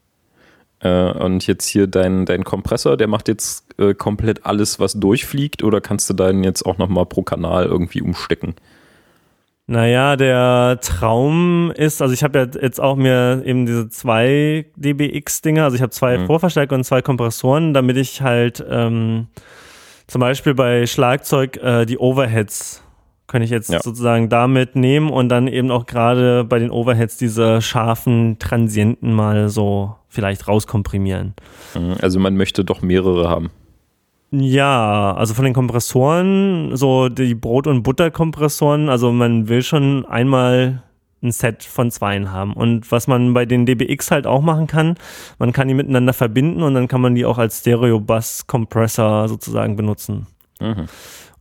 Äh, 0.81 1.13
und 1.13 1.47
jetzt 1.47 1.67
hier 1.67 1.87
dein, 1.87 2.27
dein 2.27 2.45
Kompressor, 2.45 2.99
der 2.99 3.09
macht 3.09 3.29
jetzt 3.29 3.65
äh, 3.79 3.95
komplett 3.95 4.45
alles, 4.45 4.79
was 4.79 4.93
durchfliegt, 4.93 5.65
oder 5.65 5.81
kannst 5.81 6.11
du 6.11 6.15
deinen 6.15 6.45
jetzt 6.45 6.65
auch 6.67 6.77
nochmal 6.77 7.07
pro 7.07 7.23
Kanal 7.23 7.65
irgendwie 7.65 8.03
umstecken? 8.03 8.55
Naja, 9.67 10.17
der 10.17 10.79
Traum 10.83 11.71
ist, 11.75 12.03
also 12.03 12.13
ich 12.13 12.23
habe 12.23 12.39
ja 12.39 12.47
jetzt 12.61 12.81
auch 12.81 12.97
mir 12.97 13.43
eben 13.47 13.65
diese 13.65 13.89
zwei 13.89 14.67
DBX-Dinger, 14.77 15.65
also 15.65 15.75
ich 15.75 15.81
habe 15.81 15.91
zwei 15.91 16.19
mhm. 16.19 16.27
Vorverstärker 16.27 16.75
und 16.75 16.85
zwei 16.85 17.01
Kompressoren, 17.01 17.73
damit 17.73 17.97
ich 17.97 18.21
halt 18.21 18.63
ähm, 18.69 19.29
zum 20.07 20.21
Beispiel 20.21 20.53
bei 20.55 20.87
Schlagzeug 20.87 21.57
äh, 21.57 21.87
die 21.87 21.99
Overheads 21.99 22.83
könnte 23.27 23.47
ich 23.47 23.51
jetzt 23.51 23.71
ja. 23.71 23.81
sozusagen 23.81 24.29
damit 24.29 24.77
nehmen 24.77 25.11
und 25.11 25.31
dann 25.31 25.49
eben 25.49 25.71
auch 25.71 25.87
gerade 25.87 26.45
bei 26.45 26.59
den 26.59 26.71
Overheads 26.71 27.17
diese 27.17 27.63
scharfen 27.63 28.39
Transienten 28.39 29.15
mal 29.15 29.49
so 29.49 29.97
vielleicht 30.09 30.47
rauskomprimieren. 30.47 31.35
Mhm, 31.75 31.97
also 32.03 32.21
man 32.21 32.37
möchte 32.37 32.65
doch 32.65 32.83
mehrere 32.83 33.31
haben. 33.31 33.51
Ja, 34.37 35.15
also 35.15 35.33
von 35.33 35.45
den 35.45 35.55
Kompressoren, 35.55 36.77
so 36.77 37.09
die 37.09 37.37
Brot- 37.37 37.69
und 37.69 37.85
Butterkompressoren, 37.85 38.89
also 38.89 39.13
man 39.13 39.49
will 39.49 39.63
schon 39.63 40.05
einmal 40.07 40.83
ein 41.23 41.31
Set 41.31 41.63
von 41.63 41.93
zweien 41.93 42.33
haben. 42.33 42.53
Und 42.53 42.91
was 42.91 43.07
man 43.07 43.33
bei 43.33 43.47
den 43.47 43.65
DBX 43.65 44.11
halt 44.11 44.27
auch 44.27 44.43
machen 44.43 44.67
kann, 44.67 44.97
man 45.39 45.53
kann 45.53 45.69
die 45.69 45.75
miteinander 45.75 46.13
verbinden 46.13 46.65
und 46.65 46.75
dann 46.75 46.89
kann 46.89 47.01
man 47.01 47.15
die 47.15 47.25
auch 47.25 47.39
als 47.39 47.61
Stereo-Bass-Kompressor 47.61 49.29
sozusagen 49.29 49.77
benutzen. 49.77 50.27
Mhm. 50.61 50.87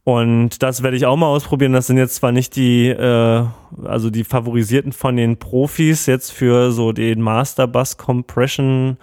Und 0.03 0.61
das 0.61 0.83
werde 0.83 0.97
ich 0.97 1.07
auch 1.07 1.15
mal 1.15 1.27
ausprobieren. 1.27 1.73
Das 1.73 1.87
sind 1.87 1.97
jetzt 1.97 2.15
zwar 2.15 2.31
nicht 2.31 2.55
die, 2.55 2.89
äh, 2.89 3.45
also 3.85 4.11
die 4.11 4.23
favorisierten 4.23 4.91
von 4.91 5.15
den 5.15 5.37
Profis 5.37 6.05
jetzt 6.05 6.31
für 6.31 6.71
so 6.71 6.91
den 6.91 7.21
Master 7.21 7.65
Bass 7.65 7.97
Compression 7.97 8.97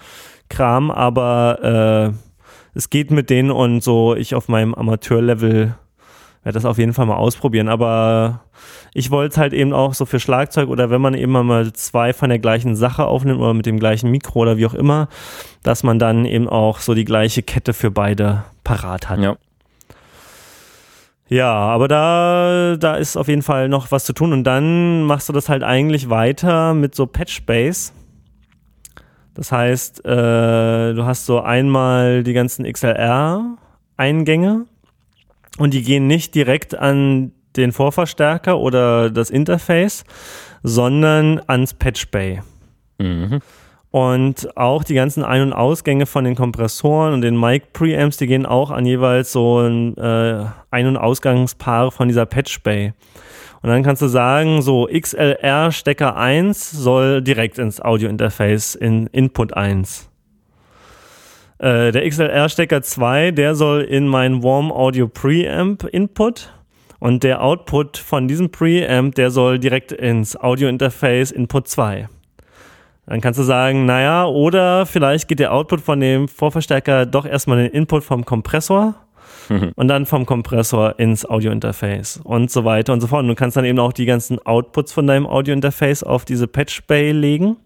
Kram, 0.48 0.90
aber 0.90 2.12
äh, 2.12 2.29
es 2.74 2.90
geht 2.90 3.10
mit 3.10 3.30
denen 3.30 3.50
und 3.50 3.82
so 3.82 4.14
ich 4.14 4.34
auf 4.34 4.48
meinem 4.48 4.74
Amateurlevel 4.74 5.74
werde 6.42 6.56
das 6.56 6.64
auf 6.64 6.78
jeden 6.78 6.94
Fall 6.94 7.06
mal 7.06 7.16
ausprobieren. 7.16 7.68
Aber 7.68 8.40
ich 8.94 9.10
wollte 9.10 9.32
es 9.32 9.38
halt 9.38 9.52
eben 9.52 9.72
auch 9.72 9.94
so 9.94 10.06
für 10.06 10.20
Schlagzeug 10.20 10.68
oder 10.68 10.90
wenn 10.90 11.00
man 11.00 11.14
eben 11.14 11.32
mal 11.32 11.72
zwei 11.72 12.12
von 12.12 12.30
der 12.30 12.38
gleichen 12.38 12.76
Sache 12.76 13.06
aufnimmt 13.06 13.40
oder 13.40 13.54
mit 13.54 13.66
dem 13.66 13.78
gleichen 13.78 14.10
Mikro 14.10 14.40
oder 14.40 14.56
wie 14.56 14.66
auch 14.66 14.74
immer, 14.74 15.08
dass 15.62 15.82
man 15.82 15.98
dann 15.98 16.24
eben 16.24 16.48
auch 16.48 16.78
so 16.78 16.94
die 16.94 17.04
gleiche 17.04 17.42
Kette 17.42 17.72
für 17.72 17.90
beide 17.90 18.44
parat 18.64 19.08
hat. 19.08 19.20
Ja. 19.20 19.36
Ja, 21.28 21.52
aber 21.52 21.86
da, 21.86 22.76
da 22.76 22.96
ist 22.96 23.16
auf 23.16 23.28
jeden 23.28 23.42
Fall 23.42 23.68
noch 23.68 23.92
was 23.92 24.04
zu 24.04 24.12
tun. 24.12 24.32
Und 24.32 24.42
dann 24.42 25.04
machst 25.04 25.28
du 25.28 25.32
das 25.32 25.48
halt 25.48 25.62
eigentlich 25.62 26.10
weiter 26.10 26.74
mit 26.74 26.96
so 26.96 27.06
Patch-Base. 27.06 27.92
Das 29.34 29.52
heißt, 29.52 30.04
äh, 30.04 30.94
du 30.94 31.04
hast 31.04 31.26
so 31.26 31.40
einmal 31.40 32.22
die 32.22 32.32
ganzen 32.32 32.64
XLR-Eingänge 32.70 34.66
und 35.58 35.74
die 35.74 35.82
gehen 35.82 36.06
nicht 36.06 36.34
direkt 36.34 36.74
an 36.74 37.32
den 37.56 37.72
Vorverstärker 37.72 38.58
oder 38.58 39.10
das 39.10 39.30
Interface, 39.30 40.04
sondern 40.62 41.40
ans 41.46 41.74
Patch 41.74 42.10
Bay. 42.10 42.42
Mhm. 42.98 43.40
Und 43.90 44.56
auch 44.56 44.84
die 44.84 44.94
ganzen 44.94 45.24
Ein- 45.24 45.42
und 45.42 45.52
Ausgänge 45.52 46.06
von 46.06 46.24
den 46.24 46.36
Kompressoren 46.36 47.12
und 47.12 47.22
den 47.22 47.38
Mic-Preamps, 47.38 48.18
die 48.18 48.28
gehen 48.28 48.46
auch 48.46 48.70
an 48.70 48.86
jeweils 48.86 49.32
so 49.32 49.58
ein 49.60 49.96
äh, 49.96 50.44
Ein- 50.70 50.86
und 50.86 50.96
Ausgangspaare 50.96 51.90
von 51.90 52.06
dieser 52.06 52.26
Patch 52.26 52.62
Bay. 52.62 52.92
Und 53.62 53.68
dann 53.68 53.82
kannst 53.82 54.00
du 54.00 54.08
sagen, 54.08 54.62
so 54.62 54.88
XLR 54.90 55.70
Stecker 55.70 56.16
1 56.16 56.70
soll 56.70 57.20
direkt 57.20 57.58
ins 57.58 57.80
Audio-Interface 57.80 58.74
in 58.74 59.06
Input 59.08 59.54
1. 59.54 60.08
Äh, 61.58 61.92
der 61.92 62.08
XLR 62.08 62.48
Stecker 62.48 62.80
2, 62.80 63.32
der 63.32 63.54
soll 63.54 63.82
in 63.82 64.08
mein 64.08 64.42
Warm 64.42 64.72
Audio 64.72 65.08
Preamp 65.08 65.84
Input. 65.84 66.54
Und 67.00 67.22
der 67.22 67.42
Output 67.42 67.96
von 67.96 68.28
diesem 68.28 68.50
Preamp, 68.50 69.14
der 69.14 69.30
soll 69.30 69.58
direkt 69.58 69.92
ins 69.92 70.38
Audio-Interface 70.38 71.30
Input 71.30 71.68
2. 71.68 72.08
Dann 73.06 73.20
kannst 73.20 73.40
du 73.40 73.42
sagen, 73.42 73.86
naja, 73.86 74.24
oder 74.24 74.86
vielleicht 74.86 75.28
geht 75.28 75.40
der 75.40 75.52
Output 75.52 75.80
von 75.80 76.00
dem 76.00 76.28
Vorverstärker 76.28 77.06
doch 77.06 77.26
erstmal 77.26 77.58
in 77.58 77.64
den 77.64 77.72
Input 77.72 78.04
vom 78.04 78.24
Kompressor 78.24 78.94
und 79.76 79.88
dann 79.88 80.06
vom 80.06 80.26
Kompressor 80.26 80.98
ins 80.98 81.28
Audio-Interface 81.28 82.20
und 82.22 82.50
so 82.50 82.64
weiter 82.64 82.92
und 82.92 83.00
so 83.00 83.06
fort. 83.06 83.22
Und 83.22 83.28
du 83.28 83.34
kannst 83.34 83.56
dann 83.56 83.64
eben 83.64 83.78
auch 83.78 83.92
die 83.92 84.06
ganzen 84.06 84.38
Outputs 84.44 84.92
von 84.92 85.06
deinem 85.06 85.26
Audio-Interface 85.26 86.02
auf 86.02 86.24
diese 86.24 86.46
Patch 86.46 86.82
Bay 86.86 87.12
legen 87.12 87.56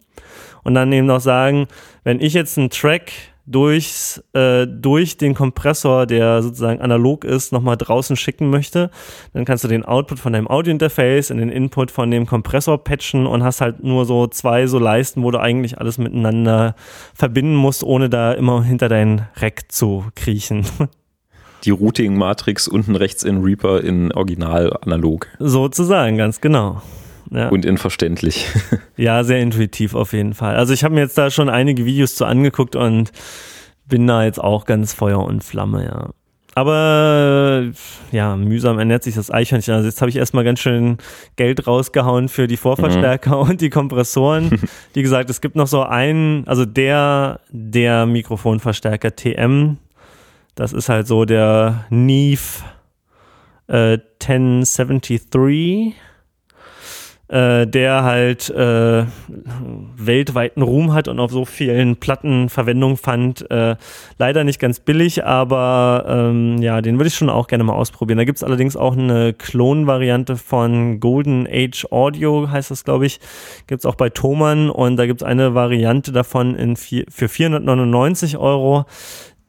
und 0.63 0.75
dann 0.75 0.93
eben 0.93 1.07
noch 1.07 1.21
sagen, 1.21 1.67
wenn 2.03 2.21
ich 2.21 2.35
jetzt 2.35 2.59
einen 2.59 2.71
Track 2.71 3.13
durchs, 3.47 4.23
äh, 4.33 4.67
durch 4.67 5.19
den 5.19 5.35
Kompressor, 5.35 6.07
der 6.07 6.43
sozusagen 6.43 6.81
analog 6.81 7.25
ist, 7.25 7.53
nochmal 7.53 7.77
draußen 7.77 8.17
schicken 8.17 8.49
möchte, 8.49 8.91
dann 9.35 9.45
kannst 9.45 9.65
du 9.65 9.69
den 9.69 9.85
Output 9.85 10.19
von 10.19 10.33
deinem 10.33 10.49
Audio-Interface 10.49 11.31
in 11.31 11.39
den 11.39 11.51
Input 11.51 11.91
von 11.91 12.11
dem 12.11 12.27
Kompressor 12.27 12.83
patchen 12.83 13.27
und 13.27 13.43
hast 13.45 13.61
halt 13.61 13.85
nur 13.85 14.07
so 14.07 14.27
zwei 14.27 14.67
so 14.67 14.79
Leisten, 14.79 15.23
wo 15.23 15.31
du 15.31 15.41
eigentlich 15.41 15.79
alles 15.79 15.99
miteinander 15.99 16.75
verbinden 17.15 17.55
musst, 17.55 17.85
ohne 17.85 18.09
da 18.09 18.33
immer 18.33 18.65
hinter 18.65 18.89
dein 18.89 19.29
Rack 19.37 19.71
zu 19.71 20.07
kriechen. 20.15 20.67
Die 21.65 21.71
Routing-Matrix 21.71 22.69
unten 22.69 22.97
rechts 22.97 23.23
in 23.23 23.43
Reaper 23.43 23.83
in 23.83 24.13
Original 24.13 24.77
analog. 24.83 25.29
Sozusagen, 25.39 26.17
ganz 26.17 26.41
genau. 26.41 26.83
Ja. 27.31 27.49
Und 27.49 27.65
inverständlich. 27.65 28.47
Ja, 28.97 29.25
sehr 29.25 29.41
intuitiv 29.41 29.97
auf 29.97 30.13
jeden 30.13 30.35
Fall. 30.35 30.55
Also 30.55 30.73
ich 30.73 30.85
habe 30.85 30.95
mir 30.95 31.01
jetzt 31.01 31.19
da 31.19 31.29
schon 31.29 31.49
einige 31.49 31.85
Videos 31.85 32.15
zu 32.15 32.27
angeguckt 32.27 32.77
und 32.77 33.11
bin 33.87 34.07
da 34.07 34.23
jetzt 34.23 34.39
auch 34.39 34.67
ganz 34.67 34.95
Feuer 34.95 35.19
und 35.25 35.43
Flamme, 35.43 35.85
ja. 35.85 36.11
Aber 36.55 37.65
ja, 38.13 38.37
mühsam 38.37 38.79
ernährt 38.79 39.03
sich 39.03 39.17
das 39.17 39.33
Eichhörnchen. 39.33 39.75
Also 39.75 39.89
jetzt 39.89 40.01
habe 40.01 40.11
ich 40.11 40.17
erstmal 40.17 40.45
ganz 40.45 40.61
schön 40.61 40.99
Geld 41.35 41.67
rausgehauen 41.67 42.29
für 42.29 42.47
die 42.47 42.57
Vorverstärker 42.57 43.43
mhm. 43.43 43.51
und 43.51 43.61
die 43.61 43.71
Kompressoren. 43.71 44.61
Wie 44.93 45.03
gesagt, 45.03 45.29
es 45.31 45.41
gibt 45.41 45.57
noch 45.57 45.67
so 45.67 45.83
einen, 45.83 46.47
also 46.47 46.65
der, 46.65 47.41
der 47.51 48.07
Mikrofonverstärker 48.07 49.17
TM, 49.17 49.79
das 50.55 50.73
ist 50.73 50.89
halt 50.89 51.07
so 51.07 51.25
der 51.25 51.85
Neve 51.91 52.63
äh, 53.67 53.99
1073 54.23 55.95
äh, 57.29 57.67
der 57.67 58.05
halt 58.05 58.51
äh, 58.51 59.07
weltweiten 59.97 60.63
Ruhm 60.63 60.93
hat 60.93 61.09
und 61.09 61.19
auf 61.19 61.31
so 61.31 61.45
vielen 61.45 61.97
Platten 61.97 62.49
Verwendung 62.49 62.97
fand. 62.97 63.51
Äh, 63.51 63.77
leider 64.19 64.45
nicht 64.45 64.61
ganz 64.61 64.79
billig, 64.79 65.25
aber 65.25 66.05
ähm, 66.07 66.59
ja, 66.59 66.83
den 66.83 66.99
würde 66.99 67.09
ich 67.09 67.15
schon 67.15 67.31
auch 67.31 67.47
gerne 67.47 67.65
mal 67.65 67.73
ausprobieren. 67.73 68.19
Da 68.19 68.25
gibt 68.25 68.37
es 68.37 68.45
allerdings 68.45 68.77
auch 68.77 68.97
eine 68.97 69.33
Klon-Variante 69.33 70.37
von 70.37 71.01
Golden 71.01 71.49
Age 71.51 71.87
Audio, 71.91 72.51
heißt 72.51 72.71
das, 72.71 72.85
glaube 72.85 73.07
ich. 73.07 73.21
Gibt 73.67 73.81
es 73.81 73.87
auch 73.87 73.97
bei 73.97 74.11
Thomann 74.11 74.69
und 74.69 74.97
da 74.97 75.07
gibt 75.07 75.23
es 75.23 75.27
eine 75.27 75.55
Variante 75.55 76.13
davon 76.13 76.55
in 76.55 76.77
vier, 76.77 77.05
für 77.09 77.29
499 77.29 78.37
Euro, 78.37 78.85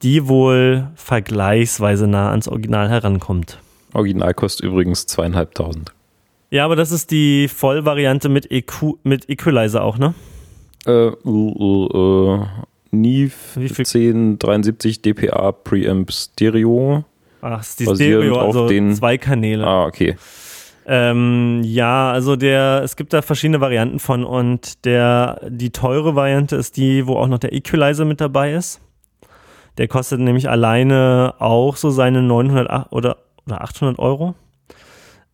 die 0.01 0.27
wohl 0.27 0.87
vergleichsweise 0.95 2.07
nah 2.07 2.31
ans 2.31 2.47
Original 2.47 2.89
herankommt. 2.89 3.59
Original 3.93 4.33
kostet 4.33 4.65
übrigens 4.65 5.07
zweieinhalbtausend. 5.07 5.93
Ja, 6.51 6.65
aber 6.65 6.75
das 6.75 6.91
ist 6.91 7.11
die 7.11 7.47
Vollvariante 7.47 8.29
mit, 8.29 8.51
EQ, 8.51 8.97
mit 9.03 9.29
Equalizer 9.29 9.83
auch, 9.83 9.97
ne? 9.97 10.13
Äh, 10.85 11.11
uh, 11.25 11.87
uh, 11.93 12.45
Neve 12.91 13.33
1073 13.55 15.01
dPA 15.01 15.51
Preamp 15.51 16.11
Stereo. 16.11 17.03
Ach, 17.41 17.61
ist 17.61 17.79
die 17.79 17.85
Stereo, 17.85 18.39
also 18.39 18.67
den 18.67 18.93
zwei 18.95 19.17
Kanäle. 19.17 19.65
Ah, 19.65 19.85
okay. 19.85 20.15
Ähm, 20.87 21.61
ja, 21.63 22.11
also 22.11 22.35
der, 22.35 22.81
es 22.83 22.95
gibt 22.95 23.13
da 23.13 23.21
verschiedene 23.21 23.59
Varianten 23.59 23.99
von 23.99 24.23
und 24.23 24.85
der, 24.85 25.41
die 25.49 25.71
teure 25.71 26.15
Variante 26.15 26.55
ist 26.55 26.77
die, 26.77 27.07
wo 27.07 27.15
auch 27.15 27.27
noch 27.27 27.39
der 27.39 27.53
Equalizer 27.53 28.05
mit 28.05 28.21
dabei 28.21 28.53
ist. 28.53 28.81
Der 29.77 29.87
kostet 29.87 30.19
nämlich 30.19 30.49
alleine 30.49 31.35
auch 31.39 31.75
so 31.75 31.89
seine 31.89 32.21
900 32.21 32.91
oder, 32.91 33.17
oder 33.45 33.61
800 33.61 33.99
Euro. 33.99 34.35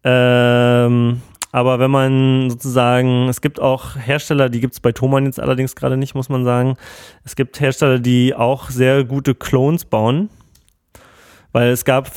Ähm, 0.04 1.22
aber 1.52 1.80
wenn 1.80 1.92
man 1.92 2.50
sozusagen, 2.50 3.28
es 3.28 3.42
gibt 3.42 3.60
auch 3.60 3.96
Hersteller, 3.98 4.50
die 4.50 4.62
gibt 4.62 4.74
es 4.74 4.80
bei 4.80 4.94
Thomann 4.94 5.26
jetzt 5.26 5.40
allerdings 5.40 5.76
gerade 5.76 5.98
nicht, 5.98 6.16
muss 6.16 6.30
man 6.30 6.44
sagen. 6.44 6.76
Es 7.24 7.36
gibt 7.36 7.60
Hersteller, 7.60 8.00
die 8.00 8.34
auch 8.34 8.70
sehr 8.70 9.04
gute 9.04 9.36
Clones 9.36 9.86
bauen, 9.86 10.30
weil 11.52 11.70
es 11.70 11.86
gab 11.86 12.10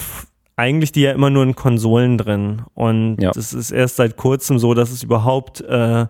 eigentlich 0.57 0.93
die 0.93 1.03
ja 1.03 1.13
immer 1.13 1.31
nur 1.31 1.43
in 1.43 1.57
Konsolen 1.57 2.17
drin. 2.17 2.63
Und 2.75 3.23
es 3.37 3.53
ja. 3.53 3.59
ist 3.59 3.71
erst 3.73 3.97
seit 3.97 4.17
kurzem 4.17 4.59
so, 4.59 4.73
dass 4.73 4.93
es 4.93 5.03
überhaupt 5.03 5.61
äh, 5.63 6.07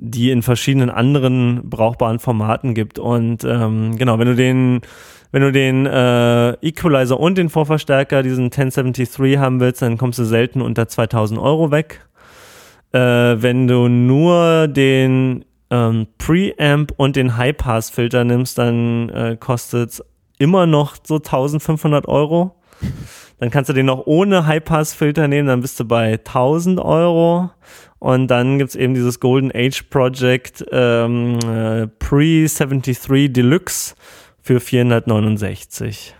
die 0.00 0.30
in 0.30 0.42
verschiedenen 0.42 0.90
anderen 0.90 1.68
brauchbaren 1.68 2.20
Formaten 2.20 2.74
gibt. 2.74 3.00
Und 3.00 3.42
ähm, 3.42 3.96
genau, 3.96 4.18
wenn 4.18 4.28
du 4.28 4.36
den 4.36 4.80
wenn 5.30 5.42
du 5.42 5.52
den 5.52 5.86
äh, 5.86 6.52
Equalizer 6.66 7.20
und 7.20 7.36
den 7.36 7.50
Vorverstärker, 7.50 8.22
diesen 8.22 8.46
1073 8.46 9.38
haben 9.38 9.60
willst, 9.60 9.82
dann 9.82 9.98
kommst 9.98 10.18
du 10.18 10.24
selten 10.24 10.62
unter 10.62 10.88
2000 10.88 11.38
Euro 11.38 11.70
weg. 11.70 12.06
Äh, 12.92 12.98
wenn 12.98 13.68
du 13.68 13.88
nur 13.88 14.68
den 14.68 15.44
ähm, 15.70 16.06
Preamp 16.16 16.92
und 16.96 17.16
den 17.16 17.36
High-Pass-Filter 17.36 18.24
nimmst, 18.24 18.56
dann 18.56 19.10
äh, 19.10 19.36
kostet 19.38 19.90
es 19.90 20.04
immer 20.38 20.66
noch 20.66 20.96
so 21.02 21.16
1500 21.16 22.08
Euro. 22.08 22.54
Dann 23.38 23.50
kannst 23.50 23.68
du 23.68 23.74
den 23.74 23.86
noch 23.86 24.06
ohne 24.06 24.46
High-Pass-Filter 24.46 25.28
nehmen, 25.28 25.48
dann 25.48 25.60
bist 25.60 25.78
du 25.78 25.84
bei 25.84 26.14
1000 26.14 26.80
Euro. 26.80 27.50
Und 27.98 28.28
dann 28.28 28.58
gibt's 28.58 28.76
eben 28.76 28.94
dieses 28.94 29.20
Golden 29.20 29.50
Age 29.52 29.82
Project 29.90 30.64
ähm, 30.70 31.38
äh, 31.40 31.88
Pre-73 31.98 33.28
Deluxe 33.28 33.94
für 34.48 34.60
469. 34.60 36.14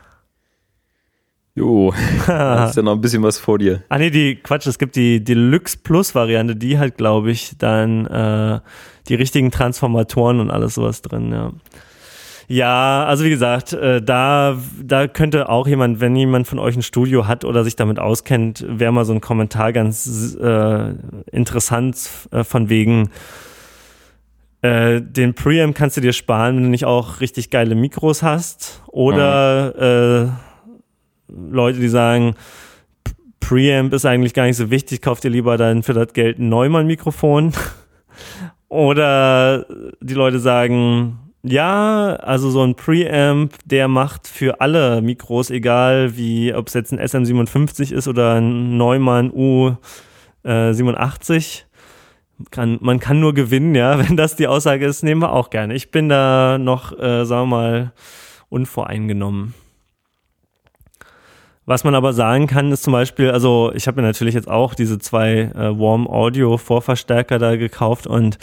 Jo, 1.54 1.94
da 2.26 2.66
ist 2.66 2.76
ja 2.76 2.82
noch 2.82 2.92
ein 2.92 3.00
bisschen 3.00 3.22
was 3.22 3.38
vor 3.38 3.58
dir. 3.58 3.82
Ah 3.88 3.96
nee, 3.96 4.10
die 4.10 4.36
Quatsch, 4.36 4.66
es 4.66 4.78
gibt 4.78 4.96
die 4.96 5.24
Deluxe 5.24 5.78
Plus 5.82 6.14
Variante, 6.14 6.54
die 6.54 6.78
hat, 6.78 6.98
glaube 6.98 7.30
ich, 7.30 7.52
dann 7.56 8.04
äh, 8.04 8.60
die 9.08 9.14
richtigen 9.14 9.50
Transformatoren 9.50 10.40
und 10.40 10.50
alles 10.50 10.74
sowas 10.74 11.00
drin, 11.00 11.32
ja. 11.32 11.52
Ja, 12.48 13.06
also 13.06 13.24
wie 13.24 13.30
gesagt, 13.30 13.72
äh, 13.72 14.02
da, 14.02 14.58
da 14.82 15.06
könnte 15.08 15.48
auch 15.48 15.66
jemand, 15.66 16.00
wenn 16.00 16.14
jemand 16.14 16.46
von 16.46 16.58
euch 16.58 16.76
ein 16.76 16.82
Studio 16.82 17.26
hat 17.26 17.46
oder 17.46 17.64
sich 17.64 17.76
damit 17.76 17.98
auskennt, 17.98 18.62
wäre 18.68 18.92
mal 18.92 19.06
so 19.06 19.14
ein 19.14 19.22
Kommentar 19.22 19.72
ganz 19.72 20.36
äh, 20.38 20.92
interessant 21.32 21.98
äh, 22.30 22.44
von 22.44 22.68
wegen, 22.68 23.08
äh, 24.62 25.00
den 25.00 25.34
Preamp 25.34 25.76
kannst 25.76 25.96
du 25.96 26.00
dir 26.00 26.12
sparen, 26.12 26.56
wenn 26.56 26.64
du 26.64 26.68
nicht 26.68 26.84
auch 26.84 27.20
richtig 27.20 27.50
geile 27.50 27.74
Mikros 27.74 28.22
hast. 28.22 28.82
Oder 28.88 29.74
mhm. 29.76 30.32
äh, 31.28 31.52
Leute, 31.52 31.78
die 31.78 31.88
sagen, 31.88 32.34
Preamp 33.40 33.92
ist 33.92 34.04
eigentlich 34.04 34.34
gar 34.34 34.44
nicht 34.44 34.56
so 34.56 34.70
wichtig, 34.70 35.00
kauf 35.00 35.20
dir 35.20 35.30
lieber 35.30 35.56
dann 35.56 35.82
für 35.82 35.94
das 35.94 36.12
Geld 36.12 36.38
ein 36.38 36.48
Neumann-Mikrofon. 36.48 37.52
Oder 38.68 39.66
die 40.00 40.14
Leute 40.14 40.38
sagen, 40.38 41.18
ja, 41.42 42.16
also 42.16 42.50
so 42.50 42.62
ein 42.62 42.74
Preamp, 42.74 43.54
der 43.64 43.88
macht 43.88 44.28
für 44.28 44.60
alle 44.60 45.00
Mikros, 45.00 45.50
egal 45.50 46.16
wie, 46.16 46.52
ob 46.52 46.66
es 46.66 46.74
jetzt 46.74 46.92
ein 46.92 47.00
SM57 47.00 47.92
ist 47.92 48.08
oder 48.08 48.34
ein 48.34 48.76
Neumann 48.76 49.30
U87. 49.30 51.62
Kann, 52.50 52.78
man 52.80 53.00
kann 53.00 53.20
nur 53.20 53.34
gewinnen, 53.34 53.74
ja. 53.74 53.98
Wenn 54.08 54.16
das 54.16 54.36
die 54.36 54.46
Aussage 54.46 54.86
ist, 54.86 55.02
nehmen 55.02 55.22
wir 55.22 55.32
auch 55.32 55.50
gerne. 55.50 55.74
Ich 55.74 55.90
bin 55.90 56.08
da 56.08 56.58
noch, 56.58 56.98
äh, 56.98 57.24
sagen 57.24 57.50
wir 57.50 57.56
mal, 57.56 57.92
unvoreingenommen. 58.48 59.54
Was 61.66 61.84
man 61.84 61.94
aber 61.94 62.14
sagen 62.14 62.46
kann, 62.46 62.72
ist 62.72 62.82
zum 62.82 62.94
Beispiel, 62.94 63.30
also 63.30 63.72
ich 63.74 63.86
habe 63.86 64.00
mir 64.00 64.06
natürlich 64.06 64.34
jetzt 64.34 64.48
auch 64.48 64.74
diese 64.74 64.98
zwei 64.98 65.52
äh, 65.54 65.78
Warm 65.78 66.06
Audio 66.08 66.56
Vorverstärker 66.56 67.38
da 67.38 67.56
gekauft 67.56 68.06
und 68.06 68.38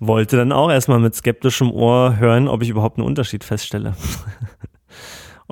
wollte 0.00 0.38
dann 0.38 0.52
auch 0.52 0.70
erstmal 0.70 0.98
mit 0.98 1.14
skeptischem 1.14 1.70
Ohr 1.70 2.16
hören, 2.16 2.48
ob 2.48 2.62
ich 2.62 2.70
überhaupt 2.70 2.96
einen 2.96 3.06
Unterschied 3.06 3.44
feststelle. 3.44 3.94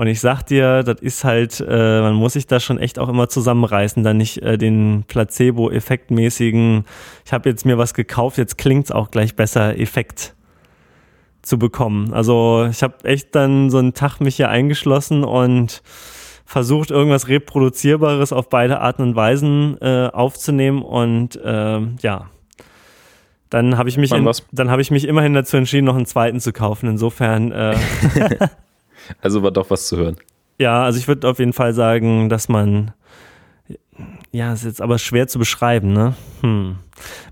Und 0.01 0.07
ich 0.07 0.21
sag 0.21 0.45
dir, 0.45 0.83
das 0.83 1.03
ist 1.03 1.25
halt, 1.25 1.63
äh, 1.69 2.01
man 2.01 2.15
muss 2.15 2.33
sich 2.33 2.47
da 2.47 2.59
schon 2.59 2.79
echt 2.79 2.99
auch 2.99 3.11
immer 3.11 3.29
zusammenreißen, 3.29 4.03
dann 4.03 4.17
nicht 4.17 4.39
äh, 4.39 4.57
den 4.57 5.05
Placebo-Effektmäßigen, 5.07 6.87
ich 7.27 7.33
habe 7.35 7.51
jetzt 7.51 7.67
mir 7.67 7.77
was 7.77 7.93
gekauft, 7.93 8.39
jetzt 8.39 8.57
klingt's 8.57 8.91
auch 8.91 9.11
gleich 9.11 9.37
besser, 9.37 9.79
Effekt 9.79 10.35
zu 11.43 11.59
bekommen. 11.59 12.15
Also 12.15 12.67
ich 12.71 12.83
habe 12.83 12.95
echt 13.05 13.35
dann 13.35 13.69
so 13.69 13.77
einen 13.77 13.93
Tag 13.93 14.21
mich 14.21 14.37
hier 14.37 14.49
eingeschlossen 14.49 15.23
und 15.23 15.83
versucht, 16.47 16.91
irgendwas 16.91 17.29
Reproduzierbares 17.29 18.33
auf 18.33 18.49
beide 18.49 18.81
Arten 18.81 19.03
und 19.03 19.17
Weisen 19.17 19.77
äh, 19.83 20.09
aufzunehmen 20.11 20.81
und 20.81 21.37
äh, 21.45 21.79
ja, 22.01 22.31
dann 23.51 23.77
habe 23.77 23.91
ich 23.91 23.99
mich, 23.99 24.13
in, 24.13 24.31
dann 24.51 24.71
habe 24.71 24.81
ich 24.81 24.91
mich 24.91 25.07
immerhin 25.07 25.35
dazu 25.35 25.59
entschieden, 25.59 25.85
noch 25.85 25.97
einen 25.97 26.07
zweiten 26.07 26.41
zu 26.41 26.55
kaufen. 26.55 26.89
Insofern. 26.89 27.53
Äh, 27.53 27.77
also 29.21 29.43
war 29.43 29.51
doch 29.51 29.71
was 29.71 29.87
zu 29.87 29.97
hören. 29.97 30.17
Ja, 30.59 30.83
also 30.85 30.99
ich 30.99 31.09
würde 31.09 31.29
auf 31.29 31.39
jeden 31.39 31.53
Fall 31.53 31.73
sagen, 31.73 32.29
dass 32.29 32.49
man, 32.49 32.93
ja, 34.31 34.53
ist 34.53 34.65
jetzt 34.65 34.83
aber 34.83 34.99
schwer 34.99 35.27
zu 35.27 35.39
beschreiben, 35.39 35.93
ne? 35.93 36.15
Hm. 36.43 36.77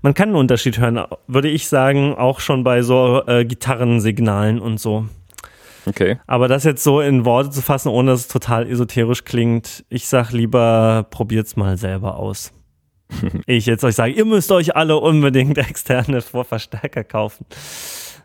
Man 0.01 0.13
kann 0.13 0.29
einen 0.29 0.37
Unterschied 0.37 0.79
hören, 0.79 0.99
würde 1.27 1.49
ich 1.49 1.67
sagen, 1.67 2.15
auch 2.15 2.39
schon 2.39 2.63
bei 2.63 2.81
so 2.81 3.23
äh, 3.27 3.45
Gitarrensignalen 3.45 4.59
und 4.59 4.79
so. 4.79 5.05
Okay. 5.85 6.19
Aber 6.27 6.47
das 6.47 6.63
jetzt 6.63 6.83
so 6.83 7.01
in 7.01 7.25
Worte 7.25 7.51
zu 7.51 7.61
fassen, 7.61 7.89
ohne 7.89 8.11
dass 8.11 8.21
es 8.21 8.27
total 8.27 8.67
esoterisch 8.67 9.23
klingt, 9.23 9.85
ich 9.89 10.07
sag 10.07 10.31
lieber, 10.31 11.05
probiert's 11.09 11.55
mal 11.55 11.77
selber 11.77 12.17
aus 12.17 12.51
ich 13.45 13.65
jetzt 13.65 13.83
euch 13.83 13.95
sage, 13.95 14.13
ihr 14.13 14.25
müsst 14.25 14.51
euch 14.51 14.75
alle 14.75 14.97
unbedingt 14.97 15.57
externe 15.69 16.21
Vorverstärker 16.21 17.03
kaufen. 17.03 17.45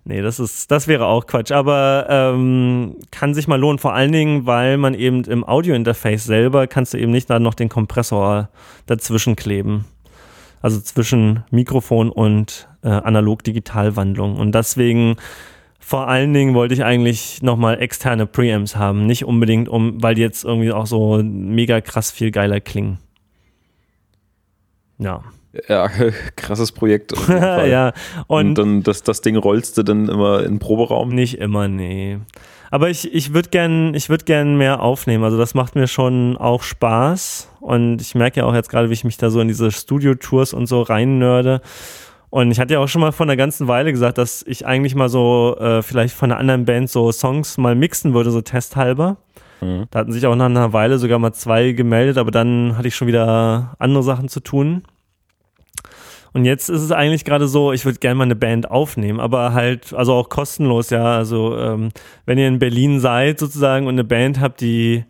Nee, 0.06 0.20
das 0.20 0.39
ist, 0.39 0.70
das 0.70 0.86
wäre 0.86 1.06
auch 1.06 1.26
Quatsch, 1.26 1.51
aber 1.51 2.06
ähm, 2.10 2.97
kann 3.10 3.32
sich 3.32 3.48
mal 3.48 3.59
lohnen, 3.59 3.78
vor 3.78 3.94
allen 3.94 4.12
Dingen, 4.12 4.44
weil 4.44 4.76
man 4.76 4.93
eben 4.93 5.24
im 5.24 5.44
Audio-Interface 5.44 6.24
selber 6.24 6.66
kannst 6.66 6.93
du 6.93 6.98
eben 6.98 7.10
nicht 7.10 7.31
da 7.31 7.39
noch 7.39 7.55
den 7.55 7.70
Kompressor 7.70 8.51
dazwischen 8.85 9.35
kleben. 9.35 9.86
Also 10.60 10.81
zwischen 10.81 11.44
Mikrofon 11.51 12.10
und 12.10 12.68
äh, 12.82 12.89
Analog-Digital-Wandlung. 12.89 14.36
Und 14.36 14.55
deswegen 14.55 15.16
vor 15.78 16.09
allen 16.09 16.32
Dingen 16.32 16.55
wollte 16.55 16.74
ich 16.74 16.85
eigentlich 16.85 17.43
nochmal 17.43 17.81
externe 17.81 18.26
Preamps 18.26 18.76
haben. 18.76 19.06
Nicht 19.06 19.24
unbedingt, 19.24 19.68
um, 19.68 20.02
weil 20.02 20.14
die 20.14 20.22
jetzt 20.22 20.44
irgendwie 20.44 20.72
auch 20.72 20.86
so 20.86 21.22
mega 21.22 21.81
krass 21.82 22.10
viel 22.10 22.31
geiler 22.31 22.60
klingen. 22.60 22.98
Ja. 24.98 25.22
Ja, 25.68 25.89
krasses 26.36 26.72
Projekt. 26.72 27.12
ja, 27.28 27.93
und, 28.26 28.47
und, 28.47 28.59
dann 28.59 28.82
das, 28.82 29.02
das 29.02 29.20
Ding 29.20 29.36
rollst 29.36 29.78
du 29.78 29.82
dann 29.82 30.09
immer 30.09 30.40
in 30.40 30.55
den 30.55 30.59
Proberaum? 30.59 31.10
Nicht 31.10 31.39
immer, 31.39 31.68
nee. 31.68 32.18
Aber 32.70 32.90
ich, 32.90 33.14
ich 33.14 33.32
würde 33.32 33.51
gern, 33.51 33.94
ich 33.94 34.09
würde 34.09 34.24
gern 34.24 34.56
mehr 34.56 34.82
aufnehmen. 34.82 35.22
Also 35.22 35.39
das 35.39 35.55
macht 35.55 35.76
mir 35.76 35.86
schon 35.86 36.36
auch 36.36 36.62
Spaß. 36.62 37.48
Und 37.60 38.01
ich 38.01 38.14
merke 38.14 38.40
ja 38.40 38.47
auch 38.47 38.55
jetzt 38.55 38.68
gerade, 38.68 38.90
wie 38.90 38.94
ich 38.94 39.05
mich 39.05 39.16
da 39.16 39.31
so 39.31 39.40
in 39.40 39.48
diese 39.48 39.70
Studio-Tours 39.70 40.52
und 40.52 40.66
so 40.66 40.82
rein 40.82 41.18
nörde. 41.18 41.60
Und 42.31 42.51
ich 42.51 42.59
hatte 42.59 42.74
ja 42.74 42.81
auch 42.81 42.89
schon 42.89 43.01
mal 43.01 43.12
vor 43.12 43.26
einer 43.26 43.36
ganzen 43.36 43.68
Weile 43.68 43.93
gesagt, 43.93 44.18
dass 44.18 44.43
ich 44.43 44.66
eigentlich 44.66 44.97
mal 44.97 45.09
so 45.09 45.56
äh, 45.60 45.82
vielleicht 45.82 46.16
von 46.16 46.32
einer 46.32 46.40
anderen 46.40 46.64
Band 46.64 46.90
so 46.90 47.12
Songs 47.12 47.59
mal 47.59 47.76
mixen 47.76 48.12
würde, 48.12 48.32
so 48.32 48.40
testhalber. 48.40 49.18
Mhm. 49.60 49.85
Da 49.93 50.01
hatten 50.01 50.10
sich 50.10 50.26
auch 50.26 50.35
nach 50.35 50.47
einer 50.47 50.72
Weile 50.72 50.98
sogar 50.98 51.20
mal 51.20 51.32
zwei 51.32 51.70
gemeldet, 51.70 52.18
aber 52.18 52.32
dann 52.32 52.76
hatte 52.76 52.89
ich 52.89 52.97
schon 52.97 53.06
wieder 53.06 53.76
andere 53.78 54.02
Sachen 54.02 54.28
zu 54.28 54.40
tun. 54.40 54.82
Und 56.35 56.44
jetzt 56.44 56.69
ist 56.69 56.82
es 56.82 56.90
eigentlich 56.90 57.24
gerade 57.24 57.47
so, 57.47 57.73
ich 57.73 57.85
würde 57.85 58.01
gerne 58.01 58.16
mal 58.16 58.24
eine 58.24 58.35
Band 58.35 58.69
aufnehmen, 58.69 59.20
aber 59.20 59.52
halt, 59.55 59.94
also 59.94 60.15
auch 60.15 60.28
kostenlos, 60.28 60.90
ja. 60.90 61.16
Also 61.16 61.56
ähm, 61.56 61.90
wenn 62.27 62.39
ihr 62.39 62.48
in 62.48 62.59
Berlin 62.59 62.98
seid 62.98 63.39
sozusagen 63.39 63.86
und 63.86 63.94
eine 63.94 64.02
Band 64.02 64.40
habt, 64.40 64.61
die 64.61 65.05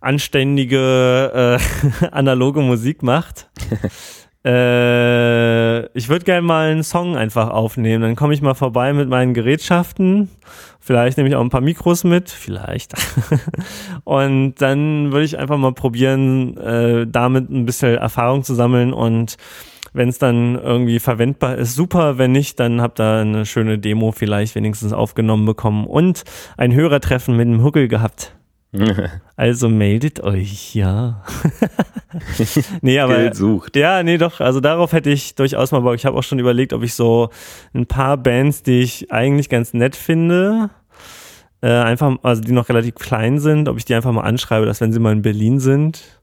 anständige 0.00 1.58
äh, 1.58 2.06
analoge 2.12 2.60
Musik 2.60 3.02
macht, 3.02 3.50
äh, 4.46 5.86
ich 5.98 6.08
würde 6.08 6.24
gerne 6.24 6.46
mal 6.46 6.70
einen 6.70 6.84
Song 6.84 7.16
einfach 7.16 7.50
aufnehmen. 7.50 8.02
Dann 8.02 8.14
komme 8.14 8.32
ich 8.32 8.40
mal 8.40 8.54
vorbei 8.54 8.92
mit 8.92 9.08
meinen 9.08 9.34
Gerätschaften. 9.34 10.30
Vielleicht 10.86 11.16
nehme 11.16 11.28
ich 11.28 11.34
auch 11.34 11.40
ein 11.40 11.50
paar 11.50 11.62
Mikros 11.62 12.04
mit, 12.04 12.30
vielleicht. 12.30 12.94
und 14.04 14.54
dann 14.58 15.10
würde 15.10 15.24
ich 15.24 15.36
einfach 15.36 15.56
mal 15.56 15.72
probieren, 15.72 16.56
äh, 16.58 17.08
damit 17.08 17.50
ein 17.50 17.66
bisschen 17.66 17.96
Erfahrung 17.96 18.44
zu 18.44 18.54
sammeln 18.54 18.92
und 18.92 19.36
wenn 19.94 20.08
es 20.08 20.18
dann 20.18 20.54
irgendwie 20.54 21.00
verwendbar 21.00 21.56
ist, 21.56 21.74
super. 21.74 22.18
Wenn 22.18 22.30
nicht, 22.30 22.60
dann 22.60 22.80
habt 22.80 23.00
ihr 23.00 23.14
eine 23.14 23.46
schöne 23.46 23.80
Demo 23.80 24.12
vielleicht 24.12 24.54
wenigstens 24.54 24.92
aufgenommen 24.92 25.44
bekommen 25.44 25.88
und 25.88 26.22
ein 26.56 26.72
Hörertreffen 26.72 27.36
mit 27.36 27.48
dem 27.48 27.64
Huckel 27.64 27.88
gehabt. 27.88 28.35
also 29.36 29.68
meldet 29.68 30.20
euch, 30.20 30.74
ja. 30.74 31.24
nee, 32.82 32.98
aber. 32.98 33.16
Geld 33.16 33.36
sucht. 33.36 33.76
Ja, 33.76 34.02
nee, 34.02 34.18
doch. 34.18 34.40
Also 34.40 34.60
darauf 34.60 34.92
hätte 34.92 35.10
ich 35.10 35.34
durchaus 35.34 35.72
mal 35.72 35.80
Bock. 35.80 35.94
Ich 35.94 36.06
habe 36.06 36.16
auch 36.16 36.22
schon 36.22 36.38
überlegt, 36.38 36.72
ob 36.72 36.82
ich 36.82 36.94
so 36.94 37.30
ein 37.74 37.86
paar 37.86 38.16
Bands, 38.16 38.62
die 38.62 38.80
ich 38.80 39.12
eigentlich 39.12 39.48
ganz 39.48 39.74
nett 39.74 39.96
finde, 39.96 40.70
äh, 41.60 41.70
einfach, 41.70 42.16
also 42.22 42.42
die 42.42 42.52
noch 42.52 42.68
relativ 42.68 42.96
klein 42.96 43.38
sind, 43.38 43.68
ob 43.68 43.76
ich 43.76 43.84
die 43.84 43.94
einfach 43.94 44.12
mal 44.12 44.22
anschreibe, 44.22 44.66
dass 44.66 44.80
wenn 44.80 44.92
sie 44.92 45.00
mal 45.00 45.12
in 45.12 45.22
Berlin 45.22 45.60
sind, 45.60 46.16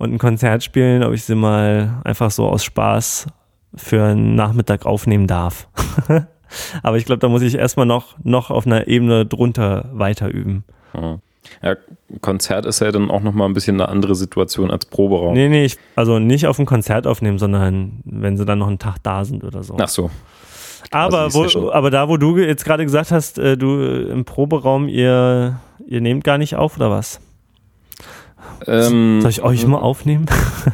und 0.00 0.14
ein 0.14 0.18
Konzert 0.18 0.64
spielen, 0.64 1.04
ob 1.04 1.12
ich 1.12 1.24
sie 1.24 1.34
mal 1.34 2.00
einfach 2.04 2.30
so 2.30 2.48
aus 2.48 2.64
Spaß 2.64 3.26
für 3.74 4.02
einen 4.02 4.34
Nachmittag 4.34 4.86
aufnehmen 4.86 5.26
darf. 5.26 5.68
Aber 6.82 6.96
ich 6.96 7.04
glaube, 7.04 7.20
da 7.20 7.28
muss 7.28 7.42
ich 7.42 7.54
erstmal 7.54 7.84
noch, 7.84 8.16
noch 8.24 8.50
auf 8.50 8.66
einer 8.66 8.88
Ebene 8.88 9.26
drunter 9.26 9.90
weiter 9.92 10.28
üben. 10.28 10.64
Ja, 11.62 11.76
Konzert 12.22 12.64
ist 12.64 12.80
ja 12.80 12.90
dann 12.90 13.10
auch 13.10 13.22
nochmal 13.22 13.48
ein 13.48 13.52
bisschen 13.52 13.78
eine 13.80 13.90
andere 13.90 14.14
Situation 14.14 14.70
als 14.70 14.86
Proberaum. 14.86 15.34
Nee, 15.34 15.48
nee, 15.48 15.64
ich, 15.64 15.76
also 15.94 16.18
nicht 16.18 16.46
auf 16.46 16.58
ein 16.58 16.66
Konzert 16.66 17.06
aufnehmen, 17.06 17.38
sondern 17.38 18.00
wenn 18.04 18.38
sie 18.38 18.46
dann 18.46 18.58
noch 18.58 18.68
einen 18.68 18.78
Tag 18.78 18.96
da 19.02 19.24
sind 19.24 19.44
oder 19.44 19.62
so. 19.62 19.76
Ach 19.78 19.88
so. 19.88 20.10
Aber, 20.90 21.20
also 21.20 21.44
wo, 21.54 21.70
aber 21.70 21.90
da, 21.90 22.08
wo 22.08 22.16
du 22.16 22.38
jetzt 22.38 22.64
gerade 22.64 22.84
gesagt 22.84 23.10
hast, 23.10 23.38
äh, 23.38 23.56
du 23.56 23.80
im 23.82 24.24
Proberaum, 24.24 24.88
ihr, 24.88 25.60
ihr 25.86 26.00
nehmt 26.00 26.24
gar 26.24 26.38
nicht 26.38 26.56
auf 26.56 26.76
oder 26.76 26.90
was? 26.90 27.20
Ähm, 28.66 29.20
Soll 29.20 29.30
ich 29.30 29.42
euch 29.42 29.66
mal 29.66 29.78
aufnehmen? 29.78 30.26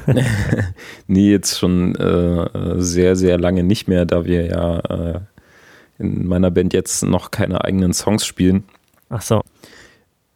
nee, 1.07 1.31
jetzt 1.31 1.59
schon 1.59 1.95
äh, 1.97 2.81
sehr, 2.81 3.17
sehr 3.17 3.39
lange 3.39 3.63
nicht 3.63 3.89
mehr, 3.89 4.07
da 4.07 4.25
wir 4.25 4.47
ja 4.47 4.79
äh, 4.79 5.21
in 5.99 6.27
meiner 6.27 6.51
Band 6.51 6.73
jetzt 6.73 7.03
noch 7.05 7.31
keine 7.31 7.65
eigenen 7.65 7.93
Songs 7.93 8.25
spielen. 8.25 8.65
Ach 9.09 9.23
so. 9.23 9.43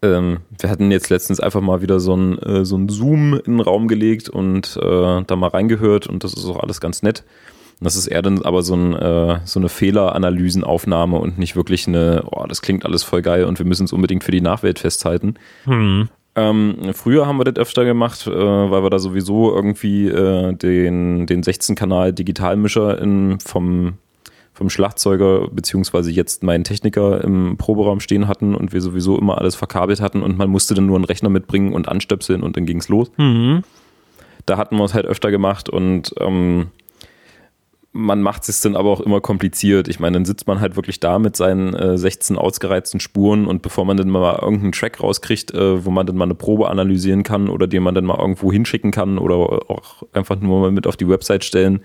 Ähm, 0.02 0.38
wir 0.58 0.70
hatten 0.70 0.90
jetzt 0.90 1.10
letztens 1.10 1.40
einfach 1.40 1.60
mal 1.60 1.82
wieder 1.82 2.00
so 2.00 2.16
ein, 2.16 2.38
äh, 2.38 2.64
so 2.64 2.76
ein 2.76 2.88
Zoom 2.88 3.34
in 3.34 3.58
den 3.58 3.60
Raum 3.60 3.86
gelegt 3.86 4.28
und 4.28 4.78
äh, 4.82 5.22
da 5.26 5.36
mal 5.36 5.48
reingehört 5.48 6.06
und 6.06 6.24
das 6.24 6.32
ist 6.32 6.46
auch 6.46 6.60
alles 6.60 6.80
ganz 6.80 7.02
nett. 7.02 7.24
Und 7.80 7.84
das 7.84 7.96
ist 7.96 8.06
eher 8.06 8.22
dann 8.22 8.42
aber 8.42 8.62
so, 8.62 8.74
ein, 8.74 8.94
äh, 8.94 9.40
so 9.44 9.60
eine 9.60 9.68
Fehleranalysenaufnahme 9.68 11.18
und 11.18 11.38
nicht 11.38 11.56
wirklich 11.56 11.86
eine, 11.86 12.24
oh, 12.30 12.46
das 12.46 12.62
klingt 12.62 12.84
alles 12.84 13.02
voll 13.02 13.22
geil 13.22 13.44
und 13.44 13.58
wir 13.58 13.66
müssen 13.66 13.84
es 13.84 13.92
unbedingt 13.92 14.24
für 14.24 14.32
die 14.32 14.40
Nachwelt 14.40 14.78
festhalten. 14.78 15.34
Hm. 15.64 16.08
Ähm, 16.36 16.76
früher 16.94 17.26
haben 17.26 17.38
wir 17.38 17.44
das 17.44 17.56
öfter 17.56 17.84
gemacht, 17.84 18.26
äh, 18.26 18.30
weil 18.30 18.82
wir 18.82 18.90
da 18.90 18.98
sowieso 18.98 19.54
irgendwie 19.54 20.08
äh, 20.08 20.54
den, 20.54 21.26
den 21.26 21.42
16-Kanal 21.42 22.12
Digitalmischer 22.12 23.00
in, 23.00 23.40
vom 23.40 23.94
vom 24.52 24.68
Schlagzeuger 24.68 25.48
beziehungsweise 25.50 26.10
jetzt 26.10 26.42
meinen 26.42 26.64
Techniker 26.64 27.22
im 27.22 27.56
Proberaum 27.56 28.00
stehen 28.00 28.28
hatten 28.28 28.54
und 28.54 28.72
wir 28.72 28.80
sowieso 28.80 29.18
immer 29.18 29.38
alles 29.38 29.54
verkabelt 29.54 30.00
hatten 30.00 30.22
und 30.22 30.36
man 30.36 30.50
musste 30.50 30.74
dann 30.74 30.86
nur 30.86 30.96
einen 30.96 31.04
Rechner 31.04 31.28
mitbringen 31.28 31.72
und 31.72 31.88
anstöpseln 31.88 32.42
und 32.42 32.56
dann 32.56 32.66
ging 32.66 32.78
es 32.78 32.88
los. 32.88 33.10
Mhm. 33.16 33.62
Da 34.46 34.56
hatten 34.56 34.76
wir 34.76 34.84
es 34.84 34.94
halt 34.94 35.06
öfter 35.06 35.30
gemacht 35.30 35.68
und 35.68 36.14
ähm, 36.18 36.68
man 37.92 38.22
macht 38.22 38.48
es 38.48 38.60
dann 38.60 38.76
aber 38.76 38.90
auch 38.90 39.00
immer 39.00 39.20
kompliziert. 39.20 39.88
Ich 39.88 39.98
meine, 39.98 40.14
dann 40.14 40.24
sitzt 40.24 40.46
man 40.46 40.60
halt 40.60 40.76
wirklich 40.76 41.00
da 41.00 41.18
mit 41.18 41.36
seinen 41.36 41.74
äh, 41.74 41.98
16 41.98 42.38
ausgereizten 42.38 43.00
Spuren 43.00 43.46
und 43.46 43.62
bevor 43.62 43.84
man 43.84 43.96
dann 43.96 44.10
mal 44.10 44.38
irgendeinen 44.40 44.72
Track 44.72 45.00
rauskriegt, 45.02 45.52
äh, 45.52 45.84
wo 45.84 45.90
man 45.90 46.06
dann 46.06 46.16
mal 46.16 46.24
eine 46.24 46.36
Probe 46.36 46.68
analysieren 46.68 47.24
kann 47.24 47.48
oder 47.48 47.66
den 47.66 47.82
man 47.82 47.94
dann 47.94 48.04
mal 48.04 48.18
irgendwo 48.18 48.52
hinschicken 48.52 48.92
kann 48.92 49.18
oder 49.18 49.34
auch 49.70 50.02
einfach 50.12 50.38
nur 50.40 50.60
mal 50.60 50.70
mit 50.70 50.86
auf 50.86 50.96
die 50.96 51.08
Website 51.08 51.44
stellen, 51.44 51.80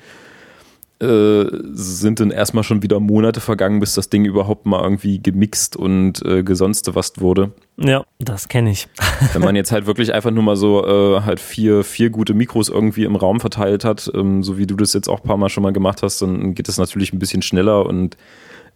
äh, 1.00 1.46
sind 1.74 2.20
dann 2.20 2.32
erstmal 2.32 2.64
schon 2.64 2.82
wieder 2.82 3.00
Monate 3.00 3.42
vergangen, 3.42 3.80
bis 3.80 3.96
das 3.96 4.10
Ding 4.10 4.24
überhaupt 4.24 4.66
mal 4.66 4.82
irgendwie 4.82 5.22
gemixt 5.22 5.76
und 5.76 6.26
äh, 6.26 6.44
gesonste 6.44 6.96
was 6.96 7.20
wurde. 7.20 7.52
Ja, 7.78 8.06
das 8.20 8.48
kenne 8.48 8.72
ich. 8.72 8.88
Wenn 9.34 9.42
man 9.42 9.56
jetzt 9.56 9.72
halt 9.72 9.88
wirklich 9.88 10.14
einfach 10.14 10.32
nur 10.32 10.44
mal 10.44 10.56
so 10.56 10.86
äh, 10.86 11.22
halt 11.22 11.40
vier, 11.40 11.84
vier 11.84 12.10
gute 12.10 12.34
Mikros 12.34 12.70
irgendwie 12.70 13.04
im 13.04 13.18
Raum 13.18 13.42
verteilt 13.42 13.84
hat, 13.84 14.10
ähm, 14.14 14.42
so 14.42 14.58
wie 14.58 14.68
du 14.68 14.76
das 14.76 14.94
jetzt 14.94 15.10
auch 15.10 15.20
ein 15.20 15.28
paar 15.28 15.38
Mal 15.38 15.50
schon 15.50 15.64
mal 15.64 15.74
gemacht 15.74 16.02
hast, 16.02 16.22
dann 16.22 16.56
geht 16.56 16.70
das 16.70 16.78
natürlich 16.78 17.12
ein 17.12 17.20
bisschen 17.20 17.42
schneller 17.42 17.86
und 17.86 18.16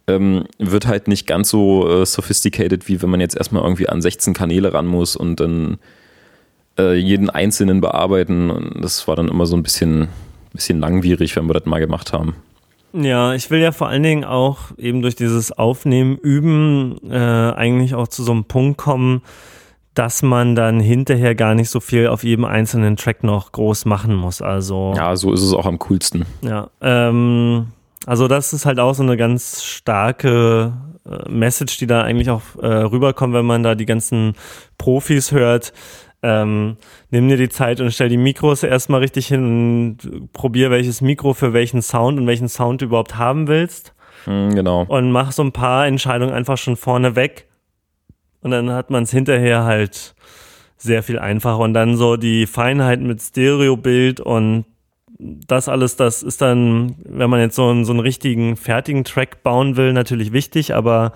ähm, 0.06 0.44
wird 0.58 0.86
halt 0.86 1.08
nicht 1.08 1.26
ganz 1.26 1.48
so 1.48 1.88
äh, 1.88 2.04
sophisticated, 2.04 2.88
wie 2.88 3.00
wenn 3.00 3.10
man 3.10 3.20
jetzt 3.20 3.36
erstmal 3.36 3.62
irgendwie 3.62 3.88
an 3.88 4.02
16 4.02 4.34
Kanäle 4.34 4.74
ran 4.74 4.86
muss 4.86 5.16
und 5.16 5.40
dann 5.40 5.78
äh, 6.78 6.94
jeden 6.94 7.30
einzelnen 7.30 7.80
bearbeiten. 7.80 8.50
Und 8.50 8.82
das 8.82 9.06
war 9.08 9.16
dann 9.16 9.28
immer 9.28 9.46
so 9.46 9.56
ein 9.56 9.62
bisschen 9.62 10.08
bisschen 10.52 10.80
langwierig, 10.80 11.36
wenn 11.36 11.46
wir 11.46 11.54
das 11.54 11.66
mal 11.66 11.80
gemacht 11.80 12.12
haben. 12.12 12.34
Ja, 12.92 13.34
ich 13.34 13.50
will 13.50 13.60
ja 13.60 13.72
vor 13.72 13.88
allen 13.88 14.02
Dingen 14.02 14.24
auch 14.24 14.76
eben 14.76 15.02
durch 15.02 15.14
dieses 15.14 15.52
Aufnehmen, 15.52 16.16
Üben 16.16 16.98
äh, 17.08 17.16
eigentlich 17.16 17.94
auch 17.94 18.08
zu 18.08 18.24
so 18.24 18.32
einem 18.32 18.44
Punkt 18.44 18.78
kommen, 18.78 19.22
dass 19.94 20.22
man 20.22 20.54
dann 20.54 20.80
hinterher 20.80 21.34
gar 21.34 21.54
nicht 21.54 21.68
so 21.68 21.80
viel 21.80 22.08
auf 22.08 22.24
jedem 22.24 22.44
einzelnen 22.44 22.96
Track 22.96 23.22
noch 23.22 23.52
groß 23.52 23.84
machen 23.84 24.14
muss. 24.14 24.42
Also 24.42 24.92
ja, 24.96 25.14
so 25.16 25.32
ist 25.32 25.42
es 25.42 25.52
auch 25.52 25.66
am 25.66 25.78
coolsten. 25.78 26.26
Ja, 26.42 26.70
ähm, 26.80 27.68
also 28.06 28.28
das 28.28 28.52
ist 28.52 28.66
halt 28.66 28.80
auch 28.80 28.94
so 28.94 29.02
eine 29.02 29.16
ganz 29.16 29.62
starke 29.62 30.72
äh, 31.04 31.28
Message, 31.30 31.78
die 31.78 31.86
da 31.86 32.02
eigentlich 32.02 32.30
auch 32.30 32.42
äh, 32.60 32.66
rüberkommt, 32.66 33.34
wenn 33.34 33.46
man 33.46 33.62
da 33.62 33.74
die 33.74 33.86
ganzen 33.86 34.34
Profis 34.78 35.32
hört 35.32 35.72
ähm, 36.22 36.76
nimm 37.10 37.28
dir 37.28 37.36
die 37.36 37.48
Zeit 37.48 37.80
und 37.80 37.92
stell 37.92 38.08
die 38.08 38.16
Mikros 38.16 38.62
erstmal 38.62 39.00
richtig 39.00 39.28
hin 39.28 39.44
und 39.44 40.32
probier, 40.32 40.70
welches 40.70 41.00
Mikro 41.00 41.32
für 41.32 41.52
welchen 41.52 41.82
Sound 41.82 42.18
und 42.18 42.26
welchen 42.26 42.48
Sound 42.48 42.82
du 42.82 42.86
überhaupt 42.86 43.16
haben 43.16 43.48
willst. 43.48 43.94
Mm, 44.26 44.50
genau. 44.50 44.84
Und 44.84 45.12
mach 45.12 45.32
so 45.32 45.42
ein 45.42 45.52
paar 45.52 45.86
Entscheidungen 45.86 46.32
einfach 46.32 46.58
schon 46.58 46.76
vorne 46.76 47.16
weg. 47.16 47.46
Und 48.42 48.50
dann 48.50 48.70
hat 48.70 48.90
man 48.90 49.04
es 49.04 49.10
hinterher 49.10 49.64
halt 49.64 50.14
sehr 50.76 51.02
viel 51.02 51.18
einfacher. 51.18 51.58
Und 51.58 51.74
dann 51.74 51.96
so 51.96 52.16
die 52.16 52.46
Feinheit 52.46 53.00
mit 53.00 53.20
Stereobild 53.20 54.20
und 54.20 54.64
das 55.18 55.68
alles, 55.68 55.96
das 55.96 56.22
ist 56.22 56.40
dann, 56.40 56.96
wenn 57.04 57.28
man 57.28 57.40
jetzt 57.40 57.56
so 57.56 57.68
einen, 57.68 57.84
so 57.84 57.92
einen 57.92 58.00
richtigen, 58.00 58.56
fertigen 58.56 59.04
Track 59.04 59.42
bauen 59.42 59.76
will, 59.76 59.92
natürlich 59.92 60.32
wichtig, 60.32 60.74
aber 60.74 61.12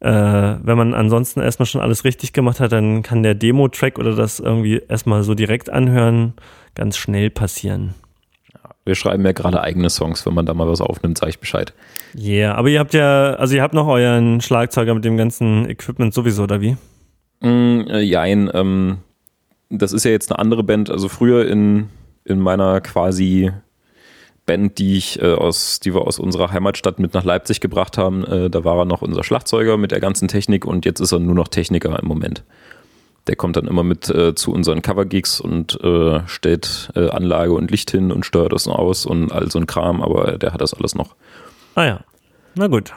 äh, 0.00 0.10
wenn 0.10 0.78
man 0.78 0.94
ansonsten 0.94 1.40
erstmal 1.40 1.66
schon 1.66 1.80
alles 1.80 2.04
richtig 2.04 2.32
gemacht 2.32 2.60
hat, 2.60 2.72
dann 2.72 3.02
kann 3.02 3.22
der 3.22 3.34
Demo-Track 3.34 3.98
oder 3.98 4.14
das 4.14 4.38
irgendwie 4.40 4.80
erstmal 4.88 5.22
so 5.22 5.34
direkt 5.34 5.70
anhören 5.70 6.34
ganz 6.74 6.96
schnell 6.96 7.30
passieren. 7.30 7.94
Wir 8.84 8.94
schreiben 8.94 9.24
ja 9.26 9.32
gerade 9.32 9.60
eigene 9.60 9.90
Songs, 9.90 10.24
wenn 10.24 10.32
man 10.32 10.46
da 10.46 10.54
mal 10.54 10.68
was 10.68 10.80
aufnimmt, 10.80 11.18
sage 11.18 11.30
ich 11.30 11.40
Bescheid. 11.40 11.74
Ja, 12.14 12.32
yeah, 12.32 12.54
aber 12.54 12.68
ihr 12.68 12.78
habt 12.78 12.94
ja, 12.94 13.34
also 13.34 13.54
ihr 13.54 13.62
habt 13.62 13.74
noch 13.74 13.86
euren 13.86 14.40
Schlagzeuger 14.40 14.94
mit 14.94 15.04
dem 15.04 15.18
ganzen 15.18 15.68
Equipment 15.68 16.14
sowieso, 16.14 16.44
oder 16.44 16.62
wie? 16.62 16.76
Mm, 17.40 17.80
äh, 17.88 18.00
jein, 18.00 18.50
ähm, 18.54 18.98
das 19.68 19.92
ist 19.92 20.04
ja 20.04 20.10
jetzt 20.10 20.32
eine 20.32 20.38
andere 20.38 20.62
Band. 20.62 20.90
Also 20.90 21.08
früher 21.08 21.46
in, 21.46 21.90
in 22.24 22.38
meiner 22.38 22.80
quasi 22.80 23.52
Band, 24.48 24.78
die 24.78 24.96
ich 24.96 25.20
äh, 25.22 25.34
aus, 25.34 25.78
die 25.78 25.94
wir 25.94 26.06
aus 26.06 26.18
unserer 26.18 26.50
Heimatstadt 26.50 26.98
mit 26.98 27.12
nach 27.12 27.22
Leipzig 27.22 27.60
gebracht 27.60 27.98
haben. 27.98 28.24
Äh, 28.24 28.50
da 28.50 28.64
war 28.64 28.78
er 28.78 28.84
noch 28.86 29.02
unser 29.02 29.22
Schlagzeuger 29.22 29.76
mit 29.76 29.92
der 29.92 30.00
ganzen 30.00 30.26
Technik 30.26 30.64
und 30.64 30.86
jetzt 30.86 31.00
ist 31.00 31.12
er 31.12 31.18
nur 31.18 31.34
noch 31.34 31.48
Techniker 31.48 31.96
im 32.00 32.08
Moment. 32.08 32.42
Der 33.26 33.36
kommt 33.36 33.56
dann 33.56 33.66
immer 33.66 33.84
mit 33.84 34.08
äh, 34.08 34.34
zu 34.34 34.50
unseren 34.50 34.80
Cover-Gigs 34.80 35.38
und 35.38 35.78
äh, 35.84 36.20
stellt 36.26 36.90
äh, 36.96 37.10
Anlage 37.10 37.52
und 37.52 37.70
Licht 37.70 37.90
hin 37.90 38.10
und 38.10 38.24
steuert 38.24 38.52
das 38.54 38.66
aus 38.66 39.04
und 39.04 39.30
all 39.30 39.50
so 39.50 39.58
ein 39.58 39.66
Kram, 39.66 40.02
aber 40.02 40.38
der 40.38 40.54
hat 40.54 40.62
das 40.62 40.72
alles 40.72 40.94
noch. 40.94 41.14
Ah 41.74 41.84
ja, 41.84 42.00
na 42.54 42.68
gut. 42.68 42.94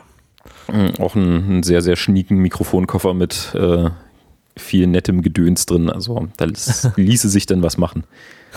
Mhm, 0.71 0.93
auch 0.99 1.15
einen, 1.17 1.63
sehr, 1.63 1.81
sehr 1.81 1.97
schnieken 1.97 2.37
Mikrofonkoffer 2.37 3.13
mit 3.13 3.53
äh, 3.55 3.89
viel 4.55 4.87
nettem 4.87 5.21
Gedöns 5.21 5.65
drin. 5.65 5.89
Also 5.89 6.29
da 6.37 6.45
ließe 6.95 7.27
sich 7.27 7.45
dann 7.45 7.61
was 7.61 7.77
machen. 7.77 8.05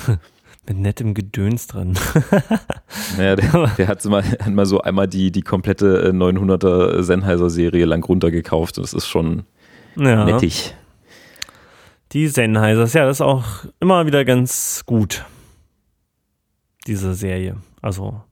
mit 0.66 0.78
nettem 0.78 1.14
Gedöns 1.14 1.66
drin. 1.66 1.94
naja, 3.16 3.36
der, 3.36 3.70
der 3.76 3.88
hat 3.88 4.04
mal, 4.04 4.24
hat 4.24 4.48
mal 4.48 4.66
so 4.66 4.80
einmal 4.80 5.08
die, 5.08 5.30
die 5.30 5.42
komplette 5.42 6.10
900er 6.12 6.98
äh, 6.98 7.02
Sennheiser-Serie 7.02 7.84
lang 7.84 8.02
runtergekauft. 8.04 8.78
Das 8.78 8.92
ist 8.92 9.06
schon 9.06 9.44
ja. 9.96 10.24
nettig. 10.24 10.74
Die 12.12 12.28
Sennheisers, 12.28 12.92
ja, 12.94 13.06
das 13.06 13.18
ist 13.18 13.20
auch 13.20 13.44
immer 13.80 14.06
wieder 14.06 14.24
ganz 14.24 14.84
gut. 14.86 15.24
Diese 16.86 17.14
Serie. 17.14 17.56
Also 17.82 18.22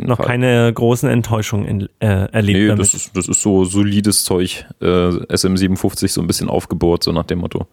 noch 0.00 0.16
Fall. 0.18 0.26
keine 0.26 0.72
großen 0.72 1.08
Enttäuschungen 1.08 1.88
äh, 1.98 2.06
erlebt. 2.32 2.70
Nee. 2.70 2.76
Das, 2.76 2.94
ist, 2.94 3.16
das 3.16 3.28
ist 3.28 3.42
so 3.42 3.64
solides 3.64 4.24
Zeug. 4.24 4.66
Äh, 4.80 4.86
SM57 4.86 6.08
so 6.08 6.20
ein 6.20 6.26
bisschen 6.26 6.48
aufgebohrt, 6.48 7.02
so 7.02 7.12
nach 7.12 7.26
dem 7.26 7.40
Motto. 7.40 7.66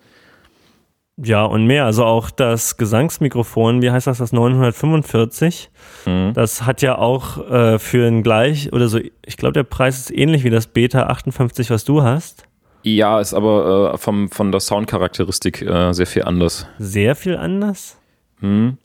Ja, 1.21 1.43
und 1.43 1.65
mehr. 1.65 1.85
Also 1.85 2.05
auch 2.05 2.29
das 2.29 2.77
Gesangsmikrofon, 2.77 3.81
wie 3.81 3.91
heißt 3.91 4.07
das, 4.07 4.19
das 4.19 4.31
945? 4.31 5.69
Mhm. 6.05 6.33
Das 6.33 6.65
hat 6.65 6.81
ja 6.81 6.97
auch 6.97 7.49
äh, 7.49 7.79
für 7.79 8.07
ein 8.07 8.23
gleich, 8.23 8.71
oder 8.71 8.87
so, 8.87 8.99
ich 8.99 9.37
glaube, 9.37 9.53
der 9.53 9.63
Preis 9.63 9.99
ist 9.99 10.11
ähnlich 10.11 10.43
wie 10.43 10.49
das 10.49 10.67
Beta 10.67 11.03
58, 11.07 11.69
was 11.69 11.83
du 11.83 12.03
hast. 12.03 12.45
Ja, 12.83 13.19
ist 13.19 13.33
aber 13.33 13.93
äh, 13.93 13.97
vom, 13.97 14.29
von 14.29 14.51
der 14.51 14.61
Soundcharakteristik 14.61 15.61
äh, 15.61 15.91
sehr 15.93 16.07
viel 16.07 16.23
anders. 16.23 16.67
Sehr 16.77 17.15
viel 17.15 17.35
anders? 17.35 17.97
Hm. 18.39 18.77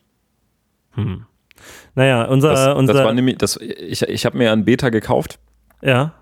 Hm. 0.94 1.27
Naja, 1.94 2.24
unser. 2.24 2.51
Das, 2.51 2.77
unser 2.77 2.94
das 2.94 3.05
war 3.05 3.15
nämlich, 3.15 3.39
das, 3.39 3.56
ich, 3.56 4.02
ich 4.02 4.27
habe 4.27 4.36
mir 4.36 4.51
ein 4.52 4.65
Beta 4.65 4.89
gekauft. 4.89 5.39
Ja 5.81 6.15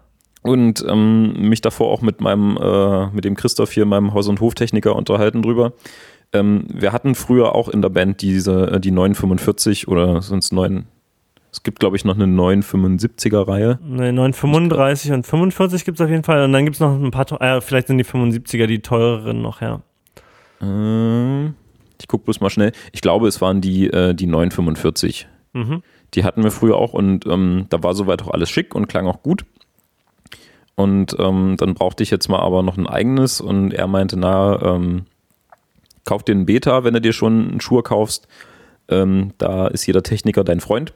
und 0.42 0.84
ähm, 0.88 1.48
mich 1.48 1.60
davor 1.60 1.90
auch 1.90 2.02
mit 2.02 2.20
meinem, 2.20 2.56
äh, 2.56 3.06
mit 3.08 3.24
dem 3.24 3.36
Christoph 3.36 3.72
hier, 3.72 3.86
meinem 3.86 4.12
Haus- 4.12 4.28
und 4.28 4.40
Hoftechniker 4.40 4.94
unterhalten 4.94 5.42
drüber. 5.42 5.72
Ähm, 6.32 6.64
wir 6.72 6.92
hatten 6.92 7.14
früher 7.14 7.54
auch 7.54 7.68
in 7.68 7.82
der 7.82 7.90
Band 7.90 8.22
diese, 8.22 8.72
äh, 8.72 8.80
die 8.80 8.90
945 8.90 9.88
oder 9.88 10.22
sonst 10.22 10.52
9, 10.52 10.86
es 11.52 11.62
gibt 11.62 11.80
glaube 11.80 11.96
ich 11.96 12.04
noch 12.04 12.14
eine 12.14 12.24
975er 12.24 13.46
Reihe. 13.46 13.78
Ne, 13.82 14.12
935 14.12 15.12
und 15.12 15.26
45 15.26 15.84
gibt 15.84 16.00
es 16.00 16.04
auf 16.04 16.10
jeden 16.10 16.24
Fall 16.24 16.44
und 16.44 16.52
dann 16.52 16.64
gibt 16.64 16.76
es 16.76 16.80
noch 16.80 16.92
ein 16.92 17.10
paar, 17.10 17.30
äh, 17.40 17.60
vielleicht 17.60 17.88
sind 17.88 17.98
die 17.98 18.04
75er 18.04 18.66
die 18.66 18.80
teureren 18.80 19.42
noch, 19.42 19.60
ja. 19.60 19.82
Äh, 20.60 21.52
ich 22.00 22.08
gucke 22.08 22.24
bloß 22.24 22.40
mal 22.40 22.50
schnell. 22.50 22.72
Ich 22.92 23.00
glaube, 23.00 23.28
es 23.28 23.40
waren 23.40 23.60
die, 23.60 23.88
äh, 23.88 24.14
die 24.14 24.26
945. 24.26 25.28
Mhm. 25.52 25.82
Die 26.14 26.24
hatten 26.24 26.42
wir 26.42 26.50
früher 26.50 26.76
auch 26.76 26.94
und 26.94 27.26
ähm, 27.26 27.66
da 27.68 27.82
war 27.82 27.94
soweit 27.94 28.22
auch 28.22 28.30
alles 28.30 28.50
schick 28.50 28.74
und 28.74 28.86
klang 28.88 29.06
auch 29.06 29.22
gut. 29.22 29.44
Und 30.74 31.16
ähm, 31.18 31.56
dann 31.58 31.74
brauchte 31.74 32.02
ich 32.02 32.10
jetzt 32.10 32.28
mal 32.28 32.40
aber 32.40 32.62
noch 32.62 32.78
ein 32.78 32.86
eigenes 32.86 33.40
und 33.40 33.72
er 33.72 33.86
meinte, 33.86 34.18
na, 34.18 34.60
ähm, 34.62 35.04
kauf 36.04 36.22
dir 36.22 36.32
einen 36.32 36.46
Beta, 36.46 36.84
wenn 36.84 36.94
du 36.94 37.00
dir 37.00 37.12
schon 37.12 37.50
einen 37.50 37.60
Schuh 37.60 37.82
kaufst. 37.82 38.26
Ähm, 38.88 39.32
da 39.38 39.68
ist 39.68 39.86
jeder 39.86 40.02
Techniker 40.02 40.44
dein 40.44 40.60
Freund. 40.60 40.92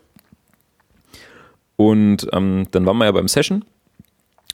Und 1.76 2.26
ähm, 2.32 2.66
dann 2.70 2.86
waren 2.86 2.96
wir 2.96 3.04
ja 3.04 3.12
beim 3.12 3.28
Session 3.28 3.64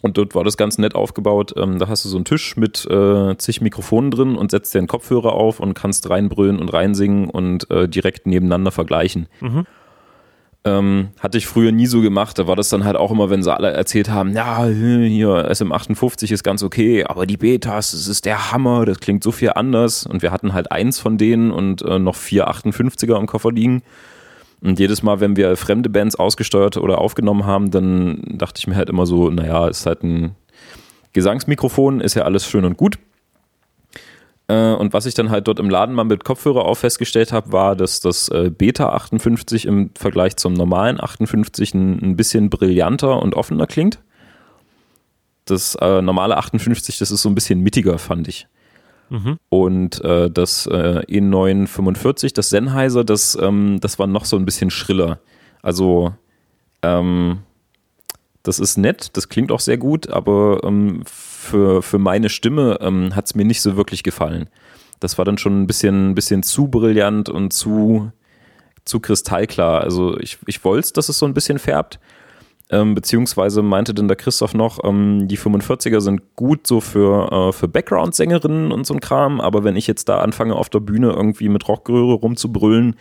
und 0.03 0.19
dort 0.19 0.35
war 0.35 0.44
das 0.44 0.57
ganz 0.57 0.78
nett 0.78 0.94
aufgebaut. 0.94 1.55
Ähm, 1.57 1.78
da 1.78 1.89
hast 1.89 2.05
du 2.05 2.09
so 2.09 2.16
einen 2.16 2.24
Tisch 2.24 2.57
mit 2.57 2.85
äh, 2.90 3.36
zig 3.39 3.61
Mikrofonen 3.61 4.11
drin 4.11 4.36
und 4.36 4.51
setzt 4.51 4.74
dir 4.74 4.78
einen 4.78 4.89
Kopfhörer 4.89 5.32
auf 5.32 5.61
und 5.61 5.74
kannst 5.74 6.11
reinbrüllen 6.11 6.59
und 6.59 6.69
reinsingen 6.73 7.31
und 7.31 7.70
äh, 7.70 7.89
direkt 7.89 8.27
nebeneinander 8.27 8.73
vergleichen. 8.73 9.28
Mhm. 9.40 9.65
Ähm, 10.64 11.09
hatte 11.18 11.39
ich 11.39 11.48
früher 11.48 11.72
nie 11.72 11.86
so 11.86 12.01
gemacht. 12.01 12.39
Da 12.39 12.47
war 12.47 12.55
das 12.55 12.68
dann 12.68 12.84
halt 12.84 12.97
auch 12.97 13.10
immer, 13.10 13.30
wenn 13.30 13.43
sie 13.43 13.52
alle 13.52 13.72
erzählt 13.72 14.09
haben, 14.09 14.32
ja, 14.32 14.64
hier 14.66 15.51
SM58 15.51 16.32
ist 16.32 16.44
ganz 16.44 16.62
okay, 16.62 17.05
aber 17.05 17.26
die 17.26 17.36
Betas, 17.36 17.90
das 17.90 18.06
ist 18.06 18.26
der 18.26 18.52
Hammer, 18.52 18.84
das 18.84 19.01
klingt 19.01 19.24
so 19.24 19.32
viel 19.32 19.51
anders. 19.55 20.06
Und 20.06 20.22
wir 20.22 20.30
hatten 20.30 20.55
halt 20.55 20.70
eins 20.70 21.01
von 21.01 21.18
denen 21.18 21.51
und 21.51 21.82
äh, 21.82 21.98
noch 21.98 22.14
vier 22.14 22.48
58er 22.48 23.18
im 23.18 23.26
Koffer 23.26 23.51
liegen. 23.51 23.82
Und 24.60 24.78
jedes 24.78 25.02
Mal, 25.02 25.18
wenn 25.18 25.36
wir 25.36 25.56
fremde 25.56 25.90
Bands 25.90 26.14
ausgesteuert 26.14 26.76
oder 26.76 26.98
aufgenommen 26.98 27.44
haben, 27.44 27.72
dann 27.72 28.22
dachte 28.28 28.60
ich 28.60 28.68
mir 28.68 28.76
halt 28.76 28.89
immer 28.89 29.06
so, 29.06 29.30
naja, 29.30 29.66
ist 29.66 29.86
halt 29.86 30.05
ein 30.05 30.36
Gesangsmikrofon, 31.12 32.01
ist 32.01 32.14
ja 32.14 32.22
alles 32.22 32.47
schön 32.47 32.64
und 32.64 32.76
gut. 32.76 32.98
Äh, 34.53 34.74
und 34.74 34.93
was 34.93 35.07
ich 35.07 35.15
dann 35.15 35.31
halt 35.31 35.49
dort 35.49 35.59
im 35.61 35.70
Laden 35.70 35.95
mal 35.95 36.05
mit 36.05 36.24
Kopfhörer 36.24 36.66
auf 36.66 36.81
festgestellt 36.81 37.33
habe, 37.33 37.53
war, 37.53 37.74
dass 37.74 38.01
das 38.01 38.29
äh, 38.29 38.51
Beta 38.51 38.91
58 38.91 39.65
im 39.65 39.91
Vergleich 39.97 40.37
zum 40.37 40.53
normalen 40.53 41.03
58 41.03 41.73
ein, 41.74 42.03
ein 42.03 42.16
bisschen 42.16 42.51
brillanter 42.51 43.23
und 43.23 43.35
offener 43.35 43.66
klingt. 43.66 44.01
Das 45.47 45.74
äh, 45.77 46.03
normale 46.03 46.37
58, 46.37 46.99
das 46.99 47.11
ist 47.11 47.23
so 47.23 47.31
ein 47.31 47.35
bisschen 47.35 47.61
mittiger, 47.61 47.99
fand 47.99 48.29
ich. 48.29 48.47
Mhm. 49.09 49.39
Und 49.49 50.05
äh, 50.05 50.31
das 50.31 50.66
äh, 50.66 51.03
E945, 51.09 52.35
das 52.35 52.51
Sennheiser, 52.51 53.05
das, 53.05 53.37
ähm, 53.41 53.79
das 53.81 53.99
war 53.99 54.07
noch 54.07 54.27
so 54.27 54.37
ein 54.37 54.45
bisschen 54.45 54.70
schriller. 54.70 55.19
Also, 55.62 56.12
ähm, 56.83 57.39
das 58.43 58.59
ist 58.59 58.77
nett, 58.77 59.16
das 59.16 59.29
klingt 59.29 59.51
auch 59.51 59.61
sehr 59.61 59.79
gut, 59.79 60.11
aber 60.11 60.61
ähm, 60.65 61.05
für, 61.43 61.82
für 61.82 61.98
meine 61.98 62.28
Stimme 62.28 62.78
ähm, 62.81 63.14
hat 63.14 63.27
es 63.27 63.35
mir 63.35 63.44
nicht 63.44 63.60
so 63.60 63.77
wirklich 63.77 64.02
gefallen. 64.02 64.48
Das 65.01 65.19
war 65.19 65.24
dann 65.24 65.39
schon 65.39 65.62
ein 65.62 65.66
bisschen, 65.66 66.14
bisschen 66.14 66.43
zu 66.43 66.69
brillant 66.69 67.28
und 67.28 67.52
zu, 67.52 68.12
zu 68.85 69.01
kristallklar. 69.01 69.81
Also 69.81 70.19
ich, 70.19 70.39
ich 70.47 70.64
wollte 70.64 70.93
dass 70.93 71.09
es 71.09 71.19
so 71.19 71.27
ein 71.27 71.35
bisschen 71.35 71.59
färbt. 71.59 71.98
Ähm, 72.70 72.94
beziehungsweise 72.94 73.60
meinte 73.60 73.93
dann 73.93 74.09
der 74.09 74.16
Christoph 74.16 74.55
noch, 74.55 74.82
ähm, 74.85 75.28
die 75.28 75.36
45er 75.36 76.01
sind 76.01 76.36
gut 76.36 76.66
so 76.66 76.81
für, 76.81 77.31
äh, 77.31 77.52
für 77.52 77.69
Background-Sängerinnen 77.69 78.73
und 78.73 78.86
so 78.86 78.94
ein 78.94 79.01
Kram, 79.01 79.43
aber 79.43 79.62
wenn 79.62 79.77
ich 79.77 79.86
jetzt 79.86 80.09
da 80.09 80.20
anfange 80.20 80.55
auf 80.55 80.70
der 80.70 80.81
Bühne 80.81 81.10
irgendwie 81.10 81.51
mit 81.51 81.69
Rockröhre 81.69 82.14
rumzubrüllen, 82.14 82.97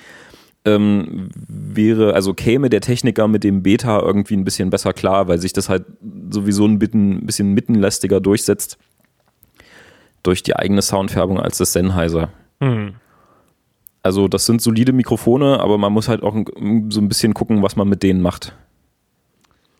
ähm, 0.63 1.29
wäre, 1.35 2.13
also 2.13 2.33
käme 2.33 2.69
der 2.69 2.81
Techniker 2.81 3.27
mit 3.27 3.43
dem 3.43 3.63
Beta 3.63 3.99
irgendwie 3.99 4.35
ein 4.35 4.43
bisschen 4.43 4.69
besser 4.69 4.93
klar, 4.93 5.27
weil 5.27 5.39
sich 5.39 5.53
das 5.53 5.69
halt 5.69 5.85
sowieso 6.29 6.65
ein 6.65 6.77
bisschen, 6.77 7.53
mittenlästiger 7.53 8.19
durchsetzt 8.19 8.77
durch 10.23 10.43
die 10.43 10.55
eigene 10.55 10.83
Soundfärbung 10.83 11.39
als 11.39 11.57
das 11.57 11.73
Sennheiser. 11.73 12.29
Mhm. 12.59 12.93
Also 14.03 14.27
das 14.27 14.45
sind 14.45 14.61
solide 14.61 14.93
Mikrofone, 14.93 15.59
aber 15.59 15.77
man 15.77 15.93
muss 15.93 16.07
halt 16.07 16.21
auch 16.21 16.35
so 16.89 17.01
ein 17.01 17.07
bisschen 17.07 17.33
gucken, 17.33 17.63
was 17.63 17.75
man 17.75 17.87
mit 17.87 18.03
denen 18.03 18.21
macht. 18.21 18.55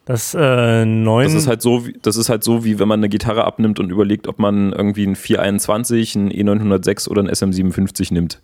Das 0.06 0.36
äh, 0.38 0.84
9 0.84 1.26
Das 1.26 1.36
ist 1.36 1.48
halt 1.48 1.62
so, 1.62 1.86
wie, 1.86 1.96
das 2.02 2.18
ist 2.18 2.30
halt 2.30 2.44
so, 2.44 2.64
wie 2.66 2.80
wenn 2.80 2.88
man 2.88 3.00
eine 3.00 3.10
Gitarre 3.10 3.46
abnimmt 3.46 3.80
und 3.80 3.92
überlegt, 3.92 4.28
ob 4.28 4.40
man 4.40 4.74
irgendwie 4.74 5.06
ein 5.06 5.16
421, 5.16 6.16
ein 6.16 6.32
E906 6.32 7.08
oder 7.08 7.22
ein 7.22 7.30
SM57 7.30 8.12
nimmt 8.12 8.42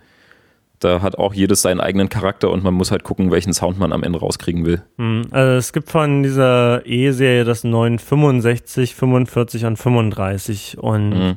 da 0.79 1.01
hat 1.01 1.17
auch 1.17 1.33
jedes 1.33 1.61
seinen 1.61 1.79
eigenen 1.79 2.09
Charakter 2.09 2.51
und 2.51 2.63
man 2.63 2.73
muss 2.73 2.91
halt 2.91 3.03
gucken, 3.03 3.31
welchen 3.31 3.53
Sound 3.53 3.79
man 3.79 3.91
am 3.91 4.03
Ende 4.03 4.19
rauskriegen 4.19 4.65
will. 4.65 4.83
Hm, 4.97 5.23
also 5.31 5.57
es 5.57 5.73
gibt 5.73 5.89
von 5.89 6.23
dieser 6.23 6.85
E-Serie 6.85 7.45
das 7.45 7.63
965, 7.63 8.95
45 8.95 9.65
und 9.65 9.77
35 9.77 10.77
und 10.77 11.09
mhm. 11.09 11.35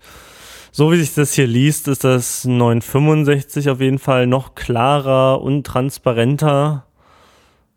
so 0.72 0.92
wie 0.92 0.96
sich 0.96 1.14
das 1.14 1.32
hier 1.32 1.46
liest, 1.46 1.88
ist 1.88 2.04
das 2.04 2.44
965 2.44 3.70
auf 3.70 3.80
jeden 3.80 3.98
Fall 3.98 4.26
noch 4.26 4.54
klarer 4.54 5.40
und 5.40 5.66
transparenter 5.66 6.84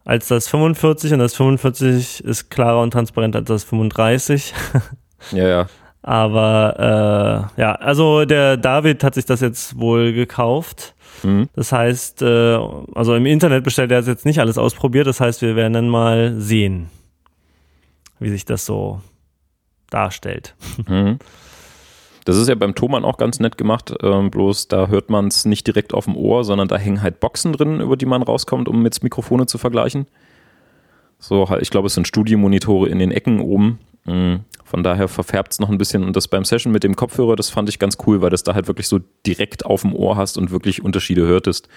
als 0.06 0.28
das 0.28 0.50
45 0.50 1.14
und 1.14 1.20
das 1.20 1.34
45 1.36 2.26
ist 2.26 2.50
klarer 2.50 2.82
und 2.82 2.92
transparenter 2.92 3.40
als 3.40 3.48
das 3.48 3.64
35. 3.64 4.54
ja, 5.32 5.48
ja. 5.48 5.68
Aber 6.02 7.50
äh, 7.58 7.62
ja, 7.62 7.76
also 7.76 8.26
der 8.26 8.58
David 8.58 9.02
hat 9.06 9.14
sich 9.16 9.26
das 9.26 9.40
jetzt 9.40 9.80
wohl 9.80 10.12
gekauft 10.12 10.94
Mhm. 11.24 11.50
Das 11.56 11.72
heißt, 11.72 12.22
äh, 12.22 12.58
also 12.94 13.16
im 13.16 13.26
Internet 13.26 13.64
bestellt 13.64 13.92
er 13.92 14.02
jetzt 14.02 14.26
nicht 14.26 14.40
alles 14.40 14.58
ausprobiert. 14.58 15.08
Das 15.08 15.20
heißt, 15.20 15.42
wir 15.42 15.56
werden 15.56 15.74
dann 15.74 15.90
mal 15.90 16.36
sehen, 16.40 16.90
wie 18.20 18.30
sich 18.30 18.46
das 18.46 18.66
so 18.66 19.02
darstellt. 19.90 20.56
Mhm. 20.88 21.20
Das 22.26 22.38
ist 22.38 22.48
ja 22.48 22.56
beim 22.56 22.74
Thomann 22.74 23.04
auch 23.04 23.18
ganz 23.18 23.42
nett 23.42 23.58
gemacht, 23.58 23.94
ähm, 24.02 24.32
bloß 24.32 24.70
da 24.70 24.88
hört 24.88 25.10
man 25.10 25.28
es 25.28 25.44
nicht 25.44 25.68
direkt 25.68 25.94
auf 25.94 26.06
dem 26.06 26.16
Ohr, 26.16 26.46
sondern 26.46 26.70
da 26.70 26.78
hängen 26.78 27.02
halt 27.02 27.20
Boxen 27.20 27.52
drin, 27.52 27.82
über 27.82 27.98
die 27.98 28.06
man 28.06 28.24
rauskommt, 28.24 28.70
um 28.70 28.82
mit 28.82 29.04
Mikrofone 29.04 29.46
zu 29.46 29.58
vergleichen. 29.58 30.08
So, 31.20 31.48
ich 31.60 31.70
glaube, 31.70 31.88
es 31.88 31.94
sind 31.94 32.08
Studiomonitore 32.08 32.88
in 32.88 33.00
den 33.00 33.12
Ecken 33.12 33.42
oben. 33.42 33.80
Mhm. 34.06 34.42
Von 34.74 34.82
daher 34.82 35.08
verfärbt 35.08 35.52
es 35.52 35.60
noch 35.60 35.70
ein 35.70 35.78
bisschen 35.78 36.04
und 36.04 36.16
das 36.16 36.28
beim 36.28 36.44
Session 36.44 36.74
mit 36.74 36.84
dem 36.84 36.96
Kopfhörer, 36.96 37.36
das 37.36 37.52
fand 37.52 37.70
ich 37.70 37.78
ganz 37.78 37.96
cool, 38.08 38.22
weil 38.22 38.32
das 38.32 38.42
da 38.42 38.56
halt 38.56 38.68
wirklich 38.68 38.88
so 38.88 39.02
direkt 39.24 39.68
auf 39.68 39.82
dem 39.82 39.94
Ohr 39.94 40.18
hast 40.18 40.36
und 40.36 40.50
wirklich 40.50 40.84
Unterschiede 40.84 41.28
hörtest. 41.28 41.70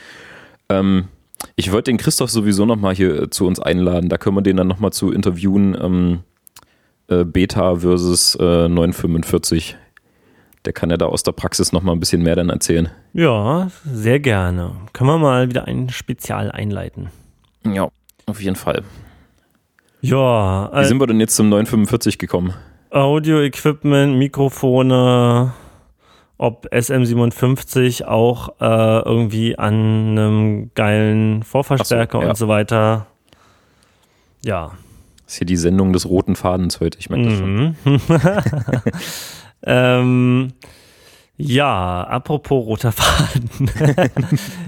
Ähm, 0.70 1.09
ich 1.56 1.73
wollte 1.73 1.90
den 1.90 1.98
Christoph 1.98 2.31
sowieso 2.31 2.64
nochmal 2.64 2.94
hier 2.94 3.24
äh, 3.24 3.28
zu 3.28 3.47
uns 3.47 3.60
einladen. 3.60 4.09
Da 4.09 4.16
können 4.16 4.35
wir 4.35 4.40
den 4.40 4.56
dann 4.56 4.66
nochmal 4.66 4.94
zu 4.94 5.12
interviewen. 5.12 5.77
Ähm, 5.78 6.20
äh, 7.09 7.24
Beta 7.24 7.77
versus 7.77 8.35
äh, 8.36 8.66
945. 8.66 9.77
Der 10.64 10.73
kann 10.73 10.89
ja 10.89 10.97
da 10.97 11.05
aus 11.05 11.23
der 11.23 11.32
Praxis 11.32 11.73
nochmal 11.73 11.94
ein 11.94 12.01
bisschen 12.01 12.23
mehr 12.23 12.36
dann 12.36 12.48
erzählen. 12.48 12.89
Ja, 13.12 13.70
sehr 13.85 14.20
gerne. 14.20 14.73
Können 14.94 15.10
wir 15.10 15.18
mal 15.18 15.51
wieder 15.51 15.66
ein 15.66 15.90
Spezial 15.90 16.51
einleiten. 16.51 17.10
Ja, 17.62 17.90
auf 18.24 18.40
jeden 18.40 18.56
Fall. 18.56 18.85
Ja. 20.01 20.70
Wie 20.81 20.86
sind 20.86 20.98
wir 20.98 21.06
denn 21.06 21.20
jetzt 21.20 21.36
zum 21.36 21.51
945 21.51 22.16
gekommen? 22.16 22.55
Audio-Equipment, 22.97 24.16
Mikrofone, 24.16 25.52
ob 26.39 26.66
SM57 26.73 28.05
auch 28.05 28.48
äh, 28.59 29.01
irgendwie 29.05 29.59
an 29.59 29.74
einem 29.74 30.70
geilen 30.74 31.43
Vorverstärker 31.43 32.18
so, 32.18 32.23
ja. 32.23 32.28
und 32.31 32.36
so 32.36 32.48
weiter. 32.48 33.06
Ja. 34.43 34.73
Das 35.24 35.35
ist 35.35 35.39
hier 35.39 35.47
die 35.47 35.56
Sendung 35.56 35.93
des 35.93 36.09
roten 36.09 36.36
Fadens 36.36 36.81
heute, 36.81 36.98
ich 36.98 37.10
meine 37.10 37.28
das 37.28 37.39
mhm. 37.39 37.77
schon. 37.85 38.01
ähm, 39.62 40.52
ja, 41.39 42.03
apropos 42.03 42.65
roter 42.67 42.93
Faden. 42.93 43.51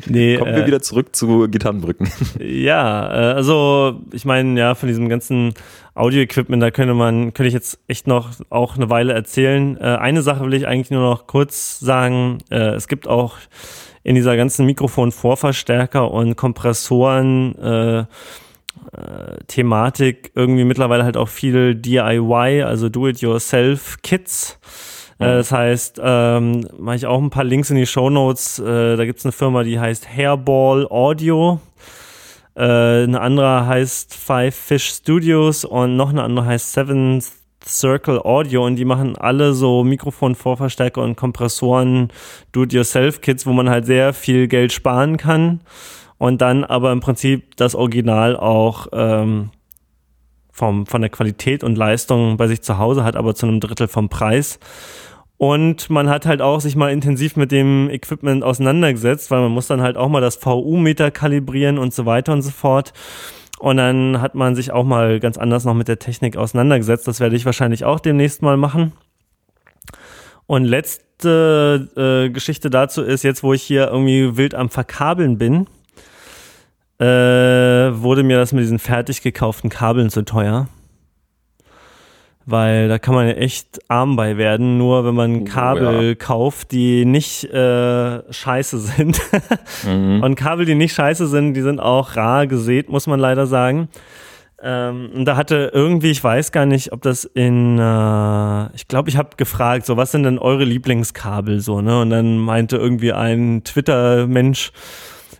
nee, 0.06 0.36
Kommen 0.36 0.54
wir 0.54 0.64
äh, 0.64 0.66
wieder 0.66 0.82
zurück 0.82 1.16
zu 1.16 1.48
Gitarrenbrücken. 1.48 2.10
ja, 2.40 3.08
äh, 3.08 3.34
also 3.34 4.00
ich 4.12 4.26
meine, 4.26 4.58
ja, 4.60 4.74
von 4.74 4.86
diesem 4.88 5.08
ganzen 5.08 5.54
Audio-Equipment, 5.94 6.62
da 6.62 6.70
könnte 6.70 6.92
man, 6.92 7.32
könnte 7.32 7.48
ich 7.48 7.54
jetzt 7.54 7.78
echt 7.88 8.06
noch 8.06 8.32
auch 8.50 8.76
eine 8.76 8.90
Weile 8.90 9.14
erzählen. 9.14 9.78
Äh, 9.78 9.96
eine 9.96 10.20
Sache 10.20 10.44
will 10.44 10.52
ich 10.52 10.66
eigentlich 10.66 10.90
nur 10.90 11.02
noch 11.02 11.26
kurz 11.26 11.80
sagen. 11.80 12.38
Äh, 12.50 12.74
es 12.74 12.86
gibt 12.86 13.08
auch 13.08 13.36
in 14.02 14.14
dieser 14.14 14.36
ganzen 14.36 14.66
Mikrofon-Vorverstärker 14.66 16.10
und 16.10 16.36
Kompressoren 16.36 17.54
äh, 17.56 17.98
äh, 18.00 18.04
Thematik 19.46 20.32
irgendwie 20.34 20.64
mittlerweile 20.64 21.04
halt 21.04 21.16
auch 21.16 21.28
viel 21.28 21.74
DIY, 21.74 22.62
also 22.62 22.90
Do-it-yourself-Kits 22.90 24.58
äh, 25.18 25.24
das 25.24 25.52
heißt, 25.52 26.00
ähm, 26.02 26.66
mache 26.78 26.96
ich 26.96 27.06
auch 27.06 27.20
ein 27.20 27.30
paar 27.30 27.44
Links 27.44 27.70
in 27.70 27.76
die 27.76 27.86
Show 27.86 28.10
Notes. 28.10 28.58
Äh, 28.58 28.96
da 28.96 29.04
gibt 29.04 29.18
es 29.18 29.24
eine 29.24 29.32
Firma, 29.32 29.62
die 29.62 29.78
heißt 29.78 30.08
Hairball 30.08 30.86
Audio. 30.88 31.60
Äh, 32.54 32.62
eine 33.04 33.20
andere 33.20 33.66
heißt 33.66 34.14
Five 34.14 34.54
Fish 34.54 34.88
Studios 34.90 35.64
und 35.64 35.96
noch 35.96 36.10
eine 36.10 36.22
andere 36.22 36.46
heißt 36.46 36.72
Seven 36.72 37.22
Circle 37.66 38.20
Audio 38.20 38.64
und 38.64 38.76
die 38.76 38.84
machen 38.84 39.16
alle 39.16 39.52
so 39.52 39.84
Mikrofon-Vorverstärker 39.84 41.02
und 41.02 41.16
Kompressoren 41.16 42.08
Do-it-yourself-Kits, 42.52 43.46
wo 43.46 43.52
man 43.52 43.68
halt 43.68 43.86
sehr 43.86 44.12
viel 44.12 44.48
Geld 44.48 44.72
sparen 44.72 45.16
kann 45.16 45.60
und 46.18 46.40
dann 46.40 46.64
aber 46.64 46.92
im 46.92 47.00
Prinzip 47.00 47.56
das 47.56 47.74
Original 47.74 48.36
auch 48.36 48.86
ähm, 48.92 49.50
vom, 50.50 50.86
von 50.86 51.00
der 51.00 51.10
Qualität 51.10 51.62
und 51.62 51.78
Leistung 51.78 52.36
bei 52.36 52.48
sich 52.48 52.62
zu 52.62 52.78
Hause 52.78 53.04
hat, 53.04 53.16
aber 53.16 53.34
zu 53.34 53.46
einem 53.46 53.60
Drittel 53.60 53.88
vom 53.88 54.08
Preis. 54.08 54.58
Und 55.38 55.88
man 55.88 56.10
hat 56.10 56.26
halt 56.26 56.42
auch 56.42 56.60
sich 56.60 56.74
mal 56.74 56.90
intensiv 56.90 57.36
mit 57.36 57.52
dem 57.52 57.88
Equipment 57.90 58.42
auseinandergesetzt, 58.42 59.30
weil 59.30 59.40
man 59.40 59.52
muss 59.52 59.68
dann 59.68 59.80
halt 59.80 59.96
auch 59.96 60.08
mal 60.08 60.20
das 60.20 60.34
VU-Meter 60.34 61.12
kalibrieren 61.12 61.78
und 61.78 61.94
so 61.94 62.06
weiter 62.06 62.32
und 62.32 62.42
so 62.42 62.50
fort. 62.50 62.92
Und 63.60 63.76
dann 63.76 64.20
hat 64.20 64.34
man 64.34 64.56
sich 64.56 64.72
auch 64.72 64.84
mal 64.84 65.20
ganz 65.20 65.38
anders 65.38 65.64
noch 65.64 65.74
mit 65.74 65.86
der 65.86 66.00
Technik 66.00 66.36
auseinandergesetzt. 66.36 67.06
Das 67.06 67.20
werde 67.20 67.36
ich 67.36 67.46
wahrscheinlich 67.46 67.84
auch 67.84 68.00
demnächst 68.00 68.42
mal 68.42 68.56
machen. 68.56 68.92
Und 70.46 70.64
letzte 70.64 71.88
äh, 71.96 72.30
Geschichte 72.30 72.68
dazu 72.68 73.02
ist, 73.02 73.22
jetzt 73.22 73.44
wo 73.44 73.52
ich 73.52 73.62
hier 73.62 73.88
irgendwie 73.88 74.36
wild 74.36 74.56
am 74.56 74.70
Verkabeln 74.70 75.38
bin, 75.38 75.66
äh, 76.98 77.04
wurde 77.04 78.24
mir 78.24 78.38
das 78.38 78.52
mit 78.52 78.62
diesen 78.64 78.80
fertig 78.80 79.22
gekauften 79.22 79.70
Kabeln 79.70 80.10
zu 80.10 80.24
teuer 80.24 80.68
weil 82.50 82.88
da 82.88 82.98
kann 82.98 83.14
man 83.14 83.28
ja 83.28 83.34
echt 83.34 83.78
arm 83.88 84.16
bei 84.16 84.38
werden, 84.38 84.78
nur 84.78 85.04
wenn 85.04 85.14
man 85.14 85.44
Kabel 85.44 86.08
ja. 86.08 86.14
kauft, 86.14 86.72
die 86.72 87.04
nicht 87.04 87.44
äh, 87.44 88.32
scheiße 88.32 88.78
sind. 88.78 89.20
mhm. 89.86 90.22
Und 90.22 90.34
Kabel, 90.34 90.64
die 90.64 90.74
nicht 90.74 90.94
scheiße 90.94 91.26
sind, 91.26 91.52
die 91.54 91.60
sind 91.60 91.78
auch 91.78 92.16
rar 92.16 92.46
gesät, 92.46 92.88
muss 92.88 93.06
man 93.06 93.20
leider 93.20 93.46
sagen. 93.46 93.88
Ähm, 94.62 95.10
und 95.14 95.24
da 95.26 95.36
hatte 95.36 95.70
irgendwie, 95.74 96.10
ich 96.10 96.24
weiß 96.24 96.50
gar 96.50 96.64
nicht, 96.64 96.92
ob 96.92 97.02
das 97.02 97.24
in, 97.24 97.78
äh, 97.78 98.74
ich 98.74 98.88
glaube, 98.88 99.10
ich 99.10 99.18
habe 99.18 99.36
gefragt, 99.36 99.84
so 99.84 99.98
was 99.98 100.10
sind 100.10 100.22
denn 100.22 100.38
eure 100.38 100.64
Lieblingskabel 100.64 101.60
so, 101.60 101.82
ne? 101.82 102.00
Und 102.00 102.10
dann 102.10 102.38
meinte 102.38 102.76
irgendwie 102.78 103.12
ein 103.12 103.62
Twitter-Mensch 103.62 104.72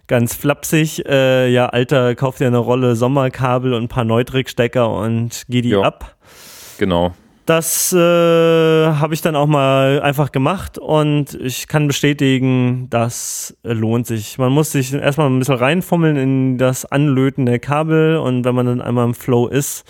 ganz 0.09 0.35
flapsig, 0.35 1.06
äh, 1.06 1.48
ja, 1.48 1.66
Alter, 1.66 2.14
kauf 2.14 2.36
dir 2.36 2.48
eine 2.48 2.59
Rolle 2.59 2.97
Sommerkabel 2.97 3.74
und 3.74 3.85
ein 3.85 3.89
paar 3.89 4.05
Neutrik-Stecker 4.05 4.90
und 4.90 5.44
geh 5.48 5.62
die 5.62 5.70
jo. 5.70 5.82
ab. 5.82 6.18
Genau. 6.79 7.15
Das 7.49 7.95
äh, 7.95 7.97
habe 7.97 9.15
ich 9.15 9.23
dann 9.23 9.35
auch 9.35 9.47
mal 9.47 10.03
einfach 10.03 10.33
gemacht 10.33 10.77
und 10.77 11.33
ich 11.33 11.67
kann 11.67 11.87
bestätigen, 11.87 12.89
das 12.91 13.57
lohnt 13.63 14.07
sich. 14.07 14.37
Man 14.37 14.53
muss 14.53 14.73
sich 14.73 14.93
erstmal 14.93 15.31
ein 15.31 15.39
bisschen 15.39 15.55
reinfummeln 15.55 16.17
in 16.17 16.59
das 16.59 16.85
Anlöten 16.85 17.47
der 17.47 17.59
Kabel 17.59 18.19
und 18.19 18.45
wenn 18.45 18.55
man 18.55 18.67
dann 18.67 18.83
einmal 18.83 19.07
im 19.07 19.15
Flow 19.15 19.47
ist, 19.47 19.85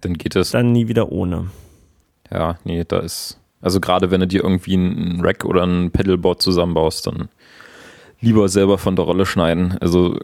dann 0.00 0.14
geht 0.14 0.36
es. 0.36 0.52
Dann 0.52 0.70
nie 0.70 0.86
wieder 0.86 1.10
ohne. 1.10 1.48
Ja, 2.30 2.58
nee, 2.62 2.84
da 2.86 3.00
ist. 3.00 3.40
Also 3.60 3.80
gerade 3.80 4.12
wenn 4.12 4.20
du 4.20 4.28
dir 4.28 4.44
irgendwie 4.44 4.74
ein 4.74 5.20
Rack 5.22 5.44
oder 5.44 5.64
ein 5.64 5.90
Pedalboard 5.90 6.40
zusammenbaust, 6.40 7.08
dann 7.08 7.28
lieber 8.20 8.48
selber 8.48 8.78
von 8.78 8.94
der 8.94 9.04
Rolle 9.04 9.26
schneiden. 9.26 9.76
Also 9.80 10.16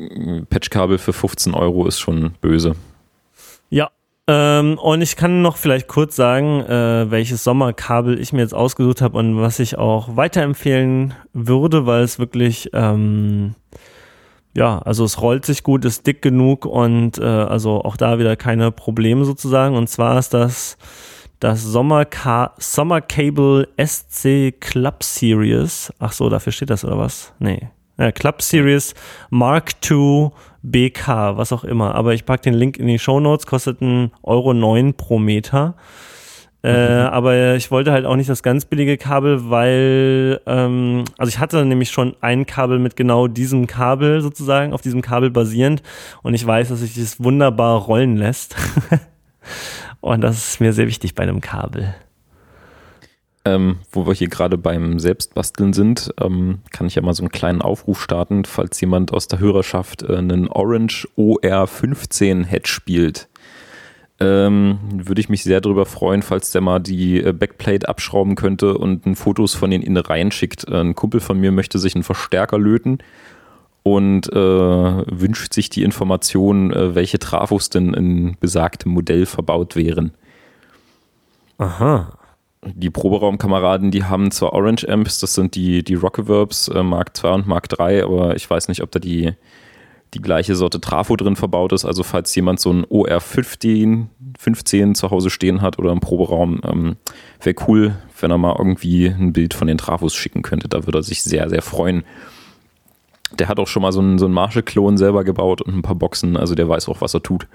Patchkabel 0.49 0.99
für 0.99 1.13
15 1.13 1.55
Euro 1.55 1.89
ist 1.89 1.99
schon 1.99 2.35
böse. 2.41 2.77
Ja, 3.69 3.91
ähm, 4.29 4.79
und 4.79 5.01
ich 5.01 5.17
kann 5.17 5.41
noch 5.41 5.57
vielleicht 5.57 5.89
kurz 5.89 6.15
sagen, 6.15 6.61
äh, 6.61 7.11
welches 7.11 7.43
Sommerkabel 7.45 8.21
ich 8.21 8.35
mir 8.35 8.43
jetzt 8.43 8.53
ausgesucht 8.53 9.01
habe 9.01 9.17
und 9.17 9.41
was 9.41 9.59
ich 9.59 9.79
auch 9.79 10.17
weiterempfehlen 10.17 11.15
würde, 11.33 11.87
weil 11.87 12.03
es 12.03 12.19
wirklich, 12.19 12.69
ähm, 12.75 13.55
ja, 14.55 14.81
also 14.81 15.05
es 15.05 15.23
rollt 15.23 15.47
sich 15.47 15.63
gut, 15.63 15.87
ist 15.87 16.07
dick 16.07 16.21
genug 16.21 16.67
und 16.67 17.17
äh, 17.17 17.25
also 17.25 17.83
auch 17.83 17.97
da 17.97 18.19
wieder 18.19 18.37
keine 18.37 18.71
Probleme 18.71 19.25
sozusagen. 19.25 19.77
Und 19.77 19.89
zwar 19.89 20.19
ist 20.19 20.35
das 20.35 20.77
das 21.41 21.63
Sommerka 21.63 22.53
Summer 22.59 23.01
Cable 23.01 23.69
SC 23.83 24.53
Club 24.61 25.03
Series. 25.05 25.91
Ach 26.01 26.13
so, 26.13 26.29
dafür 26.29 26.53
steht 26.53 26.69
das 26.69 26.85
oder 26.85 26.99
was? 26.99 27.33
Nee. 27.39 27.69
Ja, 27.97 28.13
Club 28.13 28.43
Series 28.43 28.95
Mark 29.31 29.73
II 29.91 30.31
BK, 30.63 31.37
was 31.37 31.53
auch 31.53 31.65
immer. 31.65 31.95
Aber 31.95 32.15
ich 32.15 32.25
packe 32.25 32.43
den 32.43 32.55
Link 32.55 32.77
in 32.77 32.87
die 32.87 32.99
Show 32.99 33.21
Notes, 33.21 33.47
kostet 33.47 33.81
ein 33.81 34.13
Euro 34.23 34.55
9 34.55 34.95
pro 34.95 35.19
Meter. 35.19 35.75
Äh, 36.65 37.03
mhm. 37.03 37.07
aber 37.07 37.55
ich 37.55 37.71
wollte 37.71 37.93
halt 37.93 38.05
auch 38.05 38.17
nicht 38.17 38.29
das 38.29 38.43
ganz 38.43 38.65
billige 38.65 38.97
Kabel, 38.97 39.49
weil, 39.49 40.41
ähm, 40.45 41.05
also 41.17 41.29
ich 41.29 41.39
hatte 41.39 41.65
nämlich 41.65 41.91
schon 41.91 42.17
ein 42.21 42.47
Kabel 42.47 42.81
mit 42.81 42.97
genau 42.97 43.29
diesem 43.29 43.69
Kabel 43.69 44.21
sozusagen, 44.21 44.73
auf 44.73 44.81
diesem 44.81 45.01
Kabel 45.01 45.31
basierend. 45.31 45.83
Und 46.23 46.35
ich 46.35 46.45
weiß, 46.45 46.71
dass 46.71 46.81
sich 46.81 46.97
das 46.97 47.23
wunderbar 47.23 47.79
rollen 47.83 48.17
lässt. 48.17 48.57
und 50.01 50.21
das 50.21 50.37
ist 50.37 50.61
mir 50.61 50.73
sehr 50.73 50.89
wichtig 50.89 51.15
bei 51.15 51.23
einem 51.23 51.41
Kabel. 51.41 51.95
Ähm, 53.49 53.79
wo 53.93 54.07
wir 54.07 54.12
hier 54.12 54.29
gerade 54.29 54.59
beim 54.59 54.99
Selbstbasteln 54.99 55.73
sind, 55.73 56.12
ähm, 56.20 56.59
kann 56.70 56.87
ich 56.87 56.97
ja 56.97 57.03
mal 57.03 57.15
so 57.15 57.23
einen 57.23 57.33
kleinen 57.33 57.62
Aufruf 57.62 58.03
starten, 58.03 58.45
falls 58.45 58.79
jemand 58.81 59.15
aus 59.15 59.27
der 59.27 59.39
Hörerschaft 59.39 60.03
äh, 60.03 60.16
einen 60.16 60.49
Orange 60.49 61.09
OR15 61.16 62.45
Head 62.45 62.69
spielt. 62.69 63.29
Ähm, 64.20 64.79
würde 64.93 65.23
ich 65.23 65.31
mich 65.31 65.45
sehr 65.45 65.62
darüber 65.62 65.87
freuen, 65.87 66.20
falls 66.20 66.51
der 66.51 66.61
mal 66.61 66.79
die 66.79 67.23
äh, 67.23 67.33
Backplate 67.33 67.89
abschrauben 67.89 68.35
könnte 68.35 68.77
und 68.77 69.07
ein 69.07 69.16
Fotos 69.16 69.55
von 69.55 69.70
den 69.70 69.81
Innereien 69.81 70.31
schickt. 70.31 70.69
Äh, 70.69 70.81
ein 70.81 70.95
Kumpel 70.95 71.20
von 71.20 71.41
mir 71.41 71.51
möchte 71.51 71.79
sich 71.79 71.95
einen 71.95 72.05
Verstärker 72.05 72.59
löten 72.59 72.99
und 73.83 74.31
äh, 74.31 74.37
wünscht 74.37 75.55
sich 75.55 75.70
die 75.70 75.85
Information, 75.85 76.70
äh, 76.70 76.95
welche 76.95 77.19
Trafos 77.19 77.70
denn 77.70 77.95
in 77.95 78.37
besagtem 78.41 78.93
Modell 78.93 79.25
verbaut 79.25 79.75
wären. 79.75 80.12
Aha 81.57 82.18
die 82.65 82.91
Proberaumkameraden, 82.91 83.91
die 83.91 84.05
haben 84.05 84.31
zwar 84.31 84.53
Orange 84.53 84.89
Amps, 84.89 85.21
das 85.21 85.35
sind 85.35 85.55
die, 85.55 85.83
die 85.85 85.95
Rockaverbs 85.95 86.69
äh, 86.69 86.83
Mark 86.83 87.13
II 87.23 87.31
und 87.31 87.47
Mark 87.47 87.69
III, 87.79 88.03
aber 88.03 88.37
ich 88.37 88.49
weiß 88.49 88.69
nicht, 88.69 88.83
ob 88.83 88.91
da 88.91 88.99
die, 88.99 89.33
die 90.15 90.21
gleiche 90.21 90.57
Sorte 90.57 90.81
Trafo 90.81 91.17
drin 91.17 91.37
verbaut 91.37 91.73
ist. 91.73 91.85
Also 91.85 92.03
falls 92.03 92.35
jemand 92.35 92.61
so 92.61 92.73
ein 92.73 92.85
OR15 92.87 94.07
15 94.39 94.95
zu 94.95 95.11
Hause 95.11 95.31
stehen 95.31 95.63
hat 95.63 95.79
oder 95.79 95.93
im 95.93 96.01
Proberaum, 96.01 96.61
ähm, 96.65 96.97
wäre 97.43 97.57
cool, 97.67 97.97
wenn 98.21 98.31
er 98.31 98.39
mal 98.39 98.55
irgendwie 98.57 99.07
ein 99.07 99.33
Bild 99.33 99.55
von 99.55 99.69
den 99.69 99.79
Trafos 99.79 100.15
schicken 100.15 100.43
könnte. 100.43 100.69
Da 100.69 100.87
würde 100.87 100.99
er 100.99 101.03
sich 101.03 101.23
sehr, 101.23 101.49
sehr 101.49 101.63
freuen. 101.63 102.05
Der 103.39 103.49
hat 103.49 103.59
auch 103.59 103.69
schon 103.69 103.83
mal 103.83 103.93
so 103.93 104.01
einen, 104.01 104.19
so 104.19 104.25
einen 104.25 104.35
Marshall-Klon 104.35 104.97
selber 104.97 105.23
gebaut 105.25 105.61
und 105.61 105.75
ein 105.75 105.83
paar 105.83 105.97
Boxen, 105.97 106.37
also 106.37 106.55
der 106.55 106.69
weiß 106.69 106.89
auch, 106.89 107.01
was 107.01 107.15
er 107.15 107.23
tut. 107.23 107.47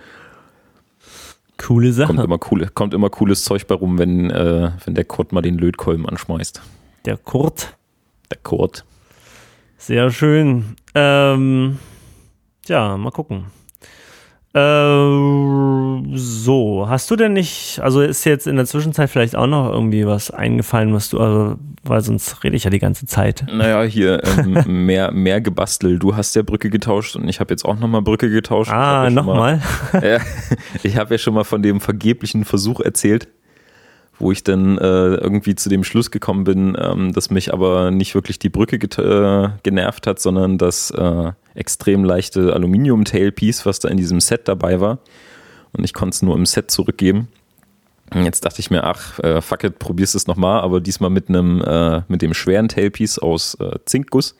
Coole 1.58 1.94
Sache. 1.94 2.08
Kommt 2.08 2.24
immer, 2.24 2.38
coole, 2.38 2.68
kommt 2.68 2.94
immer 2.94 3.10
cooles 3.10 3.44
Zeug 3.44 3.68
bei 3.68 3.76
rum, 3.76 3.98
wenn, 3.98 4.30
äh, 4.30 4.72
wenn 4.84 4.96
der 4.96 5.06
Kurt 5.06 5.32
mal 5.32 5.42
den 5.42 5.58
Lötkolben 5.58 6.08
anschmeißt. 6.08 6.62
Der 7.06 7.18
Kurt. 7.18 7.78
Der 8.32 8.40
Kurt. 8.42 8.86
Sehr 9.78 10.12
schön. 10.12 10.76
Ähm, 10.96 11.80
ja, 12.68 12.98
mal 12.98 13.12
gucken. 13.12 13.46
Äh, 14.56 16.16
so, 16.16 16.86
hast 16.88 17.10
du 17.10 17.16
denn 17.16 17.34
nicht, 17.34 17.80
also 17.82 18.02
ist 18.02 18.24
jetzt 18.24 18.46
in 18.46 18.56
der 18.56 18.66
Zwischenzeit 18.66 19.10
vielleicht 19.10 19.36
auch 19.36 19.48
noch 19.48 19.72
irgendwie 19.72 20.06
was 20.06 20.30
eingefallen, 20.30 20.94
was 20.94 21.10
du, 21.10 21.20
also, 21.20 21.56
weil 21.84 22.02
sonst 22.02 22.44
rede 22.44 22.56
ich 22.56 22.64
ja 22.64 22.70
die 22.70 22.78
ganze 22.78 23.08
Zeit. 23.08 23.46
Naja, 23.52 23.82
hier 23.82 24.22
ähm, 24.24 24.64
mehr, 24.86 25.12
mehr 25.12 25.42
gebastelt. 25.42 26.04
Du 26.04 26.16
hast 26.16 26.36
ja 26.36 26.44
Brücke 26.44 26.70
getauscht 26.70 27.16
und 27.16 27.28
ich 27.28 27.40
habe 27.40 27.52
jetzt 27.52 27.66
auch 27.66 27.80
nochmal 27.80 28.04
Brücke 28.04 28.30
getauscht. 28.30 28.72
Ah, 28.72 29.10
nochmal? 29.10 29.62
Ja, 29.94 30.20
ich 30.84 30.98
habe 30.98 31.16
ja 31.16 31.18
schon 31.18 31.34
mal 31.34 31.44
von 31.44 31.64
dem 31.64 31.80
vergeblichen 31.80 32.46
Versuch 32.46 32.80
erzählt 32.80 33.28
wo 34.20 34.32
ich 34.32 34.44
dann 34.44 34.78
äh, 34.78 35.16
irgendwie 35.16 35.56
zu 35.56 35.70
dem 35.70 35.84
Schluss 35.84 36.12
gekommen 36.12 36.44
bin, 36.44 36.78
ähm, 36.80 37.14
dass 37.14 37.30
mich 37.30 37.54
aber 37.54 37.92
nicht 37.92 38.16
wirklich 38.16 38.40
die 38.40 38.50
Brücke 38.50 38.78
äh, 38.78 39.50
genervt 39.64 40.08
hat, 40.08 40.20
sondern 40.20 40.58
das 40.58 40.92
äh, 40.92 41.32
extrem 41.56 42.04
leichte 42.04 42.54
Aluminium-Tailpiece, 42.54 43.66
was 43.66 43.80
da 43.80 43.90
in 43.90 43.98
diesem 43.98 44.20
Set 44.20 44.48
dabei 44.48 44.80
war. 44.80 45.00
Und 45.74 45.84
ich 45.84 45.94
konnte 45.94 46.16
es 46.16 46.22
nur 46.22 46.36
im 46.36 46.46
Set 46.46 46.70
zurückgeben. 46.70 47.28
Und 48.14 48.26
jetzt 48.26 48.46
dachte 48.46 48.60
ich 48.60 48.70
mir, 48.70 48.84
ach, 48.84 49.20
äh, 49.20 49.42
fuck 49.42 49.64
it, 49.64 49.80
probierst 49.80 50.14
es 50.14 50.28
nochmal, 50.28 50.62
aber 50.62 50.82
diesmal 50.82 51.10
mit 51.10 51.30
einem, 51.30 51.62
äh, 51.62 52.02
mit 52.08 52.22
dem 52.22 52.34
schweren 52.34 52.68
Tailpiece 52.68 53.18
aus 53.18 53.56
äh, 53.56 53.80
Zinkguss. 53.86 54.36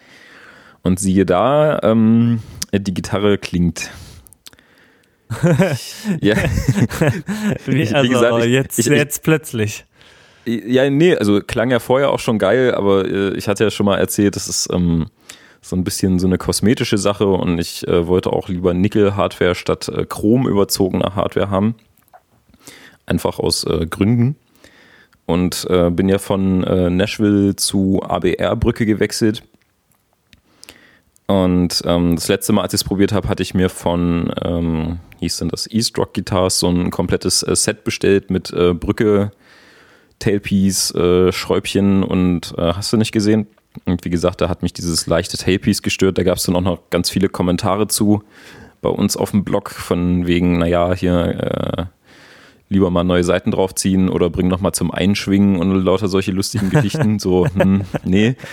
Und 0.84 1.00
siehe 1.00 1.26
da, 1.26 1.80
ähm, 1.82 2.42
die 2.72 2.94
Gitarre 2.94 3.38
klingt 3.38 3.90
ja. 6.22 6.36
Wie, 7.66 7.88
also, 7.94 8.10
gesagt, 8.10 8.46
ich, 8.46 8.52
jetzt, 8.52 8.80
ich, 8.80 8.86
jetzt 8.86 9.24
plötzlich. 9.24 9.86
Ja, 10.46 10.90
nee, 10.90 11.16
also 11.16 11.40
klang 11.42 11.72
ja 11.72 11.80
vorher 11.80 12.12
auch 12.12 12.20
schon 12.20 12.38
geil, 12.38 12.76
aber 12.76 13.06
äh, 13.06 13.34
ich 13.36 13.48
hatte 13.48 13.64
ja 13.64 13.72
schon 13.72 13.86
mal 13.86 13.98
erzählt, 13.98 14.36
das 14.36 14.48
ist 14.48 14.70
ähm, 14.74 15.08
so 15.62 15.76
ein 15.76 15.84
bisschen 15.86 16.20
so 16.20 16.28
eine 16.28 16.38
kosmetische 16.38 16.98
Sache 16.98 17.28
und 17.28 17.60
ich 17.60 17.88
äh, 17.88 18.08
wollte 18.08 18.34
auch 18.34 18.50
lieber 18.50 18.74
Nickel-Hardware 18.74 19.56
statt 19.56 19.88
äh, 19.88 20.06
Chrom 20.06 20.48
überzogene 20.48 21.16
Hardware 21.16 21.50
haben. 21.50 21.76
Einfach 23.06 23.40
aus 23.40 23.64
äh, 23.64 23.86
Gründen. 23.86 24.36
Und 25.26 25.66
äh, 25.70 25.90
bin 25.90 26.10
ja 26.10 26.18
von 26.18 26.66
äh, 26.66 26.90
Nashville 26.90 27.56
zu 27.56 28.02
ABR-Brücke 28.04 28.86
gewechselt 28.86 29.44
und 31.28 31.82
ähm, 31.86 32.16
das 32.16 32.28
letzte 32.28 32.54
Mal, 32.54 32.64
als 32.64 32.74
ich 32.74 32.82
es 32.82 32.84
probiert 32.84 33.12
habe, 33.12 33.30
hatte 33.30 33.44
ich 33.44 33.54
mir 33.54 33.70
von, 33.70 34.34
ähm, 34.44 35.00
hieß 35.24 35.38
denn 35.38 35.50
das, 35.50 35.70
East 35.72 35.98
Rock 35.98 36.14
Guitars 36.14 36.60
so 36.60 36.70
ein 36.70 36.92
komplettes 36.92 37.44
äh, 37.44 37.56
Set 37.56 37.84
bestellt 37.84 38.30
mit 38.30 38.52
äh, 38.52 38.74
Brücke, 38.74 39.32
Tailpiece, 40.20 40.92
äh, 40.96 41.32
Schräubchen 41.32 42.04
und 42.04 42.54
hast 42.58 42.94
du 42.94 42.98
nicht 42.98 43.12
gesehen? 43.12 43.48
Und 43.86 44.06
wie 44.06 44.10
gesagt, 44.10 44.40
da 44.40 44.48
hat 44.48 44.62
mich 44.62 44.72
dieses 44.72 45.08
leichte 45.08 45.38
Tailpiece 45.38 45.82
gestört. 45.82 46.18
Da 46.18 46.24
gab 46.24 46.38
es 46.38 46.44
dann 46.44 46.56
auch 46.56 46.62
noch 46.62 46.90
ganz 46.92 47.10
viele 47.10 47.28
Kommentare 47.28 47.88
zu 47.88 48.24
bei 48.82 48.90
uns 48.90 49.18
auf 49.18 49.32
dem 49.32 49.44
Blog 49.44 49.72
von 49.72 50.28
wegen, 50.28 50.60
naja, 50.60 50.94
hier 50.94 51.26
äh, 51.80 51.86
lieber 52.70 52.92
mal 52.92 53.04
neue 53.04 53.24
Seiten 53.24 53.52
draufziehen 53.52 54.10
oder 54.10 54.30
bring 54.30 54.48
noch 54.48 54.60
mal 54.60 54.74
zum 54.74 54.92
Einschwingen 54.92 55.58
und 55.58 55.84
lauter 55.84 56.08
solche 56.08 56.32
lustigen 56.32 56.70
Geschichten. 56.72 57.18
so, 57.18 57.48
hm, 57.48 57.82
nee. 58.04 58.36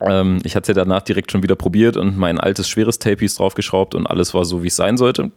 Ähm, 0.00 0.38
ich 0.44 0.56
hatte 0.56 0.72
es 0.72 0.76
ja 0.76 0.84
danach 0.84 1.02
direkt 1.02 1.32
schon 1.32 1.42
wieder 1.42 1.56
probiert 1.56 1.96
und 1.96 2.16
mein 2.16 2.38
altes 2.38 2.68
schweres 2.68 2.98
Tailpiece 2.98 3.36
draufgeschraubt 3.36 3.94
und 3.94 4.06
alles 4.06 4.34
war 4.34 4.44
so, 4.44 4.62
wie 4.62 4.68
es 4.68 4.76
sein 4.76 4.96
sollte. 4.96 5.30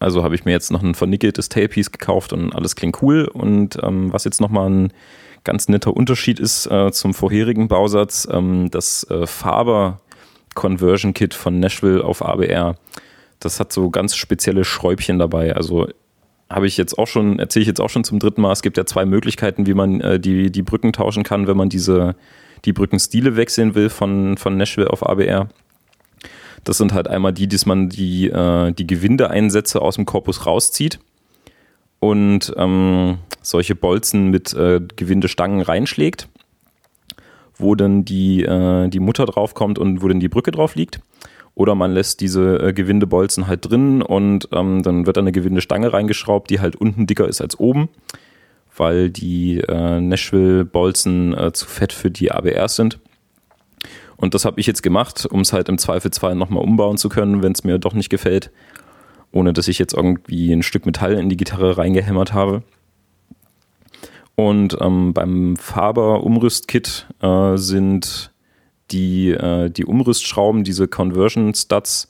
Also 0.00 0.22
habe 0.22 0.34
ich 0.34 0.44
mir 0.44 0.52
jetzt 0.52 0.70
noch 0.70 0.82
ein 0.82 0.94
vernickeltes 0.94 1.48
Tailpiece 1.48 1.90
gekauft 1.90 2.32
und 2.32 2.54
alles 2.54 2.76
klingt 2.76 3.00
cool. 3.02 3.26
Und 3.26 3.78
ähm, 3.82 4.12
was 4.12 4.24
jetzt 4.24 4.40
nochmal 4.40 4.68
ein 4.68 4.92
ganz 5.44 5.68
netter 5.68 5.96
Unterschied 5.96 6.40
ist 6.40 6.66
äh, 6.66 6.90
zum 6.92 7.14
vorherigen 7.14 7.68
Bausatz, 7.68 8.28
ähm, 8.30 8.70
das 8.70 9.04
äh, 9.10 9.26
Faber 9.26 10.00
Conversion 10.54 11.14
Kit 11.14 11.34
von 11.34 11.58
Nashville 11.58 12.04
auf 12.04 12.24
ABR, 12.24 12.76
das 13.40 13.60
hat 13.60 13.72
so 13.72 13.90
ganz 13.90 14.16
spezielle 14.16 14.64
Schräubchen 14.64 15.18
dabei. 15.18 15.54
Also 15.54 15.88
habe 16.50 16.66
ich 16.66 16.76
jetzt 16.76 16.98
auch 16.98 17.06
schon, 17.06 17.38
erzähle 17.38 17.62
ich 17.62 17.68
jetzt 17.68 17.80
auch 17.80 17.90
schon 17.90 18.04
zum 18.04 18.18
dritten 18.18 18.40
Mal, 18.40 18.52
es 18.52 18.62
gibt 18.62 18.76
ja 18.76 18.86
zwei 18.86 19.04
Möglichkeiten, 19.04 19.66
wie 19.66 19.74
man 19.74 20.00
äh, 20.00 20.20
die, 20.20 20.50
die 20.50 20.62
Brücken 20.62 20.92
tauschen 20.92 21.22
kann, 21.22 21.46
wenn 21.46 21.56
man 21.56 21.68
diese, 21.68 22.14
die 22.64 22.72
Brückenstile 22.72 23.36
wechseln 23.36 23.74
will 23.74 23.90
von, 23.90 24.36
von 24.36 24.56
Nashville 24.56 24.90
auf 24.90 25.06
ABR. 25.06 25.48
Das 26.64 26.78
sind 26.78 26.94
halt 26.94 27.08
einmal 27.08 27.32
die, 27.32 27.46
dass 27.46 27.66
man 27.66 27.90
die, 27.90 28.28
äh, 28.28 28.72
die 28.72 28.86
Gewindeeinsätze 28.86 29.82
aus 29.82 29.96
dem 29.96 30.06
Korpus 30.06 30.46
rauszieht 30.46 30.98
und 32.00 32.52
ähm, 32.56 33.18
solche 33.42 33.74
Bolzen 33.74 34.30
mit 34.30 34.54
äh, 34.54 34.80
Gewindestangen 34.96 35.60
reinschlägt, 35.60 36.28
wo 37.56 37.74
dann 37.74 38.04
die, 38.04 38.42
äh, 38.42 38.88
die 38.88 39.00
Mutter 39.00 39.26
draufkommt 39.26 39.78
und 39.78 40.02
wo 40.02 40.08
dann 40.08 40.20
die 40.20 40.28
Brücke 40.28 40.50
drauf 40.50 40.74
liegt. 40.74 41.00
Oder 41.54 41.74
man 41.74 41.92
lässt 41.92 42.20
diese 42.20 42.58
äh, 42.58 42.72
Gewindebolzen 42.72 43.46
halt 43.46 43.70
drin 43.70 44.02
und 44.02 44.48
ähm, 44.52 44.82
dann 44.82 45.06
wird 45.06 45.18
eine 45.18 45.32
Gewindestange 45.32 45.92
reingeschraubt, 45.92 46.50
die 46.50 46.60
halt 46.60 46.74
unten 46.76 47.06
dicker 47.06 47.28
ist 47.28 47.40
als 47.40 47.58
oben, 47.58 47.88
weil 48.76 49.10
die 49.10 49.58
äh, 49.60 50.00
Nashville-Bolzen 50.00 51.36
äh, 51.36 51.52
zu 51.52 51.66
fett 51.66 51.92
für 51.92 52.10
die 52.10 52.32
ABRs 52.32 52.76
sind. 52.76 52.98
Und 54.16 54.34
das 54.34 54.44
habe 54.44 54.60
ich 54.60 54.66
jetzt 54.66 54.82
gemacht, 54.82 55.26
um 55.26 55.40
es 55.40 55.52
halt 55.52 55.68
im 55.68 55.78
Zweifelsfall 55.78 56.34
nochmal 56.34 56.62
umbauen 56.62 56.96
zu 56.96 57.08
können, 57.08 57.42
wenn 57.42 57.52
es 57.52 57.64
mir 57.64 57.78
doch 57.78 57.94
nicht 57.94 58.10
gefällt, 58.10 58.50
ohne 59.32 59.52
dass 59.52 59.68
ich 59.68 59.78
jetzt 59.78 59.94
irgendwie 59.94 60.52
ein 60.52 60.62
Stück 60.62 60.86
Metall 60.86 61.14
in 61.14 61.28
die 61.28 61.36
Gitarre 61.36 61.76
reingehämmert 61.76 62.32
habe. 62.32 62.62
Und 64.36 64.76
ähm, 64.80 65.12
beim 65.14 65.56
Faber-Umrüstkit 65.56 67.06
äh, 67.20 67.56
sind 67.56 68.32
die, 68.90 69.30
äh, 69.30 69.70
die 69.70 69.84
Umrüstschrauben, 69.84 70.64
diese 70.64 70.88
Conversion 70.88 71.54
Studs, 71.54 72.08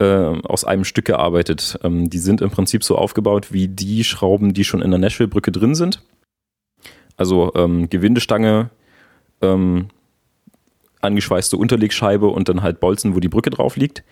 äh, 0.00 0.40
aus 0.44 0.64
einem 0.64 0.84
Stück 0.84 1.04
gearbeitet. 1.04 1.78
Ähm, 1.84 2.10
die 2.10 2.18
sind 2.18 2.40
im 2.40 2.50
Prinzip 2.50 2.82
so 2.82 2.96
aufgebaut 2.96 3.52
wie 3.52 3.68
die 3.68 4.02
Schrauben, 4.02 4.54
die 4.54 4.64
schon 4.64 4.82
in 4.82 4.90
der 4.90 4.98
Nashville-Brücke 4.98 5.52
drin 5.52 5.74
sind. 5.74 6.02
Also 7.16 7.52
ähm, 7.54 7.90
Gewindestange, 7.90 8.70
ähm, 9.42 9.88
angeschweißte 11.02 11.56
Unterlegscheibe 11.56 12.28
und 12.28 12.48
dann 12.48 12.62
halt 12.62 12.80
Bolzen, 12.80 13.14
wo 13.14 13.20
die 13.20 13.28
Brücke 13.28 13.50
drauf 13.50 13.76
liegt. 13.76 14.02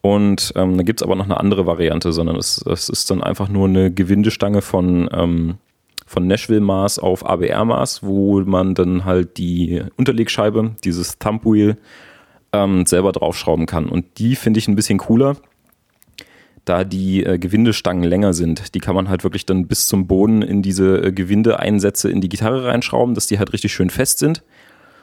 Und 0.00 0.52
ähm, 0.56 0.76
da 0.76 0.82
gibt 0.82 1.00
es 1.00 1.04
aber 1.04 1.16
noch 1.16 1.24
eine 1.24 1.38
andere 1.38 1.66
Variante, 1.66 2.12
sondern 2.12 2.36
es, 2.36 2.64
es 2.66 2.88
ist 2.88 3.10
dann 3.10 3.22
einfach 3.22 3.48
nur 3.48 3.68
eine 3.68 3.92
Gewindestange 3.92 4.62
von, 4.62 5.10
ähm, 5.12 5.56
von 6.06 6.26
Nashville-Maß 6.26 7.00
auf 7.00 7.26
ABR-Maß, 7.26 8.02
wo 8.02 8.40
man 8.40 8.74
dann 8.74 9.04
halt 9.04 9.36
die 9.36 9.82
Unterlegscheibe, 9.96 10.76
dieses 10.84 11.18
Thumbwheel, 11.18 11.76
ähm, 12.52 12.86
selber 12.86 13.12
draufschrauben 13.12 13.66
kann. 13.66 13.88
Und 13.88 14.18
die 14.18 14.36
finde 14.36 14.58
ich 14.58 14.68
ein 14.68 14.76
bisschen 14.76 14.98
cooler, 14.98 15.36
da 16.64 16.84
die 16.84 17.24
äh, 17.24 17.38
Gewindestangen 17.38 18.04
länger 18.04 18.32
sind. 18.32 18.74
Die 18.74 18.80
kann 18.80 18.94
man 18.94 19.08
halt 19.08 19.24
wirklich 19.24 19.46
dann 19.46 19.66
bis 19.66 19.86
zum 19.86 20.06
Boden 20.06 20.42
in 20.42 20.62
diese 20.62 21.02
äh, 21.02 21.12
Gewindeeinsätze 21.12 22.10
in 22.10 22.20
die 22.20 22.28
Gitarre 22.28 22.64
reinschrauben, 22.64 23.14
dass 23.14 23.26
die 23.26 23.38
halt 23.38 23.52
richtig 23.52 23.72
schön 23.72 23.90
fest 23.90 24.18
sind. 24.18 24.42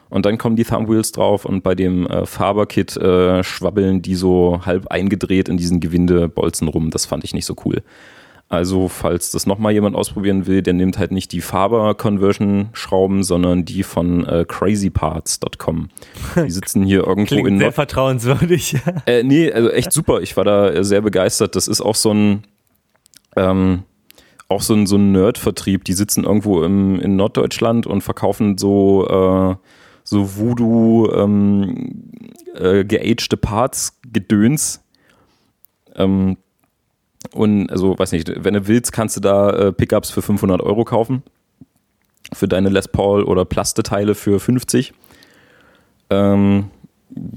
Und 0.10 0.26
dann 0.26 0.38
kommen 0.38 0.56
die 0.56 0.64
Thumbwheels 0.64 1.12
drauf 1.12 1.46
und 1.46 1.64
bei 1.64 1.74
dem 1.74 2.06
äh, 2.06 2.26
Faber-Kit 2.26 2.96
äh, 2.98 3.44
schwabbeln 3.44 4.04
die 4.04 4.16
so 4.16 4.62
halb 4.64 4.88
eingedreht 4.88 5.50
in 5.50 5.58
diesen 5.58 5.80
Gewindebolzen 5.80 6.68
rum. 6.68 6.92
Das 6.92 7.06
fand 7.06 7.24
ich 7.24 7.34
nicht 7.34 7.46
so 7.46 7.56
cool. 7.66 7.82
Also, 8.48 8.88
falls 8.88 9.32
das 9.32 9.48
nochmal 9.48 9.74
jemand 9.74 9.96
ausprobieren 9.96 10.46
will, 10.46 10.62
der 10.62 10.74
nimmt 10.74 11.00
halt 11.00 11.12
nicht 11.12 11.32
die 11.32 11.42
Faber-Conversion-Schrauben, 11.42 13.24
sondern 13.24 13.66
die 13.66 13.82
von 13.82 14.24
äh, 14.26 14.46
crazyparts.com. 14.48 15.90
Die 16.36 16.52
sitzen 16.52 16.84
hier 16.84 17.04
irgendwo 17.08 17.36
Klingt 17.36 17.48
in. 17.48 17.60
Sehr 17.60 17.72
vertrauenswürdig. 17.72 18.78
äh, 19.08 19.24
nee, 19.24 19.52
also 19.52 19.70
echt 19.70 19.92
super. 19.92 20.22
Ich 20.22 20.38
war 20.38 20.44
da 20.44 20.84
sehr 20.84 21.02
begeistert. 21.02 21.56
Das 21.56 21.68
ist 21.68 21.82
auch 21.82 21.96
so 21.96 22.14
ein. 22.14 22.44
Ähm, 23.36 23.84
auch 24.48 24.62
so 24.62 24.76
ein, 24.76 24.86
so 24.86 24.98
ein 24.98 25.12
Nerd-Vertrieb. 25.12 25.84
Die 25.86 25.94
sitzen 25.94 26.24
irgendwo 26.24 26.64
im, 26.64 27.00
in 27.00 27.16
Norddeutschland 27.16 27.88
und 27.88 28.02
verkaufen 28.02 28.60
so, 28.60 29.08
äh, 29.08 29.56
so 30.04 30.38
Voodoo 30.38 31.12
ähm, 31.12 32.12
äh, 32.54 32.86
geagte 32.86 33.38
Parts, 33.38 34.00
Gedöns. 34.14 34.84
Ähm, 35.96 36.38
und 37.34 37.70
also, 37.72 37.98
weiß 37.98 38.12
nicht, 38.12 38.32
wenn 38.44 38.54
du 38.54 38.68
willst, 38.68 38.92
kannst 38.92 39.18
du 39.18 39.22
da 39.22 39.50
äh, 39.50 39.72
Pickups 39.72 40.12
für 40.12 40.22
500 40.22 40.62
Euro 40.62 40.84
kaufen. 40.86 41.24
Für 42.34 42.48
deine 42.48 42.70
Les 42.70 42.88
Paul 42.88 43.24
oder 43.24 43.46
Plasteteile 43.46 44.16
für 44.16 44.40
50. 44.40 44.94
Ähm, 46.10 46.66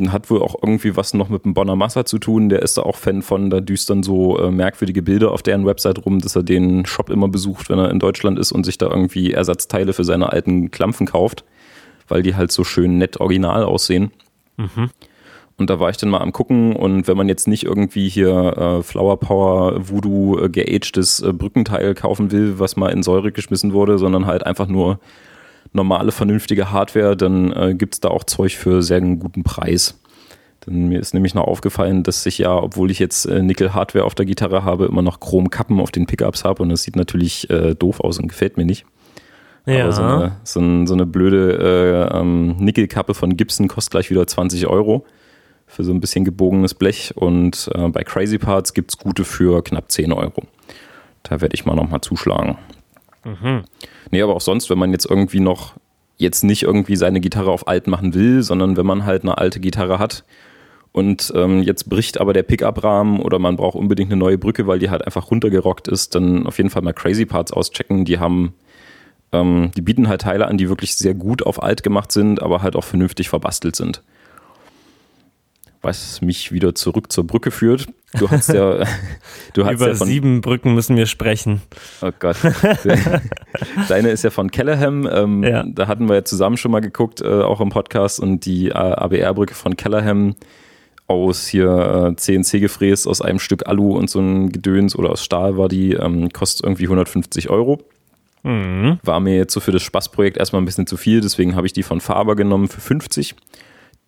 hat 0.09 0.31
wohl 0.31 0.43
auch 0.43 0.57
irgendwie 0.63 0.97
was 0.97 1.15
noch 1.15 1.29
mit 1.29 1.45
dem 1.45 1.55
Bonner 1.55 1.77
Massa 1.77 2.05
zu 2.05 2.19
tun. 2.19 2.49
Der 2.49 2.63
ist 2.63 2.79
da 2.79 2.83
auch 2.83 2.97
Fan 2.97 3.23
von, 3.23 3.51
da 3.51 3.61
düstern 3.61 4.03
so 4.03 4.39
äh, 4.39 4.51
merkwürdige 4.51 5.03
Bilder 5.03 5.31
auf 5.31 5.43
deren 5.43 5.67
Website 5.67 6.05
rum, 6.05 6.21
dass 6.21 6.37
er 6.37 6.43
den 6.43 6.87
Shop 6.87 7.11
immer 7.11 7.29
besucht, 7.29 7.69
wenn 7.69 7.79
er 7.79 7.91
in 7.91 7.99
Deutschland 7.99 8.39
ist 8.39 8.53
und 8.53 8.65
sich 8.65 8.79
da 8.79 8.89
irgendwie 8.89 9.33
Ersatzteile 9.33 9.93
für 9.93 10.05
seine 10.05 10.33
alten 10.33 10.71
Klampfen 10.71 11.07
kauft, 11.07 11.45
weil 12.09 12.23
die 12.23 12.35
halt 12.35 12.51
so 12.51 12.65
schön 12.65 12.99
nett 12.99 13.21
original 13.21 13.63
aussehen. 13.65 14.11
Mhm. 14.57 14.91
Und 15.59 15.71
da 15.71 15.81
war 15.81 15.91
ich 15.91 15.97
dann 15.97 16.09
mal 16.09 16.21
am 16.21 16.33
gucken 16.33 16.77
und 16.77 17.09
wenn 17.09 17.17
man 17.17 17.29
jetzt 17.29 17.49
nicht 17.49 17.65
irgendwie 17.65 18.09
hier 18.09 18.31
äh, 18.31 18.83
Flower 18.85 19.19
Power 19.19 19.89
Voodoo 19.89 20.39
äh, 20.39 20.49
geagedes 20.49 21.21
äh, 21.21 21.33
Brückenteil 21.33 21.95
kaufen 21.95 22.31
will, 22.31 22.61
was 22.61 22.77
mal 22.77 22.91
in 22.91 23.03
Säure 23.03 23.33
geschmissen 23.33 23.73
wurde, 23.73 23.99
sondern 23.99 24.27
halt 24.27 24.47
einfach 24.47 24.69
nur 24.69 25.01
normale, 25.73 26.13
vernünftige 26.13 26.71
Hardware, 26.71 27.17
dann 27.17 27.53
äh, 27.53 27.75
gibt 27.75 27.95
es 27.95 28.01
da 28.01 28.09
auch 28.09 28.23
Zeug 28.23 28.57
für 28.57 28.83
sehr 28.83 28.99
einen 28.99 29.19
guten 29.19 29.43
Preis. 29.43 30.01
Denn 30.65 30.89
mir 30.89 31.01
ist 31.01 31.13
nämlich 31.13 31.35
noch 31.35 31.49
aufgefallen, 31.49 32.05
dass 32.05 32.25
ich 32.25 32.39
ja, 32.39 32.55
obwohl 32.57 32.93
ich 32.93 33.01
jetzt 33.01 33.27
äh, 33.27 33.43
Nickel-Hardware 33.43 34.05
auf 34.05 34.15
der 34.15 34.27
Gitarre 34.27 34.63
habe, 34.65 34.87
immer 34.87 35.03
noch 35.03 35.19
Chrom-Kappen 35.19 35.81
auf 35.81 35.91
den 35.91 36.07
Pickups 36.07 36.45
habe 36.45 36.63
und 36.63 36.69
das 36.69 36.85
sieht 36.85 36.95
natürlich 36.95 37.51
äh, 37.51 37.75
doof 37.75 37.99
aus 37.99 38.21
und 38.21 38.29
gefällt 38.29 38.57
mir 38.59 38.65
nicht. 38.65 38.87
Ja. 39.67 39.83
Aber 39.83 39.93
so 39.93 40.03
eine, 40.03 40.37
so, 40.45 40.61
ein, 40.61 40.87
so 40.87 40.95
eine 40.95 41.05
blöde 41.05 42.11
äh, 42.13 42.17
ähm, 42.17 42.57
Nickelkappe 42.59 43.13
von 43.15 43.37
Gibson 43.37 43.67
kostet 43.67 43.91
gleich 43.91 44.11
wieder 44.11 44.25
20 44.25 44.69
Euro 44.69 45.05
für 45.69 45.85
so 45.85 45.93
ein 45.93 46.01
bisschen 46.01 46.25
gebogenes 46.25 46.75
Blech 46.75 47.13
und 47.15 47.71
äh, 47.75 47.89
bei 47.89 48.03
Crazy 48.03 48.39
Parts 48.39 48.75
gibt 48.75 48.91
es 48.91 48.99
gute 48.99 49.25
für 49.25 49.63
knapp 49.63 49.93
10 49.93 50.13
Euro. 50.13 50.43
Da 51.23 51.41
werde 51.41 51.55
ich 51.55 51.67
mal 51.67 51.77
nochmal 51.77 52.01
zuschlagen. 52.01 52.57
Mhm. 53.25 53.65
Nee, 54.11 54.23
aber 54.23 54.35
auch 54.35 54.41
sonst, 54.41 54.71
wenn 54.71 54.79
man 54.79 54.93
jetzt 54.93 55.07
irgendwie 55.09 55.41
noch 55.41 55.75
jetzt 56.17 56.43
nicht 56.43 56.63
irgendwie 56.65 56.97
seine 56.97 57.21
Gitarre 57.21 57.51
auf 57.51 57.69
alt 57.69 57.87
machen 57.87 58.15
will, 58.15 58.43
sondern 58.43 58.77
wenn 58.77 58.87
man 58.87 59.05
halt 59.05 59.23
eine 59.23 59.39
alte 59.39 59.61
Gitarre 59.61 59.99
hat 59.99 60.25
und 60.91 61.33
ähm, 61.37 61.63
jetzt 61.63 61.89
bricht 61.89 62.19
aber 62.19 62.33
der 62.33 62.43
Pickup-Rahmen 62.43 63.21
oder 63.21 63.39
man 63.39 63.57
braucht 63.57 63.77
unbedingt 63.77 64.11
eine 64.11 64.19
neue 64.19 64.39
Brücke, 64.39 64.67
weil 64.67 64.79
die 64.79 64.91
halt 64.91 65.05
einfach 65.05 65.31
runtergerockt 65.31 65.87
ist, 65.87 66.15
dann 66.15 66.47
auf 66.47 66.57
jeden 66.57 66.71
Fall 66.71 66.83
mal 66.83 66.95
Crazy 66.95 67.27
Parts 67.27 67.53
auschecken. 67.53 68.05
Die 68.05 68.19
haben, 68.19 68.55
ähm, 69.33 69.71
die 69.77 69.83
bieten 69.83 70.09
halt 70.09 70.23
Teile 70.23 70.47
an, 70.49 70.57
die 70.57 70.69
wirklich 70.69 70.97
sehr 70.97 71.15
gut 71.15 71.45
auf 71.45 71.63
alt 71.63 71.83
gemacht 71.83 72.11
sind, 72.11 72.43
aber 72.43 72.63
halt 72.63 72.75
auch 72.75 72.85
vernünftig 72.85 73.29
verbastelt 73.29 73.77
sind 73.77 74.03
was 75.83 76.21
mich 76.21 76.53
wieder 76.53 76.75
zurück 76.75 77.13
zur 77.13 77.27
Brücke 77.27 77.51
führt. 77.51 77.87
Du 78.19 78.31
hast 78.31 78.49
ja, 78.49 78.85
du 79.53 79.65
hast 79.65 79.75
Über 79.75 79.89
ja 79.89 79.95
von, 79.95 80.07
sieben 80.07 80.41
Brücken 80.41 80.75
müssen 80.75 80.97
wir 80.97 81.07
sprechen. 81.07 81.61
Oh 82.01 82.11
Gott. 82.19 82.37
Deine 83.89 84.11
ist 84.11 84.25
ja 84.25 84.31
von 84.31 84.51
Kellerham. 84.51 85.09
Ähm, 85.11 85.45
ja. 85.45 85.65
Da 85.67 85.87
hatten 85.87 86.09
wir 86.09 86.17
ja 86.17 86.25
zusammen 86.25 86.57
schon 86.57 86.71
mal 86.71 86.81
geguckt, 86.81 87.21
äh, 87.21 87.27
auch 87.27 87.61
im 87.61 87.69
Podcast. 87.69 88.19
Und 88.19 88.47
die 88.47 88.69
äh, 88.69 88.73
ABR-Brücke 88.73 89.55
von 89.55 89.77
Kellerham 89.77 90.35
aus 91.07 91.49
hier 91.49 92.13
äh, 92.13 92.17
CNC 92.17 92.61
gefräst, 92.61 93.09
aus 93.09 93.23
einem 93.23 93.39
Stück 93.39 93.67
Alu 93.67 93.97
und 93.97 94.11
so 94.11 94.21
ein 94.21 94.51
Gedöns 94.53 94.95
oder 94.95 95.11
aus 95.11 95.25
Stahl 95.25 95.57
war 95.57 95.69
die, 95.69 95.95
ähm, 95.95 96.31
kostet 96.31 96.65
irgendwie 96.65 96.85
150 96.85 97.51
Euro. 97.51 97.83
Mhm. 98.43 99.01
War 99.03 99.19
mir 99.19 99.37
jetzt 99.37 99.53
so 99.53 99.61
für 99.61 99.73
das 99.73 99.83
Spaßprojekt 99.83 100.37
erstmal 100.37 100.63
ein 100.63 100.67
bisschen 100.67 100.87
zu 100.87 100.97
viel, 100.97 101.21
deswegen 101.21 101.57
habe 101.57 101.67
ich 101.67 101.73
die 101.73 101.83
von 101.83 102.01
Faber 102.01 102.37
genommen 102.37 102.69
für 102.69 102.81
50. 102.81 103.35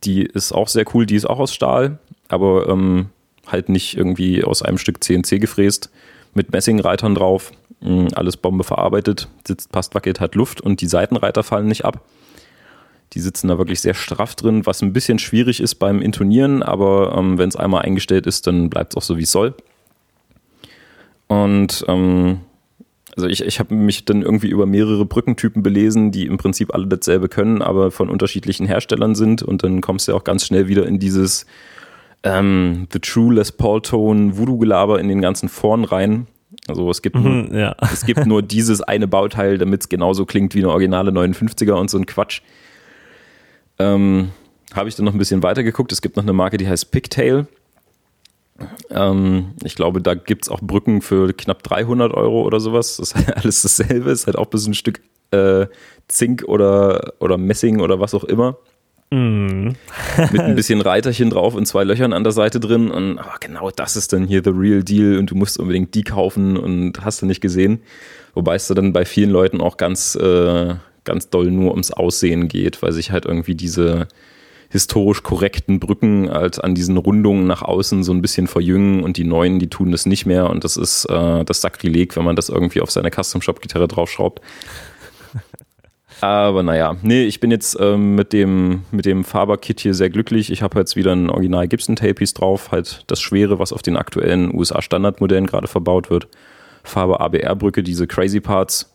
Die 0.05 0.22
ist 0.22 0.52
auch 0.52 0.68
sehr 0.68 0.85
cool, 0.94 1.06
die 1.06 1.16
ist 1.16 1.27
auch 1.27 1.39
aus 1.39 1.55
Stahl, 1.55 1.98
aber 2.28 2.68
ähm, 2.68 3.10
halt 3.47 3.68
nicht 3.68 3.97
irgendwie 3.97 4.44
aus 4.44 4.62
einem 4.62 4.78
Stück 4.78 5.02
CNC 5.02 5.40
gefräst, 5.40 5.90
mit 6.35 6.52
Messingreitern 6.52 7.14
drauf, 7.14 7.52
mh, 7.81 8.09
alles 8.14 8.36
Bombe 8.36 8.64
verarbeitet, 8.64 9.28
sitzt, 9.47 9.72
passt, 9.72 9.94
wackelt, 9.94 10.20
hat 10.20 10.35
Luft 10.35 10.60
und 10.60 10.81
die 10.81 10.86
Seitenreiter 10.86 11.43
fallen 11.43 11.66
nicht 11.66 11.85
ab. 11.85 12.02
Die 13.12 13.20
sitzen 13.20 13.48
da 13.48 13.59
wirklich 13.59 13.81
sehr 13.81 13.94
straff 13.94 14.36
drin, 14.36 14.66
was 14.66 14.82
ein 14.82 14.93
bisschen 14.93 15.18
schwierig 15.18 15.60
ist 15.60 15.77
beim 15.77 16.01
Intonieren, 16.01 16.62
aber 16.62 17.14
ähm, 17.16 17.39
wenn 17.39 17.48
es 17.48 17.56
einmal 17.56 17.82
eingestellt 17.82 18.27
ist, 18.27 18.47
dann 18.47 18.70
bleibt 18.70 18.93
es 18.93 18.97
auch 18.97 19.02
so, 19.02 19.18
wie 19.18 19.24
es 19.24 19.32
soll. 19.32 19.55
Und 21.27 21.85
ähm, 21.89 22.40
also 23.16 23.28
ich, 23.28 23.45
ich 23.45 23.59
habe 23.59 23.74
mich 23.74 24.05
dann 24.05 24.23
irgendwie 24.23 24.49
über 24.49 24.66
mehrere 24.66 25.05
Brückentypen 25.05 25.62
belesen, 25.62 26.12
die 26.12 26.27
im 26.27 26.37
Prinzip 26.37 26.74
alle 26.74 26.87
dasselbe 26.87 27.28
können, 27.28 27.62
aber 27.62 27.91
von 27.91 28.09
unterschiedlichen 28.09 28.66
Herstellern 28.66 29.15
sind. 29.15 29.43
Und 29.43 29.62
dann 29.62 29.81
kommst 29.81 30.07
du 30.07 30.12
ja 30.12 30.19
auch 30.19 30.24
ganz 30.24 30.47
schnell 30.47 30.69
wieder 30.69 30.87
in 30.87 30.99
dieses 30.99 31.47
ähm, 32.23 32.87
The 32.93 33.01
True 33.01 33.35
Les 33.35 33.53
Paul 33.53 33.82
Tone 33.82 34.37
Voodoo-Gelaber 34.37 35.01
in 35.01 35.09
den 35.09 35.20
ganzen 35.20 35.49
Foren 35.49 35.85
rein. 35.85 36.27
Also 36.69 36.89
es 36.91 37.03
gibt, 37.03 37.16
nur, 37.16 37.31
mhm, 37.31 37.55
ja. 37.57 37.74
es 37.93 38.05
gibt 38.05 38.27
nur 38.27 38.43
dieses 38.43 38.81
eine 38.81 39.09
Bauteil, 39.09 39.59
damit 39.59 39.82
es 39.82 39.89
genauso 39.89 40.27
klingt 40.27 40.55
wie 40.55 40.61
eine 40.61 40.70
originale 40.70 41.11
59er 41.11 41.73
und 41.73 41.91
so 41.91 41.99
ein 41.99 42.07
Quatsch. 42.07 42.43
Ähm, 43.78 44.31
habe 44.74 44.89
ich 44.89 44.95
dann 44.95 45.05
noch 45.05 45.12
ein 45.12 45.19
bisschen 45.19 45.43
weiter 45.43 45.62
geguckt. 45.62 45.91
Es 45.93 46.03
gibt 46.03 46.16
noch 46.16 46.23
eine 46.23 46.32
Marke, 46.32 46.59
die 46.59 46.69
heißt 46.69 46.91
Pigtail. 46.91 47.47
Ähm, 48.91 49.53
ich 49.65 49.74
glaube, 49.74 50.01
da 50.01 50.15
gibt 50.15 50.45
es 50.45 50.49
auch 50.49 50.61
Brücken 50.61 51.03
für 51.03 51.32
knapp 51.32 51.62
300 51.62 52.12
Euro 52.12 52.43
oder 52.43 52.61
sowas. 52.61 52.97
Das 52.97 53.11
ist 53.11 53.15
halt 53.15 53.37
alles 53.43 53.62
dasselbe. 53.62 54.11
Ist 54.11 54.27
halt 54.27 54.37
auch 54.37 54.47
bis 54.47 54.66
ein 54.66 54.74
Stück 54.74 55.01
äh, 55.31 55.66
Zink 56.09 56.45
oder, 56.47 57.15
oder 57.20 57.39
Messing 57.39 57.81
oder 57.81 58.01
was 58.01 58.15
auch 58.15 58.24
immer. 58.24 58.57
Mm. 59.11 59.73
Mit 60.32 60.41
ein 60.41 60.55
bisschen 60.57 60.81
Reiterchen 60.81 61.31
drauf 61.31 61.55
und 61.55 61.66
zwei 61.66 61.82
Löchern 61.85 62.12
an 62.12 62.23
der 62.23 62.32
Seite 62.32 62.61
drin. 62.61 62.91
Und 62.91 63.19
aber 63.19 63.35
genau 63.41 63.70
das 63.70 63.97
ist 63.97 64.12
dann 64.12 64.27
hier 64.27 64.43
the 64.45 64.51
real 64.51 64.82
deal 64.82 65.19
und 65.19 65.31
du 65.31 65.35
musst 65.35 65.59
unbedingt 65.59 65.95
die 65.95 66.05
kaufen 66.05 66.57
und 66.57 67.05
hast 67.05 67.23
du 67.23 67.27
nicht 67.27 67.41
gesehen. 67.41 67.82
Wobei 68.35 68.55
es 68.55 68.69
dann 68.69 68.93
bei 68.93 69.05
vielen 69.05 69.31
Leuten 69.31 69.61
auch 69.61 69.77
ganz, 69.77 70.15
äh, 70.15 70.74
ganz 71.05 71.31
doll 71.31 71.51
nur 71.51 71.73
ums 71.73 71.91
Aussehen 71.91 72.47
geht, 72.47 72.82
weil 72.82 72.93
sich 72.93 73.11
halt 73.11 73.24
irgendwie 73.24 73.57
diese 73.57 74.07
historisch 74.70 75.24
korrekten 75.24 75.80
Brücken 75.80 76.30
halt 76.30 76.62
an 76.62 76.74
diesen 76.74 76.97
Rundungen 76.97 77.47
nach 77.47 77.62
außen 77.62 78.05
so 78.05 78.12
ein 78.12 78.22
bisschen 78.22 78.47
verjüngen 78.47 79.02
und 79.02 79.16
die 79.16 79.24
neuen, 79.24 79.59
die 79.59 79.68
tun 79.68 79.90
das 79.90 80.06
nicht 80.06 80.26
mehr 80.26 80.48
und 80.48 80.62
das 80.62 80.76
ist 80.76 81.05
äh, 81.06 81.44
das 81.44 81.60
Sakrileg, 81.60 82.16
wenn 82.16 82.24
man 82.24 82.36
das 82.36 82.48
irgendwie 82.48 82.80
auf 82.80 82.90
seine 82.90 83.10
Custom 83.10 83.42
Shop 83.42 83.60
Gitarre 83.60 83.88
draufschraubt. 83.88 84.40
Aber 86.20 86.62
naja, 86.62 86.97
nee, 87.02 87.24
ich 87.24 87.40
bin 87.40 87.51
jetzt 87.51 87.78
ähm, 87.80 88.14
mit 88.14 88.32
dem, 88.32 88.84
mit 88.90 89.06
dem 89.06 89.24
Faber-Kit 89.24 89.80
hier 89.80 89.94
sehr 89.94 90.10
glücklich. 90.10 90.52
Ich 90.52 90.62
habe 90.62 90.78
jetzt 90.78 90.94
wieder 90.94 91.12
ein 91.12 91.30
Original 91.30 91.66
Gibson 91.66 91.97
Tapies 91.97 92.34
drauf, 92.34 92.70
halt 92.70 93.05
das 93.06 93.20
Schwere, 93.20 93.59
was 93.59 93.72
auf 93.72 93.82
den 93.82 93.97
aktuellen 93.97 94.55
USA-Standardmodellen 94.55 95.47
gerade 95.47 95.66
verbaut 95.66 96.10
wird. 96.10 96.28
Faber 96.84 97.20
ABR-Brücke, 97.20 97.82
diese 97.82 98.06
Crazy 98.06 98.40
Parts, 98.40 98.92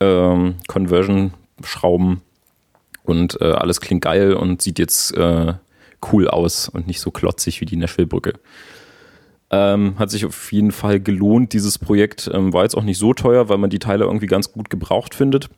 ähm, 0.00 0.56
Conversion-Schrauben 0.68 2.20
und 3.10 3.40
äh, 3.40 3.52
alles 3.52 3.80
klingt 3.80 4.02
geil 4.02 4.32
und 4.32 4.62
sieht 4.62 4.78
jetzt 4.78 5.16
äh, 5.16 5.54
cool 6.12 6.28
aus 6.28 6.68
und 6.68 6.86
nicht 6.86 7.00
so 7.00 7.10
klotzig 7.10 7.60
wie 7.60 7.66
die 7.66 7.76
Nashville-Brücke. 7.76 8.34
Ähm, 9.50 9.98
hat 9.98 10.10
sich 10.10 10.24
auf 10.24 10.52
jeden 10.52 10.70
Fall 10.70 11.00
gelohnt, 11.00 11.52
dieses 11.52 11.78
Projekt. 11.78 12.30
Ähm, 12.32 12.52
war 12.52 12.62
jetzt 12.62 12.76
auch 12.76 12.84
nicht 12.84 12.98
so 12.98 13.12
teuer, 13.14 13.48
weil 13.48 13.58
man 13.58 13.70
die 13.70 13.80
Teile 13.80 14.04
irgendwie 14.04 14.28
ganz 14.28 14.52
gut 14.52 14.70
gebraucht 14.70 15.14
findet. 15.14 15.50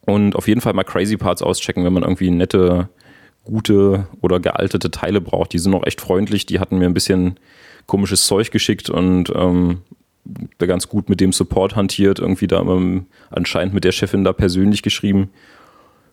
Und 0.00 0.34
auf 0.34 0.48
jeden 0.48 0.60
Fall 0.60 0.72
mal 0.72 0.84
Crazy 0.84 1.16
Parts 1.16 1.42
auschecken, 1.42 1.84
wenn 1.84 1.92
man 1.92 2.04
irgendwie 2.04 2.30
nette, 2.30 2.88
gute 3.44 4.06
oder 4.22 4.40
gealtete 4.40 4.90
Teile 4.90 5.20
braucht. 5.20 5.52
Die 5.52 5.58
sind 5.58 5.74
auch 5.74 5.86
echt 5.86 6.00
freundlich. 6.00 6.46
Die 6.46 6.58
hatten 6.58 6.78
mir 6.78 6.86
ein 6.86 6.94
bisschen 6.94 7.38
komisches 7.86 8.24
Zeug 8.24 8.50
geschickt 8.50 8.88
und 8.88 9.30
ähm, 9.34 9.82
da 10.58 10.66
ganz 10.66 10.88
gut 10.88 11.08
mit 11.08 11.20
dem 11.20 11.32
Support 11.32 11.76
hantiert. 11.76 12.18
Irgendwie 12.18 12.46
da 12.46 12.64
anscheinend 13.30 13.74
mit 13.74 13.84
der 13.84 13.92
Chefin 13.92 14.24
da 14.24 14.32
persönlich 14.32 14.82
geschrieben. 14.82 15.30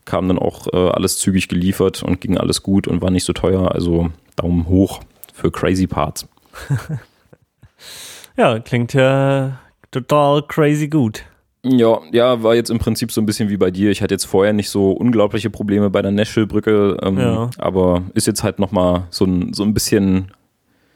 Kam 0.06 0.28
dann 0.28 0.40
auch 0.40 0.68
äh, 0.74 0.90
alles 0.90 1.18
zügig 1.18 1.48
geliefert 1.48 2.04
und 2.04 2.22
ging 2.22 2.38
alles 2.38 2.64
gut 2.64 2.88
und 2.88 3.02
war 3.02 3.12
nicht 3.12 3.24
so 3.24 3.34
teuer. 3.34 3.72
Also 3.72 4.10
Daumen 4.36 4.68
hoch 4.68 5.02
für 5.34 5.52
Crazy 5.52 5.88
Parts. 5.88 6.28
ja, 8.38 8.60
klingt 8.60 8.94
ja 8.94 9.60
total 9.92 10.44
crazy 10.44 10.88
gut. 10.88 11.24
Ja, 11.66 12.02
ja, 12.12 12.44
war 12.44 12.56
jetzt 12.56 12.70
im 12.70 12.80
Prinzip 12.80 13.12
so 13.12 13.22
ein 13.22 13.26
bisschen 13.26 13.48
wie 13.48 13.56
bei 13.56 13.72
dir. 13.72 13.90
Ich 13.90 14.02
hatte 14.02 14.14
jetzt 14.14 14.26
vorher 14.26 14.52
nicht 14.52 14.70
so 14.70 14.92
unglaubliche 14.92 15.50
Probleme 15.50 15.90
bei 15.90 16.02
der 16.02 16.12
Nashville-Brücke, 16.12 16.98
ähm, 17.02 17.18
ja. 17.18 17.50
aber 17.58 18.04
ist 18.14 18.28
jetzt 18.28 18.44
halt 18.44 18.60
nochmal 18.60 19.08
so 19.12 19.24
ein, 19.24 19.54
so 19.54 19.64
ein 19.64 19.74
bisschen, 19.74 20.34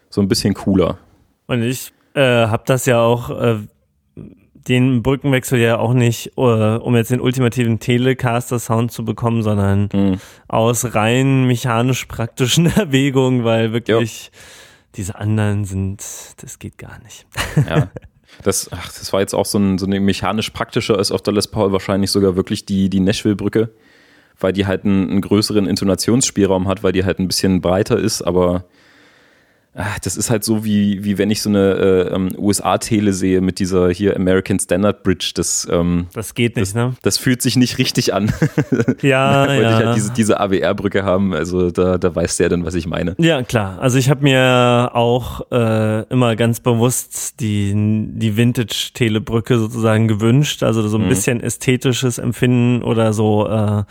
so 0.10 0.20
ein 0.20 0.28
bisschen 0.28 0.54
cooler. 0.54 0.98
Und 1.48 1.64
ich 1.64 1.94
äh, 2.16 2.48
habe 2.48 2.64
das 2.66 2.86
ja 2.86 3.00
auch, 3.00 3.30
äh, 3.30 3.60
den 4.68 5.04
Brückenwechsel 5.04 5.60
ja 5.60 5.78
auch 5.80 5.94
nicht, 5.94 6.34
äh, 6.38 6.42
um 6.42 6.96
jetzt 6.96 7.12
den 7.12 7.22
ultimativen 7.22 7.80
Telecaster-Sound 7.80 8.92
zu 8.92 9.06
bekommen, 9.06 9.42
sondern 9.44 9.90
mhm. 9.94 10.20
aus 10.48 10.96
rein 10.96 11.46
mechanisch 11.46 12.06
praktischen 12.06 12.66
Erwägungen, 12.76 13.44
weil 13.44 13.74
wirklich 13.74 14.26
ja. 14.26 14.40
diese 14.96 15.16
anderen 15.16 15.66
sind, 15.66 16.04
das 16.38 16.60
geht 16.60 16.78
gar 16.78 17.00
nicht. 17.04 17.26
Ja. 17.68 17.90
Das, 18.44 18.70
ach, 18.72 18.88
das 18.88 19.12
war 19.14 19.22
jetzt 19.22 19.34
auch 19.34 19.46
so, 19.46 19.58
ein, 19.58 19.78
so 19.78 19.86
eine 19.86 20.00
mechanisch 20.00 20.52
praktischer 20.52 21.00
ist 21.00 21.12
auf 21.12 21.22
der 21.22 21.34
Les 21.34 21.48
Paul 21.48 21.72
wahrscheinlich 21.72 22.12
sogar 22.12 22.36
wirklich 22.36 22.66
die, 22.66 22.90
die 22.90 23.00
Nashville-Brücke, 23.00 23.72
weil 24.40 24.54
die 24.54 24.68
halt 24.68 24.86
einen, 24.86 25.10
einen 25.10 25.22
größeren 25.22 25.66
Intonationsspielraum 25.66 26.68
hat, 26.68 26.84
weil 26.84 26.92
die 26.92 27.04
halt 27.04 27.20
ein 27.20 27.28
bisschen 27.28 27.62
breiter 27.62 27.98
ist, 27.98 28.22
aber 28.22 28.66
ach, 29.78 30.00
das 30.00 30.18
ist 30.18 30.30
halt 30.30 30.44
so 30.44 30.66
wie, 30.66 31.04
wie 31.04 31.18
wenn 31.18 31.30
ich 31.30 31.42
so 31.42 31.50
eine 31.50 31.74
äh, 31.74 32.16
ähm, 32.16 32.30
USA-Tele 32.38 33.14
sehe 33.14 33.42
mit 33.42 33.60
dieser 33.60 33.90
hier 33.90 34.16
American 34.16 34.60
Standard 34.60 35.04
Bridge. 35.04 35.32
Das, 35.36 35.68
ähm, 35.72 36.08
das 36.14 36.34
geht 36.34 36.56
nicht, 36.56 36.70
das, 36.70 36.76
ne? 36.76 36.96
Das 37.04 37.18
fühlt 37.18 37.42
sich 37.42 37.56
nicht 37.56 37.78
richtig 37.78 38.14
an. 38.14 38.32
Ja, 39.02 39.42
Wollte 39.48 39.62
ja. 39.62 39.80
ich 39.80 39.86
halt 39.86 39.96
diese, 39.96 40.14
diese 40.14 40.40
AWR-Brücke 40.40 41.04
haben, 41.04 41.34
also 41.34 41.72
da, 41.72 41.98
da 41.98 42.16
weiß 42.16 42.38
der 42.38 42.50
dann, 42.50 42.66
was 42.66 42.74
ich 42.74 42.88
meine. 42.88 43.16
Ja, 43.20 43.44
klar. 43.44 43.80
Also 43.80 43.98
ich 43.98 44.10
habe 44.10 44.24
mir 44.24 44.92
auch 44.94 45.52
äh, 45.52 46.04
immer 46.10 46.36
ganz 46.36 46.60
bewusst 46.60 47.40
die, 47.40 47.74
die 47.76 48.38
Vintage-Telebrücke 48.38 49.60
sozusagen 49.60 50.08
gewünscht. 50.08 50.64
Also 50.64 50.88
so 50.88 50.98
ein 50.98 51.06
mhm. 51.06 51.10
bisschen 51.10 51.42
ästhetisches 51.42 52.18
Empfinden 52.18 52.82
oder 52.82 53.14
so 53.14 53.48
äh, 53.48 53.84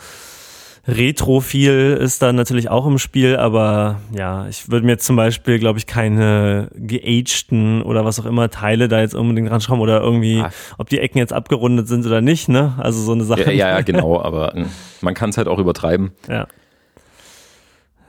Retrophil 0.88 1.98
ist 2.00 2.22
da 2.22 2.32
natürlich 2.32 2.70
auch 2.70 2.86
im 2.86 2.98
Spiel, 2.98 3.36
aber 3.36 4.00
ja, 4.12 4.46
ich 4.46 4.70
würde 4.70 4.86
mir 4.86 4.98
zum 4.98 5.16
Beispiel, 5.16 5.58
glaube 5.58 5.78
ich, 5.78 5.86
keine 5.86 6.70
geagten 6.74 7.82
oder 7.82 8.04
was 8.04 8.20
auch 8.20 8.26
immer 8.26 8.50
Teile 8.50 8.86
da 8.86 9.00
jetzt 9.00 9.14
unbedingt 9.14 9.50
dran 9.50 9.60
schrauben 9.60 9.80
oder 9.80 10.00
irgendwie, 10.00 10.40
ah. 10.40 10.50
ob 10.78 10.88
die 10.88 11.00
Ecken 11.00 11.18
jetzt 11.18 11.32
abgerundet 11.32 11.88
sind 11.88 12.06
oder 12.06 12.20
nicht, 12.20 12.48
ne? 12.48 12.74
Also 12.78 13.00
so 13.00 13.12
eine 13.12 13.24
Sache. 13.24 13.44
Ja, 13.44 13.50
ja, 13.50 13.68
ja 13.70 13.80
genau, 13.82 14.20
aber 14.20 14.52
hm, 14.54 14.66
man 15.00 15.14
kann 15.14 15.30
es 15.30 15.38
halt 15.38 15.48
auch 15.48 15.58
übertreiben. 15.58 16.12
Ja. 16.28 16.46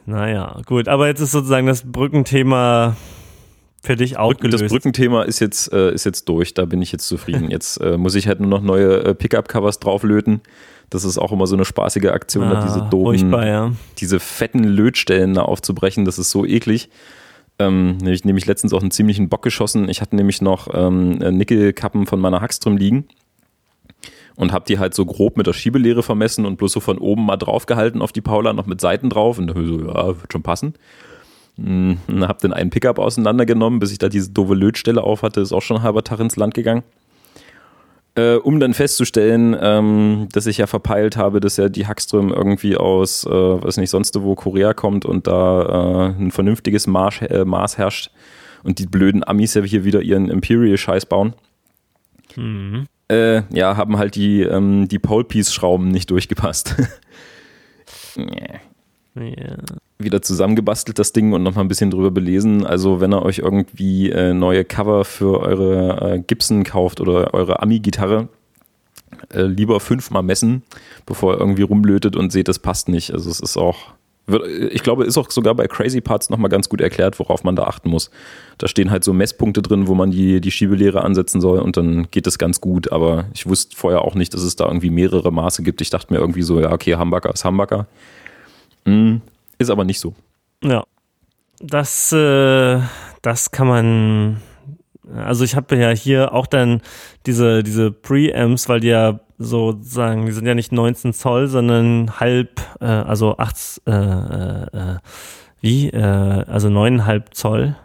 Naja, 0.06 0.62
gut, 0.66 0.88
aber 0.88 1.08
jetzt 1.08 1.20
ist 1.20 1.32
sozusagen 1.32 1.68
das 1.68 1.84
Brückenthema 1.84 2.96
für 3.82 3.96
dich 3.96 4.18
auch 4.18 4.36
gelöst. 4.38 4.64
Das 4.64 4.72
Brückenthema 4.72 5.24
ist 5.24 5.40
jetzt, 5.40 5.74
äh, 5.74 5.92
ist 5.94 6.06
jetzt 6.06 6.30
durch, 6.30 6.54
da 6.54 6.66
bin 6.66 6.82
ich 6.82 6.92
jetzt 6.92 7.08
zufrieden. 7.08 7.50
Jetzt 7.58 7.78
äh, 7.78 7.98
muss 7.98 8.16
ich 8.16 8.28
halt 8.28 8.40
nur 8.40 8.50
noch 8.50 8.62
neue 8.62 9.04
äh, 9.04 9.16
Pickup-Covers 9.16 9.80
drauflöten. 9.80 10.42
Das 10.90 11.04
ist 11.04 11.18
auch 11.18 11.32
immer 11.32 11.48
so 11.48 11.56
eine 11.56 11.66
spaßige 11.66 12.06
Aktion, 12.06 12.46
ah, 12.46 12.54
da 12.54 12.66
diese 12.66 12.82
doofen, 12.90 13.32
ja. 13.32 13.72
diese 13.98 14.20
fetten 14.20 14.64
Lötstellen 14.64 15.34
da 15.34 15.42
aufzubrechen. 15.42 16.06
Das 16.06 16.18
ist 16.18 16.32
so 16.32 16.46
eklig. 16.46 16.90
Ähm, 17.60 17.98
nämlich, 17.98 18.24
nämlich 18.24 18.46
letztens 18.46 18.72
auch 18.72 18.82
einen 18.82 18.92
ziemlichen 18.92 19.30
Bock 19.30 19.42
geschossen. 19.42 19.90
Ich 19.90 20.00
hatte 20.00 20.16
nämlich 20.16 20.42
noch 20.42 20.70
ähm, 20.74 21.18
Nickelkappen 21.18 22.06
von 22.06 22.20
meiner 22.20 22.40
Hackström 22.40 22.78
liegen 22.78 23.08
und 24.36 24.54
habe 24.54 24.66
die 24.68 24.80
halt 24.80 24.94
so 24.94 25.06
grob 25.06 25.36
mit 25.36 25.48
der 25.48 25.54
Schiebelehre 25.54 26.04
vermessen 26.04 26.46
und 26.46 26.58
bloß 26.58 26.72
so 26.72 26.80
von 26.80 27.00
oben 27.00 27.26
mal 27.26 27.38
draufgehalten 27.38 28.02
auf 28.02 28.12
die 28.12 28.22
Paula, 28.22 28.54
noch 28.54 28.68
mit 28.68 28.80
Seiten 28.80 29.10
drauf 29.10 29.40
und 29.40 29.48
da 29.48 29.54
so, 29.56 29.80
ja, 29.80 30.08
wird 30.08 30.32
schon 30.32 30.44
passen. 30.44 30.76
Hm, 31.58 31.98
hab 32.22 32.40
dann 32.40 32.54
einen 32.54 32.70
Pickup 32.70 33.00
auseinandergenommen, 33.00 33.80
bis 33.80 33.92
ich 33.92 33.98
da 33.98 34.08
diese 34.08 34.30
doofe 34.30 34.54
Lötstelle 34.54 35.02
auf 35.02 35.24
hatte, 35.24 35.42
ist 35.42 35.52
auch 35.52 35.64
schon 35.64 35.78
ein 35.78 35.84
halber 35.84 36.04
Tag 36.04 36.20
ins 36.20 36.36
Land 36.36 36.54
gegangen 36.54 36.84
äh, 38.18 38.36
um 38.36 38.60
dann 38.60 38.74
festzustellen, 38.74 39.56
ähm, 39.60 40.28
dass 40.32 40.48
ich 40.48 40.58
ja 40.58 40.68
verpeilt 40.68 41.18
habe, 41.18 41.40
dass 41.40 41.58
ja 41.58 41.70
die 41.70 41.86
Hackström 41.86 42.30
irgendwie 42.30 42.76
aus, 42.76 43.26
äh, 43.26 43.30
weiß 43.30 43.78
nicht, 43.78 43.92
sonst 43.92 44.20
wo 44.20 44.34
Korea 44.34 44.74
kommt 44.74 45.06
und 45.06 45.28
da 45.28 46.14
äh, 46.18 46.20
ein 46.20 46.32
vernünftiges 46.32 46.88
Maß, 46.88 47.22
äh, 47.22 47.46
Maß 47.46 47.78
herrscht 47.78 48.12
und 48.64 48.80
die 48.80 48.88
blöden 48.88 49.26
Amis 49.26 49.54
ja 49.54 49.62
hier 49.62 49.84
wieder 49.84 50.02
ihren 50.02 50.30
Imperial-Scheiß 50.30 51.06
bauen. 51.06 51.34
Mhm. 52.36 52.88
Äh, 53.08 53.44
ja, 53.56 53.78
haben 53.78 53.98
halt 53.98 54.16
die, 54.16 54.42
ähm, 54.42 54.88
die 54.88 55.00
Pole-Piece-Schrauben 55.00 55.88
nicht 55.90 56.10
durchgepasst. 56.10 56.76
yeah. 58.18 58.60
Ja. 59.16 59.58
Wieder 60.00 60.22
zusammengebastelt 60.22 61.00
das 61.00 61.12
Ding 61.12 61.34
und 61.34 61.44
nochmal 61.44 61.66
ein 61.66 61.70
bisschen 61.70 61.90
drüber 61.90 62.12
belesen. 62.12 62.66
Also 62.66 63.02
wenn 63.02 63.14
ihr 63.14 63.24
euch 63.24 63.40
irgendwie 63.40 64.12
äh, 64.12 64.34
neue 64.34 64.64
Cover 64.64 65.06
für 65.06 65.40
eure 65.40 66.14
äh, 66.16 66.20
Gibson 66.20 66.64
kauft 66.64 67.02
oder 67.02 67.34
eure 67.34 67.62
Ami-Gitarre, 67.62 68.30
äh, 69.34 69.44
lieber 69.44 69.80
fünfmal 69.80 70.24
messen, 70.24 70.64
bevor 71.06 71.34
ihr 71.34 71.40
irgendwie 71.40 71.64
rumlötet 71.64 72.16
und 72.16 72.32
seht, 72.32 72.48
das 72.48 72.60
passt 72.60 72.90
nicht. 72.90 73.12
Also 73.12 73.30
es 73.30 73.40
ist 73.40 73.58
auch, 73.58 73.94
ich 74.70 74.84
glaube, 74.84 75.06
ist 75.06 75.18
auch 75.18 75.32
sogar 75.32 75.56
bei 75.56 75.68
Crazy 75.68 76.02
Parts 76.02 76.30
nochmal 76.30 76.50
ganz 76.50 76.68
gut 76.68 76.82
erklärt, 76.82 77.18
worauf 77.20 77.44
man 77.44 77.56
da 77.56 77.64
achten 77.64 77.90
muss. 77.90 78.12
Da 78.58 78.68
stehen 78.68 78.92
halt 78.92 79.04
so 79.04 79.14
Messpunkte 79.14 79.62
drin, 79.62 79.88
wo 79.88 79.96
man 79.96 80.12
die, 80.12 80.42
die 80.42 80.52
Schiebelehre 80.52 81.04
ansetzen 81.04 81.40
soll 81.40 81.60
und 81.60 81.78
dann 81.78 82.08
geht 82.12 82.28
das 82.28 82.38
ganz 82.38 82.60
gut. 82.60 82.92
Aber 82.92 83.26
ich 83.34 83.48
wusste 83.48 83.76
vorher 83.76 84.02
auch 84.02 84.16
nicht, 84.16 84.34
dass 84.34 84.42
es 84.42 84.56
da 84.56 84.66
irgendwie 84.66 84.90
mehrere 84.90 85.32
Maße 85.32 85.64
gibt. 85.64 85.82
Ich 85.82 85.90
dachte 85.90 86.14
mir 86.14 86.20
irgendwie 86.20 86.44
so, 86.44 86.60
ja, 86.60 86.72
okay, 86.72 86.96
Hamburger 86.96 87.34
ist 87.34 87.46
Hamburger. 87.46 87.88
Mm, 88.86 89.18
ist 89.58 89.70
aber 89.70 89.84
nicht 89.84 90.00
so. 90.00 90.14
Ja. 90.64 90.84
Das, 91.60 92.12
äh, 92.12 92.80
das 93.22 93.52
kann 93.52 93.68
man. 93.68 94.42
Also 95.16 95.44
ich 95.44 95.56
habe 95.56 95.76
ja 95.78 95.90
hier 95.90 96.34
auch 96.34 96.48
dann 96.48 96.82
diese, 97.26 97.64
diese 97.64 97.92
Preamps, 97.92 98.68
weil 98.68 98.82
die 98.82 98.90
ja 98.90 99.22
sozusagen, 99.38 100.26
die 100.26 100.32
sind 100.32 100.46
ja 100.46 100.56
nicht 100.56 100.72
19 100.72 101.14
Zoll, 101.14 101.48
sondern 101.48 102.20
halb, 102.20 102.60
äh, 102.82 102.86
also 102.86 103.38
8, 103.38 103.82
äh, 103.88 103.92
äh, 103.92 104.98
wie? 105.62 105.90
Äh, 105.90 106.02
also 106.02 106.68
9,5 106.68 107.32
Zoll. 107.32 107.76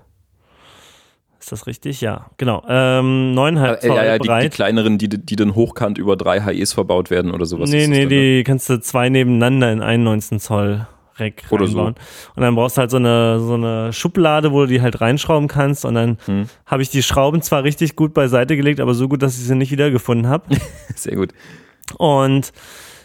Ist 1.38 1.52
das 1.52 1.66
richtig? 1.66 2.00
Ja, 2.00 2.26
genau. 2.38 2.62
Ähm, 2.68 3.34
9,5 3.34 3.80
Zoll 3.80 3.96
ja, 3.96 4.04
ja, 4.04 4.18
breit. 4.18 4.42
Die, 4.44 4.48
die, 4.48 4.54
kleineren, 4.54 4.98
die, 4.98 5.08
die 5.08 5.36
dann 5.36 5.54
hochkant 5.54 5.98
über 5.98 6.16
drei 6.16 6.40
HEs 6.40 6.72
verbaut 6.72 7.10
werden 7.10 7.32
oder 7.32 7.46
sowas. 7.46 7.70
Nee, 7.70 7.86
nee, 7.86 8.00
dann, 8.00 8.08
die 8.08 8.36
ne? 8.38 8.44
kannst 8.44 8.68
du 8.68 8.80
zwei 8.80 9.08
nebeneinander 9.08 9.72
in 9.72 9.80
einen 9.80 10.04
19 10.04 10.40
Zoll 10.40 10.86
schräg 11.22 11.44
Oder 11.50 11.66
reinbauen. 11.66 11.94
So. 11.96 12.32
Und 12.36 12.42
dann 12.42 12.54
brauchst 12.54 12.76
du 12.76 12.80
halt 12.80 12.90
so 12.90 12.96
eine, 12.96 13.40
so 13.40 13.54
eine 13.54 13.92
Schublade, 13.92 14.52
wo 14.52 14.62
du 14.62 14.66
die 14.66 14.80
halt 14.80 15.00
reinschrauben 15.00 15.48
kannst. 15.48 15.84
Und 15.84 15.94
dann 15.94 16.18
hm. 16.26 16.46
habe 16.66 16.82
ich 16.82 16.90
die 16.90 17.02
Schrauben 17.02 17.42
zwar 17.42 17.64
richtig 17.64 17.96
gut 17.96 18.14
beiseite 18.14 18.56
gelegt, 18.56 18.80
aber 18.80 18.94
so 18.94 19.08
gut, 19.08 19.22
dass 19.22 19.38
ich 19.38 19.44
sie 19.44 19.54
nicht 19.54 19.70
wiedergefunden 19.70 20.28
habe. 20.28 20.56
Sehr 20.94 21.16
gut. 21.16 21.32
Und 21.98 22.52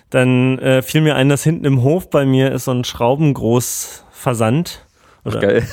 dann 0.10 0.60
äh, 0.60 0.81
fiel 0.81 1.02
mir 1.02 1.15
ein, 1.15 1.30
dass 1.30 1.44
hinten 1.44 1.65
im 1.65 1.84
Hof 1.84 2.10
bei 2.10 2.26
mir 2.26 2.52
ist 2.52 2.65
so 2.65 2.72
ein 2.72 2.84
Schraubengroßversand. 2.84 4.85
Ach, 5.26 5.39
geil. 5.39 5.68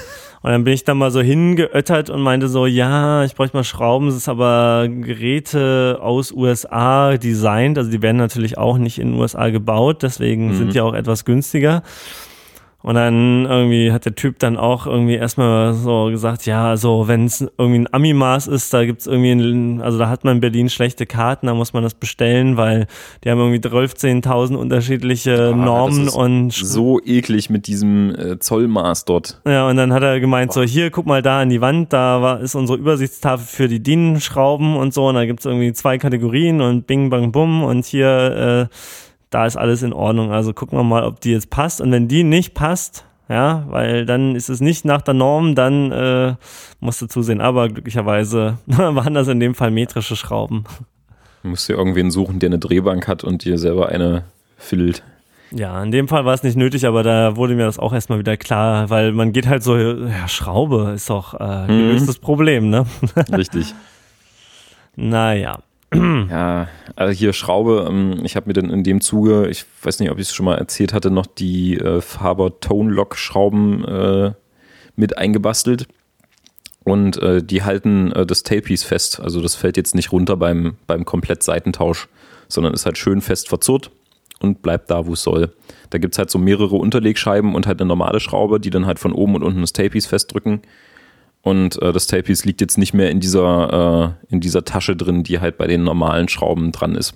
Und 0.45 0.51
dann 0.51 0.65
bin 0.65 0.75
ich 0.75 0.85
da 0.85 0.93
mal 0.93 1.11
so 1.11 1.23
hingeöttert 1.23 2.11
und 2.11 2.21
meinte 2.21 2.49
so, 2.49 2.67
ja, 2.67 3.25
ich 3.25 3.35
bräuchte 3.35 3.57
mal 3.57 3.65
Schrauben, 3.65 4.09
es 4.09 4.15
ist 4.15 4.29
aber 4.29 4.87
Geräte 4.91 6.01
aus 6.03 6.33
USA 6.33 7.17
designt, 7.17 7.79
also 7.79 7.91
die 7.91 8.03
werden 8.03 8.19
natürlich 8.19 8.59
auch 8.59 8.77
nicht 8.77 8.99
in 8.99 9.13
den 9.13 9.19
USA 9.19 9.49
gebaut, 9.49 10.03
deswegen 10.03 10.49
mhm. 10.49 10.57
sind 10.57 10.75
die 10.75 10.83
auch 10.83 10.93
etwas 10.93 11.25
günstiger. 11.25 11.83
Und 12.85 12.97
dann 12.97 13.47
irgendwie 13.47 13.93
hat 13.93 14.05
der 14.05 14.15
Typ 14.15 14.39
dann 14.41 14.59
auch 14.59 14.87
irgendwie 14.87 15.15
erstmal 15.15 15.73
so 15.73 16.11
gesagt, 16.11 16.45
ja, 16.45 16.69
also 16.69 17.09
wenn 17.09 17.25
es 17.25 17.41
irgendwie 17.57 17.79
ein 17.79 17.89
Ami-Maß 17.91 18.47
ist, 18.47 18.75
da 18.75 18.85
gibt's 18.85 19.07
irgendwie, 19.07 19.33
ein, 19.33 19.81
also 19.81 19.97
da 19.97 20.11
hat 20.11 20.25
man 20.25 20.35
in 20.35 20.41
Berlin 20.43 20.69
schlechte 20.69 21.07
Karten, 21.07 21.47
da 21.47 21.55
muss 21.55 21.73
man 21.73 21.83
das 21.83 21.95
bestellen, 21.95 22.59
weil 22.59 22.87
die 23.25 23.31
haben 23.31 23.39
irgendwie 23.39 23.67
12.000 23.67 24.57
unterschiedliche 24.57 25.53
ah, 25.55 25.57
Normen 25.57 26.11
und 26.11 26.53
so 26.53 27.01
eklig 27.03 27.49
mit 27.49 27.69
diesem 27.69 28.15
äh, 28.17 28.39
Zollmaß 28.39 29.07
dort. 29.07 29.41
Ja, 29.47 29.67
und 29.67 29.79
dann 29.79 29.91
hat 29.95 30.03
er 30.03 30.21
gemeint, 30.21 30.53
so 30.53 30.61
hier, 30.63 30.91
guck 30.91 31.07
mal 31.07 31.23
da 31.23 31.41
an 31.41 31.49
die 31.49 31.63
Wand, 31.63 31.91
da 31.95 32.21
war, 32.21 32.41
ist 32.41 32.55
unsere 32.55 32.79
Übersichtstafel 32.79 33.47
für 33.47 33.67
die 33.67 33.83
DIN-Schrauben 33.83 34.77
und 34.77 34.93
so, 34.93 35.09
und 35.09 35.15
da 35.15 35.25
gibt's 35.25 35.47
irgendwie 35.47 35.73
zwei 35.73 35.97
Kategorien 35.97 36.61
und 36.61 36.87
bing, 36.87 37.09
bang, 37.09 37.33
bum 37.33 37.65
und 37.65 37.87
hier 37.87 38.69
äh, 38.71 38.75
da 39.35 39.47
ist 39.47 39.57
alles 39.57 39.83
in 39.83 39.93
Ordnung. 39.93 40.31
Also 40.33 40.53
gucken 40.53 40.79
wir 40.79 40.85
mal, 40.85 41.05
ob 41.05 41.21
die 41.21 41.33
jetzt 41.33 41.51
passt. 41.51 41.81
Und 41.81 41.91
wenn 41.91 42.07
die 42.07 42.23
nicht 42.23 42.55
passt, 42.55 43.05
ja, 43.29 43.65
weil 43.69 44.07
dann 44.07 44.37
ist 44.37 44.49
es 44.49 44.61
nicht 44.61 44.85
nach 44.85 45.03
der 45.03 45.15
Norm, 45.15 45.55
dann 45.55 45.91
äh, 45.91 46.35
musst 46.81 47.03
du 47.03 47.07
zusehen. 47.07 47.41
Aber 47.41 47.69
glücklicherweise 47.69 48.59
waren 48.67 49.15
das 49.15 49.29
in 49.29 49.41
dem 49.41 49.55
Fall 49.55 49.71
metrische 49.71 50.15
Schrauben. 50.15 50.65
Du 51.43 51.49
musst 51.49 51.69
dir 51.69 51.75
irgendwen 51.75 52.11
suchen, 52.11 52.39
der 52.39 52.51
eine 52.51 52.59
Drehbank 52.59 53.09
hat 53.09 53.25
und 53.25 53.45
dir 53.45 53.59
selber 53.59 53.89
eine 53.89 54.25
fiddelt. 54.57 55.03
Ja, 55.51 55.83
in 55.83 55.91
dem 55.91 56.09
Fall 56.09 56.25
war 56.25 56.35
es 56.35 56.43
nicht 56.43 56.57
nötig, 56.57 56.87
aber 56.87 57.03
da 57.03 57.37
wurde 57.37 57.55
mir 57.55 57.65
das 57.65 57.79
auch 57.79 57.93
erstmal 57.93 58.19
wieder 58.19 58.37
klar, 58.37 58.91
weil 58.91 59.13
man 59.13 59.33
geht 59.33 59.47
halt 59.47 59.63
so, 59.63 59.77
ja, 59.77 60.27
Schraube 60.27 60.93
ist 60.95 61.11
doch 61.11 61.35
äh, 61.35 61.67
gelöstes 61.67 62.19
mhm. 62.19 62.25
Problem, 62.25 62.71
ne? 62.71 62.87
Richtig. 63.33 63.75
naja. 64.97 65.59
Ja, 66.31 66.69
also 66.97 67.13
hier 67.13 67.33
Schraube, 67.33 67.87
ähm, 67.89 68.21
ich 68.25 68.37
habe 68.37 68.47
mir 68.47 68.55
dann 68.55 68.71
in 68.71 68.83
dem 68.83 69.01
Zuge, 69.01 69.49
ich 69.49 69.65
weiß 69.83 70.01
nicht, 70.01 70.11
ob 70.11 70.19
ich 70.19 70.29
es 70.29 70.35
schon 70.35 70.47
mal 70.47 70.57
erzählt 70.57 70.93
hatte, 70.93 71.11
noch 71.11 71.27
die 71.27 71.79
äh, 71.79 72.01
Faber 72.01 72.61
Tone 72.61 72.91
Lock 72.91 73.17
Schrauben 73.17 73.85
äh, 73.85 74.33
mit 74.97 75.19
eingebastelt. 75.19 75.87
Und 76.85 77.17
äh, 77.17 77.43
die 77.43 77.63
halten 77.63 78.13
äh, 78.13 78.27
das 78.27 78.43
Tailpiece 78.43 78.85
fest. 78.85 79.19
Also 79.21 79.41
das 79.41 79.55
fällt 79.55 79.77
jetzt 79.77 79.95
nicht 79.95 80.13
runter 80.13 80.37
beim, 80.37 80.77
beim 80.87 81.05
Komplett-Seitentausch, 81.07 82.09
sondern 82.49 82.75
ist 82.75 82.85
halt 82.85 82.99
schön 82.99 83.23
fest 83.23 83.49
verzurrt 83.49 83.91
und 84.41 84.61
bleibt 84.63 84.91
da, 84.91 85.07
wo 85.07 85.15
es 85.15 85.23
soll. 85.23 85.55
Da 85.91 85.99
gibt 85.99 86.15
es 86.15 86.19
halt 86.19 86.31
so 86.31 86.39
mehrere 86.39 86.77
Unterlegscheiben 86.77 87.55
und 87.55 87.67
halt 87.67 87.81
eine 87.81 87.89
normale 87.89 88.21
Schraube, 88.21 88.61
die 88.61 88.71
dann 88.71 88.87
halt 88.87 88.99
von 88.99 89.13
oben 89.13 89.35
und 89.35 89.43
unten 89.43 89.63
das 89.63 89.73
Tailpiece 89.73 90.07
festdrücken. 90.07 90.61
Und 91.45 91.81
äh, 91.83 91.93
das 91.93 92.07
Tailpiece 92.07 92.47
liegt 92.47 92.63
jetzt 92.63 92.79
nicht 92.79 92.95
mehr 92.95 93.11
in 93.11 93.21
dieser, 93.21 94.17
äh, 94.31 94.33
in 94.33 94.41
dieser 94.41 94.65
Tasche 94.65 94.97
drin, 94.97 95.25
die 95.25 95.41
halt 95.41 95.59
bei 95.59 95.67
den 95.67 95.85
normalen 95.85 96.27
Schrauben 96.29 96.73
dran 96.73 96.95
ist. 96.95 97.13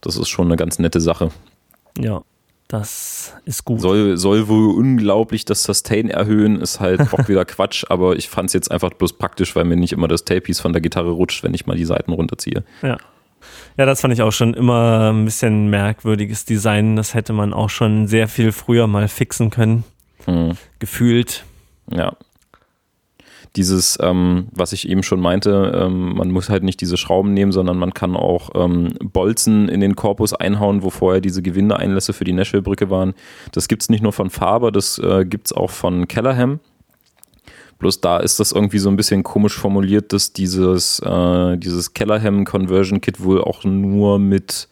Das 0.00 0.16
ist 0.16 0.28
schon 0.28 0.46
eine 0.48 0.56
ganz 0.56 0.80
nette 0.80 1.00
Sache. 1.00 1.30
Ja, 1.96 2.22
das 2.66 3.32
ist 3.44 3.64
gut. 3.64 3.80
Soll, 3.80 4.16
soll 4.16 4.48
wohl 4.48 4.74
unglaublich 4.76 5.44
das 5.44 5.62
Sustain 5.62 6.10
erhöhen, 6.10 6.60
ist 6.60 6.80
halt 6.80 7.00
auch 7.12 7.28
wieder 7.28 7.44
Quatsch, 7.44 7.84
aber 7.88 8.16
ich 8.16 8.28
fand 8.28 8.48
es 8.48 8.52
jetzt 8.52 8.70
einfach 8.72 8.90
bloß 8.90 9.12
praktisch, 9.12 9.54
weil 9.54 9.64
mir 9.64 9.76
nicht 9.76 9.92
immer 9.92 10.08
das 10.08 10.24
Tailpiece 10.24 10.58
von 10.58 10.72
der 10.72 10.82
Gitarre 10.82 11.10
rutscht, 11.10 11.44
wenn 11.44 11.54
ich 11.54 11.66
mal 11.66 11.76
die 11.76 11.84
Seiten 11.84 12.12
runterziehe. 12.12 12.64
Ja. 12.82 12.98
Ja, 13.76 13.86
das 13.86 14.00
fand 14.00 14.12
ich 14.12 14.22
auch 14.22 14.32
schon 14.32 14.54
immer 14.54 15.12
ein 15.12 15.24
bisschen 15.24 15.70
merkwürdiges 15.70 16.44
Design. 16.44 16.96
Das 16.96 17.14
hätte 17.14 17.32
man 17.32 17.54
auch 17.54 17.70
schon 17.70 18.08
sehr 18.08 18.26
viel 18.26 18.50
früher 18.50 18.88
mal 18.88 19.06
fixen 19.06 19.50
können. 19.50 19.84
Hm. 20.26 20.56
Gefühlt. 20.80 21.44
Ja, 21.90 22.16
dieses, 23.56 23.98
ähm, 24.00 24.46
was 24.52 24.72
ich 24.72 24.88
eben 24.88 25.02
schon 25.02 25.20
meinte, 25.20 25.72
ähm, 25.74 26.14
man 26.14 26.30
muss 26.30 26.48
halt 26.48 26.62
nicht 26.62 26.80
diese 26.80 26.96
Schrauben 26.96 27.34
nehmen, 27.34 27.52
sondern 27.52 27.78
man 27.78 27.94
kann 27.94 28.16
auch 28.16 28.50
ähm, 28.54 28.94
Bolzen 29.02 29.68
in 29.68 29.80
den 29.80 29.96
Korpus 29.96 30.32
einhauen, 30.34 30.82
wo 30.82 30.90
vorher 30.90 31.20
diese 31.20 31.42
Gewindeeinlässe 31.42 32.12
für 32.12 32.24
die 32.24 32.32
Nashville-Brücke 32.32 32.90
waren. 32.90 33.14
Das 33.52 33.66
gibt 33.66 33.82
es 33.82 33.88
nicht 33.88 34.02
nur 34.02 34.12
von 34.12 34.30
Faber, 34.30 34.70
das 34.70 34.98
äh, 34.98 35.24
gibt 35.24 35.48
es 35.48 35.52
auch 35.52 35.70
von 35.70 36.06
Kellerham. 36.06 36.60
Bloß 37.80 38.00
da 38.00 38.18
ist 38.18 38.38
das 38.38 38.52
irgendwie 38.52 38.78
so 38.78 38.90
ein 38.90 38.96
bisschen 38.96 39.22
komisch 39.22 39.56
formuliert, 39.56 40.12
dass 40.12 40.32
dieses, 40.32 41.00
äh, 41.00 41.56
dieses 41.56 41.94
Kellerham 41.94 42.44
Conversion 42.44 43.00
Kit 43.00 43.22
wohl 43.24 43.42
auch 43.42 43.64
nur 43.64 44.18
mit 44.18 44.68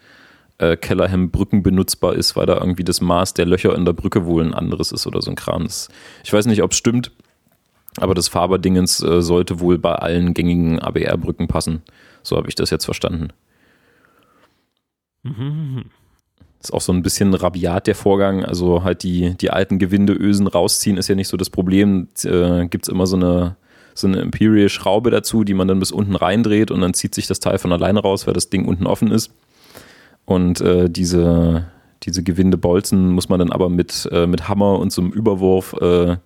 äh, 0.58 0.76
Kellerham 0.76 1.30
Brücken 1.30 1.62
benutzbar 1.62 2.14
ist, 2.14 2.36
weil 2.36 2.46
da 2.46 2.58
irgendwie 2.58 2.84
das 2.84 3.00
Maß 3.00 3.34
der 3.34 3.46
Löcher 3.46 3.74
in 3.74 3.86
der 3.86 3.94
Brücke 3.94 4.26
wohl 4.26 4.44
ein 4.44 4.54
anderes 4.54 4.92
ist 4.92 5.06
oder 5.06 5.22
so 5.22 5.30
ein 5.30 5.36
Kram. 5.36 5.64
Das, 5.64 5.88
ich 6.22 6.32
weiß 6.32 6.46
nicht, 6.46 6.62
ob 6.62 6.72
es 6.72 6.76
stimmt. 6.76 7.10
Aber 8.00 8.14
das 8.14 8.28
Faberdingens 8.28 9.02
äh, 9.02 9.22
sollte 9.22 9.60
wohl 9.60 9.78
bei 9.78 9.94
allen 9.94 10.34
gängigen 10.34 10.78
ABR-Brücken 10.78 11.48
passen. 11.48 11.82
So 12.22 12.36
habe 12.36 12.48
ich 12.48 12.54
das 12.54 12.70
jetzt 12.70 12.84
verstanden. 12.84 13.28
Mhm. 15.22 15.84
Ist 16.60 16.72
auch 16.72 16.80
so 16.80 16.92
ein 16.92 17.02
bisschen 17.02 17.34
rabiat 17.34 17.86
der 17.86 17.94
Vorgang. 17.94 18.44
Also 18.44 18.82
halt 18.82 19.02
die, 19.02 19.34
die 19.34 19.50
alten 19.50 19.78
Gewindeösen 19.78 20.46
rausziehen 20.46 20.96
ist 20.96 21.08
ja 21.08 21.14
nicht 21.14 21.28
so 21.28 21.36
das 21.36 21.50
Problem. 21.50 22.08
Äh, 22.24 22.66
Gibt 22.66 22.86
es 22.86 22.92
immer 22.92 23.06
so 23.06 23.16
eine, 23.16 23.56
so 23.94 24.06
eine 24.06 24.20
Imperial-Schraube 24.20 25.10
dazu, 25.10 25.44
die 25.44 25.54
man 25.54 25.68
dann 25.68 25.78
bis 25.78 25.92
unten 25.92 26.16
reindreht 26.16 26.70
und 26.70 26.80
dann 26.80 26.94
zieht 26.94 27.14
sich 27.14 27.26
das 27.26 27.40
Teil 27.40 27.58
von 27.58 27.72
alleine 27.72 28.00
raus, 28.00 28.26
weil 28.26 28.34
das 28.34 28.50
Ding 28.50 28.66
unten 28.66 28.86
offen 28.86 29.10
ist. 29.12 29.32
Und 30.24 30.60
äh, 30.60 30.90
diese, 30.90 31.68
diese 32.02 32.22
Gewindebolzen 32.22 33.12
muss 33.12 33.28
man 33.28 33.38
dann 33.38 33.52
aber 33.52 33.70
mit, 33.70 34.08
äh, 34.12 34.26
mit 34.26 34.48
Hammer 34.48 34.78
und 34.78 34.92
so 34.92 35.00
einem 35.00 35.12
Überwurf 35.12 35.74
äh, 35.80 36.16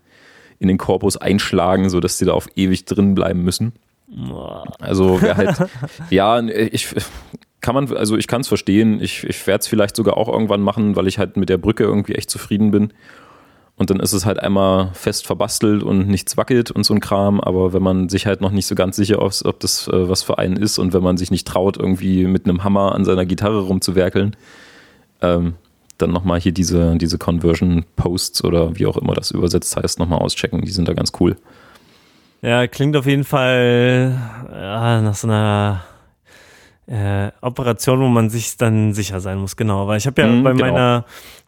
in 0.62 0.68
den 0.68 0.78
Korpus 0.78 1.16
einschlagen, 1.16 1.90
sodass 1.90 2.18
die 2.18 2.24
da 2.24 2.32
auf 2.32 2.48
ewig 2.56 2.84
drin 2.84 3.14
bleiben 3.14 3.43
müssen. 3.43 3.72
Also 4.78 5.20
wer 5.20 5.36
halt, 5.36 5.56
ja, 6.10 6.40
ich 6.40 6.94
kann 7.60 7.74
man, 7.74 7.94
also 7.97 8.16
ich 8.16 8.26
kann 8.26 8.43
es 8.43 8.48
verstehen. 8.48 9.01
Ich, 9.01 9.24
ich 9.24 9.47
werde 9.47 9.60
es 9.60 9.68
vielleicht 9.68 9.97
sogar 9.97 10.16
auch 10.16 10.28
irgendwann 10.28 10.62
machen, 10.62 10.97
weil 10.97 11.06
ich 11.06 11.18
halt 11.18 11.36
mit 11.36 11.48
der 11.48 11.59
Brücke 11.59 11.84
irgendwie 11.84 12.14
echt 12.14 12.30
zufrieden 12.30 12.70
bin. 12.70 12.93
Und 13.76 13.90
dann 13.90 14.01
ist 14.01 14.12
es 14.12 14.26
halt 14.26 14.39
einmal 14.39 14.90
fest 14.93 15.26
verbastelt 15.26 15.82
und 15.82 16.06
nichts 16.06 16.36
wackelt 16.36 16.70
und 16.70 16.84
so 16.84 16.93
ein 16.94 17.01
Kram. 17.01 17.40
Aber 17.40 17.72
wenn 17.72 17.82
man 17.82 18.09
sich 18.09 18.26
halt 18.26 18.40
noch 18.40 18.51
nicht 18.51 18.66
so 18.66 18.74
ganz 18.74 18.97
sicher 18.97 19.24
ist, 19.24 19.44
ob 19.44 19.60
das 19.60 19.89
äh, 19.89 20.09
was 20.09 20.22
für 20.22 20.39
einen 20.39 20.56
ist 20.56 20.78
und 20.78 20.93
wenn 20.93 21.02
man 21.02 21.16
sich 21.16 21.30
nicht 21.30 21.47
traut, 21.47 21.78
irgendwie 21.78 22.26
mit 22.26 22.44
einem 22.44 22.64
Hammer 22.64 22.94
an 22.94 23.05
seiner 23.05 23.24
Gitarre 23.24 23.60
rumzuwerkeln, 23.60 24.36
ähm, 25.22 25.55
dann 25.98 26.10
nochmal 26.10 26.40
hier 26.40 26.52
diese, 26.52 26.97
diese 26.97 27.19
Conversion-Posts 27.19 28.44
oder 28.44 28.77
wie 28.78 28.86
auch 28.86 28.97
immer 28.97 29.14
das 29.14 29.31
übersetzt 29.31 29.77
heißt, 29.77 29.98
nochmal 29.98 30.20
auschecken. 30.20 30.62
Die 30.62 30.70
sind 30.70 30.89
da 30.89 30.94
ganz 30.94 31.12
cool. 31.20 31.36
Ja, 32.43 32.66
klingt 32.66 32.97
auf 32.97 33.06
jeden 33.06 33.24
Fall 33.24 34.19
ja, 34.51 35.01
nach 35.01 35.14
so 35.14 35.28
einer 35.28 35.85
äh, 36.89 37.31
Operation, 37.40 38.01
wo 38.01 38.09
man 38.09 38.31
sich 38.31 38.56
dann 38.56 38.93
sicher 38.94 39.20
sein 39.20 39.39
muss, 39.39 39.56
genau. 39.56 39.86
Weil 39.86 39.98
ich 39.98 40.06
habe 40.06 40.20
ja 40.20 40.28
mhm, 40.28 40.43
bei 40.43 40.52
genau. 40.52 40.64
meiner 40.64 41.05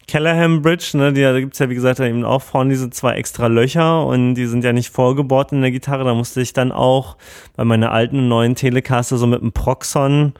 Callahan 0.07 0.61
Bridge, 0.61 0.91
ne, 0.93 1.11
die, 1.11 1.21
da 1.21 1.39
gibt's 1.39 1.59
ja 1.59 1.69
wie 1.69 1.75
gesagt 1.75 1.99
eben 1.99 2.23
auch 2.23 2.41
vorne 2.41 2.69
diese 2.69 2.89
zwei 2.91 3.15
extra 3.15 3.47
Löcher 3.47 4.05
und 4.05 4.35
die 4.35 4.45
sind 4.45 4.63
ja 4.63 4.71
nicht 4.71 4.89
vorgebohrt 4.89 5.51
in 5.51 5.61
der 5.61 5.71
Gitarre. 5.71 6.05
Da 6.05 6.13
musste 6.13 6.41
ich 6.41 6.53
dann 6.53 6.71
auch 6.71 7.17
bei 7.55 7.65
meiner 7.65 7.91
alten 7.91 8.27
neuen 8.27 8.55
Telecaster 8.55 9.17
so 9.17 9.27
mit 9.27 9.41
einem 9.41 9.51
Proxon 9.51 10.33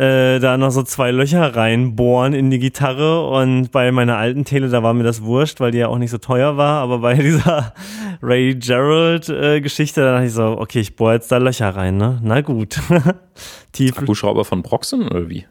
äh, 0.00 0.38
da 0.38 0.56
noch 0.56 0.70
so 0.70 0.82
zwei 0.82 1.10
Löcher 1.10 1.54
reinbohren 1.54 2.32
in 2.32 2.50
die 2.50 2.58
Gitarre 2.58 3.26
und 3.28 3.70
bei 3.70 3.92
meiner 3.92 4.16
alten 4.16 4.46
Tele, 4.46 4.70
da 4.70 4.82
war 4.82 4.94
mir 4.94 5.02
das 5.02 5.22
wurscht, 5.22 5.60
weil 5.60 5.72
die 5.72 5.78
ja 5.78 5.88
auch 5.88 5.98
nicht 5.98 6.10
so 6.10 6.16
teuer 6.16 6.56
war, 6.56 6.80
aber 6.80 7.00
bei 7.00 7.14
dieser 7.16 7.74
Ray 8.22 8.54
Gerald 8.54 9.28
äh, 9.28 9.60
Geschichte, 9.60 10.00
da 10.00 10.12
dachte 10.12 10.26
ich 10.26 10.32
so, 10.32 10.58
okay, 10.58 10.80
ich 10.80 10.96
bohre 10.96 11.14
jetzt 11.14 11.30
da 11.30 11.36
Löcher 11.36 11.76
rein, 11.76 11.98
ne? 11.98 12.18
Na 12.22 12.40
gut. 12.40 12.80
Tief. 13.72 13.98
Akkuschrauber 13.98 14.46
von 14.46 14.62
Proxen 14.62 15.06
oder 15.06 15.28
wie? 15.28 15.44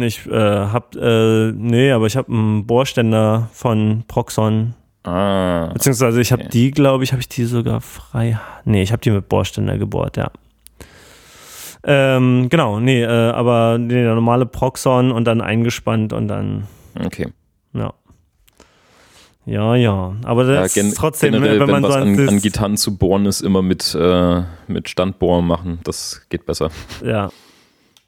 Ich 0.00 0.26
äh, 0.26 0.32
hab, 0.32 0.96
äh, 0.96 1.52
nee, 1.52 1.92
aber 1.92 2.06
ich 2.06 2.16
habe 2.16 2.32
einen 2.32 2.66
Bohrständer 2.66 3.48
von 3.52 4.02
Proxon. 4.08 4.74
Ah. 5.04 5.70
Beziehungsweise 5.72 6.20
ich 6.20 6.32
habe 6.32 6.42
okay. 6.42 6.50
die, 6.52 6.70
glaube 6.72 7.04
ich, 7.04 7.12
habe 7.12 7.20
ich 7.20 7.28
die 7.28 7.44
sogar 7.44 7.80
frei. 7.80 8.40
Nee, 8.64 8.82
ich 8.82 8.90
habe 8.90 9.00
die 9.00 9.12
mit 9.12 9.28
Bohrständer 9.28 9.78
gebohrt, 9.78 10.16
ja. 10.16 10.32
Ähm, 11.90 12.48
genau, 12.50 12.80
nee, 12.80 13.02
äh, 13.02 13.06
aber 13.06 13.78
nee, 13.78 13.94
der 14.02 14.14
normale 14.14 14.44
Proxon 14.44 15.10
und 15.10 15.24
dann 15.24 15.40
eingespannt 15.40 16.12
und 16.12 16.28
dann. 16.28 16.64
Okay. 17.02 17.28
Ja. 17.72 17.94
Ja, 19.46 19.74
ja. 19.74 20.14
Aber 20.24 20.44
das 20.44 20.74
ja, 20.74 20.82
gen- 20.82 20.90
ist 20.90 20.98
trotzdem, 20.98 21.32
generell, 21.32 21.60
wenn 21.60 21.70
man 21.70 21.82
wenn 21.82 21.88
was 21.88 21.96
an, 21.96 22.28
an, 22.28 22.38
Gitarren 22.40 22.76
zu 22.76 22.98
bohren 22.98 23.24
ist, 23.24 23.40
immer 23.40 23.62
mit, 23.62 23.94
äh, 23.98 24.42
mit 24.66 24.90
Standbohren 24.90 25.46
machen. 25.46 25.78
Das 25.84 26.26
geht 26.28 26.44
besser. 26.44 26.70
Ja. 27.02 27.30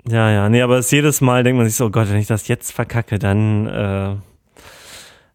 Ja, 0.07 0.31
ja. 0.31 0.49
Nee, 0.51 0.61
aber 0.61 0.79
es 0.79 0.91
jedes 0.91 1.23
Mal 1.23 1.43
denkt 1.43 1.57
man 1.57 1.67
sich 1.67 1.77
so, 1.77 1.87
oh 1.87 1.91
Gott, 1.91 2.11
wenn 2.11 2.19
ich 2.19 2.27
das 2.27 2.49
jetzt 2.49 2.73
verkacke, 2.73 3.19
dann 3.19 3.67
äh, 3.67 4.17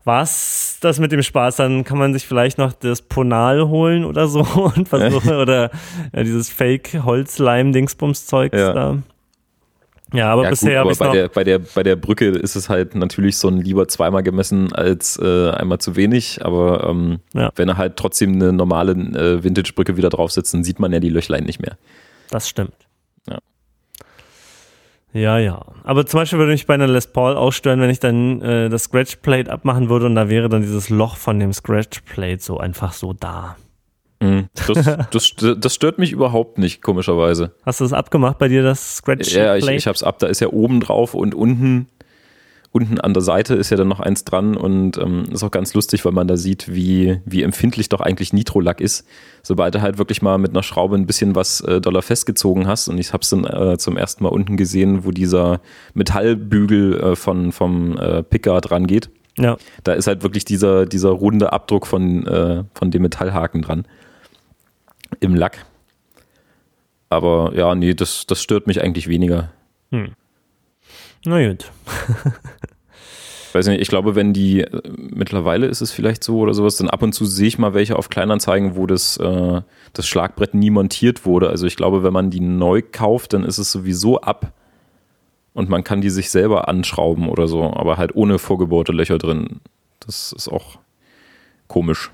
was 0.06 0.78
das 0.82 1.00
mit 1.00 1.12
dem 1.12 1.22
Spaß, 1.24 1.56
dann 1.58 1.84
kann 1.84 1.98
man 1.98 2.14
sich 2.14 2.28
vielleicht 2.28 2.58
noch 2.58 2.74
das 2.74 3.02
Ponal 3.02 3.68
holen 3.68 4.06
oder 4.06 4.28
so 4.28 4.42
und 4.76 4.88
versuchen, 4.88 5.36
oder 5.36 5.72
ja, 6.14 6.24
dieses 6.24 6.50
Fake-Holzleim-Dingsbums-Zeugs 6.50 8.58
Ja. 8.58 8.74
da. 8.74 8.98
Ja, 10.14 10.32
aber 10.32 10.44
Ja, 10.44 10.50
bisher 10.52 10.80
habe 10.80 10.82
aber 10.82 10.92
ich 10.92 11.00
bei 11.00 11.06
noch. 11.08 11.14
der, 11.14 11.28
bei, 11.30 11.44
der, 11.44 11.60
bei 11.60 11.84
der 11.84 11.96
Brücke 11.96 12.28
ist 12.30 12.56
es 12.56 12.70
halt 12.70 12.96
natürlich 12.96 13.38
so 13.38 13.48
ein 13.50 13.58
lieber 13.58 13.88
zweimal 13.88 14.24
gemessen 14.24 14.72
als 14.72 15.20
äh, 15.22 15.50
einmal 15.50 15.80
zu 15.80 15.96
wenig. 15.96 16.46
Aber 16.46 16.88
ähm, 16.90 17.20
Ja. 17.34 17.50
wenn 17.56 17.68
er 17.70 17.78
halt 17.78 17.98
trotzdem 17.98 18.34
eine 18.34 18.54
normale 18.54 18.92
äh, 18.94 19.44
Vintage-Brücke 19.44 19.98
wieder 19.98 20.10
draufsetzt, 20.10 20.54
dann 20.54 20.64
sieht 20.64 20.80
man 20.80 20.94
ja 20.94 21.00
die 21.00 21.10
Löchlein 21.10 21.44
nicht 21.44 21.60
mehr. 21.62 21.78
Das 22.30 22.48
stimmt. 22.48 22.74
Ja. 25.16 25.40
Ja. 25.40 25.66
Aber 25.84 26.06
zum 26.06 26.20
Beispiel 26.20 26.40
würde 26.40 26.52
mich 26.52 26.68
bei 26.68 26.74
einer 26.74 26.88
Les 26.88 27.08
Paul 27.08 27.38
auch 27.38 27.52
stören, 27.52 27.80
wenn 27.80 27.90
ich 27.90 28.00
dann 28.00 28.42
äh, 28.42 28.70
das 28.70 28.84
Scratch 28.84 29.18
Plate 29.18 29.52
abmachen 29.52 29.90
würde 29.90 30.06
und 30.06 30.16
da 30.16 30.30
wäre 30.30 30.50
dann 30.50 30.62
dieses 30.62 30.90
Loch 30.90 31.16
von 31.16 31.40
dem 31.40 31.54
Scratch 31.54 32.02
Plate 32.02 32.44
so 32.44 32.58
einfach 32.58 32.92
so 32.92 33.14
da. 33.14 33.56
Mhm. 34.22 34.50
Das, 34.68 34.98
das, 35.12 35.34
das 35.58 35.74
stört 35.74 36.00
mich 36.00 36.12
überhaupt 36.12 36.58
nicht, 36.58 36.82
komischerweise. 36.82 37.54
Hast 37.66 37.80
du 37.80 37.86
das 37.86 37.94
abgemacht 37.94 38.38
bei 38.38 38.50
dir, 38.50 38.62
das 38.62 38.98
Scratch 38.98 39.34
Ja, 39.34 39.56
ich, 39.56 39.68
ich 39.68 39.88
hab's 39.88 40.04
ab. 40.04 40.20
Da 40.20 40.28
ist 40.28 40.42
ja 40.42 40.50
oben 40.50 40.82
drauf 40.82 41.14
und 41.14 41.34
unten, 41.34 41.88
unten 42.76 43.00
an 43.00 43.14
der 43.14 43.24
Seite 43.24 43.56
ist 43.56 43.70
ja 43.70 43.78
dann 43.78 43.88
noch 43.88 44.02
eins 44.02 44.26
dran 44.26 44.58
und 44.58 44.98
ähm, 44.98 45.24
ist 45.32 45.46
auch 45.46 45.52
ganz 45.52 45.74
lustig, 45.74 46.04
weil 46.04 46.12
man 46.12 46.28
da 46.28 46.36
sieht, 46.36 46.76
wie, 46.76 47.22
wie 47.24 47.42
empfindlich 47.42 47.88
doch 47.88 48.02
eigentlich 48.02 48.34
Nitrolack 48.34 48.82
ist. 48.82 49.08
Sobald 49.44 49.76
du 49.76 49.82
halt 49.82 49.98
wirklich 49.98 50.22
mal 50.22 50.38
mit 50.38 50.52
einer 50.52 50.62
Schraube 50.62 50.98
ein 50.98 51.06
bisschen 51.06 51.36
was 51.36 51.62
äh, 51.62 51.80
doller 51.80 52.02
festgezogen 52.02 52.68
hast 52.68 52.90
und 52.90 52.98
ich 52.98 53.14
hab's 53.14 53.30
dann 53.30 53.46
äh, 53.46 53.78
zum 53.78 53.96
ersten 53.96 54.26
Mal 54.26 54.30
unten 54.30 54.58
gesehen, 54.58 55.06
wo 55.06 55.12
dieser 55.12 55.62
Metallbügel 55.94 57.00
äh, 57.00 57.16
von, 57.16 57.54
vom 57.54 57.98
äh, 57.98 58.24
Picker 58.24 58.60
dran 58.60 58.88
geht. 58.88 59.10
ja. 59.38 59.56
Da 59.86 59.94
ist 59.94 60.08
halt 60.08 60.22
wirklich 60.24 60.44
dieser, 60.44 60.86
dieser 60.86 61.12
runde 61.12 61.54
Abdruck 61.54 61.88
von, 61.88 62.28
äh, 62.28 62.66
von 62.74 62.92
dem 62.92 63.04
Metallhaken 63.04 63.62
dran. 63.62 63.86
Im 65.22 65.34
Lack. 65.34 65.66
Aber 67.10 67.54
ja, 67.56 67.74
nee, 67.74 67.94
das, 67.94 68.26
das 68.28 68.42
stört 68.42 68.68
mich 68.68 68.84
eigentlich 68.84 69.08
weniger. 69.08 69.50
Na 71.26 71.48
gut. 71.48 71.72
weiß 73.56 73.68
nicht, 73.68 73.82
ich 73.82 73.88
glaube, 73.88 74.16
wenn 74.16 74.34
die, 74.34 74.62
äh, 74.62 74.82
mittlerweile 74.98 75.68
ist 75.68 75.82
es 75.82 75.92
vielleicht 75.92 76.24
so 76.24 76.40
oder 76.40 76.54
sowas, 76.54 76.76
dann 76.76 76.90
ab 76.90 77.02
und 77.02 77.14
zu 77.14 77.26
sehe 77.26 77.48
ich 77.48 77.58
mal 77.58 77.74
welche 77.74 77.96
auf 77.96 78.10
Kleinanzeigen, 78.10 78.76
wo 78.76 78.86
das, 78.86 79.18
äh, 79.18 79.62
das 79.94 80.08
Schlagbrett 80.08 80.54
nie 80.54 80.70
montiert 80.70 81.26
wurde. 81.26 81.50
Also 81.50 81.66
ich 81.66 81.78
glaube, 81.78 82.04
wenn 82.04 82.14
man 82.14 82.30
die 82.30 82.42
neu 82.42 82.82
kauft, 82.82 83.34
dann 83.34 83.46
ist 83.46 83.58
es 83.58 83.72
sowieso 83.72 84.20
ab 84.20 84.52
und 85.54 85.70
man 85.70 85.86
kann 85.86 86.02
die 86.02 86.10
sich 86.10 86.30
selber 86.30 86.68
anschrauben 86.68 87.30
oder 87.30 87.48
so, 87.48 87.64
aber 87.64 87.98
halt 87.98 88.14
ohne 88.14 88.40
vorgebohrte 88.40 88.92
Löcher 88.92 89.18
drin. 89.18 89.62
Das 90.06 90.34
ist 90.34 90.50
auch 90.50 90.78
komisch. 91.68 92.12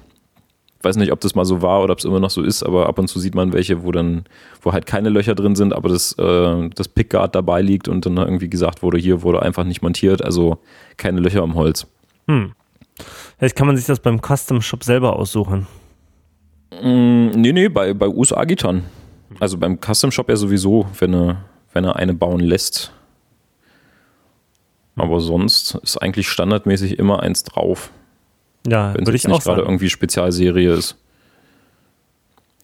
Ich 0.82 0.86
weiß 0.86 0.96
nicht, 0.96 1.12
ob 1.12 1.20
das 1.20 1.36
mal 1.36 1.46
so 1.46 1.62
war 1.62 1.84
oder 1.84 1.94
ob 1.94 2.00
es 2.00 2.06
immer 2.06 2.20
noch 2.20 2.32
so 2.32 2.42
ist, 2.42 2.64
aber 2.64 2.90
ab 2.90 2.98
und 2.98 3.08
zu 3.08 3.20
sieht 3.20 3.36
man 3.36 3.54
welche, 3.54 3.84
wo 3.84 3.92
dann, 3.92 4.24
wo 4.64 4.74
halt 4.74 4.88
keine 4.88 5.10
Löcher 5.10 5.36
drin 5.36 5.56
sind, 5.56 5.74
aber 5.74 5.90
das, 5.90 6.14
äh, 6.18 6.70
das 6.74 6.88
Pickguard 6.88 7.36
dabei 7.36 7.62
liegt 7.62 7.88
und 7.88 8.04
dann 8.08 8.18
irgendwie 8.18 8.50
gesagt 8.50 8.82
wurde, 8.82 8.98
hier 8.98 9.22
wurde 9.22 9.44
einfach 9.44 9.64
nicht 9.64 9.84
montiert, 9.84 10.26
also 10.26 10.58
keine 10.98 11.22
Löcher 11.22 11.44
im 11.44 11.54
Holz. 11.54 11.86
Hm. 12.28 12.54
Vielleicht 13.38 13.56
kann 13.56 13.68
man 13.68 13.78
sich 13.78 13.86
das 13.86 14.00
beim 14.00 14.22
Custom 14.22 14.60
Shop 14.64 14.84
selber 14.84 15.18
aussuchen. 15.18 15.68
Mm, 16.82 17.28
nee, 17.36 17.54
nee, 17.54 17.70
bei, 17.70 17.94
bei 17.94 18.08
USA-Gitarren. 18.08 18.86
Also 19.40 19.60
beim 19.60 19.78
Custom 19.80 20.10
Shop 20.10 20.30
ja 20.30 20.36
sowieso, 20.36 20.88
wenn 20.98 21.14
er, 21.14 21.46
wenn 21.74 21.84
er 21.84 21.96
eine 21.96 22.16
bauen 22.16 22.40
lässt. 22.40 22.92
Aber 24.96 25.20
sonst 25.20 25.76
ist 25.84 25.98
eigentlich 25.98 26.28
standardmäßig 26.28 26.98
immer 26.98 27.22
eins 27.22 27.44
drauf, 27.44 27.92
Ja, 28.68 28.94
wenn 28.94 29.04
es 29.04 29.12
nicht 29.12 29.26
gerade 29.26 29.42
sagen. 29.42 29.62
irgendwie 29.62 29.90
Spezialserie 29.90 30.74
ist. 30.74 30.96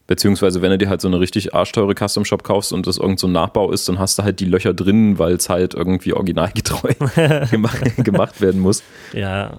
Beziehungsweise, 0.06 0.62
wenn 0.62 0.72
du 0.72 0.78
dir 0.78 0.90
halt 0.90 1.02
so 1.02 1.10
eine 1.10 1.20
richtig 1.20 1.54
arschteure 1.54 1.94
Custom 1.94 2.24
Shop 2.24 2.44
kaufst 2.44 2.72
und 2.72 2.88
das 2.88 2.98
irgend 2.98 3.20
so 3.20 3.28
ein 3.28 3.34
Nachbau 3.34 3.72
ist, 3.72 3.90
dann 3.90 4.00
hast 4.00 4.18
du 4.18 4.24
halt 4.24 4.40
die 4.40 4.46
Löcher 4.46 4.74
drin, 4.74 5.20
weil 5.20 5.34
es 5.34 5.50
halt 5.50 5.74
irgendwie 5.74 6.14
originalgetreu 6.14 6.94
gemacht, 7.52 7.82
gemacht 7.98 8.40
werden 8.40 8.62
muss. 8.62 8.84
Ja. 9.12 9.58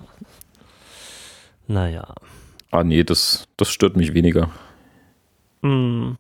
Naja. 1.66 2.14
Ah, 2.70 2.82
nee, 2.82 3.04
das, 3.04 3.46
das 3.58 3.68
stört 3.68 3.96
mich 3.96 4.14
weniger. 4.14 4.48
Hm. 5.62 6.16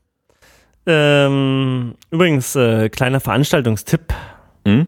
Ähm, 0.84 1.94
übrigens, 2.10 2.54
äh, 2.54 2.88
kleiner 2.90 3.20
Veranstaltungstipp 3.20 4.12
Hm? 4.68 4.86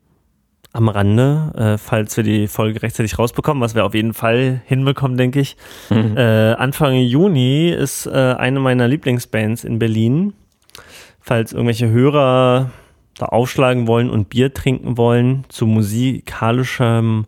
Am 0.73 0.89
Rande, 0.89 1.53
äh, 1.57 1.79
falls 1.79 2.17
wir 2.17 2.25
die 2.25 2.47
Folge 2.47 2.83
rechtzeitig 2.83 3.19
rausbekommen, 3.19 3.63
was 3.63 3.75
wir 3.75 3.85
auf 3.85 3.95
jeden 3.95 4.15
Fall 4.15 4.63
hinbekommen, 4.67 5.17
denke 5.17 5.41
ich. 5.41 5.57
Äh, 5.91 6.55
Anfang 6.55 6.95
Juni 6.95 7.71
ist 7.71 8.07
äh, 8.07 8.35
eine 8.39 8.61
meiner 8.61 8.89
Lieblingsbands 8.89 9.65
in 9.65 9.79
Berlin. 9.79 10.35
Falls 11.21 11.53
irgendwelche 11.53 11.91
Hörer 11.91 12.71
da 13.19 13.27
aufschlagen 13.27 13.87
wollen 13.87 14.09
und 14.09 14.29
Bier 14.31 14.55
trinken 14.55 14.97
wollen, 14.97 15.45
zu 15.49 15.67
musikalischem 15.67 17.27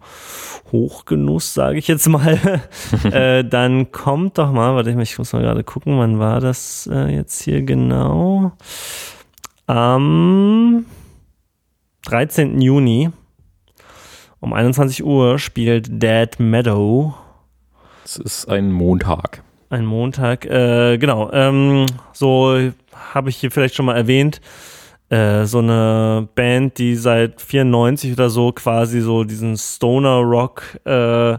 Hochgenuss, 0.71 1.53
sage 1.53 1.79
ich 1.79 1.89
jetzt 1.89 2.09
mal, 2.09 2.39
äh, 3.05 3.45
dann 3.45 3.93
kommt 3.93 4.39
doch 4.39 4.53
mal, 4.53 4.75
warte, 4.75 4.91
ich 4.91 5.19
muss 5.19 5.33
mal 5.33 5.43
gerade 5.43 5.65
gucken, 5.65 5.99
wann 5.99 6.19
war 6.19 6.41
das 6.41 6.89
äh, 6.91 7.15
jetzt 7.15 7.43
hier 7.43 7.63
genau? 7.63 8.53
Am 9.67 10.87
13. 12.05 12.61
Juni 12.61 13.11
um 14.43 14.53
21 14.53 15.05
Uhr 15.05 15.39
spielt 15.39 16.03
Dead 16.03 16.29
Meadow 16.39 17.15
Es 18.05 18.17
ist 18.17 18.49
ein 18.49 18.73
Montag. 18.73 19.43
ein 19.71 19.87
Montag, 19.87 20.45
äh, 20.45 20.99
genau. 20.99 21.31
Ähm, 21.33 21.87
so 22.13 22.59
habe 23.15 23.31
ich 23.31 23.37
hier 23.37 23.51
vielleicht 23.51 23.75
schon 23.75 23.87
mal 23.87 23.97
erwähnt. 23.97 24.41
Äh, 25.09 25.45
so 25.45 25.61
eine 25.61 26.29
Band, 26.35 26.79
die 26.79 26.97
seit 26.97 27.41
94 27.41 28.13
oder 28.13 28.31
so 28.31 28.53
quasi 28.53 29.01
so 29.01 29.25
diesen 29.25 29.57
Stoner 29.57 30.19
Rock 30.19 30.81
äh, 30.85 31.39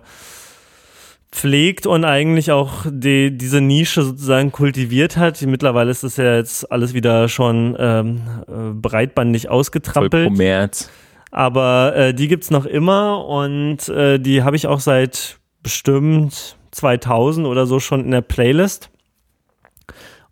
pflegt 1.32 1.86
und 1.86 2.06
eigentlich 2.06 2.52
auch 2.52 2.86
die, 2.90 3.38
diese 3.38 3.60
Nische 3.60 4.04
sozusagen 4.04 4.52
kultiviert 4.54 5.18
hat. 5.18 5.42
Mittlerweile 5.42 5.92
ist 5.92 6.04
das 6.04 6.16
ja 6.16 6.38
jetzt 6.38 6.72
alles 6.72 6.94
wieder 6.94 7.28
schon 7.28 7.76
ähm, 7.78 8.22
äh, 8.48 8.72
breitbandig 8.74 9.44
Voll 9.44 9.52
ausgetrampelt. 9.52 10.30
Kommerz. 10.30 10.90
Aber 11.34 11.96
äh, 11.96 12.14
die 12.14 12.28
gibt's 12.28 12.52
noch 12.52 12.68
immer 12.68 13.26
und 13.26 13.90
äh, 13.90 14.20
die 14.20 14.44
habe 14.44 14.56
ich 14.56 14.68
auch 14.68 14.80
seit 14.80 15.40
bestimmt 15.64 16.58
2000 16.70 17.48
oder 17.48 17.66
so 17.66 17.80
schon 17.80 18.06
in 18.06 18.12
der 18.12 18.22
Playlist. 18.22 18.92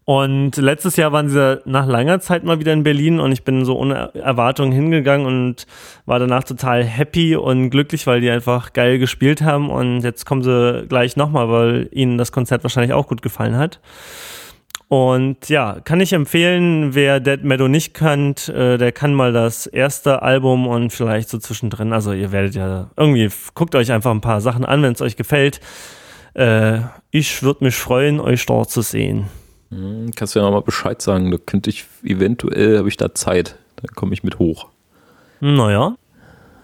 Und 0.05 0.57
letztes 0.57 0.97
Jahr 0.97 1.11
waren 1.11 1.27
sie 1.27 1.59
nach 1.65 1.87
langer 1.87 2.19
Zeit 2.19 2.43
mal 2.43 2.59
wieder 2.59 2.71
in 2.73 2.83
Berlin 2.83 3.19
und 3.19 3.31
ich 3.31 3.43
bin 3.43 3.65
so 3.65 3.79
ohne 3.79 4.13
Erwartung 4.13 4.71
hingegangen 4.71 5.25
und 5.25 5.65
war 6.05 6.19
danach 6.19 6.43
total 6.43 6.83
happy 6.83 7.35
und 7.35 7.71
glücklich, 7.71 8.05
weil 8.05 8.21
die 8.21 8.29
einfach 8.29 8.71
geil 8.73 8.99
gespielt 8.99 9.41
haben 9.41 9.71
und 9.71 10.01
jetzt 10.01 10.27
kommen 10.27 10.43
sie 10.43 10.85
gleich 10.87 11.17
nochmal, 11.17 11.49
weil 11.49 11.89
ihnen 11.91 12.19
das 12.19 12.31
Konzert 12.31 12.61
wahrscheinlich 12.61 12.93
auch 12.93 13.07
gut 13.07 13.23
gefallen 13.23 13.57
hat. 13.57 13.79
Und 14.91 15.47
ja, 15.47 15.79
kann 15.85 16.01
ich 16.01 16.11
empfehlen, 16.11 16.93
wer 16.93 17.21
Dead 17.21 17.41
Meadow 17.45 17.69
nicht 17.69 17.93
kennt, 17.93 18.49
äh, 18.49 18.77
der 18.77 18.91
kann 18.91 19.13
mal 19.13 19.31
das 19.31 19.65
erste 19.65 20.21
Album 20.21 20.67
und 20.67 20.89
vielleicht 20.91 21.29
so 21.29 21.37
zwischendrin, 21.37 21.93
also 21.93 22.11
ihr 22.11 22.33
werdet 22.33 22.55
ja 22.55 22.89
irgendwie, 22.97 23.29
guckt 23.55 23.73
euch 23.73 23.89
einfach 23.93 24.11
ein 24.11 24.19
paar 24.19 24.41
Sachen 24.41 24.65
an, 24.65 24.81
wenn 24.81 24.91
es 24.91 25.01
euch 25.01 25.15
gefällt. 25.15 25.61
Äh, 26.33 26.79
ich 27.09 27.41
würde 27.41 27.63
mich 27.63 27.75
freuen, 27.75 28.19
euch 28.19 28.45
dort 28.45 28.69
zu 28.69 28.81
sehen. 28.81 29.27
Hm, 29.69 30.11
Kannst 30.13 30.35
du 30.35 30.39
ja 30.39 30.43
nochmal 30.43 30.61
Bescheid 30.61 31.01
sagen, 31.01 31.31
da 31.31 31.37
könnte 31.37 31.69
ich 31.69 31.85
eventuell, 32.03 32.77
habe 32.77 32.89
ich 32.89 32.97
da 32.97 33.15
Zeit, 33.15 33.55
dann 33.77 33.95
komme 33.95 34.11
ich 34.11 34.25
mit 34.25 34.39
hoch. 34.39 34.67
Naja, 35.39 35.95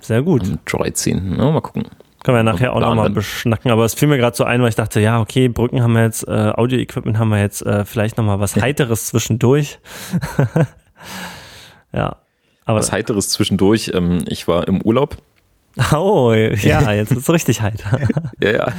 sehr 0.02 0.22
gut. 0.22 0.42
Am 0.44 0.60
13. 0.66 1.38
Ja, 1.38 1.50
mal 1.50 1.62
gucken. 1.62 1.86
Können 2.28 2.40
wir 2.40 2.44
nachher 2.44 2.74
auch 2.74 2.82
nochmal 2.82 3.10
beschnacken. 3.10 3.72
Aber 3.72 3.86
es 3.86 3.94
fiel 3.94 4.10
mir 4.10 4.18
gerade 4.18 4.36
so 4.36 4.44
ein, 4.44 4.62
weil 4.62 4.68
ich 4.68 4.76
dachte, 4.76 5.00
ja, 5.00 5.22
okay, 5.22 5.48
Brücken 5.48 5.82
haben 5.82 5.94
wir 5.94 6.04
jetzt, 6.04 6.28
äh, 6.28 6.52
Audio-Equipment 6.54 7.18
haben 7.18 7.30
wir 7.30 7.40
jetzt, 7.40 7.66
äh, 7.66 7.86
vielleicht 7.86 8.18
nochmal 8.18 8.42
was 8.42 8.58
Heiteres 8.58 9.08
zwischendurch. 9.08 9.80
ja. 11.94 12.18
Aber, 12.66 12.80
Was 12.80 12.92
Heiteres 12.92 13.30
zwischendurch. 13.30 13.92
Ähm, 13.94 14.26
ich 14.28 14.46
war 14.46 14.68
im 14.68 14.82
Urlaub. 14.82 15.16
oh, 15.96 16.34
ja, 16.34 16.92
jetzt 16.92 17.14
ist 17.14 17.20
es 17.20 17.30
richtig 17.30 17.62
heiter. 17.62 17.98
Ja, 18.44 18.52
ja. 18.52 18.72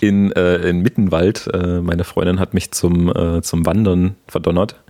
In, 0.00 0.32
äh, 0.32 0.68
in 0.68 0.80
Mittenwald. 0.80 1.48
Äh, 1.54 1.82
meine 1.82 2.02
Freundin 2.02 2.40
hat 2.40 2.54
mich 2.54 2.72
zum, 2.72 3.08
äh, 3.14 3.40
zum 3.40 3.64
Wandern 3.66 4.16
verdonnert. 4.26 4.82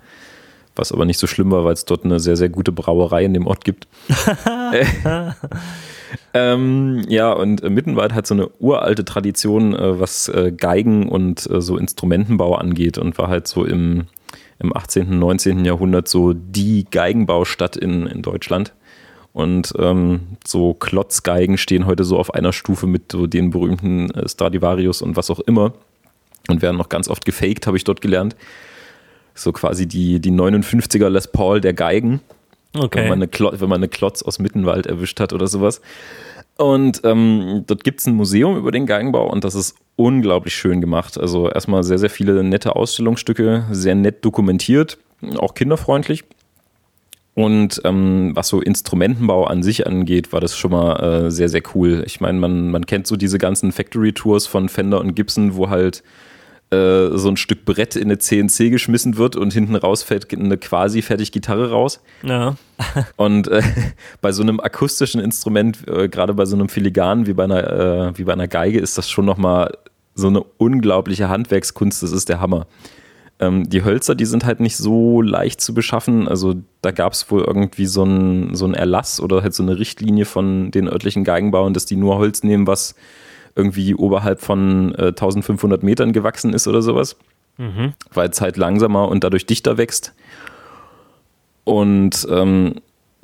Was 0.74 0.90
aber 0.90 1.04
nicht 1.04 1.18
so 1.18 1.26
schlimm 1.26 1.50
war, 1.50 1.66
weil 1.66 1.74
es 1.74 1.84
dort 1.84 2.06
eine 2.06 2.18
sehr, 2.18 2.36
sehr 2.36 2.48
gute 2.48 2.72
Brauerei 2.72 3.26
in 3.26 3.34
dem 3.34 3.46
Ort 3.46 3.62
gibt. 3.66 3.86
Äh, 6.32 6.52
ähm, 6.52 7.04
ja, 7.08 7.32
und 7.32 7.62
äh, 7.62 7.70
Mittenwald 7.70 8.14
hat 8.14 8.26
so 8.26 8.34
eine 8.34 8.48
uralte 8.58 9.04
Tradition, 9.04 9.74
äh, 9.74 10.00
was 10.00 10.28
äh, 10.28 10.52
Geigen 10.56 11.08
und 11.08 11.48
äh, 11.50 11.60
so 11.60 11.76
Instrumentenbau 11.76 12.54
angeht 12.54 12.98
und 12.98 13.18
war 13.18 13.28
halt 13.28 13.46
so 13.46 13.64
im, 13.64 14.06
im 14.58 14.76
18., 14.76 15.18
19. 15.18 15.64
Jahrhundert 15.64 16.08
so 16.08 16.32
die 16.32 16.86
Geigenbaustadt 16.90 17.76
in, 17.76 18.06
in 18.06 18.22
Deutschland. 18.22 18.72
Und 19.32 19.74
ähm, 19.78 20.38
so 20.46 20.72
Klotzgeigen 20.72 21.58
stehen 21.58 21.84
heute 21.84 22.04
so 22.04 22.18
auf 22.18 22.32
einer 22.32 22.54
Stufe 22.54 22.86
mit 22.86 23.12
so 23.12 23.26
den 23.26 23.50
berühmten 23.50 24.10
äh, 24.12 24.26
Stradivarius 24.28 25.02
und 25.02 25.16
was 25.16 25.30
auch 25.30 25.40
immer 25.40 25.74
und 26.48 26.62
werden 26.62 26.76
noch 26.76 26.88
ganz 26.88 27.08
oft 27.08 27.24
gefaked, 27.24 27.66
habe 27.66 27.76
ich 27.76 27.84
dort 27.84 28.00
gelernt. 28.00 28.36
So 29.34 29.52
quasi 29.52 29.86
die, 29.86 30.20
die 30.20 30.30
59er 30.30 31.08
Les 31.08 31.28
Paul 31.28 31.60
der 31.60 31.74
Geigen. 31.74 32.20
Okay. 32.78 33.00
Wenn 33.00 33.08
man, 33.08 33.18
eine 33.18 33.28
Klotz, 33.28 33.60
wenn 33.60 33.68
man 33.68 33.78
eine 33.78 33.88
Klotz 33.88 34.22
aus 34.22 34.38
Mittenwald 34.38 34.86
erwischt 34.86 35.20
hat 35.20 35.32
oder 35.32 35.46
sowas. 35.46 35.80
Und 36.56 37.02
ähm, 37.04 37.64
dort 37.66 37.84
gibt 37.84 38.00
es 38.00 38.06
ein 38.06 38.14
Museum 38.14 38.56
über 38.56 38.72
den 38.72 38.86
Geigenbau 38.86 39.30
und 39.30 39.44
das 39.44 39.54
ist 39.54 39.76
unglaublich 39.96 40.54
schön 40.54 40.80
gemacht. 40.80 41.18
Also 41.18 41.50
erstmal 41.50 41.84
sehr, 41.84 41.98
sehr 41.98 42.08
viele 42.08 42.42
nette 42.42 42.76
Ausstellungsstücke, 42.76 43.66
sehr 43.72 43.94
nett 43.94 44.24
dokumentiert, 44.24 44.98
auch 45.36 45.54
kinderfreundlich. 45.54 46.24
Und 47.34 47.82
ähm, 47.84 48.30
was 48.34 48.48
so 48.48 48.62
Instrumentenbau 48.62 49.44
an 49.44 49.62
sich 49.62 49.86
angeht, 49.86 50.32
war 50.32 50.40
das 50.40 50.56
schon 50.56 50.70
mal 50.70 51.26
äh, 51.26 51.30
sehr, 51.30 51.50
sehr 51.50 51.60
cool. 51.74 52.02
Ich 52.06 52.22
meine, 52.22 52.38
man, 52.38 52.70
man 52.70 52.86
kennt 52.86 53.06
so 53.06 53.16
diese 53.16 53.36
ganzen 53.36 53.72
Factory-Tours 53.72 54.46
von 54.46 54.70
Fender 54.70 55.00
und 55.00 55.14
Gibson, 55.14 55.54
wo 55.54 55.68
halt 55.68 56.02
äh, 56.70 57.16
so 57.16 57.28
ein 57.28 57.36
Stück 57.36 57.64
Brett 57.64 57.94
in 57.94 58.04
eine 58.04 58.18
CNC 58.18 58.70
geschmissen 58.70 59.16
wird 59.16 59.36
und 59.36 59.52
hinten 59.52 59.76
raus 59.76 60.02
fällt 60.02 60.32
eine 60.32 60.58
quasi 60.58 61.00
fertig 61.00 61.30
Gitarre 61.30 61.70
raus. 61.70 62.00
Ja. 62.22 62.56
und 63.16 63.46
äh, 63.48 63.62
bei 64.20 64.32
so 64.32 64.42
einem 64.42 64.58
akustischen 64.58 65.20
Instrument, 65.20 65.86
äh, 65.88 66.08
gerade 66.08 66.34
bei 66.34 66.44
so 66.44 66.56
einem 66.56 66.68
Filigan 66.68 67.26
wie 67.26 67.34
bei 67.34 67.44
einer, 67.44 67.70
äh, 68.08 68.18
wie 68.18 68.24
bei 68.24 68.32
einer 68.32 68.48
Geige, 68.48 68.80
ist 68.80 68.98
das 68.98 69.08
schon 69.08 69.24
nochmal 69.24 69.76
so 70.14 70.26
eine 70.26 70.42
unglaubliche 70.56 71.28
Handwerkskunst. 71.28 72.02
Das 72.02 72.10
ist 72.10 72.28
der 72.28 72.40
Hammer. 72.40 72.66
Ähm, 73.38 73.68
die 73.68 73.84
Hölzer, 73.84 74.14
die 74.14 74.24
sind 74.24 74.44
halt 74.44 74.60
nicht 74.60 74.76
so 74.76 75.20
leicht 75.22 75.60
zu 75.60 75.74
beschaffen. 75.74 76.26
Also 76.26 76.54
da 76.80 76.90
gab 76.90 77.12
es 77.12 77.30
wohl 77.30 77.42
irgendwie 77.42 77.86
so 77.86 78.02
einen 78.02 78.54
so 78.54 78.70
Erlass 78.72 79.20
oder 79.20 79.42
halt 79.42 79.54
so 79.54 79.62
eine 79.62 79.78
Richtlinie 79.78 80.24
von 80.24 80.70
den 80.70 80.88
örtlichen 80.88 81.22
Geigenbauern, 81.22 81.74
dass 81.74 81.86
die 81.86 81.96
nur 81.96 82.16
Holz 82.16 82.42
nehmen, 82.42 82.66
was 82.66 82.94
irgendwie 83.56 83.94
oberhalb 83.94 84.40
von 84.40 84.94
äh, 84.94 85.08
1500 85.08 85.82
Metern 85.82 86.12
gewachsen 86.12 86.52
ist 86.52 86.68
oder 86.68 86.82
sowas. 86.82 87.16
Mhm. 87.58 87.94
Weil 88.12 88.28
es 88.28 88.40
halt 88.40 88.56
langsamer 88.56 89.08
und 89.08 89.24
dadurch 89.24 89.46
dichter 89.46 89.78
wächst. 89.78 90.12
Und 91.64 92.26
ähm, 92.30 92.74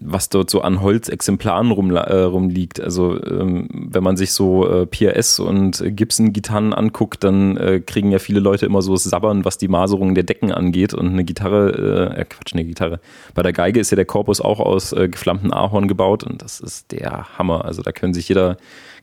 was 0.05 0.29
dort 0.29 0.51
so 0.51 0.63
an 0.63 0.81
Holzexemplaren 0.81 1.71
rum, 1.71 1.95
äh, 1.95 2.17
rumliegt. 2.17 2.81
Also 2.81 3.23
ähm, 3.25 3.69
wenn 3.73 4.03
man 4.03 4.17
sich 4.17 4.33
so 4.33 4.69
äh, 4.69 4.87
PRS 4.87 5.39
und 5.39 5.83
Gibson-Gitarren 5.85 6.73
anguckt, 6.73 7.25
dann 7.25 7.57
äh, 7.57 7.81
kriegen 7.81 8.11
ja 8.11 8.19
viele 8.19 8.41
Leute 8.41 8.67
immer 8.67 8.83
so 8.83 8.93
das 8.95 9.05
Sabbern, 9.05 9.45
was 9.45 9.59
die 9.59 9.69
Maserung 9.69 10.15
der 10.15 10.25
Decken 10.25 10.53
angeht. 10.53 10.95
Und 10.95 11.09
eine 11.09 11.25
Gitarre, 11.25 12.13
äh, 12.17 12.21
äh, 12.21 12.25
Quatsch, 12.25 12.53
eine 12.53 12.65
Gitarre. 12.65 13.01
Bei 13.35 13.43
der 13.43 13.53
Geige 13.53 13.81
ist 13.81 13.91
ja 13.91 13.97
der 13.97 14.05
Korpus 14.05 14.41
auch 14.41 14.61
aus 14.61 14.93
äh, 14.93 15.09
geflammten 15.09 15.53
Ahorn 15.53 15.89
gebaut 15.89 16.25
und 16.25 16.43
das 16.43 16.61
ist 16.61 16.93
der 16.93 17.39
Hammer. 17.39 17.65
Also 17.65 17.83
da 17.83 17.93
können 17.93 18.15
sich 18.15 18.29
jeder 18.29 18.57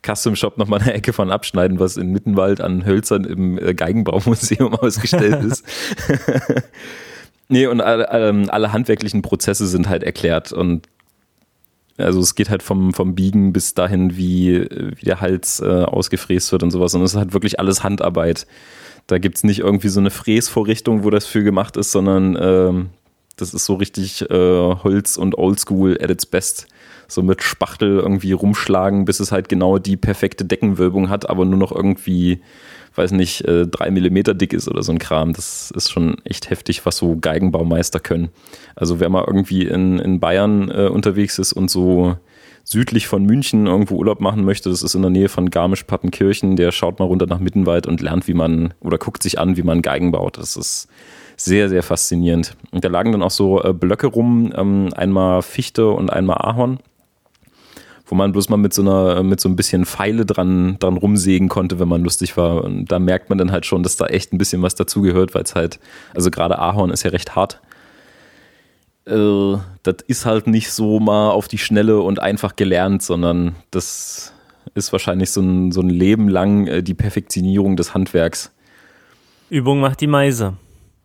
Custom 0.05 0.35
Shop 0.35 0.57
nochmal 0.57 0.81
eine 0.81 0.93
Ecke 0.93 1.13
von 1.13 1.31
abschneiden, 1.31 1.79
was 1.79 1.97
in 1.97 2.11
Mittenwald 2.11 2.61
an 2.61 2.85
Hölzern 2.85 3.25
im 3.25 3.57
äh, 3.57 3.73
Geigenbaumuseum 3.73 4.73
ausgestellt 4.75 5.43
ist. 5.43 5.63
Nee, 7.51 7.65
und 7.65 7.81
alle, 7.81 8.07
ähm, 8.11 8.45
alle, 8.49 8.73
handwerklichen 8.73 9.23
Prozesse 9.23 9.65
sind 9.65 9.89
halt 9.89 10.03
erklärt 10.03 10.53
und 10.53 10.87
also 11.97 12.19
es 12.19 12.35
geht 12.35 12.49
halt 12.49 12.63
vom, 12.63 12.93
vom 12.93 13.15
Biegen 13.15 13.53
bis 13.53 13.73
dahin, 13.73 14.15
wie, 14.15 14.67
wie 14.69 15.05
der 15.05 15.19
Hals 15.19 15.59
äh, 15.59 15.65
ausgefräst 15.65 16.51
wird 16.51 16.61
und 16.61 16.71
sowas. 16.71 16.93
Und 16.93 17.01
es 17.01 17.11
ist 17.11 17.17
halt 17.17 17.33
wirklich 17.33 17.59
alles 17.59 17.83
Handarbeit. 17.83 18.47
Da 19.07 19.17
gibt 19.17 19.37
es 19.37 19.43
nicht 19.43 19.59
irgendwie 19.59 19.89
so 19.89 19.99
eine 19.99 20.11
Fräsvorrichtung, 20.11 21.03
wo 21.03 21.09
das 21.09 21.25
für 21.25 21.43
gemacht 21.43 21.75
ist, 21.75 21.91
sondern 21.91 22.37
ähm, 22.39 22.89
das 23.35 23.53
ist 23.53 23.65
so 23.65 23.73
richtig 23.73 24.29
äh, 24.29 24.75
Holz 24.83 25.17
und 25.17 25.37
Oldschool 25.37 25.97
at 26.01 26.09
its 26.09 26.25
best. 26.25 26.67
So 27.09 27.21
mit 27.21 27.43
Spachtel 27.43 27.99
irgendwie 27.99 28.31
rumschlagen, 28.31 29.03
bis 29.03 29.19
es 29.19 29.31
halt 29.31 29.49
genau 29.49 29.77
die 29.77 29.97
perfekte 29.97 30.45
Deckenwölbung 30.45 31.09
hat, 31.09 31.29
aber 31.29 31.43
nur 31.43 31.59
noch 31.59 31.73
irgendwie 31.73 32.39
weiß 32.99 33.11
nicht, 33.11 33.45
äh, 33.45 33.65
drei 33.65 33.89
Millimeter 33.91 34.33
dick 34.33 34.53
ist 34.53 34.67
oder 34.67 34.83
so 34.83 34.91
ein 34.91 34.99
Kram. 34.99 35.33
Das 35.33 35.71
ist 35.71 35.91
schon 35.91 36.17
echt 36.25 36.49
heftig, 36.49 36.85
was 36.85 36.97
so 36.97 37.17
Geigenbaumeister 37.19 37.99
können. 37.99 38.29
Also 38.75 38.99
wer 38.99 39.09
mal 39.09 39.23
irgendwie 39.25 39.65
in, 39.65 39.99
in 39.99 40.19
Bayern 40.19 40.69
äh, 40.69 40.87
unterwegs 40.87 41.39
ist 41.39 41.53
und 41.53 41.71
so 41.71 42.17
südlich 42.63 43.07
von 43.07 43.25
München 43.25 43.65
irgendwo 43.65 43.95
Urlaub 43.95 44.19
machen 44.19 44.43
möchte, 44.43 44.69
das 44.69 44.83
ist 44.83 44.93
in 44.93 45.01
der 45.01 45.09
Nähe 45.09 45.29
von 45.29 45.49
Garmisch-Partenkirchen, 45.49 46.55
der 46.55 46.71
schaut 46.71 46.99
mal 46.99 47.05
runter 47.05 47.25
nach 47.25 47.39
Mittenwald 47.39 47.87
und 47.87 48.01
lernt, 48.01 48.27
wie 48.27 48.35
man 48.35 48.73
oder 48.81 48.99
guckt 48.99 49.23
sich 49.23 49.39
an, 49.39 49.57
wie 49.57 49.63
man 49.63 49.81
Geigen 49.81 50.11
baut. 50.11 50.37
Das 50.37 50.55
ist 50.55 50.87
sehr, 51.35 51.69
sehr 51.69 51.81
faszinierend. 51.81 52.55
Und 52.71 52.83
da 52.83 52.89
lagen 52.89 53.11
dann 53.11 53.23
auch 53.23 53.31
so 53.31 53.63
äh, 53.63 53.73
Blöcke 53.73 54.07
rum, 54.07 54.53
ähm, 54.55 54.89
einmal 54.95 55.41
Fichte 55.41 55.89
und 55.89 56.11
einmal 56.11 56.37
Ahorn 56.37 56.79
wo 58.09 58.15
man 58.15 58.31
bloß 58.31 58.49
mal 58.49 58.57
mit 58.57 58.73
so 58.73 58.81
einer, 58.81 59.21
mit 59.23 59.39
so 59.39 59.47
ein 59.47 59.55
bisschen 59.55 59.85
Pfeile 59.85 60.25
dran, 60.25 60.77
dran 60.79 60.97
rumsägen 60.97 61.47
konnte, 61.47 61.79
wenn 61.79 61.87
man 61.87 62.03
lustig 62.03 62.35
war. 62.37 62.63
Und 62.63 62.85
da 62.85 62.97
merkt 62.97 63.29
man 63.29 63.37
dann 63.37 63.51
halt 63.51 63.65
schon, 63.65 63.83
dass 63.83 63.97
da 63.97 64.07
echt 64.07 64.33
ein 64.33 64.39
bisschen 64.39 64.61
was 64.63 64.75
dazugehört, 64.75 65.35
weil 65.35 65.43
es 65.43 65.55
halt, 65.55 65.79
also 66.13 66.31
gerade 66.31 66.57
Ahorn 66.57 66.89
ist 66.89 67.03
ja 67.03 67.11
recht 67.11 67.35
hart. 67.35 67.61
Äh, 69.05 69.57
das 69.83 69.95
ist 70.07 70.25
halt 70.25 70.47
nicht 70.47 70.71
so 70.71 70.99
mal 70.99 71.29
auf 71.29 71.47
die 71.47 71.59
Schnelle 71.59 72.01
und 72.01 72.19
einfach 72.19 72.55
gelernt, 72.55 73.03
sondern 73.03 73.55
das 73.71 74.33
ist 74.73 74.91
wahrscheinlich 74.91 75.31
so 75.31 75.41
ein, 75.41 75.71
so 75.71 75.81
ein 75.81 75.89
Leben 75.89 76.29
lang 76.29 76.67
äh, 76.67 76.83
die 76.83 76.95
Perfektionierung 76.95 77.75
des 77.75 77.93
Handwerks. 77.93 78.51
Übung 79.49 79.79
macht 79.79 80.01
die 80.01 80.07
Meise. 80.07 80.57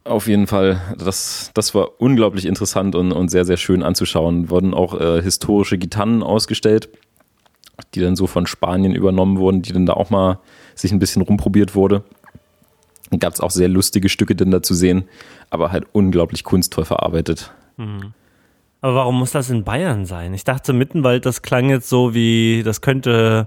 Auf 0.05 0.29
jeden 0.29 0.47
Fall, 0.47 0.81
das, 0.99 1.51
das 1.55 1.75
war 1.75 1.99
unglaublich 1.99 2.45
interessant 2.45 2.95
und, 2.95 3.11
und 3.13 3.31
sehr, 3.31 3.47
sehr 3.47 3.57
schön 3.57 3.83
anzuschauen. 3.83 4.51
Wurden 4.51 4.75
auch 4.75 5.01
äh, 5.01 5.23
historische 5.23 5.79
Gitarren 5.79 6.23
ausgestellt, 6.23 6.91
die 7.95 8.01
dann 8.01 8.15
so 8.15 8.27
von 8.27 8.47
Spanien 8.47 8.95
übernommen 8.95 9.39
wurden, 9.39 9.63
die 9.63 9.73
dann 9.73 9.87
da 9.87 9.95
auch 9.95 10.11
mal 10.11 10.41
sich 10.75 10.93
ein 10.93 10.99
bisschen 10.99 11.23
rumprobiert 11.23 11.75
wurde. 11.75 12.05
Gab 13.19 13.33
es 13.33 13.41
auch 13.41 13.51
sehr 13.51 13.69
lustige 13.69 14.11
Stücke 14.11 14.35
denn 14.35 14.51
da 14.51 14.63
zu 14.63 14.75
sehen, 14.75 15.05
aber 15.49 15.73
halt 15.73 15.87
unglaublich 15.93 16.45
kunstvoll 16.45 16.85
verarbeitet. 16.85 17.53
Mhm. 17.79 18.13
Aber 18.83 18.97
warum 18.97 19.19
muss 19.19 19.31
das 19.31 19.49
in 19.49 19.65
Bayern 19.65 20.05
sein? 20.05 20.35
Ich 20.35 20.45
dachte, 20.45 20.75
Mittenwald, 20.75 21.25
das 21.25 21.41
klang 21.41 21.71
jetzt 21.71 21.89
so 21.89 22.13
wie, 22.13 22.63
das 22.63 22.83
könnte 22.83 23.47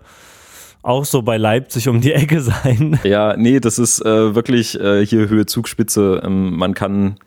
auch 0.87 1.05
so 1.05 1.21
bei 1.21 1.37
Leipzig 1.37 1.89
um 1.89 2.01
die 2.01 2.13
Ecke 2.13 2.41
sein. 2.41 2.99
Ja, 3.03 3.35
nee, 3.37 3.59
das 3.59 3.77
ist 3.77 4.03
äh, 4.05 4.35
wirklich 4.35 4.79
äh, 4.79 5.05
hier 5.05 5.29
Höhe 5.29 5.45
Zugspitze. 5.45 6.21
Ähm, 6.23 6.55
man 6.57 6.73
kann, 6.73 7.17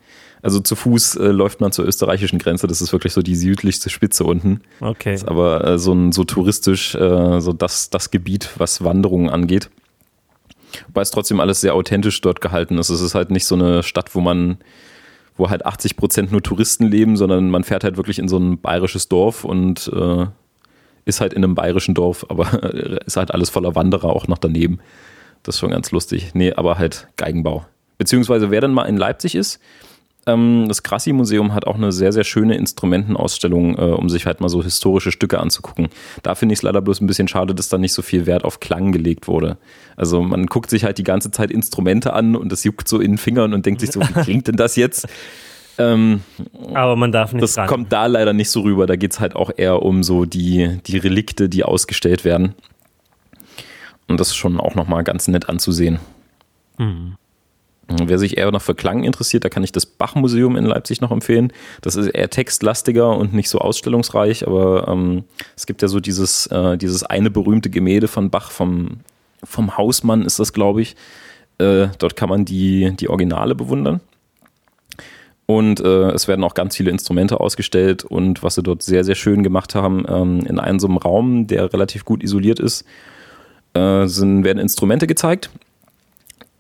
also 0.43 0.61
zu 0.61 0.77
Fuß 0.77 1.17
äh, 1.17 1.29
läuft 1.29 1.61
man 1.61 1.73
zur 1.73 1.87
österreichischen 1.87 2.39
Grenze. 2.39 2.67
Das 2.67 2.81
ist 2.81 2.93
wirklich 2.93 3.13
so 3.13 3.23
die 3.23 3.37
südlichste 3.37 3.91
Spitze 3.91 4.25
unten. 4.25 4.63
Okay. 4.81 5.15
Ist 5.15 5.29
aber 5.29 5.65
äh, 5.67 5.79
so, 5.79 5.93
ein, 5.93 6.13
so 6.13 6.25
touristisch, 6.25 6.95
äh, 6.95 7.41
so 7.41 7.53
das, 7.53 7.91
das 7.91 8.11
Gebiet, 8.11 8.51
was 8.57 8.83
Wanderungen 8.83 9.29
angeht. 9.29 9.71
Wobei 10.87 11.03
es 11.03 11.11
trotzdem 11.11 11.41
alles 11.41 11.61
sehr 11.61 11.75
authentisch 11.75 12.21
dort 12.21 12.41
gehalten 12.41 12.79
ist. 12.79 12.91
Es 12.91 13.01
ist 13.01 13.15
halt 13.15 13.31
nicht 13.31 13.45
so 13.45 13.57
eine 13.57 13.83
Stadt, 13.83 14.15
wo 14.15 14.21
man 14.21 14.59
wo 15.37 15.49
halt 15.49 15.65
80 15.65 15.97
Prozent 15.97 16.33
nur 16.33 16.43
Touristen 16.43 16.85
leben, 16.85 17.17
sondern 17.17 17.51
man 17.51 17.65
fährt 17.65 17.83
halt 17.83 17.97
wirklich 17.97 18.19
in 18.19 18.29
so 18.29 18.37
ein 18.37 18.61
bayerisches 18.61 19.09
Dorf 19.09 19.45
und 19.45 19.91
äh, 19.95 20.27
ist 21.05 21.21
halt 21.21 21.33
in 21.33 21.45
einem 21.45 21.55
bayerischen 21.55 21.95
Dorf, 21.95 22.27
aber 22.29 22.63
ist 23.07 23.17
halt 23.17 23.33
alles 23.33 23.51
voller 23.51 23.75
Wanderer 23.75 24.11
auch 24.11 24.29
noch 24.29 24.39
daneben. 24.39 24.79
Das 25.43 25.57
ist 25.57 25.61
schon 25.61 25.71
ganz 25.71 25.91
lustig. 25.91 26.31
Nee, 26.35 26.53
aber 26.53 26.79
halt 26.79 27.09
Geigenbau. 27.17 27.65
Beziehungsweise 27.99 28.51
wer 28.51 28.61
dann 28.61 28.73
mal 28.73 28.85
in 28.85 28.97
Leipzig 28.97 29.35
ist, 29.35 29.61
ähm, 30.27 30.67
das 30.69 30.83
Krassi-Museum 30.83 31.55
hat 31.55 31.67
auch 31.67 31.77
eine 31.77 31.93
sehr, 31.93 32.13
sehr 32.13 32.25
schöne 32.25 32.57
Instrumentenausstellung, 32.57 33.77
äh, 33.79 33.93
um 33.93 34.09
sich 34.09 34.27
halt 34.27 34.41
mal 34.41 34.49
so 34.49 34.63
historische 34.63 35.13
Stücke 35.13 35.39
anzugucken. 35.39 35.89
Da 36.23 36.35
finde 36.35 36.53
ich 36.53 36.59
es 36.59 36.63
leider 36.63 36.83
bloß 36.83 37.01
ein 37.01 37.07
bisschen 37.07 37.29
schade, 37.29 37.55
dass 37.55 37.69
da 37.69 37.79
nicht 37.79 37.93
so 37.93 38.03
viel 38.03 38.27
Wert 38.27 38.45
auf 38.45 38.61
Klang 38.61 38.93
gelegt 38.93 39.29
wurde. 39.29 39.57
Also 39.97 40.23
man 40.23 40.47
guckt 40.47 40.71
sich 40.71 40.85
halt 40.85 40.99
die 40.99 41.05
ganze 41.05 41.31
Zeit 41.31 41.51
Instrumente 41.51 42.13
an 42.13 42.37
und 42.37 42.53
das 42.53 42.65
juckt 42.65 42.89
so 42.89 43.01
in 43.01 43.13
den 43.13 43.19
Fingern 43.19 43.55
und 43.55 43.65
denkt 43.65 43.81
sich 43.81 43.93
so, 43.93 44.01
wie 44.01 44.13
klingt 44.23 44.49
denn 44.49 44.57
das 44.57 44.77
jetzt? 44.77 45.09
Ähm, 45.79 46.23
Aber 46.75 46.97
man 46.97 47.13
darf 47.13 47.33
nicht 47.33 47.43
Das 47.43 47.57
ran. 47.57 47.67
kommt 47.67 47.93
da 47.93 48.07
leider 48.07 48.33
nicht 48.33 48.51
so 48.51 48.61
rüber. 48.61 48.87
Da 48.87 48.97
geht 48.97 49.13
es 49.13 49.21
halt 49.21 49.35
auch 49.37 49.51
eher 49.57 49.83
um 49.83 50.03
so 50.03 50.25
die, 50.25 50.79
die 50.87 50.99
Relikte, 50.99 51.49
die 51.49 51.65
ausgestellt 51.65 52.25
werden. 52.25 52.55
Und 54.09 54.19
das 54.21 54.29
ist 54.29 54.37
schon 54.37 54.59
auch 54.61 54.75
nochmal 54.75 55.05
ganz 55.05 55.29
nett 55.29 55.49
anzusehen. 55.49 56.01
Mhm. 56.79 57.17
Wer 57.89 58.19
sich 58.21 58.39
eher 58.39 58.51
noch 58.53 58.63
für 58.63 58.77
Klang 58.77 59.03
interessiert, 59.03 59.45
da 59.45 59.49
kann 59.49 59.65
ich 59.65 59.73
das 59.73 59.85
Bach-Museum 59.85 60.57
in 60.57 60.65
Leipzig 60.65 61.01
noch 61.01 61.11
empfehlen. 61.11 61.53
Das 61.81 61.97
ist 61.97 62.07
eher 62.07 62.31
textlastiger 62.31 63.17
und 63.17 63.33
nicht 63.35 63.49
so 63.49 63.59
ausstellungsreich, 63.59 64.47
aber 64.47 64.87
ähm, 64.87 65.25
es 65.57 65.67
gibt 65.67 65.83
ja 65.83 65.89
so 65.89 65.99
dieses, 65.99 66.47
äh, 66.47 66.79
dieses 66.79 67.03
eine 67.03 67.31
berühmte 67.31 67.69
Gemälde 67.69 68.07
von 68.07 68.31
Bach 68.31 68.53
vom, 68.53 69.01
vom 69.43 69.77
Hausmann, 69.77 70.23
ist 70.23 70.39
das, 70.39 70.53
glaube 70.53 70.83
ich. 70.83 70.95
Äh, 71.59 71.89
dort 71.99 72.15
kann 72.15 72.29
man 72.29 72.45
die, 72.45 72.93
die 72.99 73.09
Originale 73.09 73.57
bewundern. 73.57 74.01
Und 75.51 75.81
äh, 75.81 76.11
es 76.13 76.29
werden 76.29 76.45
auch 76.45 76.55
ganz 76.55 76.77
viele 76.77 76.93
Instrumente 76.93 77.41
ausgestellt 77.41 78.05
und 78.05 78.45
was 78.45 78.55
sie 78.55 78.63
dort 78.63 78.85
sehr, 78.85 79.03
sehr 79.03 79.17
schön 79.17 79.43
gemacht 79.43 79.75
haben, 79.75 80.05
ähm, 80.09 80.47
in 80.47 80.61
einem 80.61 80.79
so 80.79 80.87
einem 80.87 80.97
Raum, 80.97 81.49
der 81.49 81.73
relativ 81.73 82.05
gut 82.05 82.23
isoliert 82.23 82.61
ist, 82.61 82.85
äh, 83.75 84.07
sind, 84.07 84.45
werden 84.45 84.61
Instrumente 84.61 85.09
gezeigt. 85.09 85.51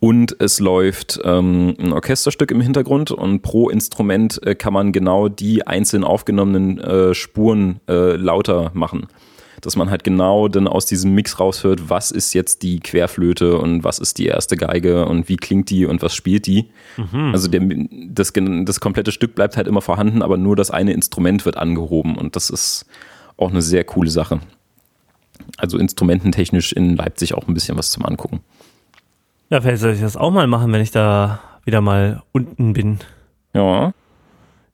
Und 0.01 0.35
es 0.41 0.59
läuft 0.59 1.21
ähm, 1.23 1.77
ein 1.79 1.93
Orchesterstück 1.93 2.51
im 2.51 2.61
Hintergrund 2.61 3.13
und 3.13 3.43
pro 3.43 3.69
Instrument 3.69 4.45
äh, 4.45 4.57
kann 4.57 4.73
man 4.73 4.91
genau 4.91 5.29
die 5.29 5.65
einzeln 5.65 6.03
aufgenommenen 6.03 6.81
äh, 6.81 7.15
Spuren 7.15 7.79
äh, 7.89 8.17
lauter 8.17 8.73
machen. 8.75 9.07
Dass 9.61 9.77
man 9.77 9.91
halt 9.91 10.05
genau 10.05 10.49
dann 10.49 10.67
aus 10.67 10.87
diesem 10.87 11.15
Mix 11.15 11.39
raushört, 11.39 11.91
was 11.91 12.11
ist 12.11 12.33
jetzt 12.33 12.63
die 12.63 12.81
Querflöte 12.81 13.59
und 13.59 13.85
was 13.85 13.99
ist 13.99 14.19
die 14.19 14.27
erste 14.27 14.57
Geige 14.57 15.07
und 15.07 15.29
wie 15.29 15.37
klingt 15.37 15.71
die 15.71 15.87
und 15.87 16.03
was 16.03 16.15
spielt 16.15 16.47
die. 16.47 16.71
Mhm. 16.97 17.33
Also 17.33 17.49
der, 17.49 17.61
das, 18.09 18.33
das 18.33 18.81
komplette 18.81 19.13
Stück 19.13 19.35
bleibt 19.35 19.57
halt 19.57 19.69
immer 19.69 19.83
vorhanden, 19.83 20.23
aber 20.23 20.37
nur 20.37 20.57
das 20.57 20.71
eine 20.71 20.93
Instrument 20.93 21.45
wird 21.45 21.57
angehoben 21.57 22.17
und 22.17 22.37
das 22.37 22.51
ist 22.51 22.87
auch 23.37 23.51
eine 23.51 23.63
sehr 23.63 23.85
coole 23.85 24.11
Sache. 24.11 24.41
Also 25.57 25.79
instrumententechnisch 25.79 26.73
in 26.73 26.97
Leipzig 26.97 27.35
auch 27.35 27.49
ein 27.49 27.55
bisschen 27.55 27.77
was 27.77 27.91
zum 27.91 28.05
Angucken. 28.05 28.41
Ja, 29.51 29.61
vielleicht 29.61 29.81
soll 29.81 29.93
ich 29.93 30.01
das 30.01 30.17
auch 30.17 30.31
mal 30.31 30.47
machen, 30.47 30.73
wenn 30.73 30.81
ich 30.81 30.93
da 30.93 31.41
wieder 31.65 31.81
mal 31.81 32.23
unten 32.33 32.73
bin. 32.73 33.01
Ja. 33.53 33.93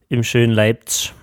Im 0.08 0.22
schönen 0.22 0.52
Leipzig. 0.52 1.14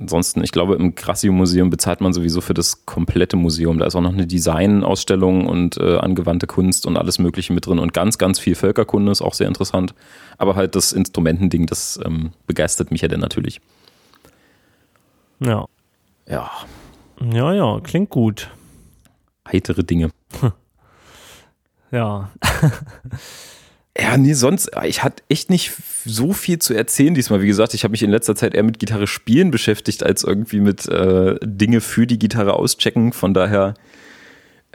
Ansonsten, 0.00 0.44
ich 0.44 0.52
glaube, 0.52 0.76
im 0.76 0.94
Grassio-Museum 0.94 1.70
bezahlt 1.70 2.00
man 2.00 2.12
sowieso 2.12 2.40
für 2.40 2.54
das 2.54 2.86
komplette 2.86 3.36
Museum. 3.36 3.78
Da 3.78 3.86
ist 3.86 3.96
auch 3.96 4.00
noch 4.00 4.12
eine 4.12 4.28
Designausstellung 4.28 5.46
und 5.46 5.76
äh, 5.76 5.96
angewandte 5.96 6.46
Kunst 6.46 6.86
und 6.86 6.96
alles 6.96 7.18
Mögliche 7.18 7.52
mit 7.52 7.66
drin 7.66 7.80
und 7.80 7.92
ganz, 7.92 8.16
ganz 8.16 8.38
viel 8.38 8.54
Völkerkunde 8.54 9.10
ist 9.10 9.22
auch 9.22 9.34
sehr 9.34 9.48
interessant. 9.48 9.94
Aber 10.36 10.54
halt 10.54 10.76
das 10.76 10.92
Instrumentending, 10.92 11.66
das 11.66 11.98
ähm, 12.04 12.30
begeistert 12.46 12.92
mich 12.92 13.00
ja 13.00 13.08
dann 13.08 13.20
natürlich. 13.20 13.60
Ja. 15.40 15.66
Ja. 16.28 16.50
Ja, 17.20 17.52
ja, 17.52 17.80
klingt 17.80 18.10
gut. 18.10 18.50
Heitere 19.46 19.84
Dinge. 19.84 20.10
Ja. 21.90 22.30
ja, 24.00 24.16
nee, 24.16 24.34
sonst, 24.34 24.70
ich 24.84 25.02
hatte 25.02 25.22
echt 25.28 25.50
nicht 25.50 25.72
so 26.04 26.32
viel 26.32 26.58
zu 26.58 26.74
erzählen 26.74 27.14
diesmal. 27.14 27.42
Wie 27.42 27.46
gesagt, 27.46 27.74
ich 27.74 27.84
habe 27.84 27.92
mich 27.92 28.02
in 28.02 28.10
letzter 28.10 28.36
Zeit 28.36 28.54
eher 28.54 28.62
mit 28.62 28.78
Gitarre 28.78 29.06
spielen 29.06 29.50
beschäftigt, 29.50 30.04
als 30.04 30.24
irgendwie 30.24 30.60
mit 30.60 30.86
äh, 30.88 31.36
Dinge 31.42 31.80
für 31.80 32.06
die 32.06 32.18
Gitarre 32.18 32.54
auschecken. 32.54 33.12
Von 33.12 33.34
daher 33.34 33.74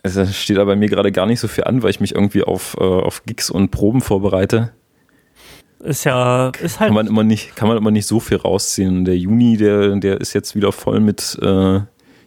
also 0.04 0.26
steht 0.26 0.58
da 0.58 0.66
bei 0.66 0.76
mir 0.76 0.90
gerade 0.90 1.14
gar 1.14 1.26
nicht 1.26 1.40
so 1.40 1.48
viel 1.48 1.64
an, 1.64 1.82
weil 1.82 1.90
ich 1.90 2.02
mich 2.02 2.14
irgendwie 2.14 2.44
auf, 2.44 2.76
äh, 2.78 2.84
auf 2.84 3.24
Gigs 3.26 3.50
und 3.50 3.72
Proben 3.72 4.02
vorbereite. 4.02 4.74
Ist 5.80 6.04
ja, 6.04 6.52
ist 6.62 6.80
halt. 6.80 6.90
Kann 6.90 6.96
man 6.96 7.08
immer 7.08 7.24
nicht, 7.24 7.56
kann 7.56 7.70
man 7.70 7.78
immer 7.78 7.92
nicht 7.92 8.06
so 8.06 8.20
viel 8.20 8.38
rausziehen. 8.38 9.06
Der 9.06 9.18
Juni, 9.18 9.58
der, 9.58 9.96
der 9.96 10.20
ist 10.20 10.34
jetzt 10.34 10.56
wieder 10.56 10.74
voll 10.74 11.00
mit, 11.00 11.38
äh, 11.42 11.80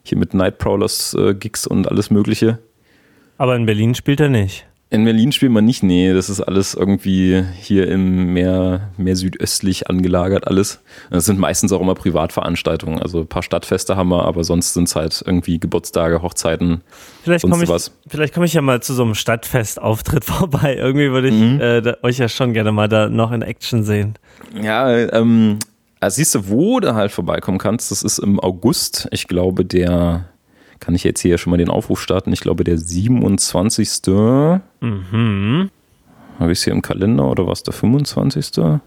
hier 0.03 0.19
mit 0.19 0.35
Night 0.35 0.59
Prowlers 0.59 1.15
äh, 1.15 1.35
Gigs 1.35 1.67
und 1.67 1.89
alles 1.89 2.11
Mögliche. 2.11 2.59
Aber 3.39 3.55
in 3.57 3.67
Berlin 3.67 3.95
spielt 3.95 4.21
er 4.21 4.31
nicht. 4.31 4.67
In 4.89 5.05
Berlin 5.05 5.33
spielt 5.33 5.51
man 5.51 5.65
nicht, 5.65 5.83
nee, 5.83 6.13
das 6.13 6.31
ist 6.31 6.41
alles 6.41 6.75
irgendwie 6.75 7.45
hier 7.59 7.89
im 7.89 8.33
mehr, 8.33 8.93
mehr 8.97 9.17
südöstlich 9.17 9.91
angelagert 9.91 10.47
alles. 10.47 10.81
Das 11.11 11.25
sind 11.25 11.41
meistens 11.41 11.73
auch 11.73 11.81
immer 11.81 11.97
Privatveranstaltungen, 11.97 13.03
also 13.03 13.23
ein 13.23 13.27
paar 13.27 13.43
Stadtfeste 13.43 13.97
haben 13.97 14.11
wir, 14.11 14.25
aber 14.25 14.45
sonst 14.45 14.75
sind 14.75 14.87
es 14.87 14.95
halt 14.95 15.25
irgendwie 15.27 15.59
Geburtstage, 15.59 16.23
Hochzeiten, 16.23 16.83
vielleicht 17.25 17.43
sonst 17.43 17.63
ich, 17.63 17.69
was. 17.69 17.91
Vielleicht 18.07 18.33
komme 18.33 18.47
ich 18.47 18.53
ja 18.53 18.63
mal 18.63 18.81
zu 18.81 18.95
so 18.95 19.03
einem 19.03 19.17
Stadtfestauftritt 19.17 20.25
vorbei. 20.25 20.77
Irgendwie 20.77 21.11
würde 21.11 21.29
ich 21.29 21.35
mhm. 21.35 21.61
äh, 21.61 21.95
euch 22.03 22.19
ja 22.19 22.29
schon 22.29 22.53
gerne 22.53 22.71
mal 22.71 22.89
da 22.89 23.09
noch 23.09 23.33
in 23.33 23.43
Action 23.43 23.83
sehen. 23.83 24.15
Ja, 24.63 24.97
ähm, 24.97 25.59
also 25.99 26.15
siehst 26.15 26.37
du, 26.37 26.49
wo 26.49 26.79
du 26.79 26.95
halt 26.95 27.11
vorbeikommen 27.11 27.59
kannst, 27.59 27.91
das 27.91 28.05
ist 28.05 28.19
im 28.21 28.39
August, 28.39 29.09
ich 29.11 29.27
glaube 29.27 29.65
der 29.65 30.27
kann 30.81 30.95
ich 30.95 31.05
jetzt 31.05 31.21
hier 31.21 31.39
schon 31.39 31.51
mal 31.51 31.57
den 31.57 31.71
Aufruf 31.71 32.01
starten. 32.01 32.33
Ich 32.33 32.41
glaube, 32.41 32.65
der 32.65 32.79
27. 32.79 33.89
Mhm. 34.81 35.71
Habe 36.39 36.53
ich 36.53 36.59
es 36.59 36.65
hier 36.65 36.73
im 36.73 36.83
Kalender 36.83 37.31
oder 37.31 37.47
war 37.47 37.53
es 37.53 37.63
der 37.63 37.73
25.? 37.73 38.59
Ah, 38.59 38.81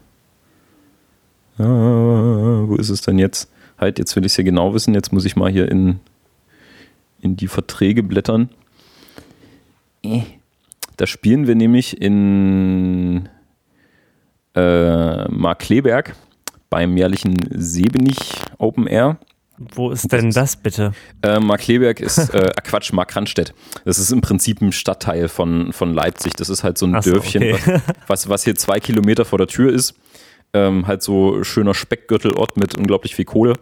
wo 1.58 2.76
ist 2.76 2.90
es 2.90 3.02
denn 3.02 3.18
jetzt? 3.18 3.50
Halt, 3.76 3.98
jetzt 3.98 4.14
will 4.16 4.24
ich 4.24 4.32
es 4.32 4.36
ja 4.36 4.44
genau 4.44 4.72
wissen. 4.74 4.94
Jetzt 4.94 5.12
muss 5.12 5.24
ich 5.24 5.36
mal 5.36 5.50
hier 5.50 5.70
in, 5.70 6.00
in 7.20 7.36
die 7.36 7.48
Verträge 7.48 8.02
blättern. 8.02 8.50
Äh. 10.02 10.22
Da 10.96 11.06
spielen 11.06 11.46
wir 11.46 11.54
nämlich 11.54 12.00
in 12.00 13.28
äh, 14.54 15.28
Markleberg 15.28 16.14
beim 16.68 16.96
jährlichen 16.96 17.36
Sebenich 17.50 18.18
Open 18.58 18.86
Air. 18.86 19.18
Wo 19.74 19.90
ist 19.90 20.10
denn 20.10 20.30
das 20.30 20.56
bitte? 20.56 20.92
Äh, 21.20 21.38
Markleberg 21.38 22.00
ist, 22.00 22.18
äh, 22.34 22.50
Quatsch, 22.64 22.94
Markranstädt. 22.94 23.52
Das 23.84 23.98
ist 23.98 24.10
im 24.10 24.22
Prinzip 24.22 24.62
ein 24.62 24.72
Stadtteil 24.72 25.28
von, 25.28 25.74
von 25.74 25.92
Leipzig. 25.92 26.32
Das 26.32 26.48
ist 26.48 26.64
halt 26.64 26.78
so 26.78 26.86
ein 26.86 27.02
so, 27.02 27.12
Dörfchen, 27.12 27.52
okay. 27.52 27.80
was, 28.06 28.28
was 28.30 28.44
hier 28.44 28.56
zwei 28.56 28.80
Kilometer 28.80 29.26
vor 29.26 29.38
der 29.38 29.48
Tür 29.48 29.70
ist. 29.70 29.94
Ähm, 30.54 30.86
halt 30.86 31.02
so 31.02 31.44
schöner 31.44 31.74
Speckgürtelort 31.74 32.56
mit 32.56 32.76
unglaublich 32.76 33.14
viel 33.14 33.26
Kohle. 33.26 33.52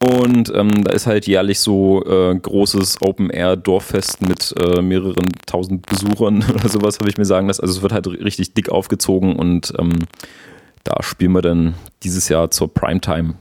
Und 0.00 0.52
ähm, 0.54 0.84
da 0.84 0.92
ist 0.92 1.08
halt 1.08 1.26
jährlich 1.26 1.58
so 1.58 2.04
äh, 2.06 2.36
großes 2.36 3.02
Open-Air-Dorffest 3.02 4.22
mit 4.22 4.54
äh, 4.56 4.80
mehreren 4.80 5.26
tausend 5.46 5.84
Besuchern 5.86 6.44
oder 6.54 6.68
sowas, 6.68 7.00
habe 7.00 7.10
ich 7.10 7.18
mir 7.18 7.24
sagen 7.24 7.48
lassen. 7.48 7.62
Also 7.62 7.74
es 7.74 7.82
wird 7.82 7.92
halt 7.92 8.06
richtig 8.06 8.54
dick 8.54 8.68
aufgezogen 8.68 9.34
und 9.34 9.74
ähm, 9.76 9.98
da 10.84 11.02
spielen 11.02 11.32
wir 11.32 11.42
dann 11.42 11.74
dieses 12.04 12.28
Jahr 12.28 12.52
zur 12.52 12.72
Primetime 12.72 13.34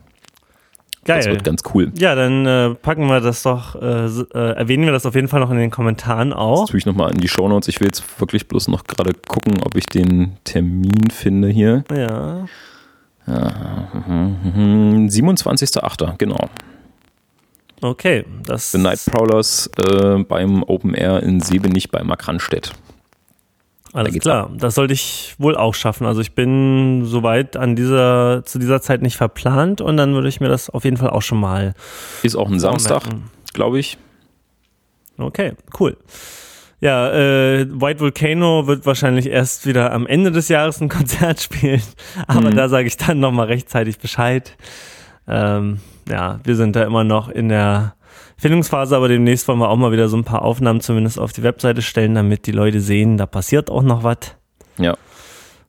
Geil. 1.08 1.18
Das 1.20 1.28
wird 1.28 1.44
ganz 1.46 1.64
cool. 1.74 1.92
Ja, 1.98 2.16
dann 2.16 2.46
äh, 2.46 2.76
packen 2.76 3.08
wir 3.08 3.22
das 3.22 3.42
doch, 3.42 3.82
äh, 3.82 4.08
äh, 4.08 4.56
erwähnen 4.56 4.84
wir 4.84 4.92
das 4.92 5.06
auf 5.06 5.16
jeden 5.16 5.30
Fall 5.30 5.40
noch 5.40 5.50
in 5.50 5.58
den 5.58 5.72
Kommentaren 5.72 6.34
auch. 6.34 6.64
Das 6.64 6.72
tue 6.72 6.80
ich 6.80 6.86
nochmal 6.86 7.14
in 7.14 7.20
die 7.20 7.30
Shownotes. 7.30 7.70
Ich 7.70 7.80
will 7.80 7.88
jetzt 7.88 8.04
wirklich 8.20 8.50
bloß 8.50 8.68
noch 8.68 8.84
gerade 8.84 9.14
gucken, 9.14 9.62
ob 9.64 9.78
ich 9.78 9.86
den 9.86 10.36
Termin 10.44 11.10
finde 11.10 11.48
hier. 11.48 11.86
Ja. 11.90 12.46
ja 13.26 13.88
27.08., 15.08 16.18
genau. 16.18 16.50
Okay, 17.82 18.26
das. 18.44 18.74
The 18.74 18.78
Night 18.80 19.00
Prowlers 19.06 19.70
äh, 19.78 20.18
beim 20.24 20.62
Open 20.64 20.94
Air 20.94 21.24
in 21.24 21.40
Sebenich 21.40 21.90
bei 21.90 22.04
Markranstädt. 22.04 22.74
Alles 23.98 24.14
da 24.14 24.20
klar, 24.20 24.44
ab. 24.44 24.52
das 24.60 24.76
sollte 24.76 24.94
ich 24.94 25.34
wohl 25.40 25.58
auch 25.58 25.74
schaffen. 25.74 26.06
Also 26.06 26.22
ich 26.22 26.34
bin 26.34 27.04
soweit 27.06 27.58
an 27.58 27.76
dieser, 27.76 28.44
zu 28.46 28.60
dieser 28.60 28.80
Zeit 28.80 29.02
nicht 29.02 29.18
verplant 29.18 29.82
und 29.82 29.98
dann 29.98 30.14
würde 30.14 30.30
ich 30.30 30.40
mir 30.40 30.50
das 30.50 30.70
auf 30.70 30.84
jeden 30.84 30.98
Fall 30.98 31.10
auch 31.10 31.24
schon 31.24 31.40
mal. 31.40 31.74
Ist 32.22 32.36
auch 32.36 32.48
ein 32.48 32.60
Samstag, 32.60 33.02
glaube 33.54 33.80
ich. 33.80 33.98
Okay, 35.18 35.54
cool. 35.80 35.98
Ja, 36.80 37.12
äh, 37.12 37.66
White 37.72 38.00
Volcano 38.00 38.68
wird 38.68 38.86
wahrscheinlich 38.86 39.26
erst 39.26 39.66
wieder 39.66 39.92
am 39.92 40.06
Ende 40.06 40.32
des 40.32 40.48
Jahres 40.48 40.80
ein 40.80 40.90
Konzert 40.98 41.42
spielen, 41.42 41.82
aber 42.28 42.52
mhm. 42.52 42.56
da 42.56 42.70
sage 42.70 42.88
ich 42.88 42.98
dann 42.98 43.20
nochmal 43.20 43.48
rechtzeitig 43.48 43.98
Bescheid. 43.98 44.56
Ähm, 45.28 45.80
ja, 46.08 46.40
wir 46.44 46.56
sind 46.56 46.76
da 46.76 46.84
immer 46.84 47.04
noch 47.04 47.30
in 47.30 47.50
der 47.50 47.96
Findungsphase, 48.38 48.96
aber 48.96 49.08
demnächst 49.08 49.48
wollen 49.48 49.60
wir 49.60 49.70
auch 49.70 49.78
mal 49.78 49.92
wieder 49.92 50.10
so 50.10 50.18
ein 50.18 50.24
paar 50.24 50.44
Aufnahmen 50.44 50.80
zumindest 50.82 51.20
auf 51.20 51.34
die 51.34 51.44
Webseite 51.44 51.82
stellen, 51.82 52.16
damit 52.16 52.46
die 52.46 52.52
Leute 52.52 52.82
sehen, 52.82 53.18
da 53.18 53.26
passiert 53.26 53.70
auch 53.70 53.84
noch 53.84 54.04
was. 54.04 54.18
Ja. 54.78 54.96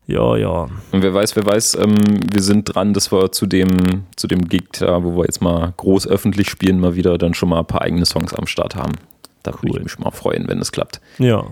Ja, 0.06 0.36
ja. 0.36 0.68
Und 0.92 1.02
wer 1.02 1.12
weiß, 1.12 1.36
wer 1.36 1.44
weiß, 1.44 1.76
ähm, 1.76 1.96
wir 2.32 2.42
sind 2.42 2.74
dran, 2.74 2.94
dass 2.94 3.12
wir 3.12 3.30
zu 3.30 3.46
dem, 3.46 4.04
zu 4.16 4.26
dem 4.26 4.48
Gig, 4.48 4.68
da, 4.78 5.04
wo 5.04 5.18
wir 5.18 5.24
jetzt 5.24 5.42
mal 5.42 5.74
groß 5.76 6.06
öffentlich 6.06 6.48
spielen, 6.48 6.80
mal 6.80 6.94
wieder 6.94 7.18
dann 7.18 7.34
schon 7.34 7.50
mal 7.50 7.58
ein 7.58 7.66
paar 7.66 7.82
eigene 7.82 8.06
Songs 8.06 8.32
am 8.32 8.46
Start 8.46 8.74
haben. 8.74 8.92
Da 9.42 9.52
cool. 9.52 9.70
würde 9.70 9.78
ich 9.80 9.84
mich 9.84 9.98
mal 9.98 10.10
freuen, 10.10 10.48
wenn 10.48 10.60
es 10.60 10.72
klappt. 10.72 11.00
Ja 11.18 11.44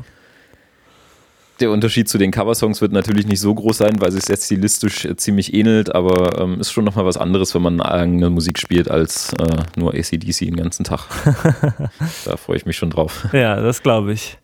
der 1.60 1.70
Unterschied 1.70 2.08
zu 2.08 2.18
den 2.18 2.30
Coversongs 2.30 2.80
wird 2.80 2.92
natürlich 2.92 3.26
nicht 3.26 3.40
so 3.40 3.54
groß 3.54 3.78
sein, 3.78 4.00
weil 4.00 4.14
es 4.14 4.28
jetzt 4.28 4.46
stilistisch 4.46 5.04
äh, 5.04 5.16
ziemlich 5.16 5.54
ähnelt, 5.54 5.94
aber 5.94 6.40
ähm, 6.40 6.60
ist 6.60 6.72
schon 6.72 6.84
nochmal 6.84 7.04
was 7.06 7.16
anderes, 7.16 7.54
wenn 7.54 7.62
man 7.62 7.80
eigene 7.80 8.30
Musik 8.30 8.58
spielt, 8.58 8.90
als 8.90 9.32
äh, 9.34 9.62
nur 9.76 9.94
ACDC 9.94 10.40
den 10.40 10.56
ganzen 10.56 10.84
Tag. 10.84 11.00
da 12.24 12.36
freue 12.36 12.56
ich 12.56 12.66
mich 12.66 12.76
schon 12.76 12.90
drauf. 12.90 13.28
Ja, 13.32 13.60
das 13.60 13.82
glaube 13.82 14.12
ich. 14.12 14.38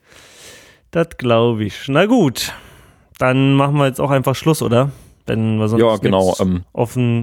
Das 0.90 1.08
glaube 1.18 1.64
ich. 1.64 1.88
Na 1.88 2.06
gut, 2.06 2.52
dann 3.18 3.54
machen 3.54 3.76
wir 3.76 3.86
jetzt 3.86 4.00
auch 4.00 4.10
einfach 4.10 4.34
Schluss, 4.34 4.62
oder? 4.62 4.90
Wenn 5.26 5.58
wir 5.58 5.68
sonst 5.68 5.82
ja, 5.82 5.96
genau, 5.96 6.34
ähm, 6.40 6.64
auf 6.72 6.94
dem 6.94 7.22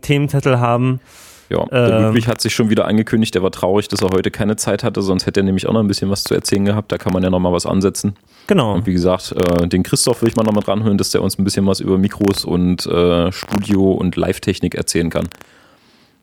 Themenzettel 0.00 0.58
haben. 0.58 1.00
Ja, 1.50 1.64
der 1.66 1.96
ähm, 1.96 2.02
Ludwig 2.04 2.28
hat 2.28 2.40
sich 2.40 2.54
schon 2.54 2.70
wieder 2.70 2.86
angekündigt, 2.86 3.34
der 3.34 3.42
war 3.42 3.50
traurig, 3.50 3.88
dass 3.88 4.02
er 4.02 4.10
heute 4.10 4.30
keine 4.30 4.54
Zeit 4.54 4.84
hatte, 4.84 5.02
sonst 5.02 5.26
hätte 5.26 5.40
er 5.40 5.42
nämlich 5.42 5.66
auch 5.66 5.72
noch 5.72 5.80
ein 5.80 5.88
bisschen 5.88 6.08
was 6.08 6.22
zu 6.22 6.32
erzählen 6.34 6.64
gehabt. 6.64 6.92
Da 6.92 6.98
kann 6.98 7.12
man 7.12 7.24
ja 7.24 7.30
noch 7.30 7.40
mal 7.40 7.52
was 7.52 7.66
ansetzen. 7.66 8.14
Genau. 8.46 8.74
Und 8.74 8.86
wie 8.86 8.92
gesagt, 8.92 9.32
äh, 9.32 9.66
den 9.66 9.82
Christoph 9.82 10.22
will 10.22 10.28
ich 10.28 10.36
mal 10.36 10.44
noch 10.44 10.52
mal 10.52 10.60
dranhören, 10.60 10.96
dass 10.96 11.10
der 11.10 11.22
uns 11.22 11.38
ein 11.38 11.44
bisschen 11.44 11.66
was 11.66 11.80
über 11.80 11.98
Mikros 11.98 12.44
und 12.44 12.86
äh, 12.86 13.32
Studio 13.32 13.92
und 13.92 14.14
Live-Technik 14.14 14.76
erzählen 14.76 15.10
kann. 15.10 15.28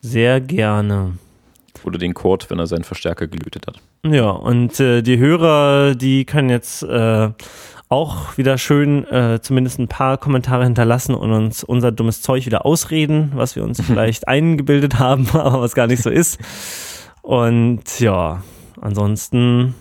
Sehr 0.01 0.39
gerne. 0.39 1.13
Oder 1.83 1.97
den 1.97 2.13
Chord, 2.13 2.49
wenn 2.49 2.59
er 2.59 2.67
seinen 2.67 2.83
Verstärker 2.83 3.27
gelötet 3.27 3.67
hat. 3.67 3.75
Ja, 4.05 4.29
und 4.29 4.79
äh, 4.79 5.01
die 5.01 5.17
Hörer, 5.17 5.95
die 5.95 6.25
können 6.25 6.49
jetzt 6.49 6.83
äh, 6.83 7.29
auch 7.89 8.38
wieder 8.38 8.57
schön 8.57 9.05
äh, 9.07 9.39
zumindest 9.41 9.80
ein 9.80 9.88
paar 9.88 10.18
Kommentare 10.18 10.64
hinterlassen 10.64 11.15
und 11.15 11.31
uns 11.31 11.64
unser 11.64 11.91
dummes 11.91 12.22
Zeug 12.22 12.45
wieder 12.45 12.65
ausreden, 12.65 13.31
was 13.35 13.55
wir 13.55 13.64
uns 13.64 13.81
vielleicht 13.81 14.27
eingebildet 14.27 14.99
haben, 14.99 15.27
aber 15.34 15.61
was 15.61 15.73
gar 15.76 15.88
nicht 15.88 16.03
so 16.03 16.09
ist. 16.09 16.39
Und 17.22 17.99
ja, 17.99 18.43
ansonsten 18.81 19.76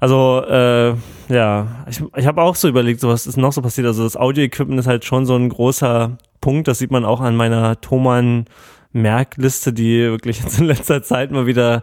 Also, 0.00 0.42
äh, 0.48 0.94
ja, 1.28 1.84
ich, 1.88 2.02
ich 2.16 2.26
habe 2.26 2.42
auch 2.42 2.54
so 2.56 2.68
überlegt, 2.68 3.00
so 3.00 3.08
was 3.08 3.26
ist 3.26 3.36
noch 3.36 3.52
so 3.52 3.60
passiert. 3.62 3.86
Also 3.86 4.02
das 4.02 4.16
Audio-Equipment 4.16 4.80
ist 4.80 4.86
halt 4.86 5.04
schon 5.04 5.26
so 5.26 5.36
ein 5.36 5.50
großer 5.50 6.16
Punkt. 6.40 6.68
Das 6.68 6.78
sieht 6.78 6.90
man 6.90 7.04
auch 7.04 7.20
an 7.20 7.36
meiner 7.36 7.80
Thomann 7.82 8.46
Merkliste, 8.92 9.72
die 9.72 10.00
wirklich 10.02 10.42
jetzt 10.42 10.58
in 10.58 10.66
letzter 10.66 11.02
Zeit 11.02 11.30
mal 11.30 11.46
wieder 11.46 11.82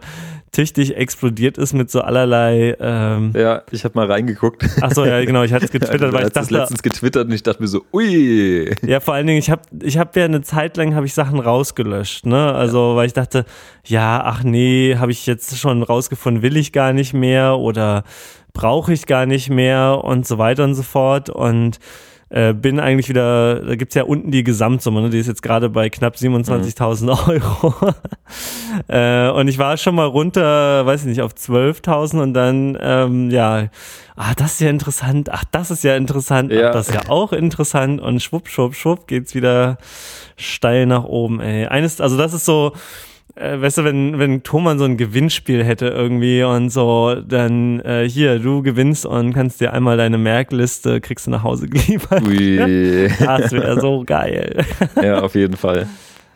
tüchtig 0.52 0.96
explodiert 0.96 1.58
ist 1.58 1.72
mit 1.72 1.90
so 1.90 2.00
allerlei. 2.00 2.76
Ähm 2.80 3.32
ja, 3.36 3.62
ich 3.70 3.84
habe 3.84 3.94
mal 3.96 4.10
reingeguckt. 4.10 4.64
Achso, 4.80 5.04
ja, 5.04 5.24
genau, 5.24 5.42
ich 5.42 5.52
hatte 5.52 5.66
es 5.66 5.70
getwittert, 5.72 6.12
weil 6.12 6.26
ich 6.26 6.32
dachte. 6.32 6.54
letztens 6.54 6.82
getwittert 6.82 7.26
und 7.26 7.32
ich 7.32 7.42
dachte 7.42 7.62
mir 7.62 7.68
so, 7.68 7.84
ui. 7.92 8.74
Ja, 8.84 9.00
vor 9.00 9.14
allen 9.14 9.26
Dingen, 9.26 9.38
ich 9.38 9.50
habe 9.50 9.62
ich 9.82 9.98
hab 9.98 10.16
ja 10.16 10.24
eine 10.24 10.42
Zeit 10.42 10.76
lang 10.76 10.94
habe 10.94 11.06
ich 11.06 11.14
Sachen 11.14 11.38
rausgelöscht, 11.38 12.26
ne? 12.26 12.52
Also, 12.54 12.90
ja. 12.90 12.96
weil 12.96 13.06
ich 13.06 13.12
dachte, 13.12 13.44
ja, 13.84 14.22
ach 14.24 14.42
nee, 14.42 14.96
habe 14.98 15.12
ich 15.12 15.26
jetzt 15.26 15.58
schon 15.58 15.82
rausgefunden, 15.82 16.42
will 16.42 16.56
ich 16.56 16.72
gar 16.72 16.92
nicht 16.92 17.14
mehr 17.14 17.58
oder 17.58 18.04
brauche 18.52 18.92
ich 18.92 19.06
gar 19.06 19.26
nicht 19.26 19.50
mehr 19.50 20.00
und 20.02 20.26
so 20.26 20.38
weiter 20.38 20.64
und 20.64 20.74
so 20.74 20.82
fort. 20.82 21.30
Und 21.30 21.78
äh, 22.30 22.52
bin 22.52 22.78
eigentlich 22.78 23.08
wieder, 23.08 23.60
da 23.60 23.74
gibt's 23.76 23.94
ja 23.94 24.04
unten 24.04 24.30
die 24.30 24.44
Gesamtsumme, 24.44 25.00
ne? 25.02 25.10
die 25.10 25.18
ist 25.18 25.28
jetzt 25.28 25.42
gerade 25.42 25.70
bei 25.70 25.88
knapp 25.88 26.14
27.000 26.14 27.02
mhm. 27.02 27.08
Euro. 27.08 27.74
äh, 28.88 29.30
und 29.30 29.48
ich 29.48 29.58
war 29.58 29.76
schon 29.78 29.94
mal 29.94 30.06
runter, 30.06 30.84
weiß 30.84 31.02
ich 31.02 31.06
nicht, 31.06 31.22
auf 31.22 31.32
12.000 31.32 32.22
und 32.22 32.34
dann, 32.34 32.76
ähm, 32.80 33.30
ja, 33.30 33.68
ah, 34.16 34.34
das 34.36 34.52
ist 34.52 34.60
ja 34.60 34.68
interessant, 34.68 35.30
ach, 35.32 35.44
das 35.50 35.70
ist 35.70 35.84
ja 35.84 35.96
interessant, 35.96 36.52
ja. 36.52 36.68
ach, 36.68 36.72
das 36.72 36.88
ist 36.88 36.94
ja 36.94 37.08
auch 37.08 37.32
interessant 37.32 38.00
und 38.00 38.22
schwupp, 38.22 38.48
schwupp, 38.48 38.74
schwupp 38.74 39.06
geht's 39.06 39.34
wieder 39.34 39.78
steil 40.36 40.86
nach 40.86 41.04
oben, 41.04 41.40
ey. 41.40 41.66
Eines, 41.66 42.00
also 42.00 42.18
das 42.18 42.34
ist 42.34 42.44
so, 42.44 42.72
äh, 43.38 43.60
weißt 43.60 43.78
du, 43.78 43.84
wenn, 43.84 44.18
wenn 44.18 44.42
Thomann 44.42 44.78
so 44.78 44.84
ein 44.84 44.96
Gewinnspiel 44.96 45.64
hätte 45.64 45.88
irgendwie 45.88 46.42
und 46.42 46.70
so, 46.70 47.14
dann 47.14 47.80
äh, 47.80 48.08
hier, 48.08 48.38
du 48.38 48.62
gewinnst 48.62 49.06
und 49.06 49.32
kannst 49.32 49.60
dir 49.60 49.72
einmal 49.72 49.96
deine 49.96 50.18
Merkliste, 50.18 51.00
kriegst 51.00 51.26
du 51.26 51.30
nach 51.30 51.42
Hause 51.42 51.68
geliefert. 51.68 52.26
Ui. 52.26 53.08
Das 53.18 53.52
wäre 53.52 53.80
so 53.80 54.04
geil. 54.04 54.64
Ja, 55.02 55.20
auf 55.20 55.34
jeden 55.34 55.56
Fall. 55.56 55.86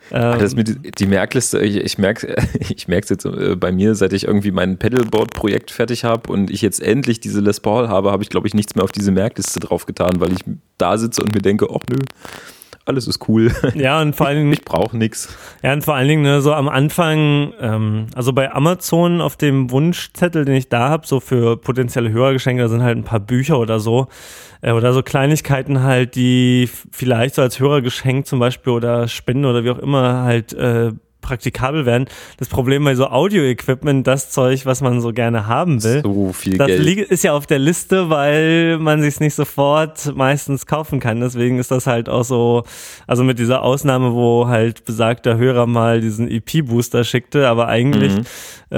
Das 0.09 0.55
mit 0.55 0.99
die 0.99 1.07
Merkliste, 1.07 1.59
ich, 1.61 1.77
ich 1.77 1.97
merke 1.97 2.35
ich 2.59 2.87
merk's 2.87 3.09
jetzt 3.09 3.25
äh, 3.25 3.55
bei 3.55 3.71
mir, 3.71 3.95
seit 3.95 4.13
ich 4.13 4.25
irgendwie 4.25 4.51
mein 4.51 4.77
Pedalboard-Projekt 4.77 5.71
fertig 5.71 6.03
habe 6.03 6.31
und 6.31 6.51
ich 6.51 6.61
jetzt 6.61 6.83
endlich 6.83 7.19
diese 7.19 7.39
Les 7.39 7.59
Paul 7.59 7.87
habe, 7.87 8.11
habe 8.11 8.21
ich, 8.21 8.29
glaube 8.29 8.45
ich, 8.45 8.53
nichts 8.53 8.75
mehr 8.75 8.83
auf 8.83 8.91
diese 8.91 9.11
Merkliste 9.11 9.59
draufgetan, 9.59 10.19
weil 10.19 10.33
ich 10.33 10.41
da 10.77 10.99
sitze 10.99 11.23
und 11.23 11.33
mir 11.33 11.41
denke, 11.41 11.67
ach 11.73 11.81
nö, 11.89 11.97
alles 12.85 13.07
ist 13.07 13.27
cool. 13.27 13.51
Ja, 13.75 14.01
und 14.01 14.15
vor 14.15 14.27
allen 14.27 14.37
Dingen. 14.37 14.53
Ich 14.53 14.63
brauche 14.63 14.95
nichts. 14.97 15.35
Ja, 15.61 15.73
und 15.73 15.83
vor 15.83 15.95
allen 15.95 16.07
Dingen, 16.07 16.21
ne, 16.21 16.41
so 16.41 16.53
am 16.53 16.69
Anfang, 16.69 17.53
ähm, 17.59 18.07
also 18.15 18.33
bei 18.33 18.51
Amazon 18.51 19.21
auf 19.21 19.35
dem 19.35 19.71
Wunschzettel, 19.71 20.45
den 20.45 20.55
ich 20.55 20.69
da 20.69 20.89
habe, 20.89 21.07
so 21.07 21.19
für 21.19 21.57
potenzielle 21.57 22.11
Hörergeschenke, 22.11 22.61
da 22.61 22.69
sind 22.69 22.83
halt 22.83 22.97
ein 22.97 23.03
paar 23.03 23.19
Bücher 23.19 23.59
oder 23.59 23.79
so. 23.79 24.07
Äh, 24.61 24.71
oder 24.71 24.93
so 24.93 25.03
Kleinigkeiten 25.03 25.83
halt, 25.83 26.15
die 26.15 26.69
vielleicht 26.91 27.35
so 27.35 27.41
als 27.41 27.59
Hörergeschenk 27.59 28.25
zum 28.27 28.39
Beispiel 28.39 28.73
oder 28.73 29.07
Spende 29.07 29.49
oder 29.49 29.63
wie 29.63 29.71
auch 29.71 29.79
immer 29.79 30.23
halt 30.23 30.53
äh, 30.53 30.91
praktikabel 31.23 31.87
werden. 31.87 32.05
Das 32.37 32.47
Problem 32.47 32.83
bei 32.83 32.93
so 32.93 33.07
Audio-Equipment, 33.07 34.05
das 34.05 34.29
Zeug, 34.29 34.67
was 34.67 34.81
man 34.81 35.01
so 35.01 35.11
gerne 35.11 35.47
haben 35.47 35.83
will, 35.83 36.01
so 36.03 36.31
viel 36.33 36.57
das 36.57 36.67
Geld. 36.67 37.09
ist 37.09 37.23
ja 37.23 37.33
auf 37.33 37.47
der 37.47 37.57
Liste, 37.57 38.11
weil 38.11 38.77
man 38.77 39.01
sich 39.01 39.19
nicht 39.19 39.33
sofort 39.33 40.15
meistens 40.15 40.67
kaufen 40.67 40.99
kann. 40.99 41.19
Deswegen 41.19 41.57
ist 41.57 41.71
das 41.71 41.87
halt 41.87 42.09
auch 42.09 42.23
so, 42.23 42.63
also 43.07 43.23
mit 43.23 43.39
dieser 43.39 43.63
Ausnahme, 43.63 44.13
wo 44.13 44.47
halt 44.47 44.85
besagter 44.85 45.37
Hörer 45.37 45.65
mal 45.65 46.01
diesen 46.01 46.29
EP-Booster 46.29 47.03
schickte, 47.03 47.47
aber 47.47 47.67
eigentlich, 47.67 48.13
mhm. 48.13 48.77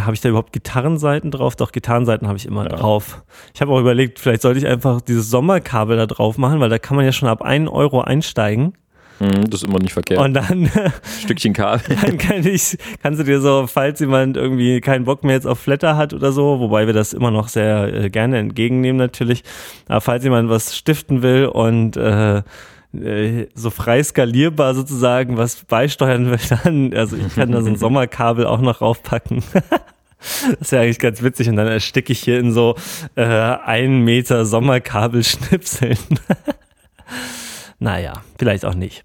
habe 0.00 0.14
ich 0.14 0.20
da 0.20 0.28
überhaupt 0.28 0.52
Gitarrenseiten 0.52 1.30
drauf? 1.30 1.56
Doch, 1.56 1.72
Gitarrenseiten 1.72 2.28
habe 2.28 2.38
ich 2.38 2.46
immer 2.46 2.64
ja. 2.64 2.76
drauf. 2.76 3.22
Ich 3.54 3.60
habe 3.60 3.72
auch 3.72 3.80
überlegt, 3.80 4.18
vielleicht 4.18 4.42
sollte 4.42 4.58
ich 4.60 4.66
einfach 4.66 5.00
dieses 5.00 5.30
Sommerkabel 5.30 5.96
da 5.96 6.06
drauf 6.06 6.38
machen, 6.38 6.60
weil 6.60 6.68
da 6.68 6.78
kann 6.78 6.96
man 6.96 7.04
ja 7.04 7.12
schon 7.12 7.28
ab 7.28 7.42
1 7.42 7.68
Euro 7.70 8.02
einsteigen. 8.02 8.74
Mhm, 9.20 9.50
das 9.50 9.62
ist 9.62 9.68
immer 9.68 9.78
nicht 9.78 9.92
verkehrt. 9.92 10.18
Und 10.18 10.32
dann 10.32 10.70
Stückchen 11.22 11.52
Kabel. 11.52 11.94
Dann 12.02 12.16
kann 12.16 12.46
ich, 12.46 12.78
kannst 13.02 13.20
du 13.20 13.24
dir 13.24 13.40
so, 13.40 13.66
falls 13.66 14.00
jemand 14.00 14.38
irgendwie 14.38 14.80
keinen 14.80 15.04
Bock 15.04 15.24
mehr 15.24 15.34
jetzt 15.34 15.46
auf 15.46 15.60
Flatter 15.60 15.96
hat 15.96 16.14
oder 16.14 16.32
so, 16.32 16.58
wobei 16.58 16.86
wir 16.86 16.94
das 16.94 17.12
immer 17.12 17.30
noch 17.30 17.48
sehr 17.48 17.92
äh, 17.92 18.10
gerne 18.10 18.38
entgegennehmen 18.38 18.96
natürlich, 18.96 19.44
aber 19.88 20.00
falls 20.00 20.24
jemand 20.24 20.48
was 20.48 20.74
stiften 20.74 21.20
will 21.22 21.46
und 21.46 21.98
äh, 21.98 22.38
äh 22.94 23.46
so 23.54 23.68
frei 23.68 24.02
skalierbar 24.02 24.74
sozusagen 24.74 25.36
was 25.36 25.64
beisteuern 25.64 26.30
will, 26.30 26.40
dann, 26.64 26.94
also 26.94 27.16
ich 27.16 27.34
kann 27.34 27.52
da 27.52 27.60
so 27.60 27.68
ein 27.68 27.76
Sommerkabel 27.78 28.46
auch 28.46 28.60
noch 28.60 28.80
raufpacken. 28.80 29.42
Das 29.52 30.60
ist 30.60 30.72
ja 30.72 30.80
eigentlich 30.80 30.98
ganz 30.98 31.22
witzig 31.22 31.48
und 31.48 31.56
dann 31.56 31.66
ersticke 31.66 32.12
ich 32.12 32.20
hier 32.20 32.38
in 32.38 32.52
so 32.52 32.74
äh, 33.16 33.22
einen 33.22 34.02
Meter 34.02 34.46
Sommerkabelschnipseln. 34.46 35.98
Naja, 37.80 38.12
vielleicht 38.38 38.66
auch 38.66 38.74
nicht. 38.74 39.02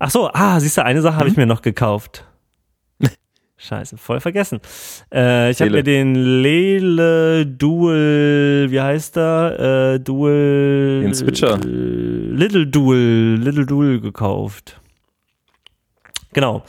Ach 0.00 0.10
so, 0.10 0.28
ah, 0.32 0.58
siehst 0.58 0.76
du, 0.76 0.84
eine 0.84 1.00
Sache 1.00 1.14
hm? 1.14 1.20
habe 1.20 1.30
ich 1.30 1.36
mir 1.36 1.46
noch 1.46 1.62
gekauft. 1.62 2.24
Scheiße, 3.56 3.96
voll 3.96 4.20
vergessen. 4.20 4.60
Äh, 5.12 5.52
ich 5.52 5.60
habe 5.60 5.70
mir 5.70 5.82
den 5.84 6.42
Lele 6.42 7.46
Dual, 7.46 8.66
wie 8.70 8.80
heißt 8.80 9.16
er? 9.16 9.94
Äh, 9.94 10.00
Dual. 10.00 11.00
Den 11.02 11.14
Switcher. 11.14 11.58
Little 11.58 12.66
Dual, 12.66 13.38
Little 13.40 13.66
Dual 13.66 14.00
gekauft. 14.00 14.80
Genau. 16.32 16.64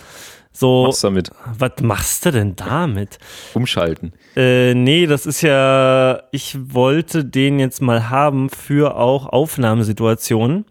So, 0.51 0.85
was 0.87 0.99
damit? 0.99 1.31
Was 1.57 1.81
machst 1.81 2.25
du 2.25 2.31
denn 2.31 2.55
damit? 2.55 3.17
Umschalten. 3.53 4.13
Äh, 4.35 4.73
nee, 4.75 5.07
das 5.07 5.25
ist 5.25 5.41
ja, 5.41 6.21
ich 6.31 6.57
wollte 6.73 7.25
den 7.25 7.59
jetzt 7.59 7.81
mal 7.81 8.09
haben 8.09 8.49
für 8.49 8.97
auch 8.97 9.25
Aufnahmesituationen 9.27 10.65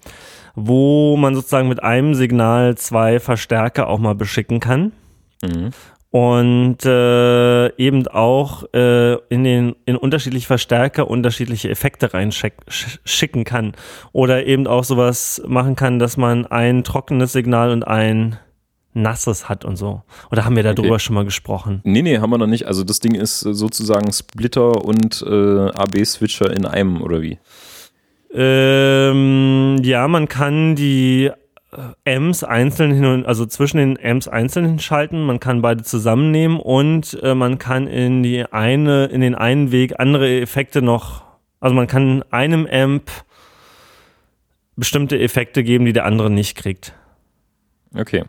wo 0.67 1.17
man 1.17 1.35
sozusagen 1.35 1.69
mit 1.69 1.83
einem 1.83 2.15
Signal 2.15 2.77
zwei 2.77 3.21
Verstärker 3.21 3.89
auch 3.89 3.99
mal 3.99 4.15
beschicken 4.15 4.61
kann. 4.61 4.93
Mhm. 5.43 5.71
Und 6.11 6.87
äh, 6.87 7.69
eben 7.77 8.09
auch 8.09 8.65
äh, 8.73 9.17
in 9.29 9.45
den 9.45 9.77
in 9.85 9.97
unterschiedliche 9.97 10.47
Verstärker 10.47 11.09
unterschiedliche 11.09 11.69
Effekte 11.69 12.15
reinschicken 12.15 13.45
kann. 13.45 13.73
Oder 14.13 14.47
eben 14.47 14.67
auch 14.67 14.85
sowas 14.85 15.43
machen 15.47 15.77
kann, 15.77 15.99
dass 15.99 16.17
man 16.17 16.47
ein 16.47 16.83
trockenes 16.83 17.33
Signal 17.33 17.71
und 17.71 17.87
ein 17.87 18.39
nasses 18.95 19.49
hat 19.49 19.65
und 19.65 19.77
so. 19.77 20.03
Oder 20.31 20.45
haben 20.45 20.57
wir 20.57 20.63
darüber 20.63 20.95
okay. 20.95 20.99
schon 20.99 21.15
mal 21.15 21.25
gesprochen? 21.25 21.81
Nee, 21.85 22.03
nee, 22.03 22.19
haben 22.19 22.31
wir 22.31 22.39
noch 22.39 22.47
nicht. 22.47 22.67
Also 22.67 22.85
das 22.85 23.01
Ding 23.01 23.15
ist 23.15 23.41
sozusagen 23.41 24.13
Splitter 24.13 24.85
und 24.85 25.23
äh, 25.27 25.71
AB-Switcher 25.71 26.51
in 26.51 26.67
einem, 26.67 27.03
oder 27.03 27.23
wie? 27.23 27.39
Ähm, 28.33 29.77
ja, 29.83 30.07
man 30.09 30.29
kann 30.29 30.75
die 30.75 31.31
äh, 31.73 32.17
Amps 32.17 32.45
einzeln 32.45 32.93
hin 32.93 33.05
und 33.05 33.27
also 33.27 33.47
zwischen 33.47 33.79
den 33.79 33.99
Amps 34.03 34.29
einzeln 34.29 34.67
hinschalten, 34.67 35.25
man 35.25 35.41
kann 35.41 35.63
beide 35.63 35.83
zusammennehmen 35.83 36.61
und 36.61 37.19
äh, 37.23 37.35
man 37.35 37.59
kann 37.59 37.87
in 37.87 38.23
die 38.23 38.45
eine 38.45 39.07
in 39.07 39.21
den 39.21 39.35
einen 39.35 39.73
Weg 39.73 39.99
andere 39.99 40.41
Effekte 40.41 40.83
noch 40.83 41.29
also 41.61 41.75
man 41.75 41.87
kann 41.87 42.23
einem 42.31 42.67
Amp 42.67 43.11
bestimmte 44.77 45.19
Effekte 45.19 45.65
geben, 45.65 45.85
die 45.85 45.93
der 45.93 46.05
andere 46.05 46.31
nicht 46.31 46.57
kriegt. 46.57 46.95
Okay. 47.95 48.25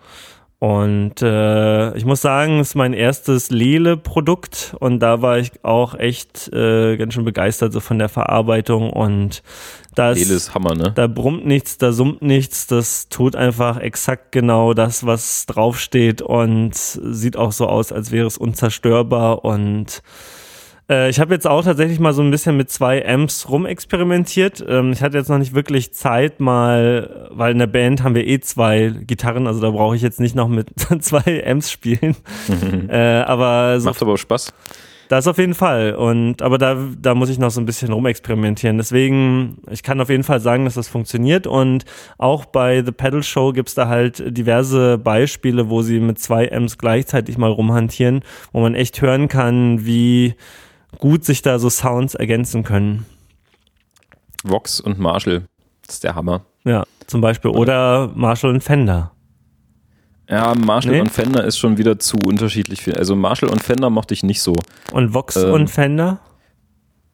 Und 0.60 1.22
äh, 1.22 1.96
ich 1.96 2.04
muss 2.04 2.20
sagen, 2.20 2.60
es 2.60 2.70
ist 2.70 2.76
mein 2.76 2.92
erstes 2.92 3.50
Lele-Produkt 3.50 4.76
und 4.82 5.00
da 5.00 5.22
war 5.22 5.38
ich 5.38 5.52
auch 5.64 5.96
echt 5.96 6.52
äh, 6.52 6.98
ganz 6.98 7.14
schön 7.14 7.24
begeistert 7.24 7.72
so 7.72 7.80
von 7.80 7.98
der 7.98 8.10
Verarbeitung 8.10 8.90
und 8.90 9.42
da 9.96 10.12
Lele 10.12 10.34
ist 10.34 10.54
Hammer, 10.54 10.76
ne? 10.76 10.92
Da 10.94 11.08
brummt 11.08 11.46
nichts, 11.46 11.78
da 11.78 11.94
summt 11.94 12.22
nichts, 12.22 12.68
das 12.68 13.08
tut 13.08 13.38
einfach 13.38 13.78
exakt 13.78 14.34
genau 14.34 14.74
das, 14.74 15.06
was 15.06 15.46
draufsteht 15.46 16.22
und 16.22 16.76
sieht 16.76 17.38
auch 17.38 17.54
so 17.54 17.68
aus, 17.68 17.94
als 17.94 18.12
wäre 18.12 18.28
es 18.28 18.38
unzerstörbar 18.38 19.46
und 19.46 20.04
äh, 20.90 21.10
ich 21.10 21.20
habe 21.20 21.34
jetzt 21.34 21.48
auch 21.48 21.64
tatsächlich 21.64 22.00
mal 22.00 22.14
so 22.14 22.22
ein 22.22 22.32
bisschen 22.32 22.58
mit 22.58 22.70
zwei 22.70 23.08
Amps 23.08 23.48
rumexperimentiert. 23.50 24.66
Ähm, 24.68 24.92
ich 24.92 25.02
hatte 25.02 25.18
jetzt 25.18 25.30
noch 25.30 25.38
nicht 25.38 25.54
wirklich 25.54 25.94
Zeit 25.94 26.40
mal, 26.40 27.30
weil 27.32 27.52
in 27.52 27.60
der 27.60 27.68
Band 27.68 28.04
haben 28.04 28.16
wir 28.16 28.26
eh 28.26 28.40
zwei 28.40 28.94
Gitarren, 29.02 29.48
also 29.48 29.62
da 29.62 29.70
brauche 29.70 29.96
ich 29.96 30.02
jetzt 30.02 30.20
nicht 30.20 30.36
noch 30.36 30.48
mit 30.48 30.70
zwei 31.02 31.46
Amps 31.46 31.72
spielen. 31.72 32.16
Mhm. 32.48 32.90
Äh, 32.90 33.22
aber 33.22 33.80
so, 33.80 33.90
Macht 33.90 34.02
aber 34.02 34.14
auch 34.14 34.18
Spaß. 34.18 34.52
Das 35.10 35.28
auf 35.28 35.38
jeden 35.38 35.54
Fall. 35.54 35.96
Und 35.96 36.42
aber 36.42 36.58
da, 36.58 36.78
da 37.00 37.16
muss 37.16 37.30
ich 37.30 37.40
noch 37.40 37.50
so 37.50 37.60
ein 37.60 37.66
bisschen 37.66 37.92
rumexperimentieren. 37.92 38.78
Deswegen, 38.78 39.58
ich 39.70 39.84
kann 39.84 40.00
auf 40.02 40.10
jeden 40.10 40.24
Fall 40.24 40.40
sagen, 40.40 40.66
dass 40.66 40.76
das 40.76 40.88
funktioniert. 40.88 41.46
Und 41.48 41.86
auch 42.18 42.46
bei 42.46 42.84
The 42.84 42.92
Pedal 42.92 43.24
Show 43.24 43.52
gibt's 43.52 43.76
da 43.76 43.88
halt 43.88 44.24
diverse 44.26 44.98
Beispiele, 44.98 45.70
wo 45.70 45.82
sie 45.82 46.00
mit 46.00 46.20
zwei 46.20 46.52
Amps 46.52 46.78
gleichzeitig 46.78 47.38
mal 47.38 47.52
rumhantieren, 47.52 48.22
wo 48.54 48.62
man 48.62 48.76
echt 48.76 49.02
hören 49.02 49.28
kann, 49.28 49.86
wie 49.86 50.36
gut 50.98 51.24
sich 51.24 51.42
da 51.42 51.60
so 51.60 51.70
Sounds 51.70 52.16
ergänzen 52.16 52.64
können. 52.64 53.06
Vox 54.44 54.80
und 54.80 55.00
Marshall, 55.00 55.46
das 55.86 55.96
ist 55.96 56.04
der 56.04 56.16
Hammer. 56.16 56.46
Ja, 56.64 56.86
zum 57.08 57.22
Beispiel. 57.22 57.52
Oder 57.52 58.12
Marshall 58.16 58.52
und 58.52 58.64
Fender. 58.64 59.12
Ja, 60.30 60.54
Marshall 60.54 60.94
nee? 60.94 61.02
und 61.02 61.12
Fender 61.12 61.44
ist 61.44 61.58
schon 61.58 61.78
wieder 61.78 61.98
zu 61.98 62.18
unterschiedlich. 62.24 62.96
Also 62.96 63.16
Marshall 63.16 63.50
und 63.50 63.64
Fender 63.64 63.90
mochte 63.90 64.14
ich 64.14 64.24
nicht 64.24 64.42
so. 64.42 64.56
Und 64.92 65.14
Vox 65.14 65.36
ähm, 65.36 65.54
und 65.54 65.70
Fender? 65.70 66.20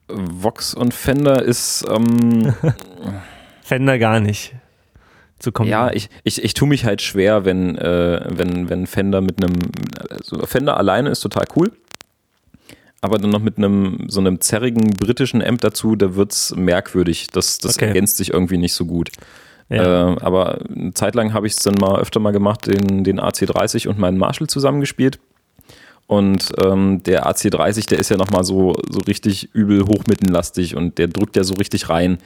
Vox 0.08 0.74
und 0.74 0.92
Fender 0.92 1.42
ist. 1.42 1.84
Ähm, 1.90 2.54
Fender 3.62 3.98
gar 3.98 4.20
nicht 4.20 4.54
zu 5.38 5.50
kommen. 5.50 5.68
Ja, 5.68 5.90
ich, 5.92 6.10
ich, 6.24 6.44
ich 6.44 6.54
tue 6.54 6.68
mich 6.68 6.84
halt 6.84 7.02
schwer, 7.02 7.44
wenn, 7.44 7.76
äh, 7.76 8.26
wenn, 8.28 8.68
wenn 8.68 8.86
Fender 8.86 9.22
mit 9.22 9.42
einem. 9.42 9.54
Also 10.10 10.44
Fender 10.46 10.76
alleine 10.76 11.10
ist 11.10 11.20
total 11.20 11.44
cool. 11.56 11.72
Aber 13.00 13.18
dann 13.18 13.30
noch 13.30 13.40
mit 13.40 13.58
einem 13.58 14.06
so 14.08 14.20
einem 14.20 14.40
zerrigen 14.40 14.90
britischen 14.90 15.42
Amp 15.42 15.60
dazu, 15.60 15.96
da 15.96 16.14
wird 16.14 16.32
es 16.32 16.54
merkwürdig. 16.56 17.28
Das, 17.28 17.58
das 17.58 17.76
okay. 17.76 17.86
ergänzt 17.86 18.16
sich 18.16 18.32
irgendwie 18.32 18.58
nicht 18.58 18.72
so 18.72 18.86
gut. 18.86 19.10
Ja. 19.68 20.12
Äh, 20.12 20.16
aber 20.20 20.60
eine 20.74 20.94
Zeit 20.94 21.14
lang 21.14 21.32
habe 21.32 21.46
ich 21.46 21.54
es 21.54 21.62
dann 21.62 21.74
mal 21.74 22.00
öfter 22.00 22.20
mal 22.20 22.32
gemacht, 22.32 22.66
den, 22.66 23.04
den 23.04 23.20
AC30 23.20 23.88
und 23.88 23.98
meinen 23.98 24.18
Marshall 24.18 24.46
zusammengespielt. 24.46 25.18
Und 26.06 26.52
ähm, 26.64 27.02
der 27.02 27.28
AC30, 27.28 27.88
der 27.88 27.98
ist 27.98 28.10
ja 28.10 28.16
nochmal 28.16 28.44
so, 28.44 28.74
so 28.88 29.00
richtig 29.00 29.54
übel 29.54 29.82
hochmittenlastig 29.82 30.76
und 30.76 30.98
der 30.98 31.08
drückt 31.08 31.36
ja 31.36 31.42
so 31.42 31.54
richtig 31.54 31.88
rein. 31.88 32.18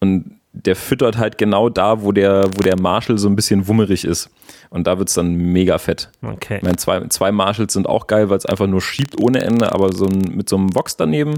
Und 0.00 0.37
der 0.64 0.76
füttert 0.76 1.18
halt 1.18 1.38
genau 1.38 1.68
da, 1.68 2.02
wo 2.02 2.12
der, 2.12 2.46
wo 2.56 2.62
der 2.62 2.80
Marshall 2.80 3.18
so 3.18 3.28
ein 3.28 3.36
bisschen 3.36 3.68
wummerig 3.68 4.04
ist. 4.04 4.30
Und 4.70 4.86
da 4.86 4.98
wird 4.98 5.08
es 5.08 5.14
dann 5.14 5.34
mega 5.34 5.78
fett. 5.78 6.10
Okay. 6.22 6.56
Ich 6.56 6.62
meine, 6.62 6.76
zwei, 6.76 7.06
zwei 7.08 7.32
Marshalls 7.32 7.72
sind 7.72 7.88
auch 7.88 8.06
geil, 8.06 8.28
weil 8.28 8.38
es 8.38 8.46
einfach 8.46 8.66
nur 8.66 8.80
schiebt 8.80 9.20
ohne 9.20 9.42
Ende, 9.42 9.72
aber 9.72 9.92
so 9.92 10.06
ein, 10.06 10.18
mit 10.34 10.48
so 10.48 10.56
einem 10.56 10.68
Box 10.68 10.96
daneben, 10.96 11.36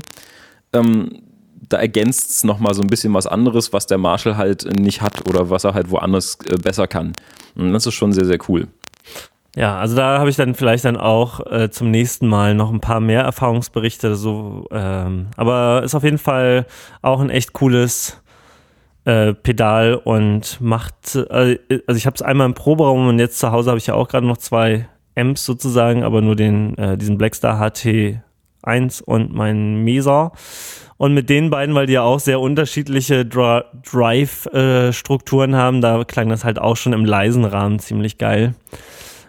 ähm, 0.72 1.22
da 1.68 1.76
ergänzt 1.76 2.30
es 2.30 2.44
nochmal 2.44 2.74
so 2.74 2.82
ein 2.82 2.88
bisschen 2.88 3.14
was 3.14 3.26
anderes, 3.26 3.72
was 3.72 3.86
der 3.86 3.98
Marshall 3.98 4.36
halt 4.36 4.64
nicht 4.80 5.02
hat 5.02 5.28
oder 5.28 5.50
was 5.50 5.64
er 5.64 5.74
halt 5.74 5.90
woanders 5.90 6.38
äh, 6.48 6.56
besser 6.56 6.86
kann. 6.86 7.12
Und 7.54 7.72
das 7.72 7.86
ist 7.86 7.94
schon 7.94 8.12
sehr, 8.12 8.24
sehr 8.24 8.38
cool. 8.48 8.68
Ja, 9.56 9.78
also 9.78 9.96
da 9.96 10.18
habe 10.18 10.30
ich 10.30 10.36
dann 10.36 10.54
vielleicht 10.54 10.84
dann 10.84 10.96
auch 10.96 11.40
äh, 11.50 11.70
zum 11.70 11.90
nächsten 11.90 12.28
Mal 12.28 12.54
noch 12.54 12.72
ein 12.72 12.80
paar 12.80 13.00
mehr 13.00 13.22
Erfahrungsberichte. 13.22 14.14
So, 14.14 14.66
ähm, 14.70 15.28
aber 15.36 15.82
ist 15.84 15.94
auf 15.94 16.04
jeden 16.04 16.18
Fall 16.18 16.66
auch 17.02 17.20
ein 17.20 17.30
echt 17.30 17.52
cooles 17.52 18.20
äh, 19.10 19.34
Pedal 19.34 19.96
und 19.96 20.60
macht, 20.60 21.16
äh, 21.16 21.58
also 21.86 21.98
ich 21.98 22.06
habe 22.06 22.14
es 22.14 22.22
einmal 22.22 22.46
im 22.46 22.54
Proberaum 22.54 23.08
und 23.08 23.18
jetzt 23.18 23.40
zu 23.40 23.50
Hause 23.50 23.70
habe 23.70 23.78
ich 23.78 23.88
ja 23.88 23.94
auch 23.94 24.06
gerade 24.06 24.26
noch 24.26 24.36
zwei 24.36 24.88
Amps 25.16 25.44
sozusagen, 25.44 26.04
aber 26.04 26.22
nur 26.22 26.36
den 26.36 26.78
äh, 26.78 26.96
diesen 26.96 27.18
Blackstar 27.18 27.60
HT1 27.60 29.02
und 29.02 29.34
meinen 29.34 29.82
Mesa. 29.82 30.32
Und 30.96 31.14
mit 31.14 31.28
den 31.28 31.50
beiden, 31.50 31.74
weil 31.74 31.86
die 31.86 31.94
ja 31.94 32.02
auch 32.02 32.20
sehr 32.20 32.40
unterschiedliche 32.40 33.24
Dra 33.24 33.64
Drive-Strukturen 33.90 35.56
haben, 35.56 35.80
da 35.80 36.04
klang 36.04 36.28
das 36.28 36.44
halt 36.44 36.58
auch 36.60 36.76
schon 36.76 36.92
im 36.92 37.04
leisen 37.04 37.46
Rahmen 37.46 37.78
ziemlich 37.78 38.18
geil. 38.18 38.54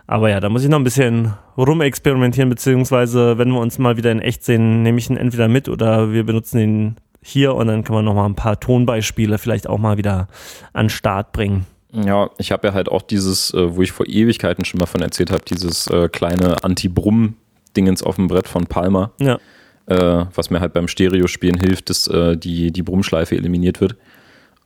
Aber 0.06 0.30
ja, 0.30 0.42
da 0.42 0.50
muss 0.50 0.64
ich 0.64 0.70
noch 0.70 0.80
ein 0.80 0.84
bisschen 0.84 1.34
rumexperimentieren, 1.58 2.50
beziehungsweise 2.50 3.38
wenn 3.38 3.50
wir 3.50 3.62
uns 3.62 3.80
mal 3.80 3.96
wieder 3.98 4.12
in 4.12 4.20
echt 4.20 4.44
sehen, 4.44 4.84
nehme 4.84 5.00
ich 5.00 5.10
ihn 5.10 5.18
entweder 5.18 5.48
mit 5.48 5.70
oder 5.70 6.12
wir 6.12 6.26
benutzen 6.26 6.60
ihn 6.60 6.96
hier 7.24 7.56
und 7.56 7.68
dann 7.68 7.84
kann 7.84 7.96
man 7.96 8.06
noch 8.06 8.16
mal 8.16 8.26
ein 8.26 8.36
paar 8.36 8.60
Tonbeispiele 8.60 9.38
vielleicht 9.38 9.68
auch 9.68 9.78
mal 9.78 9.98
wieder 9.98 10.28
an 10.74 10.90
Start 10.90 11.32
bringen. 11.32 11.66
Ja, 11.94 12.30
ich 12.38 12.52
habe 12.52 12.68
ja 12.68 12.74
halt 12.74 12.90
auch 12.90 13.02
dieses, 13.02 13.54
äh, 13.54 13.76
wo 13.76 13.82
ich 13.82 13.92
vor 13.92 14.08
Ewigkeiten 14.08 14.66
schon 14.66 14.80
mal 14.80 14.86
von 14.86 15.02
erzählt 15.02 15.32
habe, 15.32 15.44
dieses 15.44 15.88
äh, 15.88 16.08
kleine 16.10 16.64
Anti-Brumm-Dingens 16.64 18.02
auf 18.04 18.16
dem 18.16 18.28
Brett 18.28 18.48
von 18.48 18.66
Palmer. 18.66 19.12
Ja. 19.20 19.40
Äh, 19.88 20.26
was 20.34 20.50
mir 20.50 20.62
halt 20.62 20.74
beim 20.74 20.88
Stereo-Spielen 20.88 21.60
hilft, 21.60 21.90
dass 21.90 22.04
die, 22.06 22.72
die 22.72 22.84
Brummschleife 22.84 23.36
eliminiert 23.36 23.82
wird. 23.82 23.98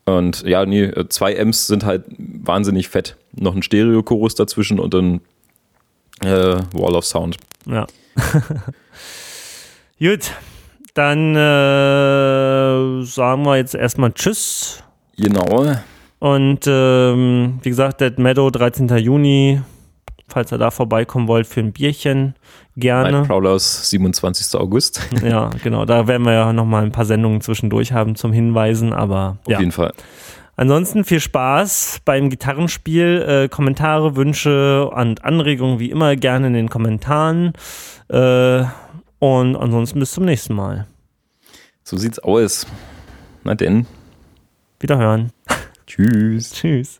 Und 0.05 0.43
ja, 0.43 0.65
nee, 0.65 0.91
zwei 1.09 1.39
Amps 1.39 1.65
sind 1.65 1.83
halt 1.83 2.03
wahnsinnig 2.17 2.89
fett. 2.89 3.17
Noch 3.33 3.55
ein 3.55 3.63
Stereo-Chorus 3.63 4.35
dazwischen 4.35 4.79
und 4.79 4.93
dann 4.93 5.21
äh, 6.21 6.57
Wall 6.73 6.95
of 6.95 7.05
Sound. 7.05 7.37
Ja. 7.65 7.87
Gut, 9.99 10.31
dann 10.95 11.35
äh, 11.35 13.03
sagen 13.03 13.45
wir 13.45 13.57
jetzt 13.57 13.75
erstmal 13.75 14.13
Tschüss. 14.13 14.81
Genau. 15.17 15.65
Und 16.19 16.61
ähm, 16.65 17.59
wie 17.61 17.69
gesagt, 17.69 18.01
Dead 18.01 18.17
Meadow, 18.17 18.49
13. 18.49 18.87
Juni. 18.97 19.61
Falls 20.27 20.51
ihr 20.51 20.57
da 20.57 20.71
vorbeikommen 20.71 21.27
wollt 21.27 21.45
für 21.45 21.59
ein 21.59 21.71
Bierchen, 21.71 22.33
gerne. 22.75 23.11
Night 23.11 23.27
Prowlers, 23.27 23.91
27. 23.91 24.59
August. 24.59 24.99
ja, 25.23 25.51
genau. 25.61 25.85
Da 25.85 26.07
werden 26.07 26.25
wir 26.25 26.33
ja 26.33 26.51
nochmal 26.51 26.83
ein 26.83 26.91
paar 26.91 27.05
Sendungen 27.05 27.41
zwischendurch 27.41 27.91
haben 27.91 28.15
zum 28.15 28.33
Hinweisen, 28.33 28.91
aber. 28.91 29.37
Auf 29.45 29.51
ja. 29.51 29.59
jeden 29.59 29.71
Fall. 29.71 29.93
Ansonsten 30.55 31.03
viel 31.03 31.19
Spaß 31.19 31.99
beim 32.05 32.29
Gitarrenspiel. 32.29 33.43
Äh, 33.43 33.49
Kommentare, 33.49 34.15
Wünsche 34.15 34.89
und 34.89 35.23
Anregungen 35.25 35.79
wie 35.79 35.91
immer 35.91 36.15
gerne 36.15 36.47
in 36.47 36.53
den 36.53 36.69
Kommentaren. 36.69 37.53
Äh, 38.07 38.63
und 39.19 39.55
ansonsten 39.55 39.99
bis 39.99 40.11
zum 40.11 40.25
nächsten 40.25 40.53
Mal. 40.53 40.87
So 41.83 41.97
sieht's 41.97 42.19
aus. 42.19 42.65
Na 43.43 43.55
denn. 43.55 43.85
Wiederhören. 44.79 45.31
Tschüss. 45.85 46.51
Tschüss. 46.53 46.99